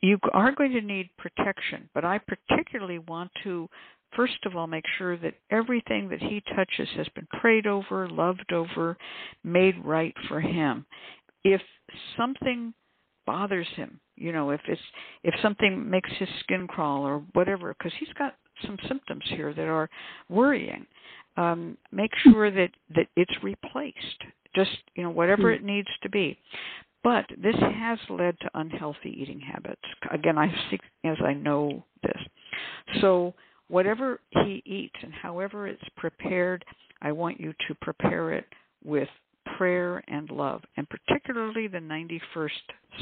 You 0.00 0.18
are 0.32 0.52
going 0.52 0.72
to 0.72 0.80
need 0.80 1.10
protection, 1.16 1.88
but 1.94 2.04
I 2.04 2.18
particularly 2.18 2.98
want 2.98 3.30
to 3.44 3.68
first 4.16 4.44
of 4.44 4.56
all 4.56 4.66
make 4.66 4.84
sure 4.98 5.16
that 5.16 5.34
everything 5.50 6.08
that 6.08 6.20
he 6.20 6.42
touches 6.54 6.88
has 6.96 7.08
been 7.10 7.26
prayed 7.40 7.66
over, 7.66 8.08
loved 8.08 8.52
over, 8.52 8.96
made 9.44 9.74
right 9.84 10.14
for 10.28 10.40
him. 10.40 10.86
If 11.44 11.60
something 12.16 12.74
bothers 13.26 13.68
him, 13.74 14.00
you 14.16 14.32
know, 14.32 14.50
if 14.50 14.60
it's 14.68 14.80
if 15.24 15.34
something 15.42 15.88
makes 15.88 16.10
his 16.18 16.28
skin 16.40 16.66
crawl 16.66 17.02
or 17.02 17.18
whatever, 17.32 17.74
because 17.76 17.92
he's 17.98 18.12
got 18.18 18.34
some 18.64 18.78
symptoms 18.88 19.24
here 19.28 19.52
that 19.54 19.68
are 19.68 19.88
worrying. 20.28 20.86
Um, 21.36 21.78
make 21.90 22.10
sure 22.24 22.50
that 22.50 22.70
that 22.94 23.06
it's 23.16 23.32
replaced. 23.42 23.96
Just 24.54 24.70
you 24.94 25.02
know, 25.02 25.10
whatever 25.10 25.50
it 25.50 25.64
needs 25.64 25.88
to 26.02 26.10
be. 26.10 26.38
But 27.02 27.24
this 27.36 27.56
has 27.58 27.98
led 28.08 28.38
to 28.40 28.50
unhealthy 28.54 29.16
eating 29.18 29.40
habits. 29.40 29.82
Again, 30.12 30.38
I 30.38 30.48
see 30.70 30.78
as 31.04 31.16
I 31.24 31.34
know 31.34 31.84
this. 32.02 32.18
So 33.00 33.34
whatever 33.68 34.20
he 34.44 34.62
eats 34.64 34.94
and 35.02 35.12
however 35.12 35.66
it's 35.66 35.82
prepared, 35.96 36.64
I 37.00 37.10
want 37.10 37.40
you 37.40 37.52
to 37.66 37.74
prepare 37.80 38.32
it 38.32 38.44
with 38.84 39.08
prayer 39.56 40.02
and 40.08 40.30
love, 40.30 40.62
and 40.76 40.86
particularly 40.88 41.66
the 41.66 41.78
91st 41.78 42.50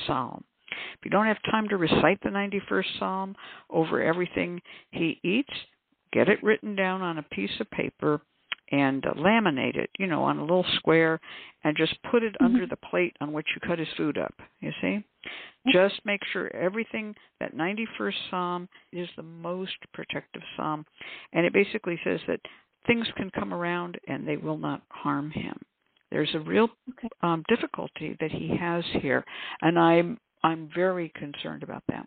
Psalm. 0.06 0.44
If 0.70 1.05
you 1.05 1.10
don't 1.10 1.26
have 1.26 1.42
time 1.51 1.68
to 1.68 1.76
recite 1.76 2.20
the 2.22 2.30
91st 2.30 2.98
Psalm 2.98 3.36
over 3.70 4.02
everything 4.02 4.60
he 4.90 5.18
eats, 5.22 5.52
get 6.12 6.28
it 6.28 6.42
written 6.42 6.74
down 6.74 7.02
on 7.02 7.18
a 7.18 7.22
piece 7.22 7.60
of 7.60 7.70
paper 7.70 8.20
and 8.72 9.05
uh, 9.05 9.12
laminate 9.14 9.76
it, 9.76 9.90
you 9.98 10.06
know, 10.06 10.22
on 10.22 10.38
a 10.38 10.42
little 10.42 10.66
square 10.76 11.20
and 11.64 11.76
just 11.76 11.97
put 12.10 12.22
it 12.22 12.34
under 12.40 12.66
the 12.66 12.76
plate 12.76 13.16
on 13.20 13.32
which 13.32 13.47
you 13.55 13.68
cut 13.68 13.78
his 13.78 13.88
food 13.97 14.16
up. 14.16 14.34
You 14.60 14.70
see? 14.80 15.05
Just 15.72 16.01
make 16.05 16.20
sure 16.32 16.55
everything, 16.55 17.14
that 17.40 17.55
91st 17.55 18.14
Psalm 18.30 18.68
is 18.92 19.09
the 19.16 19.22
most 19.22 19.76
protective 19.92 20.42
Psalm. 20.56 20.86
And 21.32 21.44
it 21.44 21.52
basically 21.52 21.98
says 22.05 22.20
that 22.28 22.40
things 22.86 23.06
can 23.16 23.30
come 23.30 23.52
around 23.52 23.98
and 24.09 24.26
they 24.26 24.36
will 24.36 24.56
not 24.56 24.82
harm 24.88 25.30
him. 25.30 25.59
There's 26.10 26.34
a 26.34 26.40
real 26.40 26.68
Okay. 26.90 27.09
um, 27.22 27.44
difficulty 27.48 28.16
that 28.20 28.32
he 28.32 28.56
has 28.56 28.84
here, 29.01 29.24
and 29.62 29.78
I'm 29.78 30.18
I'm 30.42 30.68
very 30.74 31.12
concerned 31.14 31.62
about 31.62 31.82
that. 31.88 32.06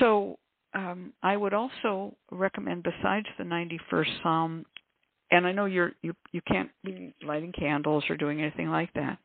So 0.00 0.38
um, 0.74 1.12
I 1.22 1.36
would 1.36 1.54
also 1.54 2.14
recommend, 2.30 2.82
besides 2.84 3.26
the 3.38 3.44
91st 3.44 4.22
Psalm, 4.22 4.64
and 5.30 5.46
I 5.46 5.52
know 5.52 5.64
you're 5.64 5.92
you 6.02 6.14
you 6.32 6.42
can't 6.46 6.68
be 6.84 7.14
lighting 7.26 7.52
candles 7.58 8.04
or 8.10 8.16
doing 8.16 8.40
anything 8.42 8.68
like 8.68 8.92
that. 8.94 9.18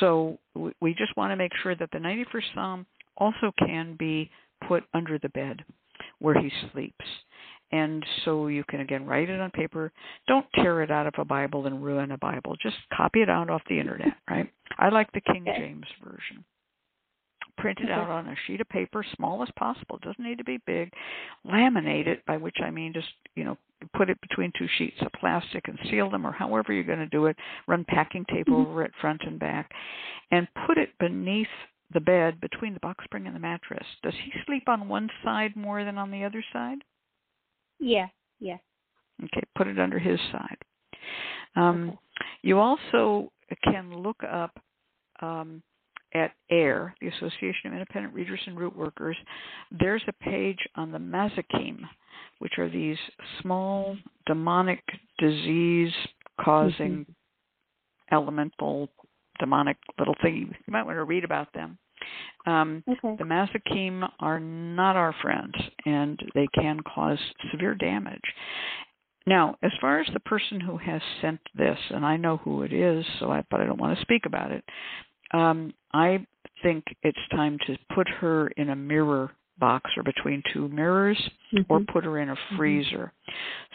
So 0.00 0.38
we, 0.54 0.72
we 0.80 0.94
just 0.94 1.16
want 1.16 1.32
to 1.32 1.36
make 1.36 1.52
sure 1.62 1.74
that 1.74 1.90
the 1.92 1.98
91st 1.98 2.54
Psalm 2.54 2.86
also 3.18 3.52
can 3.58 3.94
be 3.98 4.30
put 4.66 4.84
under 4.94 5.18
the 5.18 5.28
bed 5.30 5.62
where 6.18 6.34
he 6.40 6.50
sleeps. 6.72 7.04
and 7.72 8.04
so 8.24 8.46
you 8.48 8.64
can 8.68 8.80
again 8.80 9.04
write 9.06 9.28
it 9.30 9.40
on 9.40 9.50
paper. 9.50 9.92
Don't 10.26 10.46
tear 10.54 10.82
it 10.82 10.90
out 10.90 11.06
of 11.06 11.14
a 11.18 11.24
Bible 11.24 11.66
and 11.66 11.82
ruin 11.84 12.12
a 12.12 12.18
Bible. 12.18 12.56
Just 12.62 12.76
copy 12.96 13.20
it 13.22 13.28
out 13.30 13.50
off 13.50 13.62
the 13.68 13.78
internet, 13.78 14.14
right? 14.28 14.50
I 14.78 14.88
like 14.88 15.12
the 15.12 15.20
King 15.20 15.44
Okay. 15.48 15.58
James 15.58 15.86
version. 16.02 16.44
Print 17.60 17.78
it 17.80 17.90
out 17.90 18.08
on 18.08 18.26
a 18.28 18.34
sheet 18.46 18.60
of 18.60 18.68
paper, 18.68 19.04
small 19.16 19.42
as 19.42 19.48
possible. 19.56 19.96
It 19.96 20.02
doesn't 20.02 20.24
need 20.24 20.38
to 20.38 20.44
be 20.44 20.58
big. 20.66 20.92
Laminate 21.46 22.06
it, 22.06 22.24
by 22.26 22.36
which 22.36 22.56
I 22.64 22.70
mean 22.70 22.92
just, 22.92 23.08
you 23.36 23.44
know, 23.44 23.56
put 23.94 24.10
it 24.10 24.20
between 24.20 24.52
two 24.58 24.66
sheets 24.78 24.96
of 25.02 25.12
plastic 25.12 25.68
and 25.68 25.78
seal 25.90 26.10
them 26.10 26.26
or 26.26 26.32
however 26.32 26.72
you're 26.72 26.84
going 26.84 26.98
to 26.98 27.06
do 27.06 27.26
it. 27.26 27.36
Run 27.66 27.84
packing 27.84 28.24
tape 28.26 28.46
Mhm. 28.46 28.66
over 28.66 28.82
it 28.84 28.94
front 28.96 29.22
and 29.24 29.38
back 29.38 29.72
and 30.30 30.46
put 30.66 30.78
it 30.78 30.96
beneath 30.98 31.48
the 31.92 32.00
bed 32.00 32.40
between 32.40 32.72
the 32.74 32.80
box 32.80 33.04
spring 33.04 33.26
and 33.26 33.34
the 33.34 33.40
mattress. 33.40 33.86
Does 34.02 34.14
he 34.14 34.32
sleep 34.46 34.68
on 34.68 34.88
one 34.88 35.10
side 35.22 35.56
more 35.56 35.84
than 35.84 35.98
on 35.98 36.10
the 36.10 36.24
other 36.24 36.42
side? 36.52 36.82
Yeah, 37.78 38.08
yeah. 38.38 38.58
Okay, 39.24 39.42
put 39.54 39.66
it 39.66 39.78
under 39.78 39.98
his 39.98 40.20
side. 40.32 40.58
Um, 41.56 41.90
Okay. 41.90 41.98
You 42.42 42.58
also 42.58 43.32
can 43.64 43.92
look 43.92 44.22
up 44.24 44.58
um, 45.20 45.62
at 46.14 46.32
AIRR, 46.50 46.94
the 47.00 47.08
Association 47.08 47.66
of 47.66 47.72
Independent 47.74 48.14
Readers 48.14 48.40
and 48.46 48.58
Root 48.58 48.76
Workers. 48.76 49.16
There's 49.70 50.02
a 50.08 50.12
page 50.24 50.58
on 50.76 50.90
the 50.90 50.98
Mazakim, 50.98 51.88
which 52.38 52.58
are 52.58 52.68
these 52.68 52.98
small 53.40 53.96
demonic 54.26 54.82
disease 55.18 55.94
causing 56.40 57.04
Mhm. 57.04 57.14
elemental 58.12 58.90
demonic 59.38 59.76
little 59.98 60.14
thing. 60.22 60.54
You 60.66 60.72
might 60.72 60.84
want 60.84 60.96
to 60.96 61.04
read 61.04 61.24
about 61.24 61.52
them. 61.52 61.78
Um, 62.46 62.82
Okay. 62.88 63.16
the 63.16 63.24
Mazakim 63.24 64.10
are 64.20 64.40
not 64.40 64.96
our 64.96 65.12
friends, 65.12 65.54
and 65.84 66.18
they 66.34 66.46
can 66.48 66.80
cause 66.80 67.34
severe 67.50 67.74
damage. 67.74 68.34
Now, 69.26 69.56
as 69.62 69.72
far 69.80 70.00
as 70.00 70.06
the 70.08 70.20
person 70.20 70.60
who 70.60 70.78
has 70.78 71.02
sent 71.20 71.40
this, 71.54 71.78
and 71.90 72.06
I 72.06 72.16
know 72.16 72.38
who 72.38 72.62
it 72.62 72.72
is, 72.72 73.06
so 73.18 73.30
I 73.30 73.42
but 73.50 73.60
I 73.60 73.66
don't 73.66 73.78
want 73.78 73.96
to 73.96 74.02
speak 74.02 74.24
about 74.24 74.50
it. 74.50 74.64
Um, 75.32 75.72
I 75.92 76.26
think 76.62 76.84
it's 77.02 77.18
time 77.30 77.58
to 77.66 77.76
put 77.94 78.08
her 78.08 78.48
in 78.56 78.70
a 78.70 78.76
mirror 78.76 79.30
box 79.58 79.90
or 79.96 80.02
between 80.02 80.42
two 80.52 80.68
mirrors, 80.68 81.18
or 81.68 81.80
Mhm. 81.80 81.88
put 81.88 82.04
her 82.04 82.18
in 82.18 82.30
a 82.30 82.36
freezer. 82.56 83.12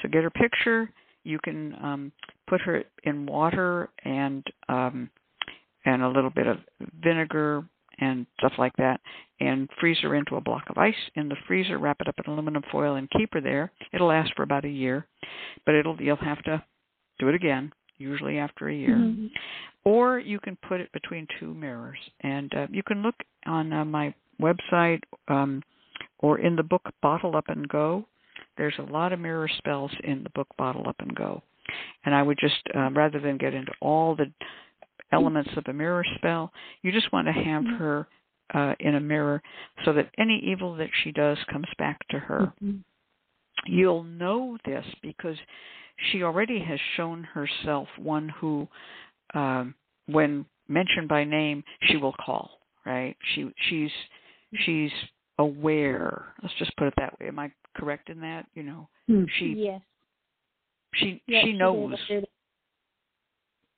So 0.01 0.09
get 0.09 0.23
her 0.23 0.31
picture. 0.31 0.89
You 1.23 1.39
can 1.39 1.75
um, 1.83 2.11
put 2.47 2.61
her 2.61 2.83
in 3.03 3.25
water 3.25 3.89
and 4.03 4.43
um, 4.67 5.09
and 5.85 6.01
a 6.01 6.09
little 6.09 6.31
bit 6.31 6.47
of 6.47 6.59
vinegar 6.99 7.63
and 7.99 8.25
stuff 8.39 8.57
like 8.57 8.75
that, 8.77 8.99
and 9.39 9.69
freeze 9.79 9.99
her 9.99 10.15
into 10.15 10.35
a 10.35 10.41
block 10.41 10.69
of 10.69 10.77
ice 10.77 11.09
in 11.15 11.29
the 11.29 11.35
freezer. 11.47 11.77
Wrap 11.77 12.01
it 12.01 12.07
up 12.07 12.15
in 12.19 12.31
aluminum 12.31 12.63
foil 12.71 12.95
and 12.95 13.09
keep 13.11 13.33
her 13.33 13.41
there. 13.41 13.71
It'll 13.93 14.07
last 14.07 14.33
for 14.35 14.43
about 14.43 14.65
a 14.65 14.69
year, 14.69 15.07
but 15.65 15.75
it'll 15.75 16.01
you'll 16.01 16.15
have 16.17 16.41
to 16.43 16.63
do 17.19 17.29
it 17.29 17.35
again, 17.35 17.71
usually 17.97 18.37
after 18.37 18.69
a 18.69 18.75
year. 18.75 18.95
Mhm. 18.95 19.31
Or 19.83 20.19
you 20.19 20.39
can 20.39 20.55
put 20.57 20.81
it 20.81 20.91
between 20.91 21.27
two 21.39 21.53
mirrors, 21.53 21.99
and 22.21 22.53
uh, 22.55 22.67
you 22.71 22.83
can 22.83 23.01
look 23.01 23.15
on 23.45 23.71
uh, 23.71 23.85
my 23.85 24.13
website 24.41 25.01
um, 25.27 25.63
or 26.19 26.39
in 26.39 26.55
the 26.55 26.63
book 26.63 26.91
Bottle 27.01 27.35
Up 27.35 27.49
and 27.49 27.67
Go. 27.69 28.05
There's 28.57 28.77
a 28.79 28.83
lot 28.83 29.13
of 29.13 29.19
mirror 29.19 29.47
spells 29.47 29.91
in 30.03 30.23
the 30.23 30.29
book 30.31 30.47
Bottle 30.57 30.87
Up 30.87 30.95
and 30.99 31.15
Go, 31.15 31.43
and 32.03 32.15
I 32.15 32.23
would 32.23 32.37
just 32.39 32.61
uh, 32.75 32.89
rather 32.91 33.19
than 33.19 33.37
get 33.37 33.53
into 33.53 33.71
all 33.81 34.15
the 34.15 34.31
elements 35.11 35.51
of 35.55 35.63
a 35.67 35.73
mirror 35.73 36.03
spell, 36.15 36.51
you 36.81 36.91
just 36.91 37.11
want 37.13 37.27
to 37.27 37.33
have 37.33 37.63
Mhm. 37.63 37.77
her 37.77 38.07
uh, 38.53 38.75
in 38.79 38.95
a 38.95 38.99
mirror 38.99 39.41
so 39.83 39.93
that 39.93 40.09
any 40.17 40.37
evil 40.39 40.75
that 40.75 40.89
she 41.03 41.11
does 41.11 41.37
comes 41.45 41.67
back 41.77 42.05
to 42.09 42.19
her. 42.19 42.53
Mhm. 42.63 42.83
You'll 43.65 44.03
know 44.03 44.57
this 44.65 44.85
because 45.01 45.37
she 46.11 46.23
already 46.23 46.59
has 46.59 46.79
shown 46.95 47.23
herself 47.23 47.87
one 47.97 48.29
who, 48.29 48.67
um, 49.33 49.75
when 50.07 50.45
mentioned 50.67 51.07
by 51.07 51.23
name, 51.23 51.63
she 51.83 51.97
will 51.97 52.13
call. 52.13 52.59
Right? 52.85 53.15
She 53.33 53.51
she's 53.69 53.91
she's 54.65 54.91
aware. 55.39 56.33
Let's 56.41 56.55
just 56.55 56.75
put 56.77 56.87
it 56.87 56.93
that 56.97 57.19
way. 57.19 57.27
Am 57.27 57.39
I 57.39 57.51
correct 57.75 58.09
in 58.09 58.19
that? 58.21 58.45
You 58.53 58.63
know, 58.63 58.89
Mhm. 59.09 59.29
she 59.39 59.45
Yes. 59.53 59.81
she 60.93 61.21
Yes, 61.27 61.43
she 61.43 61.53
knows. 61.53 61.93
I 62.09 62.13
did. 62.13 62.27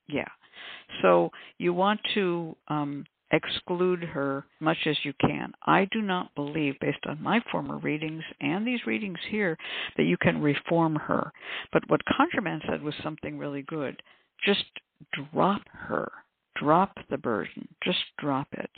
Yeah. 0.07 0.27
So 1.01 1.31
you 1.57 1.73
want 1.73 1.99
to 2.13 2.55
um, 2.67 3.05
exclude 3.31 4.03
her 4.03 4.45
much 4.59 4.77
as 4.85 4.97
you 5.03 5.13
can. 5.19 5.51
I 5.65 5.87
do 5.91 6.01
not 6.01 6.33
believe, 6.35 6.79
based 6.79 7.05
on 7.07 7.21
my 7.21 7.41
former 7.51 7.77
readings 7.77 8.23
and 8.39 8.65
these 8.65 8.85
readings 8.85 9.19
here, 9.29 9.57
that 9.97 10.03
you 10.03 10.17
can 10.17 10.41
reform 10.41 10.95
her. 10.95 11.31
But 11.73 11.83
what 11.89 12.01
ConjureMan 12.05 12.61
said 12.69 12.81
was 12.81 12.93
something 13.03 13.37
really 13.37 13.63
good. 13.63 14.01
Just 14.45 14.65
drop 15.33 15.61
her. 15.71 16.11
Drop 16.55 16.97
the 17.09 17.17
burden. 17.17 17.67
Just 17.83 17.99
drop 18.19 18.47
it. 18.53 18.69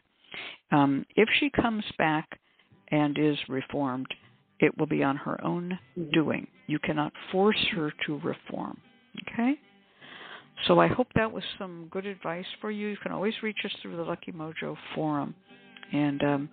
Um, 0.72 1.06
if 1.16 1.30
she 1.40 1.50
comes 1.50 1.84
back 1.98 2.40
and 2.92 3.18
is 3.18 3.38
reformed, 3.48 4.08
it 4.60 4.78
will 4.78 4.88
be 4.88 5.04
on 5.04 5.16
her 5.16 5.44
own 5.44 5.78
doing. 6.14 6.48
You 6.68 6.80
cannot 6.80 7.14
force 7.32 7.66
her 7.76 7.94
to 8.06 8.20
reform. 8.20 8.78
Okay? 9.32 9.56
So 10.68 10.80
I 10.80 10.88
hope 10.88 11.08
that 11.16 11.32
was 11.32 11.44
some 11.58 11.88
good 11.90 12.06
advice 12.06 12.46
for 12.60 12.72
you. 12.72 12.88
You 12.88 12.98
can 12.98 13.12
always 13.12 13.34
reach 13.42 13.60
us 13.66 13.72
through 13.82 13.98
the 13.98 14.04
Lucky 14.04 14.32
Mojo 14.32 14.76
forum. 14.94 15.34
And 15.92 16.24
um, 16.24 16.50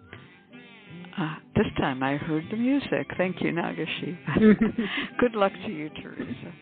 uh, 1.19 1.37
this 1.55 1.67
time 1.79 2.03
I 2.03 2.17
heard 2.17 2.45
the 2.51 2.57
music. 2.57 3.07
Thank 3.17 3.41
you, 3.41 3.53
Nagasiva. 3.53 4.59
good 5.19 5.35
luck 5.35 5.53
to 5.67 5.73
you, 5.73 5.91
Teresa. 5.91 6.53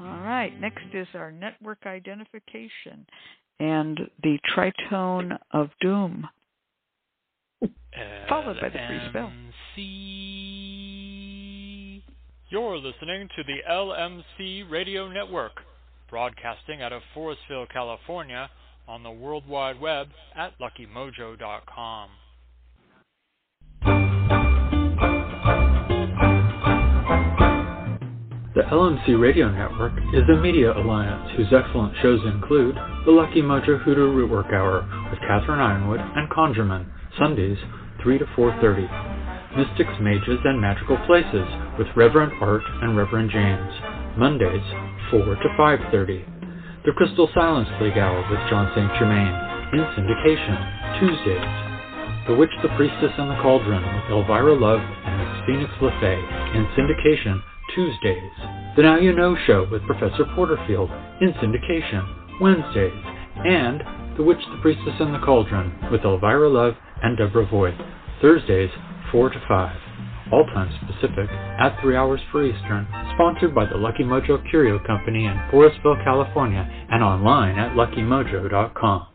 All 0.00 0.20
right, 0.20 0.52
next 0.60 0.84
is 0.92 1.06
our 1.14 1.32
network 1.32 1.78
identification 1.86 3.06
and 3.58 3.98
the 4.22 4.38
tritone 4.54 5.38
of 5.52 5.70
doom. 5.80 6.28
Followed 8.28 8.60
by 8.60 8.68
the 8.68 8.78
free 8.86 9.00
spell. 9.08 9.32
You're 12.48 12.78
listening 12.78 13.28
to 13.34 13.42
the 13.42 13.56
LMC 13.68 14.70
Radio 14.70 15.08
Network, 15.08 15.50
broadcasting 16.08 16.80
out 16.80 16.92
of 16.92 17.02
Forestville, 17.12 17.68
California, 17.72 18.48
on 18.86 19.02
the 19.02 19.10
World 19.10 19.48
Wide 19.48 19.80
Web 19.80 20.06
at 20.36 20.52
luckymojo.com. 20.60 22.10
The 28.54 28.62
LMC 28.62 29.20
Radio 29.20 29.50
Network 29.50 29.94
is 30.14 30.22
a 30.32 30.40
media 30.40 30.72
alliance 30.72 31.32
whose 31.36 31.52
excellent 31.52 31.94
shows 32.00 32.20
include 32.32 32.76
The 33.06 33.10
Lucky 33.10 33.42
Mojo 33.42 33.82
Hoodoo 33.82 34.14
Rootwork 34.14 34.52
Hour 34.52 34.88
with 35.10 35.18
Catherine 35.18 35.58
Yronwode 35.58 36.16
and 36.16 36.30
Conjureman, 36.30 36.86
Sundays 37.18 37.58
3 38.04 38.18
to 38.18 38.24
4.30. 38.24 39.15
Mystics, 39.56 39.96
Mages, 40.00 40.38
and 40.44 40.60
Magical 40.60 40.98
Places 41.06 41.48
with 41.78 41.88
Reverend 41.96 42.32
Art 42.42 42.62
and 42.82 42.96
Reverend 42.96 43.30
James, 43.30 43.72
Mondays 44.18 44.62
4 45.10 45.24
to 45.24 45.48
5.30. 45.56 46.84
The 46.84 46.92
Crystal 46.92 47.28
Silence 47.32 47.68
League 47.80 47.96
Hour 47.96 48.20
with 48.28 48.38
John 48.50 48.70
St. 48.76 48.92
Germain 49.00 49.32
in 49.72 49.80
syndication, 49.96 51.00
Tuesdays. 51.00 51.66
The 52.28 52.34
Witch, 52.34 52.52
the 52.62 52.68
Priestess, 52.76 53.16
and 53.16 53.30
the 53.30 53.40
Cauldron 53.40 53.82
with 53.82 54.12
Elvira 54.12 54.54
Love 54.54 54.80
and 54.80 55.14
Miss 55.18 55.46
Phoenix 55.46 55.72
LeFay 55.80 56.20
in 56.54 56.66
syndication, 56.76 57.40
Tuesdays. 57.74 58.32
The 58.76 58.82
Now 58.82 58.98
You 58.98 59.14
Know 59.14 59.36
Show 59.46 59.66
with 59.72 59.82
Professor 59.86 60.24
Porterfield 60.34 60.90
in 61.20 61.32
syndication, 61.40 62.40
Wednesdays. 62.40 62.92
And 63.44 63.82
The 64.18 64.22
Witch, 64.22 64.44
the 64.52 64.60
Priestess, 64.60 65.00
and 65.00 65.14
the 65.14 65.24
Cauldron 65.24 65.72
with 65.90 66.04
Elvira 66.04 66.48
Love 66.48 66.74
and 67.02 67.16
Deborah 67.16 67.46
Voigt, 67.46 67.74
Thursdays, 68.20 68.70
4 69.12 69.30
to 69.30 69.40
5. 69.48 69.76
All 70.32 70.44
times 70.46 70.72
Pacific 70.86 71.30
at 71.30 71.80
3 71.80 71.96
hours 71.96 72.20
for 72.32 72.44
Eastern. 72.44 72.86
Sponsored 73.14 73.54
by 73.54 73.64
the 73.66 73.76
Lucky 73.76 74.02
Mojo 74.02 74.38
Curio 74.50 74.78
Company 74.84 75.26
in 75.26 75.34
Forestville, 75.50 76.02
California, 76.04 76.68
and 76.90 77.02
online 77.02 77.58
at 77.58 77.76
luckymojo.com. 77.76 79.06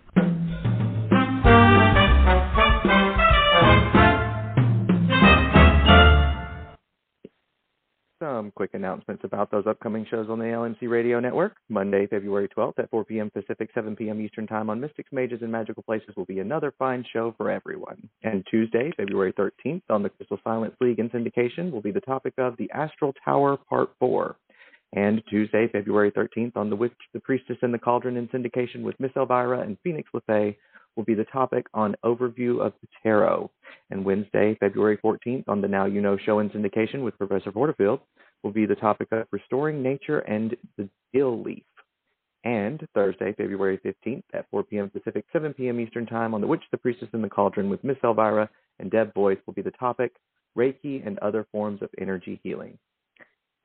Announcements 8.74 9.24
about 9.24 9.52
those 9.52 9.66
upcoming 9.68 10.06
shows 10.10 10.30
on 10.30 10.40
the 10.40 10.46
LMC 10.46 10.90
Radio 10.90 11.20
Network. 11.20 11.56
Monday, 11.70 12.08
February 12.08 12.50
12th 12.56 12.80
at 12.80 12.90
4 12.90 13.06
p.m. 13.06 13.30
Pacific, 13.30 13.70
7 13.74 13.96
p.m. 13.96 14.22
Eastern 14.22 14.48
Time 14.48 14.70
on 14.70 14.80
Mystics, 14.80 15.12
Mages, 15.12 15.42
and 15.42 15.52
Magical 15.52 15.84
Places 15.84 16.16
will 16.16 16.26
be 16.26 16.40
another 16.40 16.74
fine 16.78 17.06
show 17.12 17.34
for 17.38 17.50
everyone. 17.50 18.10
And 18.24 18.46
Tuesday, 18.50 18.92
February 18.98 19.34
13th 19.34 19.84
on 19.90 20.04
the 20.04 20.10
Crystal 20.10 20.40
Silence 20.44 20.76
League 20.82 21.00
in 21.00 21.10
syndication 21.10 21.72
will 21.72 21.82
be 21.82 21.92
the 21.92 22.02
topic 22.02 22.34
of 22.38 22.58
the 22.58 22.70
Astral 22.72 23.14
Tower 23.24 23.58
Part 23.58 23.90
4. 24.00 24.36
And 24.94 25.22
Tuesday, 25.30 25.70
February 25.72 26.12
13th 26.12 26.58
on 26.58 26.70
The 26.70 26.76
Witch, 26.76 26.92
the 27.14 27.20
Priestess, 27.22 27.58
and 27.62 27.74
the 27.74 27.80
Cauldron 27.80 28.18
in 28.18 28.28
syndication 28.28 28.82
with 28.82 29.00
Miss 29.00 29.12
Elvira 29.16 29.62
and 29.62 29.78
Phoenix 29.84 30.10
LeFay 30.14 30.56
will 30.96 31.04
be 31.04 31.14
the 31.14 31.26
topic 31.26 31.66
on 31.74 31.96
overview 32.04 32.60
of 32.60 32.74
the 32.82 32.88
tarot. 33.02 33.50
And 33.90 34.06
Wednesday, 34.06 34.58
February 34.60 34.98
14th, 35.04 35.48
on 35.48 35.62
the 35.62 35.68
Now 35.68 35.86
You 35.86 36.02
Know 36.02 36.18
show 36.18 36.40
and 36.40 36.52
syndication 36.52 37.04
with 37.04 37.18
Professor 37.18 37.52
Porterfield, 37.52 38.00
will 38.44 38.52
be 38.52 38.66
the 38.66 38.76
topic 38.76 39.08
of 39.12 39.28
restoring 39.32 39.82
nature 39.84 40.20
and 40.20 40.56
the 40.78 40.90
dill 41.14 41.42
leaf. 41.42 41.64
And 42.44 42.86
Thursday, 42.96 43.34
February 43.34 43.80
15th 43.86 44.24
at 44.34 44.50
4 44.50 44.64
p.m. 44.64 44.90
Pacific, 44.90 45.26
7 45.32 45.54
p.m. 45.54 45.80
Eastern 45.80 46.08
Time 46.08 46.34
on 46.34 46.42
The 46.42 46.48
Witch, 46.48 46.64
the 46.72 46.78
Priestess, 46.78 47.10
and 47.14 47.24
the 47.24 47.30
Cauldron 47.30 47.70
with 47.70 47.84
Miss 47.84 47.98
Elvira 48.04 48.50
and 48.80 48.90
Deb 48.90 49.14
Boyce 49.14 49.38
will 49.46 49.54
be 49.54 49.62
the 49.62 49.72
topic 49.72 50.12
Reiki 50.58 51.06
and 51.06 51.20
other 51.20 51.46
forms 51.52 51.82
of 51.82 51.90
energy 52.00 52.40
healing. 52.44 52.78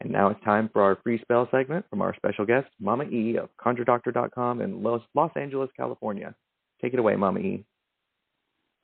And 0.01 0.12
now 0.12 0.28
it's 0.28 0.44
time 0.44 0.69
for 0.73 0.82
our 0.82 0.98
free 1.03 1.19
spell 1.23 1.48
segment 1.51 1.86
from 1.89 2.03
our 2.03 2.15
special 2.15 2.44
guest, 2.44 2.69
Mama 2.78 3.05
E 3.05 3.39
of 3.39 3.48
ConjureDoctor.com 3.57 4.61
in 4.61 4.82
Los, 4.82 5.01
Los 5.15 5.31
Angeles, 5.36 5.70
California. 5.77 6.35
Take 6.81 6.93
it 6.93 6.98
away, 6.98 7.16
Mama 7.16 7.40
E. 7.40 7.65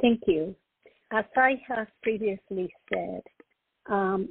Thank 0.00 0.22
you. 0.26 0.54
As 1.12 1.24
I 1.36 1.60
have 1.68 1.88
previously 2.02 2.72
said, 2.92 3.22
um, 3.90 4.28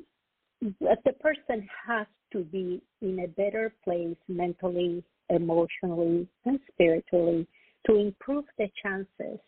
the 0.61 1.13
person 1.19 1.67
has 1.87 2.07
to 2.33 2.43
be 2.43 2.81
in 3.01 3.19
a 3.19 3.27
better 3.27 3.73
place 3.83 4.17
mentally, 4.27 5.03
emotionally, 5.29 6.27
and 6.45 6.59
spiritually 6.71 7.47
to 7.87 7.95
improve 7.95 8.45
the 8.57 8.69
chances 8.81 9.39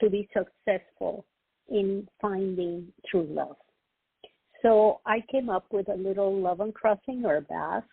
to 0.00 0.10
be 0.10 0.28
successful 0.32 1.24
in 1.68 2.08
finding 2.20 2.88
true 3.10 3.26
love. 3.30 3.56
So 4.62 5.00
I 5.06 5.22
came 5.30 5.48
up 5.48 5.66
with 5.70 5.88
a 5.88 5.94
little 5.94 6.38
love 6.38 6.60
and 6.60 6.74
crossing 6.74 7.24
herb 7.24 7.48
bath. 7.48 7.84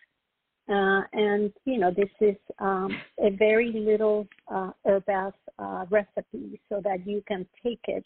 Uh, 0.68 1.02
and, 1.14 1.52
you 1.64 1.78
know, 1.78 1.90
this 1.90 2.10
is 2.20 2.36
um, 2.58 2.90
a 3.18 3.30
very 3.30 3.72
little 3.72 4.26
uh, 4.52 4.70
herb 4.86 5.08
uh, 5.08 5.86
recipe 5.90 6.60
so 6.68 6.80
that 6.84 7.06
you 7.06 7.22
can 7.26 7.46
take 7.62 7.80
it 7.88 8.04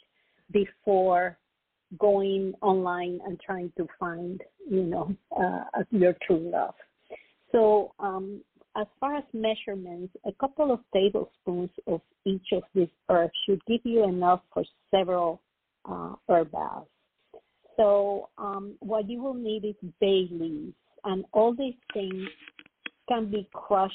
before 0.53 1.37
going 1.99 2.55
online 2.63 3.21
and 3.27 3.41
trying 3.41 3.73
to 3.77 3.87
find, 3.99 4.41
you 4.71 4.85
know, 4.85 5.15
uh, 5.39 5.83
your 5.91 6.15
true 6.25 6.51
love. 6.53 6.75
So 7.51 7.93
um, 7.99 8.41
as 8.77 8.87
far 9.01 9.17
as 9.17 9.25
measurements, 9.33 10.15
a 10.25 10.33
couple 10.33 10.73
of 10.73 10.81
tablespoons 10.95 11.71
of 11.87 12.01
each 12.25 12.47
of 12.53 12.63
these 12.75 12.89
herbs 13.11 13.33
should 13.45 13.61
give 13.67 13.81
you 13.85 14.05
enough 14.05 14.41
for 14.55 14.65
several 14.91 15.43
uh, 15.85 16.15
herb. 16.31 16.55
So 17.77 18.29
um, 18.39 18.77
what 18.81 19.09
you 19.11 19.23
will 19.23 19.35
need 19.35 19.65
is 19.65 19.75
bay 20.01 20.29
leaves, 20.31 20.75
and 21.05 21.24
all 21.33 21.55
these 21.55 21.74
things 21.93 22.29
can 23.09 23.31
be 23.31 23.49
crushed, 23.53 23.95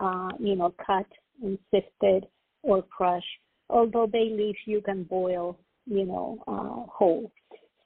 uh, 0.00 0.28
you 0.38 0.56
know, 0.56 0.74
cut 0.84 1.06
and 1.42 1.58
sifted 1.70 2.26
or 2.62 2.82
crushed. 2.82 3.26
Although 3.68 4.06
bay 4.06 4.30
leaves 4.30 4.58
you 4.64 4.80
can 4.80 5.04
boil, 5.04 5.58
you 5.86 6.04
know, 6.04 6.38
uh, 6.46 6.90
whole. 6.90 7.32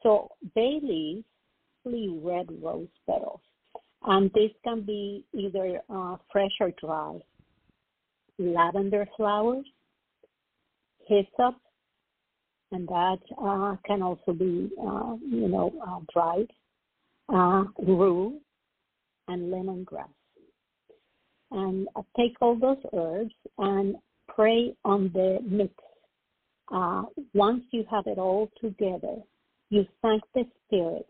So 0.02 0.30
bay 0.54 0.80
leaves, 0.82 1.24
red 1.84 2.46
rose 2.62 2.88
petals, 3.06 3.40
and 4.04 4.30
this 4.34 4.50
can 4.64 4.82
be 4.82 5.24
either 5.32 5.80
uh, 5.88 6.16
fresh 6.30 6.52
or 6.60 6.72
dry. 6.80 7.18
Lavender 8.38 9.06
flowers, 9.16 9.66
hyssop, 11.06 11.56
and 12.72 12.86
that 12.88 13.18
uh, 13.42 13.76
can 13.86 14.02
also 14.02 14.32
be, 14.32 14.70
uh, 14.80 15.16
you 15.28 15.48
know, 15.48 15.72
uh, 15.86 16.00
dried, 16.12 16.46
uh, 17.28 17.64
rue, 17.86 18.40
and 19.30 19.52
lemongrass. 19.52 20.08
And 21.52 21.88
take 22.16 22.36
all 22.40 22.56
those 22.58 22.82
herbs 22.92 23.34
and 23.58 23.96
pray 24.28 24.74
on 24.84 25.10
the 25.12 25.38
mix. 25.44 25.72
Uh, 26.72 27.02
once 27.34 27.64
you 27.72 27.84
have 27.90 28.06
it 28.06 28.18
all 28.18 28.50
together, 28.60 29.16
you 29.70 29.84
thank 30.02 30.22
the 30.34 30.44
spirits 30.66 31.08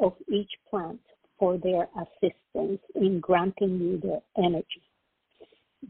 of 0.00 0.12
each 0.32 0.50
plant 0.68 1.00
for 1.38 1.58
their 1.58 1.88
assistance 1.96 2.80
in 2.94 3.20
granting 3.20 3.78
you 3.78 4.00
their 4.02 4.22
energy. 4.44 4.82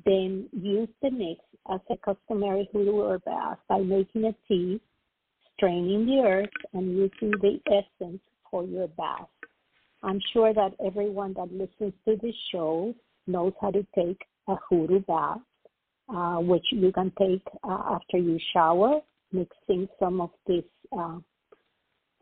Then 0.05 0.49
use 0.53 0.89
the 1.03 1.11
mix 1.11 1.41
as 1.73 1.81
a 1.91 1.97
customary 1.97 2.69
hoodoo 2.73 2.97
or 2.97 3.19
bath 3.21 3.59
by 3.69 3.79
making 3.79 4.25
a 4.25 4.35
tea 4.47 4.81
straining 5.57 6.07
the 6.07 6.23
earth 6.27 6.51
and 6.75 6.97
using 6.97 7.31
the 7.41 7.59
essence 7.67 8.21
for 8.51 8.65
your 8.65 8.89
bath. 8.89 9.29
I'm 10.03 10.21
sure 10.33 10.53
that 10.53 10.75
everyone 10.85 11.35
that 11.35 11.53
listens 11.53 11.95
to 12.07 12.17
this 12.23 12.35
show 12.53 12.95
knows 13.27 13.53
how 13.61 13.71
to 13.71 13.87
take 13.95 14.21
a 14.49 14.57
hoodoo 14.69 15.01
bath, 15.01 15.41
uh, 16.09 16.37
which 16.37 16.65
you 16.71 16.93
can 16.93 17.13
take 17.19 17.43
uh, 17.65 17.95
after 17.95 18.19
you 18.19 18.39
shower, 18.53 19.01
mixing 19.33 19.89
some 19.99 20.21
of 20.21 20.31
this 20.47 20.65
uh, 20.97 21.19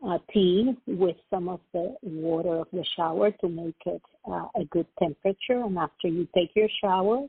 uh 0.05 0.17
tea 0.33 0.75
with 0.87 1.15
some 1.29 1.47
of 1.47 1.61
the 1.73 1.95
water 2.03 2.59
of 2.59 2.67
the 2.73 2.83
shower 2.97 3.31
to 3.31 3.47
make 3.47 3.75
it 3.85 4.01
uh, 4.29 4.47
a 4.55 4.65
good 4.71 4.87
temperature. 4.99 5.63
And 5.63 5.77
after 5.77 6.07
you 6.07 6.27
take 6.35 6.51
your 6.55 6.67
shower, 6.81 7.27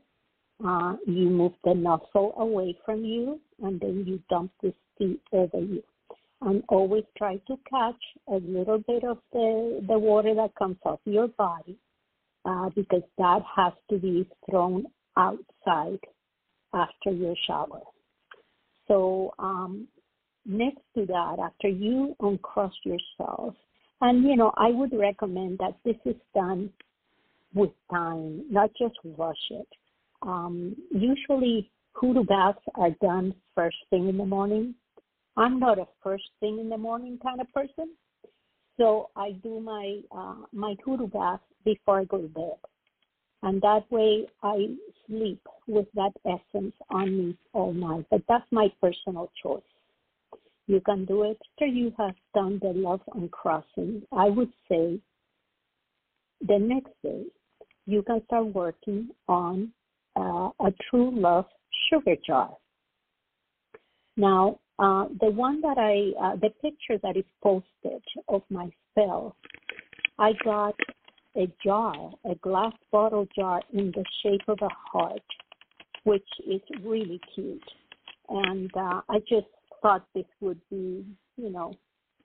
uh, 0.65 0.95
you 1.05 1.29
move 1.29 1.53
the 1.63 1.75
nozzle 1.75 2.33
away 2.37 2.77
from 2.83 3.05
you, 3.05 3.39
and 3.61 3.79
then 3.79 4.03
you 4.07 4.21
dump 4.29 4.51
this 4.61 4.73
tea 4.97 5.19
over 5.31 5.59
you 5.59 5.83
and 6.41 6.63
always 6.69 7.03
try 7.17 7.35
to 7.47 7.57
catch 7.69 8.01
a 8.27 8.35
little 8.35 8.79
bit 8.79 9.03
of 9.03 9.17
the, 9.33 9.83
the 9.87 9.97
water 9.97 10.35
that 10.35 10.53
comes 10.55 10.77
off 10.83 10.99
your 11.05 11.27
body 11.29 11.77
uh, 12.45 12.69
because 12.75 13.01
that 13.17 13.41
has 13.55 13.73
to 13.89 13.97
be 13.97 14.27
thrown 14.49 14.85
outside 15.17 15.99
after 16.73 17.11
your 17.11 17.35
shower. 17.47 17.81
So 18.87 19.33
um, 19.39 19.87
next 20.45 20.81
to 20.95 21.05
that, 21.07 21.37
after 21.43 21.67
you 21.67 22.15
uncross 22.19 22.73
yourself, 22.85 23.55
and 24.01 24.23
you 24.23 24.35
know, 24.35 24.53
I 24.55 24.69
would 24.69 24.93
recommend 24.93 25.57
that 25.57 25.75
this 25.83 25.95
is 26.05 26.15
done 26.35 26.71
with 27.53 27.71
time, 27.91 28.45
not 28.49 28.69
just 28.79 28.95
rush 29.17 29.35
it. 29.49 29.67
Um, 30.21 30.75
usually, 30.91 31.71
hoodoo 31.93 32.23
baths 32.23 32.59
are 32.75 32.91
done 33.01 33.33
first 33.55 33.77
thing 33.89 34.07
in 34.07 34.17
the 34.17 34.25
morning 34.25 34.75
I'm 35.37 35.59
not 35.59 35.77
a 35.77 35.87
first 36.03 36.29
thing 36.39 36.59
in 36.59 36.67
the 36.67 36.77
morning 36.77 37.19
kind 37.21 37.39
of 37.39 37.53
person, 37.53 37.91
so 38.75 39.09
I 39.15 39.31
do 39.43 39.59
my 39.59 39.99
uh, 40.11 40.45
my 40.51 40.75
hoodoo 40.83 41.07
bath 41.07 41.41
before 41.63 41.99
I 41.99 42.05
go 42.05 42.21
to 42.21 42.27
bed, 42.27 42.57
and 43.43 43.61
that 43.61 43.83
way 43.91 44.25
I 44.41 44.75
sleep 45.05 45.41
with 45.67 45.85
that 45.93 46.13
essence 46.25 46.73
on 46.89 47.17
me 47.17 47.37
all 47.53 47.71
night. 47.71 48.05
But 48.09 48.23
that's 48.27 48.51
my 48.51 48.67
personal 48.81 49.31
choice. 49.41 49.61
You 50.65 50.81
can 50.81 51.05
do 51.05 51.23
it 51.23 51.37
after 51.53 51.67
you 51.67 51.93
have 51.97 52.15
done 52.33 52.59
the 52.61 52.73
love 52.73 53.01
uncrossing. 53.13 54.01
I 54.11 54.29
would 54.29 54.51
say 54.67 54.99
the 56.45 56.59
next 56.59 56.93
day 57.03 57.25
you 57.85 58.01
can 58.01 58.23
start 58.25 58.47
working 58.47 59.09
on 59.27 59.71
uh, 60.15 60.49
a 60.59 60.73
true 60.89 61.11
love 61.11 61.45
sugar 61.89 62.15
jar. 62.25 62.49
Now, 64.17 64.59
uh, 64.79 65.05
the 65.19 65.29
one 65.29 65.61
that 65.61 65.77
I, 65.77 66.11
uh, 66.23 66.35
the 66.35 66.49
picture 66.61 66.99
that 67.01 67.17
is 67.17 67.25
posted 67.41 68.03
of 68.27 68.43
myself, 68.49 69.33
I 70.19 70.33
got 70.43 70.75
a 71.35 71.47
jar, 71.63 72.11
a 72.25 72.35
glass 72.35 72.73
bottle 72.91 73.27
jar 73.35 73.61
in 73.73 73.91
the 73.95 74.03
shape 74.23 74.47
of 74.47 74.59
a 74.61 74.69
heart, 74.91 75.21
which 76.03 76.27
is 76.47 76.61
really 76.83 77.19
cute. 77.33 77.63
And 78.29 78.69
uh, 78.75 79.01
I 79.09 79.19
just 79.27 79.47
thought 79.81 80.05
this 80.13 80.25
would 80.41 80.59
be, 80.69 81.05
you 81.37 81.49
know, 81.49 81.73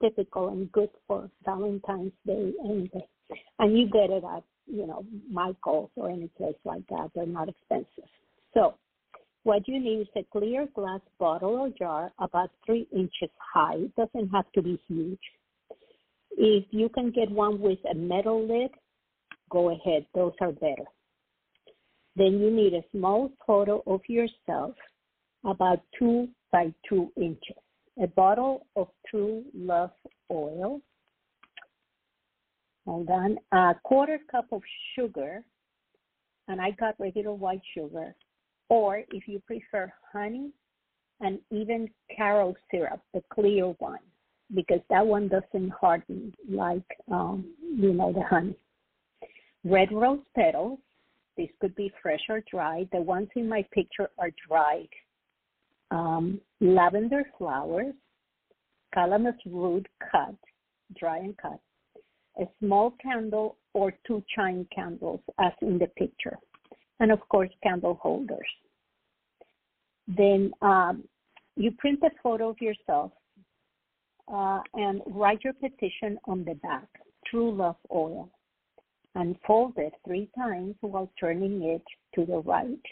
typical 0.01 0.49
and 0.49 0.71
good 0.71 0.89
for 1.07 1.29
Valentine's 1.45 2.11
Day 2.25 2.51
anyway. 2.65 3.07
And 3.59 3.77
you 3.77 3.87
get 3.87 4.09
it 4.09 4.23
at, 4.23 4.43
you 4.67 4.85
know, 4.85 5.05
Michael's 5.31 5.89
or 5.95 6.09
any 6.09 6.27
place 6.37 6.55
like 6.65 6.85
that. 6.89 7.11
They're 7.15 7.25
not 7.25 7.49
expensive. 7.49 8.09
So 8.53 8.75
what 9.43 9.67
you 9.67 9.79
need 9.79 10.01
is 10.01 10.07
a 10.15 10.23
clear 10.31 10.67
glass 10.73 11.01
bottle 11.19 11.55
or 11.55 11.69
jar 11.69 12.11
about 12.19 12.49
three 12.65 12.87
inches 12.93 13.29
high. 13.53 13.75
It 13.75 13.95
doesn't 13.95 14.29
have 14.29 14.49
to 14.53 14.61
be 14.61 14.81
huge. 14.87 15.19
If 16.31 16.65
you 16.71 16.89
can 16.89 17.11
get 17.11 17.29
one 17.29 17.59
with 17.59 17.79
a 17.89 17.93
metal 17.93 18.47
lid, 18.47 18.71
go 19.49 19.69
ahead. 19.69 20.05
Those 20.15 20.33
are 20.41 20.51
better. 20.53 20.85
Then 22.15 22.39
you 22.39 22.51
need 22.51 22.73
a 22.73 22.83
small 22.91 23.31
photo 23.45 23.83
of 23.85 24.01
yourself 24.07 24.75
about 25.45 25.81
two 25.99 26.29
by 26.51 26.73
two 26.87 27.11
inches. 27.17 27.57
A 28.01 28.07
bottle 28.07 28.65
of 28.75 28.87
True 29.09 29.43
Love 29.53 29.91
oil. 30.31 30.81
Hold 32.85 33.09
on. 33.09 33.37
A 33.51 33.75
quarter 33.83 34.19
cup 34.31 34.45
of 34.51 34.61
sugar. 34.95 35.43
And 36.47 36.61
I 36.61 36.71
got 36.71 36.95
regular 36.99 37.33
white 37.33 37.61
sugar 37.75 38.15
or 38.69 39.03
if 39.11 39.27
you 39.27 39.41
prefer 39.45 39.91
honey 40.11 40.51
and 41.21 41.39
even 41.51 41.89
Karo 42.15 42.55
syrup, 42.71 43.01
the 43.13 43.21
clear 43.33 43.67
one, 43.79 43.99
because 44.53 44.81
that 44.89 45.05
one 45.05 45.27
doesn't 45.27 45.71
harden 45.71 46.33
like 46.49 46.83
um, 47.11 47.45
you 47.61 47.93
know 47.93 48.11
the 48.13 48.23
honey. 48.23 48.55
Red 49.63 49.91
rose 49.91 50.19
petals. 50.35 50.79
These 51.37 51.49
could 51.61 51.73
be 51.75 51.91
fresh 52.01 52.21
or 52.29 52.43
dried. 52.51 52.89
The 52.91 53.01
ones 53.01 53.29
in 53.35 53.49
my 53.49 53.65
picture 53.71 54.09
are 54.19 54.29
dried. 54.47 54.89
Um, 55.89 56.41
lavender 56.59 57.23
flowers, 57.37 57.93
calamus 58.95 59.37
root 59.45 59.87
cut, 60.11 60.35
dry 60.97 61.19
and 61.19 61.35
cut, 61.37 61.59
a 62.39 62.45
small 62.59 62.93
candle 63.01 63.57
or 63.73 63.93
two 64.05 64.23
chime 64.35 64.67
candles, 64.73 65.21
as 65.39 65.51
in 65.61 65.77
the 65.77 65.87
picture, 65.97 66.37
and 67.03 67.11
of 67.11 67.19
course, 67.27 67.49
candle 67.61 67.99
holders. 68.01 68.47
Then 70.07 70.53
um, 70.61 71.03
you 71.57 71.71
print 71.71 71.99
a 72.01 72.09
photo 72.23 72.51
of 72.51 72.61
yourself 72.61 73.11
uh, 74.33 74.61
and 74.73 75.01
write 75.07 75.43
your 75.43 75.51
petition 75.51 76.17
on 76.27 76.45
the 76.45 76.53
back, 76.53 76.87
True 77.27 77.53
Love 77.53 77.75
Oil, 77.93 78.29
and 79.15 79.35
fold 79.45 79.73
it 79.75 79.91
three 80.07 80.29
times 80.37 80.75
while 80.79 81.11
turning 81.19 81.61
it 81.63 81.83
to 82.15 82.25
the 82.25 82.39
right. 82.39 82.85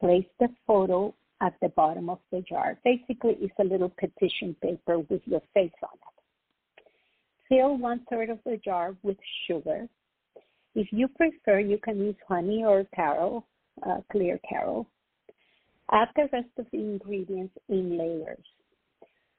Place 0.00 0.26
the 0.40 0.48
photo 0.66 1.14
at 1.40 1.54
the 1.62 1.68
bottom 1.68 2.10
of 2.10 2.18
the 2.32 2.40
jar. 2.40 2.76
Basically, 2.84 3.36
it's 3.40 3.54
a 3.60 3.64
little 3.64 3.92
petition 4.00 4.56
paper 4.62 4.98
with 4.98 5.22
your 5.26 5.42
face 5.54 5.70
on 5.80 5.90
it. 5.94 6.84
Fill 7.48 7.76
one 7.76 8.00
third 8.10 8.30
of 8.30 8.40
the 8.44 8.56
jar 8.64 8.96
with 9.04 9.16
sugar. 9.46 9.86
If 10.74 10.88
you 10.90 11.08
prefer, 11.08 11.60
you 11.60 11.78
can 11.78 11.98
use 11.98 12.16
honey 12.26 12.64
or 12.64 12.84
Karo, 12.94 13.44
uh, 13.86 13.98
clear 14.10 14.40
Karo. 14.48 14.86
Add 15.90 16.08
the 16.16 16.28
rest 16.32 16.48
of 16.58 16.66
the 16.72 16.78
ingredients 16.78 17.54
in 17.68 17.96
layers. 17.96 18.44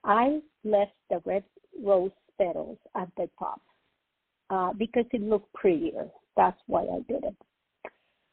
I 0.03 0.39
left 0.63 0.93
the 1.09 1.21
red 1.25 1.43
rose 1.83 2.11
petals 2.37 2.77
at 2.95 3.09
the 3.17 3.29
top 3.37 3.61
uh, 4.49 4.71
because 4.73 5.05
it 5.11 5.21
looked 5.21 5.51
prettier. 5.53 6.07
That's 6.37 6.59
why 6.67 6.83
I 6.83 6.99
did 7.11 7.23
it. 7.23 7.35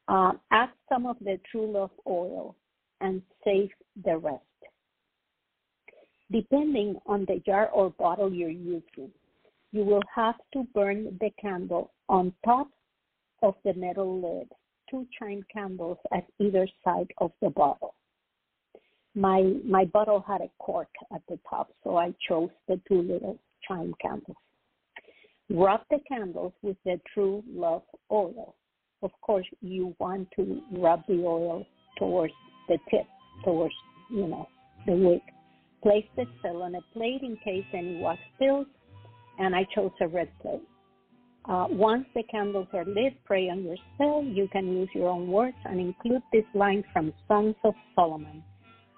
Uh, 0.09 0.33
add 0.51 0.71
some 0.89 1.07
of 1.07 1.17
the 1.21 1.39
True 1.51 1.73
Love 1.73 1.91
oil 2.07 2.55
and 3.01 3.23
save 3.45 3.71
the 4.05 4.19
rest. 4.19 4.43
Depending 6.31 6.97
on 7.07 7.25
the 7.27 7.41
jar 7.45 7.69
or 7.71 7.91
bottle 7.91 8.33
you're 8.33 8.49
using, 8.49 9.11
you 9.73 9.85
will 9.85 10.03
have 10.15 10.37
to 10.53 10.65
burn 10.75 11.17
the 11.21 11.31
candle 11.41 11.93
on 12.09 12.33
top 12.45 12.69
of 13.43 13.55
the 13.65 13.75
metal 13.75 14.21
lid, 14.21 14.49
two 14.91 15.07
chime 15.19 15.45
candles 15.53 15.99
at 16.13 16.25
either 16.39 16.67
side 16.85 17.13
of 17.19 17.33
the 17.41 17.51
bottle 17.51 17.95
my 19.15 19.43
my 19.65 19.85
bottle 19.85 20.25
had 20.27 20.41
a 20.41 20.49
cork 20.59 20.89
at 21.15 21.23
the 21.29 21.39
top, 21.49 21.71
so 21.85 21.97
I 21.97 22.15
chose 22.29 22.51
the 22.69 22.81
two 22.89 23.03
little 23.03 23.39
chime 23.67 23.95
candles. 24.01 24.37
Rub 25.51 25.81
the 25.91 25.99
candles 26.09 26.53
with 26.63 26.77
the 26.85 26.99
True 27.13 27.43
Love 27.53 27.83
oil. 28.11 28.55
Of 29.03 29.11
course, 29.21 29.47
you 29.61 29.95
want 29.99 30.29
to 30.37 30.63
rub 30.73 31.03
the 31.09 31.25
oil 31.25 31.67
towards 31.99 32.33
the 32.69 32.79
tip, 32.91 33.07
towards 33.45 33.75
you 34.11 34.27
know 34.27 34.49
the 34.87 34.93
wick. 34.93 35.23
Place 35.83 36.07
the 36.17 36.25
spill 36.39 36.63
on 36.63 36.77
a 36.77 36.81
plate 36.93 37.23
in 37.23 37.37
case 37.45 37.67
any 37.75 38.01
wax 38.01 38.21
spills, 38.37 38.67
and 39.39 39.55
I 39.55 39.67
chose 39.75 39.91
a 40.01 40.09
red 40.09 40.29
plate. 40.41 40.63
Uh, 41.45 41.67
once 41.71 42.05
the 42.15 42.23
candles 42.25 42.69
are 42.73 42.85
lit, 42.85 43.15
pray 43.25 43.49
on 43.49 43.65
your 43.65 43.77
spell. 43.95 44.23
You 44.23 44.49
can 44.53 44.73
use 44.73 44.89
your 44.95 45.09
own 45.09 45.27
words 45.27 45.57
and 45.65 45.81
include 45.81 46.23
this 46.33 46.45
line 46.55 46.85
from 46.93 47.13
Songs 47.27 47.57
of 47.65 47.75
Solomon. 47.97 48.45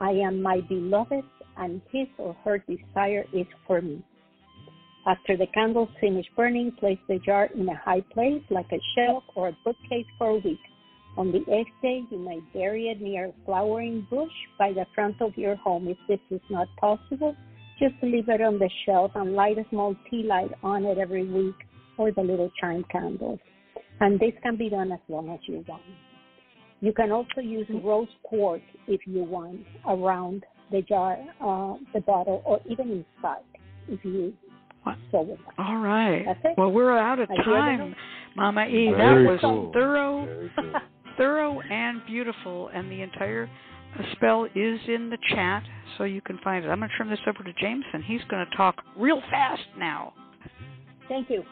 I 0.00 0.10
am 0.10 0.42
my 0.42 0.60
beloved, 0.68 1.24
and 1.56 1.80
his 1.90 2.06
or 2.18 2.36
her 2.44 2.58
desire 2.58 3.24
is 3.32 3.46
for 3.66 3.80
me. 3.80 4.04
After 5.06 5.36
the 5.36 5.46
candles 5.54 5.88
finish 6.00 6.26
burning, 6.36 6.72
place 6.72 6.98
the 7.08 7.18
jar 7.18 7.48
in 7.54 7.68
a 7.68 7.76
high 7.76 8.02
place 8.12 8.42
like 8.50 8.70
a 8.72 8.80
shelf 8.94 9.24
or 9.34 9.48
a 9.48 9.56
bookcase 9.64 10.06
for 10.18 10.28
a 10.28 10.36
week. 10.36 10.60
On 11.16 11.32
the 11.32 11.44
eighth 11.50 11.70
day, 11.80 12.02
you 12.10 12.18
may 12.18 12.40
bury 12.52 12.88
it 12.88 13.00
near 13.00 13.26
a 13.26 13.32
flowering 13.46 14.06
bush 14.10 14.32
by 14.58 14.72
the 14.72 14.84
front 14.94 15.22
of 15.22 15.36
your 15.38 15.56
home. 15.56 15.88
If 15.88 15.98
this 16.08 16.20
is 16.30 16.40
not 16.50 16.68
possible, 16.76 17.36
just 17.78 17.94
leave 18.02 18.28
it 18.28 18.42
on 18.42 18.58
the 18.58 18.70
shelf 18.84 19.12
and 19.14 19.34
light 19.34 19.58
a 19.58 19.64
small 19.70 19.94
tea 20.10 20.24
light 20.24 20.50
on 20.62 20.84
it 20.84 20.98
every 20.98 21.26
week 21.26 21.54
or 21.98 22.12
the 22.12 22.22
little 22.22 22.50
chime 22.60 22.84
candles. 22.90 23.38
And 24.00 24.18
this 24.18 24.32
can 24.42 24.56
be 24.56 24.68
done 24.68 24.92
as 24.92 24.98
long 25.08 25.30
as 25.30 25.40
you 25.46 25.64
want. 25.68 25.82
You 26.80 26.92
can 26.92 27.12
also 27.12 27.40
use 27.40 27.66
rose 27.82 28.08
quartz 28.24 28.64
if 28.86 29.00
you 29.06 29.24
want 29.24 29.60
around 29.86 30.44
the 30.70 30.82
jar, 30.82 31.16
uh, 31.40 31.78
the 31.94 32.00
bottle, 32.00 32.42
or 32.44 32.60
even 32.68 32.90
inside 32.90 33.42
if 33.88 34.04
you 34.04 34.34
what? 34.82 34.96
so 35.10 35.22
would 35.22 35.38
like. 35.46 35.58
All 35.58 35.78
right. 35.78 36.24
That's 36.26 36.40
it. 36.44 36.54
Well, 36.58 36.70
we're 36.70 36.96
out 36.96 37.18
of 37.18 37.30
I 37.30 37.42
time, 37.42 37.94
Mama 38.36 38.66
E. 38.66 38.92
Very 38.96 39.24
that 39.24 39.30
was 39.30 39.40
cool. 39.40 39.70
thorough, 39.72 40.48
cool. 40.56 40.72
thorough 41.16 41.60
and 41.60 42.04
beautiful, 42.06 42.68
and 42.68 42.90
the 42.90 43.00
entire 43.02 43.48
spell 44.12 44.44
is 44.44 44.80
in 44.88 45.10
the 45.10 45.18
chat, 45.30 45.62
so 45.96 46.04
you 46.04 46.20
can 46.20 46.38
find 46.42 46.64
it. 46.64 46.68
I'm 46.68 46.78
going 46.78 46.90
to 46.90 46.98
turn 46.98 47.08
this 47.08 47.20
over 47.26 47.44
to 47.44 47.52
Jameson. 47.54 48.02
He's 48.04 48.20
going 48.28 48.44
to 48.44 48.56
talk 48.56 48.76
real 48.96 49.20
fast 49.30 49.62
now. 49.78 50.12
Thank 51.08 51.30
you. 51.30 51.44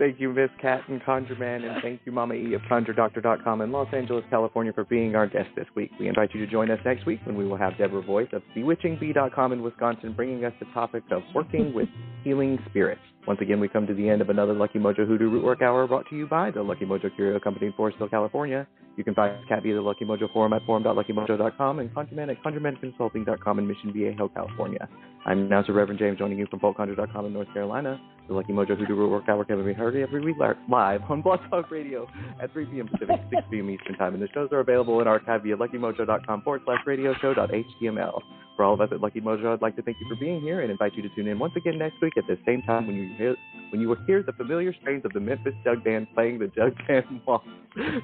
Thank 0.00 0.18
you, 0.18 0.32
Miss 0.32 0.48
Cat 0.62 0.80
and 0.88 0.98
ConjureMan, 1.02 1.62
and 1.62 1.82
thank 1.82 2.00
you, 2.06 2.12
Mama 2.12 2.32
E 2.32 2.54
of 2.54 2.62
ConjureDoctor.com 2.62 3.60
in 3.60 3.70
Los 3.70 3.92
Angeles, 3.92 4.24
California, 4.30 4.72
for 4.72 4.84
being 4.84 5.14
our 5.14 5.26
guest 5.26 5.50
this 5.54 5.66
week. 5.76 5.90
We 6.00 6.08
invite 6.08 6.34
you 6.34 6.40
to 6.40 6.50
join 6.50 6.70
us 6.70 6.78
next 6.86 7.04
week 7.04 7.20
when 7.24 7.36
we 7.36 7.46
will 7.46 7.58
have 7.58 7.76
Deborah 7.76 8.00
Voice 8.00 8.28
of 8.32 8.40
BewitchingBee.com 8.56 9.52
in 9.52 9.60
Wisconsin 9.60 10.14
bringing 10.14 10.42
us 10.46 10.54
the 10.58 10.64
topic 10.72 11.02
of 11.10 11.20
working 11.34 11.74
with 11.74 11.90
healing 12.22 12.58
spirits. 12.68 13.00
Once 13.26 13.40
again, 13.42 13.60
we 13.60 13.68
come 13.68 13.86
to 13.86 13.94
the 13.94 14.08
end 14.08 14.22
of 14.22 14.30
another 14.30 14.54
Lucky 14.54 14.78
Mojo 14.78 15.06
Hoodoo 15.06 15.30
Rootwork 15.30 15.62
Hour 15.62 15.86
brought 15.86 16.08
to 16.08 16.16
you 16.16 16.26
by 16.26 16.50
the 16.50 16.62
Lucky 16.62 16.86
Mojo 16.86 17.14
Curio 17.14 17.38
Company 17.38 17.66
in 17.66 17.72
Forestville, 17.74 18.10
California. 18.10 18.66
You 18.96 19.04
can 19.04 19.14
find 19.14 19.36
Cat 19.48 19.62
via 19.62 19.74
the 19.74 19.80
Lucky 19.80 20.04
Mojo 20.04 20.32
forum 20.32 20.52
at 20.52 20.62
forum.luckymojo.com 20.66 21.78
and 21.78 21.94
ConjureMan 21.94 22.30
at 22.30 22.42
ConjureManConsulting.com 22.42 23.58
in 23.58 23.68
Mission 23.68 23.92
Hill, 23.94 24.28
California. 24.30 24.88
I'm 25.26 25.46
announcer 25.46 25.72
Reverend 25.72 25.98
James 25.98 26.18
joining 26.18 26.38
you 26.38 26.46
from 26.46 26.60
FolkConjure.com 26.60 27.26
in 27.26 27.32
North 27.32 27.52
Carolina. 27.52 28.00
The 28.26 28.34
Lucky 28.34 28.52
Mojo 28.52 28.78
Hoodoo 28.78 28.96
Rootwork 28.96 29.28
Hour 29.28 29.44
can 29.44 29.64
be 29.64 29.72
heard 29.72 29.96
every 29.96 30.20
week 30.20 30.36
live 30.68 31.02
on 31.08 31.20
Blog 31.20 31.40
Talk 31.50 31.70
Radio 31.70 32.06
at 32.42 32.52
3 32.52 32.66
p.m. 32.66 32.88
Pacific, 32.88 33.20
6 33.34 33.42
p.m. 33.50 33.70
Eastern 33.70 33.96
Time. 33.96 34.14
And 34.14 34.22
the 34.22 34.28
shows 34.32 34.48
are 34.52 34.60
available 34.60 35.00
in 35.00 35.08
archive 35.08 35.42
via 35.42 35.56
luckymojo.com 35.56 36.42
forward 36.42 36.62
slash 36.64 36.80
radio 36.86 37.14
show.html. 37.20 38.20
For 38.60 38.64
all 38.64 38.74
of 38.74 38.82
us 38.82 38.90
at 38.92 39.00
Lucky 39.00 39.22
Mojo, 39.22 39.54
I'd 39.54 39.62
like 39.62 39.74
to 39.76 39.82
thank 39.82 39.96
you 40.02 40.06
for 40.06 40.16
being 40.16 40.42
here 40.42 40.60
and 40.60 40.70
invite 40.70 40.94
you 40.94 41.00
to 41.00 41.08
tune 41.16 41.26
in 41.28 41.38
once 41.38 41.54
again 41.56 41.78
next 41.78 41.94
week 42.02 42.12
at 42.18 42.26
the 42.26 42.36
same 42.44 42.60
time 42.60 42.86
when 42.86 42.94
you 42.94 43.08
hear, 43.16 43.34
when 43.70 43.80
you 43.80 43.88
will 43.88 43.96
hear 44.06 44.22
the 44.22 44.32
familiar 44.34 44.74
strains 44.82 45.02
of 45.06 45.14
the 45.14 45.18
Memphis 45.20 45.54
Jug 45.64 45.82
Band 45.82 46.08
playing 46.12 46.40
the 46.40 46.48
Jug 46.48 46.74
Band 46.86 47.06
Waltz. 47.26 47.46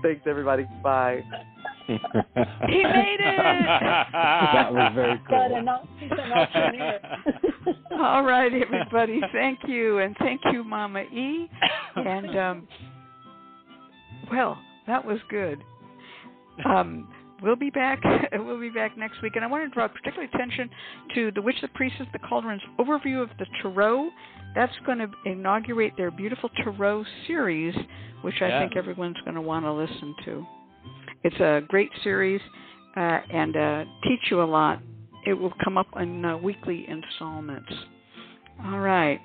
Thanks, 0.03 0.23
everybody. 0.27 0.65
Bye. 0.83 1.23
He 1.89 1.95
made 2.83 3.19
it! 3.21 3.37
that 3.39 4.73
was 4.73 4.93
very 4.95 5.19
Got 5.29 5.49
cool. 5.51 5.57
an, 5.59 5.69
au- 5.69 5.87
he's 5.99 6.11
an 6.11 6.33
auctioneer. 6.33 7.01
All 8.01 8.23
right, 8.23 8.51
everybody. 8.55 9.21
Thank 9.35 9.59
you, 9.69 9.99
and 9.99 10.17
thank 10.21 10.41
you, 10.53 10.65
Mama 10.65 11.03
E. 11.03 11.51
And 11.97 12.39
um, 12.39 12.69
well, 14.33 14.59
that 14.87 15.05
was 15.05 15.19
good. 15.29 15.63
Um, 16.65 17.09
we'll 17.43 17.57
be 17.57 17.71
back. 17.71 18.01
We'll 18.39 18.61
be 18.61 18.71
back 18.71 18.97
next 18.97 19.21
week, 19.23 19.33
and 19.37 19.45
I 19.45 19.49
want 19.49 19.65
to 19.65 19.75
draw 19.75 19.89
particular 19.89 20.25
attention 20.33 20.71
to 21.15 21.33
the 21.33 21.43
Witch, 21.43 21.57
of 21.63 21.71
the 21.71 21.75
Priestess, 21.75 22.07
the 22.13 22.19
Cauldron's 22.21 22.63
overview 22.79 23.21
of 23.23 23.29
the 23.39 23.47
Tarot. 23.61 24.09
That's 24.55 24.73
going 24.85 24.99
to 24.99 25.09
inaugurate 25.25 25.95
their 25.97 26.11
beautiful 26.13 26.49
Tarot 26.63 27.05
series, 27.27 27.75
which 28.23 28.37
I 28.41 28.49
Yeah. 28.49 28.61
think 28.61 28.77
everyone's 28.77 29.17
going 29.25 29.35
to 29.35 29.41
want 29.41 29.65
to 29.65 29.73
listen 29.73 30.15
to. 30.27 30.47
It's 31.25 31.37
a 31.41 31.63
great 31.69 31.91
series 32.05 32.41
uh, 32.97 33.01
and 33.33 33.57
uh, 33.57 33.85
teach 34.05 34.31
you 34.31 34.43
a 34.43 34.45
lot. 34.45 34.81
It 35.27 35.35
will 35.35 35.53
come 35.65 35.77
up 35.77 35.89
in 36.01 36.25
uh, 36.25 36.37
weekly 36.37 36.87
installments. 36.89 37.73
All 38.65 38.79
right. 38.79 39.21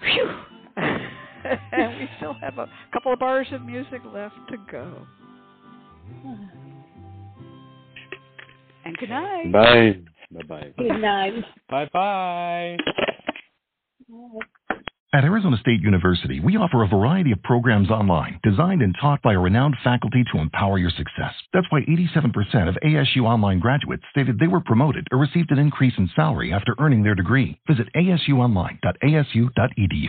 Phew. 0.00 0.30
and 0.76 1.98
we 1.98 2.08
still 2.18 2.34
have 2.34 2.58
a 2.58 2.68
couple 2.92 3.12
of 3.12 3.18
bars 3.18 3.48
of 3.52 3.62
music 3.62 4.00
left 4.14 4.36
to 4.50 4.56
go. 4.70 5.06
And 8.84 8.96
good 8.96 9.10
night. 9.10 9.52
Bye. 9.52 9.98
Bye 10.32 10.42
bye. 10.48 10.72
Good 10.78 11.00
night. 11.00 11.34
Bye 11.68 11.88
bye. 11.92 12.76
At 15.14 15.24
Arizona 15.24 15.58
State 15.58 15.82
University, 15.82 16.40
we 16.40 16.56
offer 16.56 16.82
a 16.82 16.88
variety 16.88 17.32
of 17.32 17.42
programs 17.42 17.90
online 17.90 18.40
designed 18.42 18.80
and 18.80 18.96
taught 18.98 19.20
by 19.20 19.34
a 19.34 19.38
renowned 19.38 19.76
faculty 19.84 20.24
to 20.32 20.38
empower 20.38 20.78
your 20.78 20.88
success. 20.88 21.34
That's 21.52 21.66
why 21.68 21.82
87% 21.82 22.66
of 22.66 22.78
ASU 22.82 23.24
online 23.24 23.58
graduates 23.58 24.04
stated 24.10 24.38
they 24.38 24.48
were 24.48 24.60
promoted 24.60 25.06
or 25.12 25.18
received 25.18 25.50
an 25.50 25.58
increase 25.58 25.92
in 25.98 26.08
salary 26.16 26.50
after 26.50 26.74
earning 26.78 27.02
their 27.02 27.14
degree. 27.14 27.60
Visit 27.68 27.88
asuonline.asu.edu. 27.94 30.06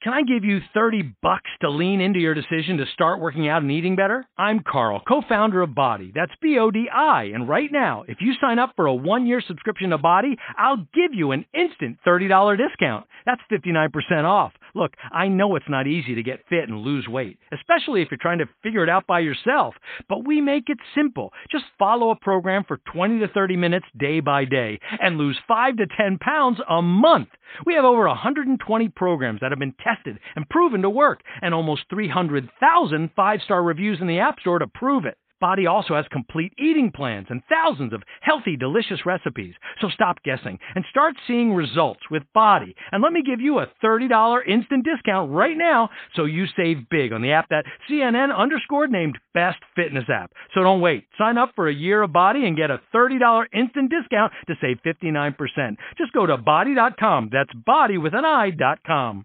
Can 0.00 0.12
I 0.12 0.22
give 0.22 0.44
you 0.44 0.60
30 0.74 1.16
bucks 1.22 1.50
to 1.60 1.68
lean 1.68 2.00
into 2.00 2.20
your 2.20 2.32
decision 2.32 2.76
to 2.76 2.86
start 2.94 3.20
working 3.20 3.48
out 3.48 3.62
and 3.62 3.72
eating 3.72 3.96
better? 3.96 4.24
I'm 4.38 4.60
Carl, 4.60 5.02
co-founder 5.08 5.60
of 5.60 5.70
BODi. 5.70 6.14
That's 6.14 6.30
B-O-D-I. 6.40 7.24
And 7.34 7.48
right 7.48 7.68
now, 7.72 8.04
if 8.06 8.18
you 8.20 8.34
sign 8.40 8.60
up 8.60 8.74
for 8.76 8.86
a 8.86 8.94
one-year 8.94 9.42
subscription 9.48 9.90
to 9.90 9.98
BODi, 9.98 10.36
I'll 10.56 10.76
give 10.76 11.14
you 11.14 11.32
an 11.32 11.46
instant 11.52 11.98
$30 12.06 12.56
discount. 12.56 13.08
That's 13.26 13.40
59% 13.50 13.90
off. 14.22 14.52
Look, 14.74 14.92
I 15.12 15.28
know 15.28 15.56
it's 15.56 15.68
not 15.68 15.86
easy 15.86 16.14
to 16.14 16.22
get 16.22 16.46
fit 16.48 16.68
and 16.68 16.78
lose 16.78 17.06
weight, 17.08 17.38
especially 17.52 18.02
if 18.02 18.08
you're 18.10 18.18
trying 18.18 18.38
to 18.38 18.48
figure 18.62 18.82
it 18.82 18.88
out 18.88 19.06
by 19.06 19.20
yourself, 19.20 19.74
but 20.08 20.26
we 20.26 20.40
make 20.40 20.68
it 20.68 20.78
simple. 20.94 21.32
Just 21.50 21.64
follow 21.78 22.10
a 22.10 22.16
program 22.16 22.64
for 22.66 22.78
20 22.92 23.20
to 23.20 23.28
30 23.28 23.56
minutes 23.56 23.86
day 23.96 24.20
by 24.20 24.44
day 24.44 24.78
and 25.00 25.18
lose 25.18 25.38
5 25.46 25.76
to 25.76 25.86
10 25.86 26.18
pounds 26.18 26.58
a 26.68 26.82
month. 26.82 27.28
We 27.64 27.74
have 27.74 27.84
over 27.84 28.06
120 28.06 28.88
programs 28.90 29.40
that 29.40 29.52
have 29.52 29.58
been 29.58 29.74
tested 29.82 30.18
and 30.36 30.48
proven 30.48 30.82
to 30.82 30.90
work, 30.90 31.20
and 31.40 31.54
almost 31.54 31.82
300,000 31.90 33.10
five 33.16 33.40
star 33.42 33.62
reviews 33.62 33.98
in 34.00 34.06
the 34.06 34.20
App 34.20 34.40
Store 34.40 34.58
to 34.58 34.66
prove 34.66 35.04
it. 35.04 35.16
BODi 35.42 35.68
also 35.68 35.94
has 35.94 36.04
complete 36.10 36.52
eating 36.58 36.90
plans 36.90 37.26
and 37.30 37.42
thousands 37.48 37.92
of 37.92 38.02
healthy, 38.20 38.56
delicious 38.56 39.06
recipes. 39.06 39.54
So 39.80 39.88
stop 39.88 40.22
guessing 40.22 40.58
and 40.74 40.84
start 40.90 41.14
seeing 41.26 41.54
results 41.54 42.00
with 42.10 42.22
BODi. 42.34 42.74
And 42.92 43.02
let 43.02 43.12
me 43.12 43.22
give 43.22 43.40
you 43.40 43.58
a 43.58 43.68
$30 43.82 44.48
instant 44.48 44.84
discount 44.84 45.32
right 45.32 45.56
now 45.56 45.90
so 46.14 46.24
you 46.24 46.46
save 46.56 46.88
big 46.88 47.12
on 47.12 47.22
the 47.22 47.32
app 47.32 47.48
that 47.50 47.64
CNN 47.88 48.36
underscored 48.36 48.90
named 48.90 49.18
Best 49.34 49.58
Fitness 49.76 50.08
App. 50.08 50.32
So 50.54 50.62
don't 50.62 50.80
wait. 50.80 51.04
Sign 51.18 51.38
up 51.38 51.52
for 51.54 51.68
a 51.68 51.74
year 51.74 52.02
of 52.02 52.10
BODi 52.10 52.46
and 52.46 52.56
get 52.56 52.70
a 52.70 52.80
$30 52.94 53.46
instant 53.54 53.90
discount 53.90 54.32
to 54.48 54.54
save 54.60 54.78
59%. 54.84 55.76
Just 55.96 56.12
go 56.12 56.26
to 56.26 56.36
bodi.com. 56.36 57.30
That's 57.32 57.52
body 57.64 57.98
with 57.98 58.14
an 58.14 58.24
I.com. 58.24 59.24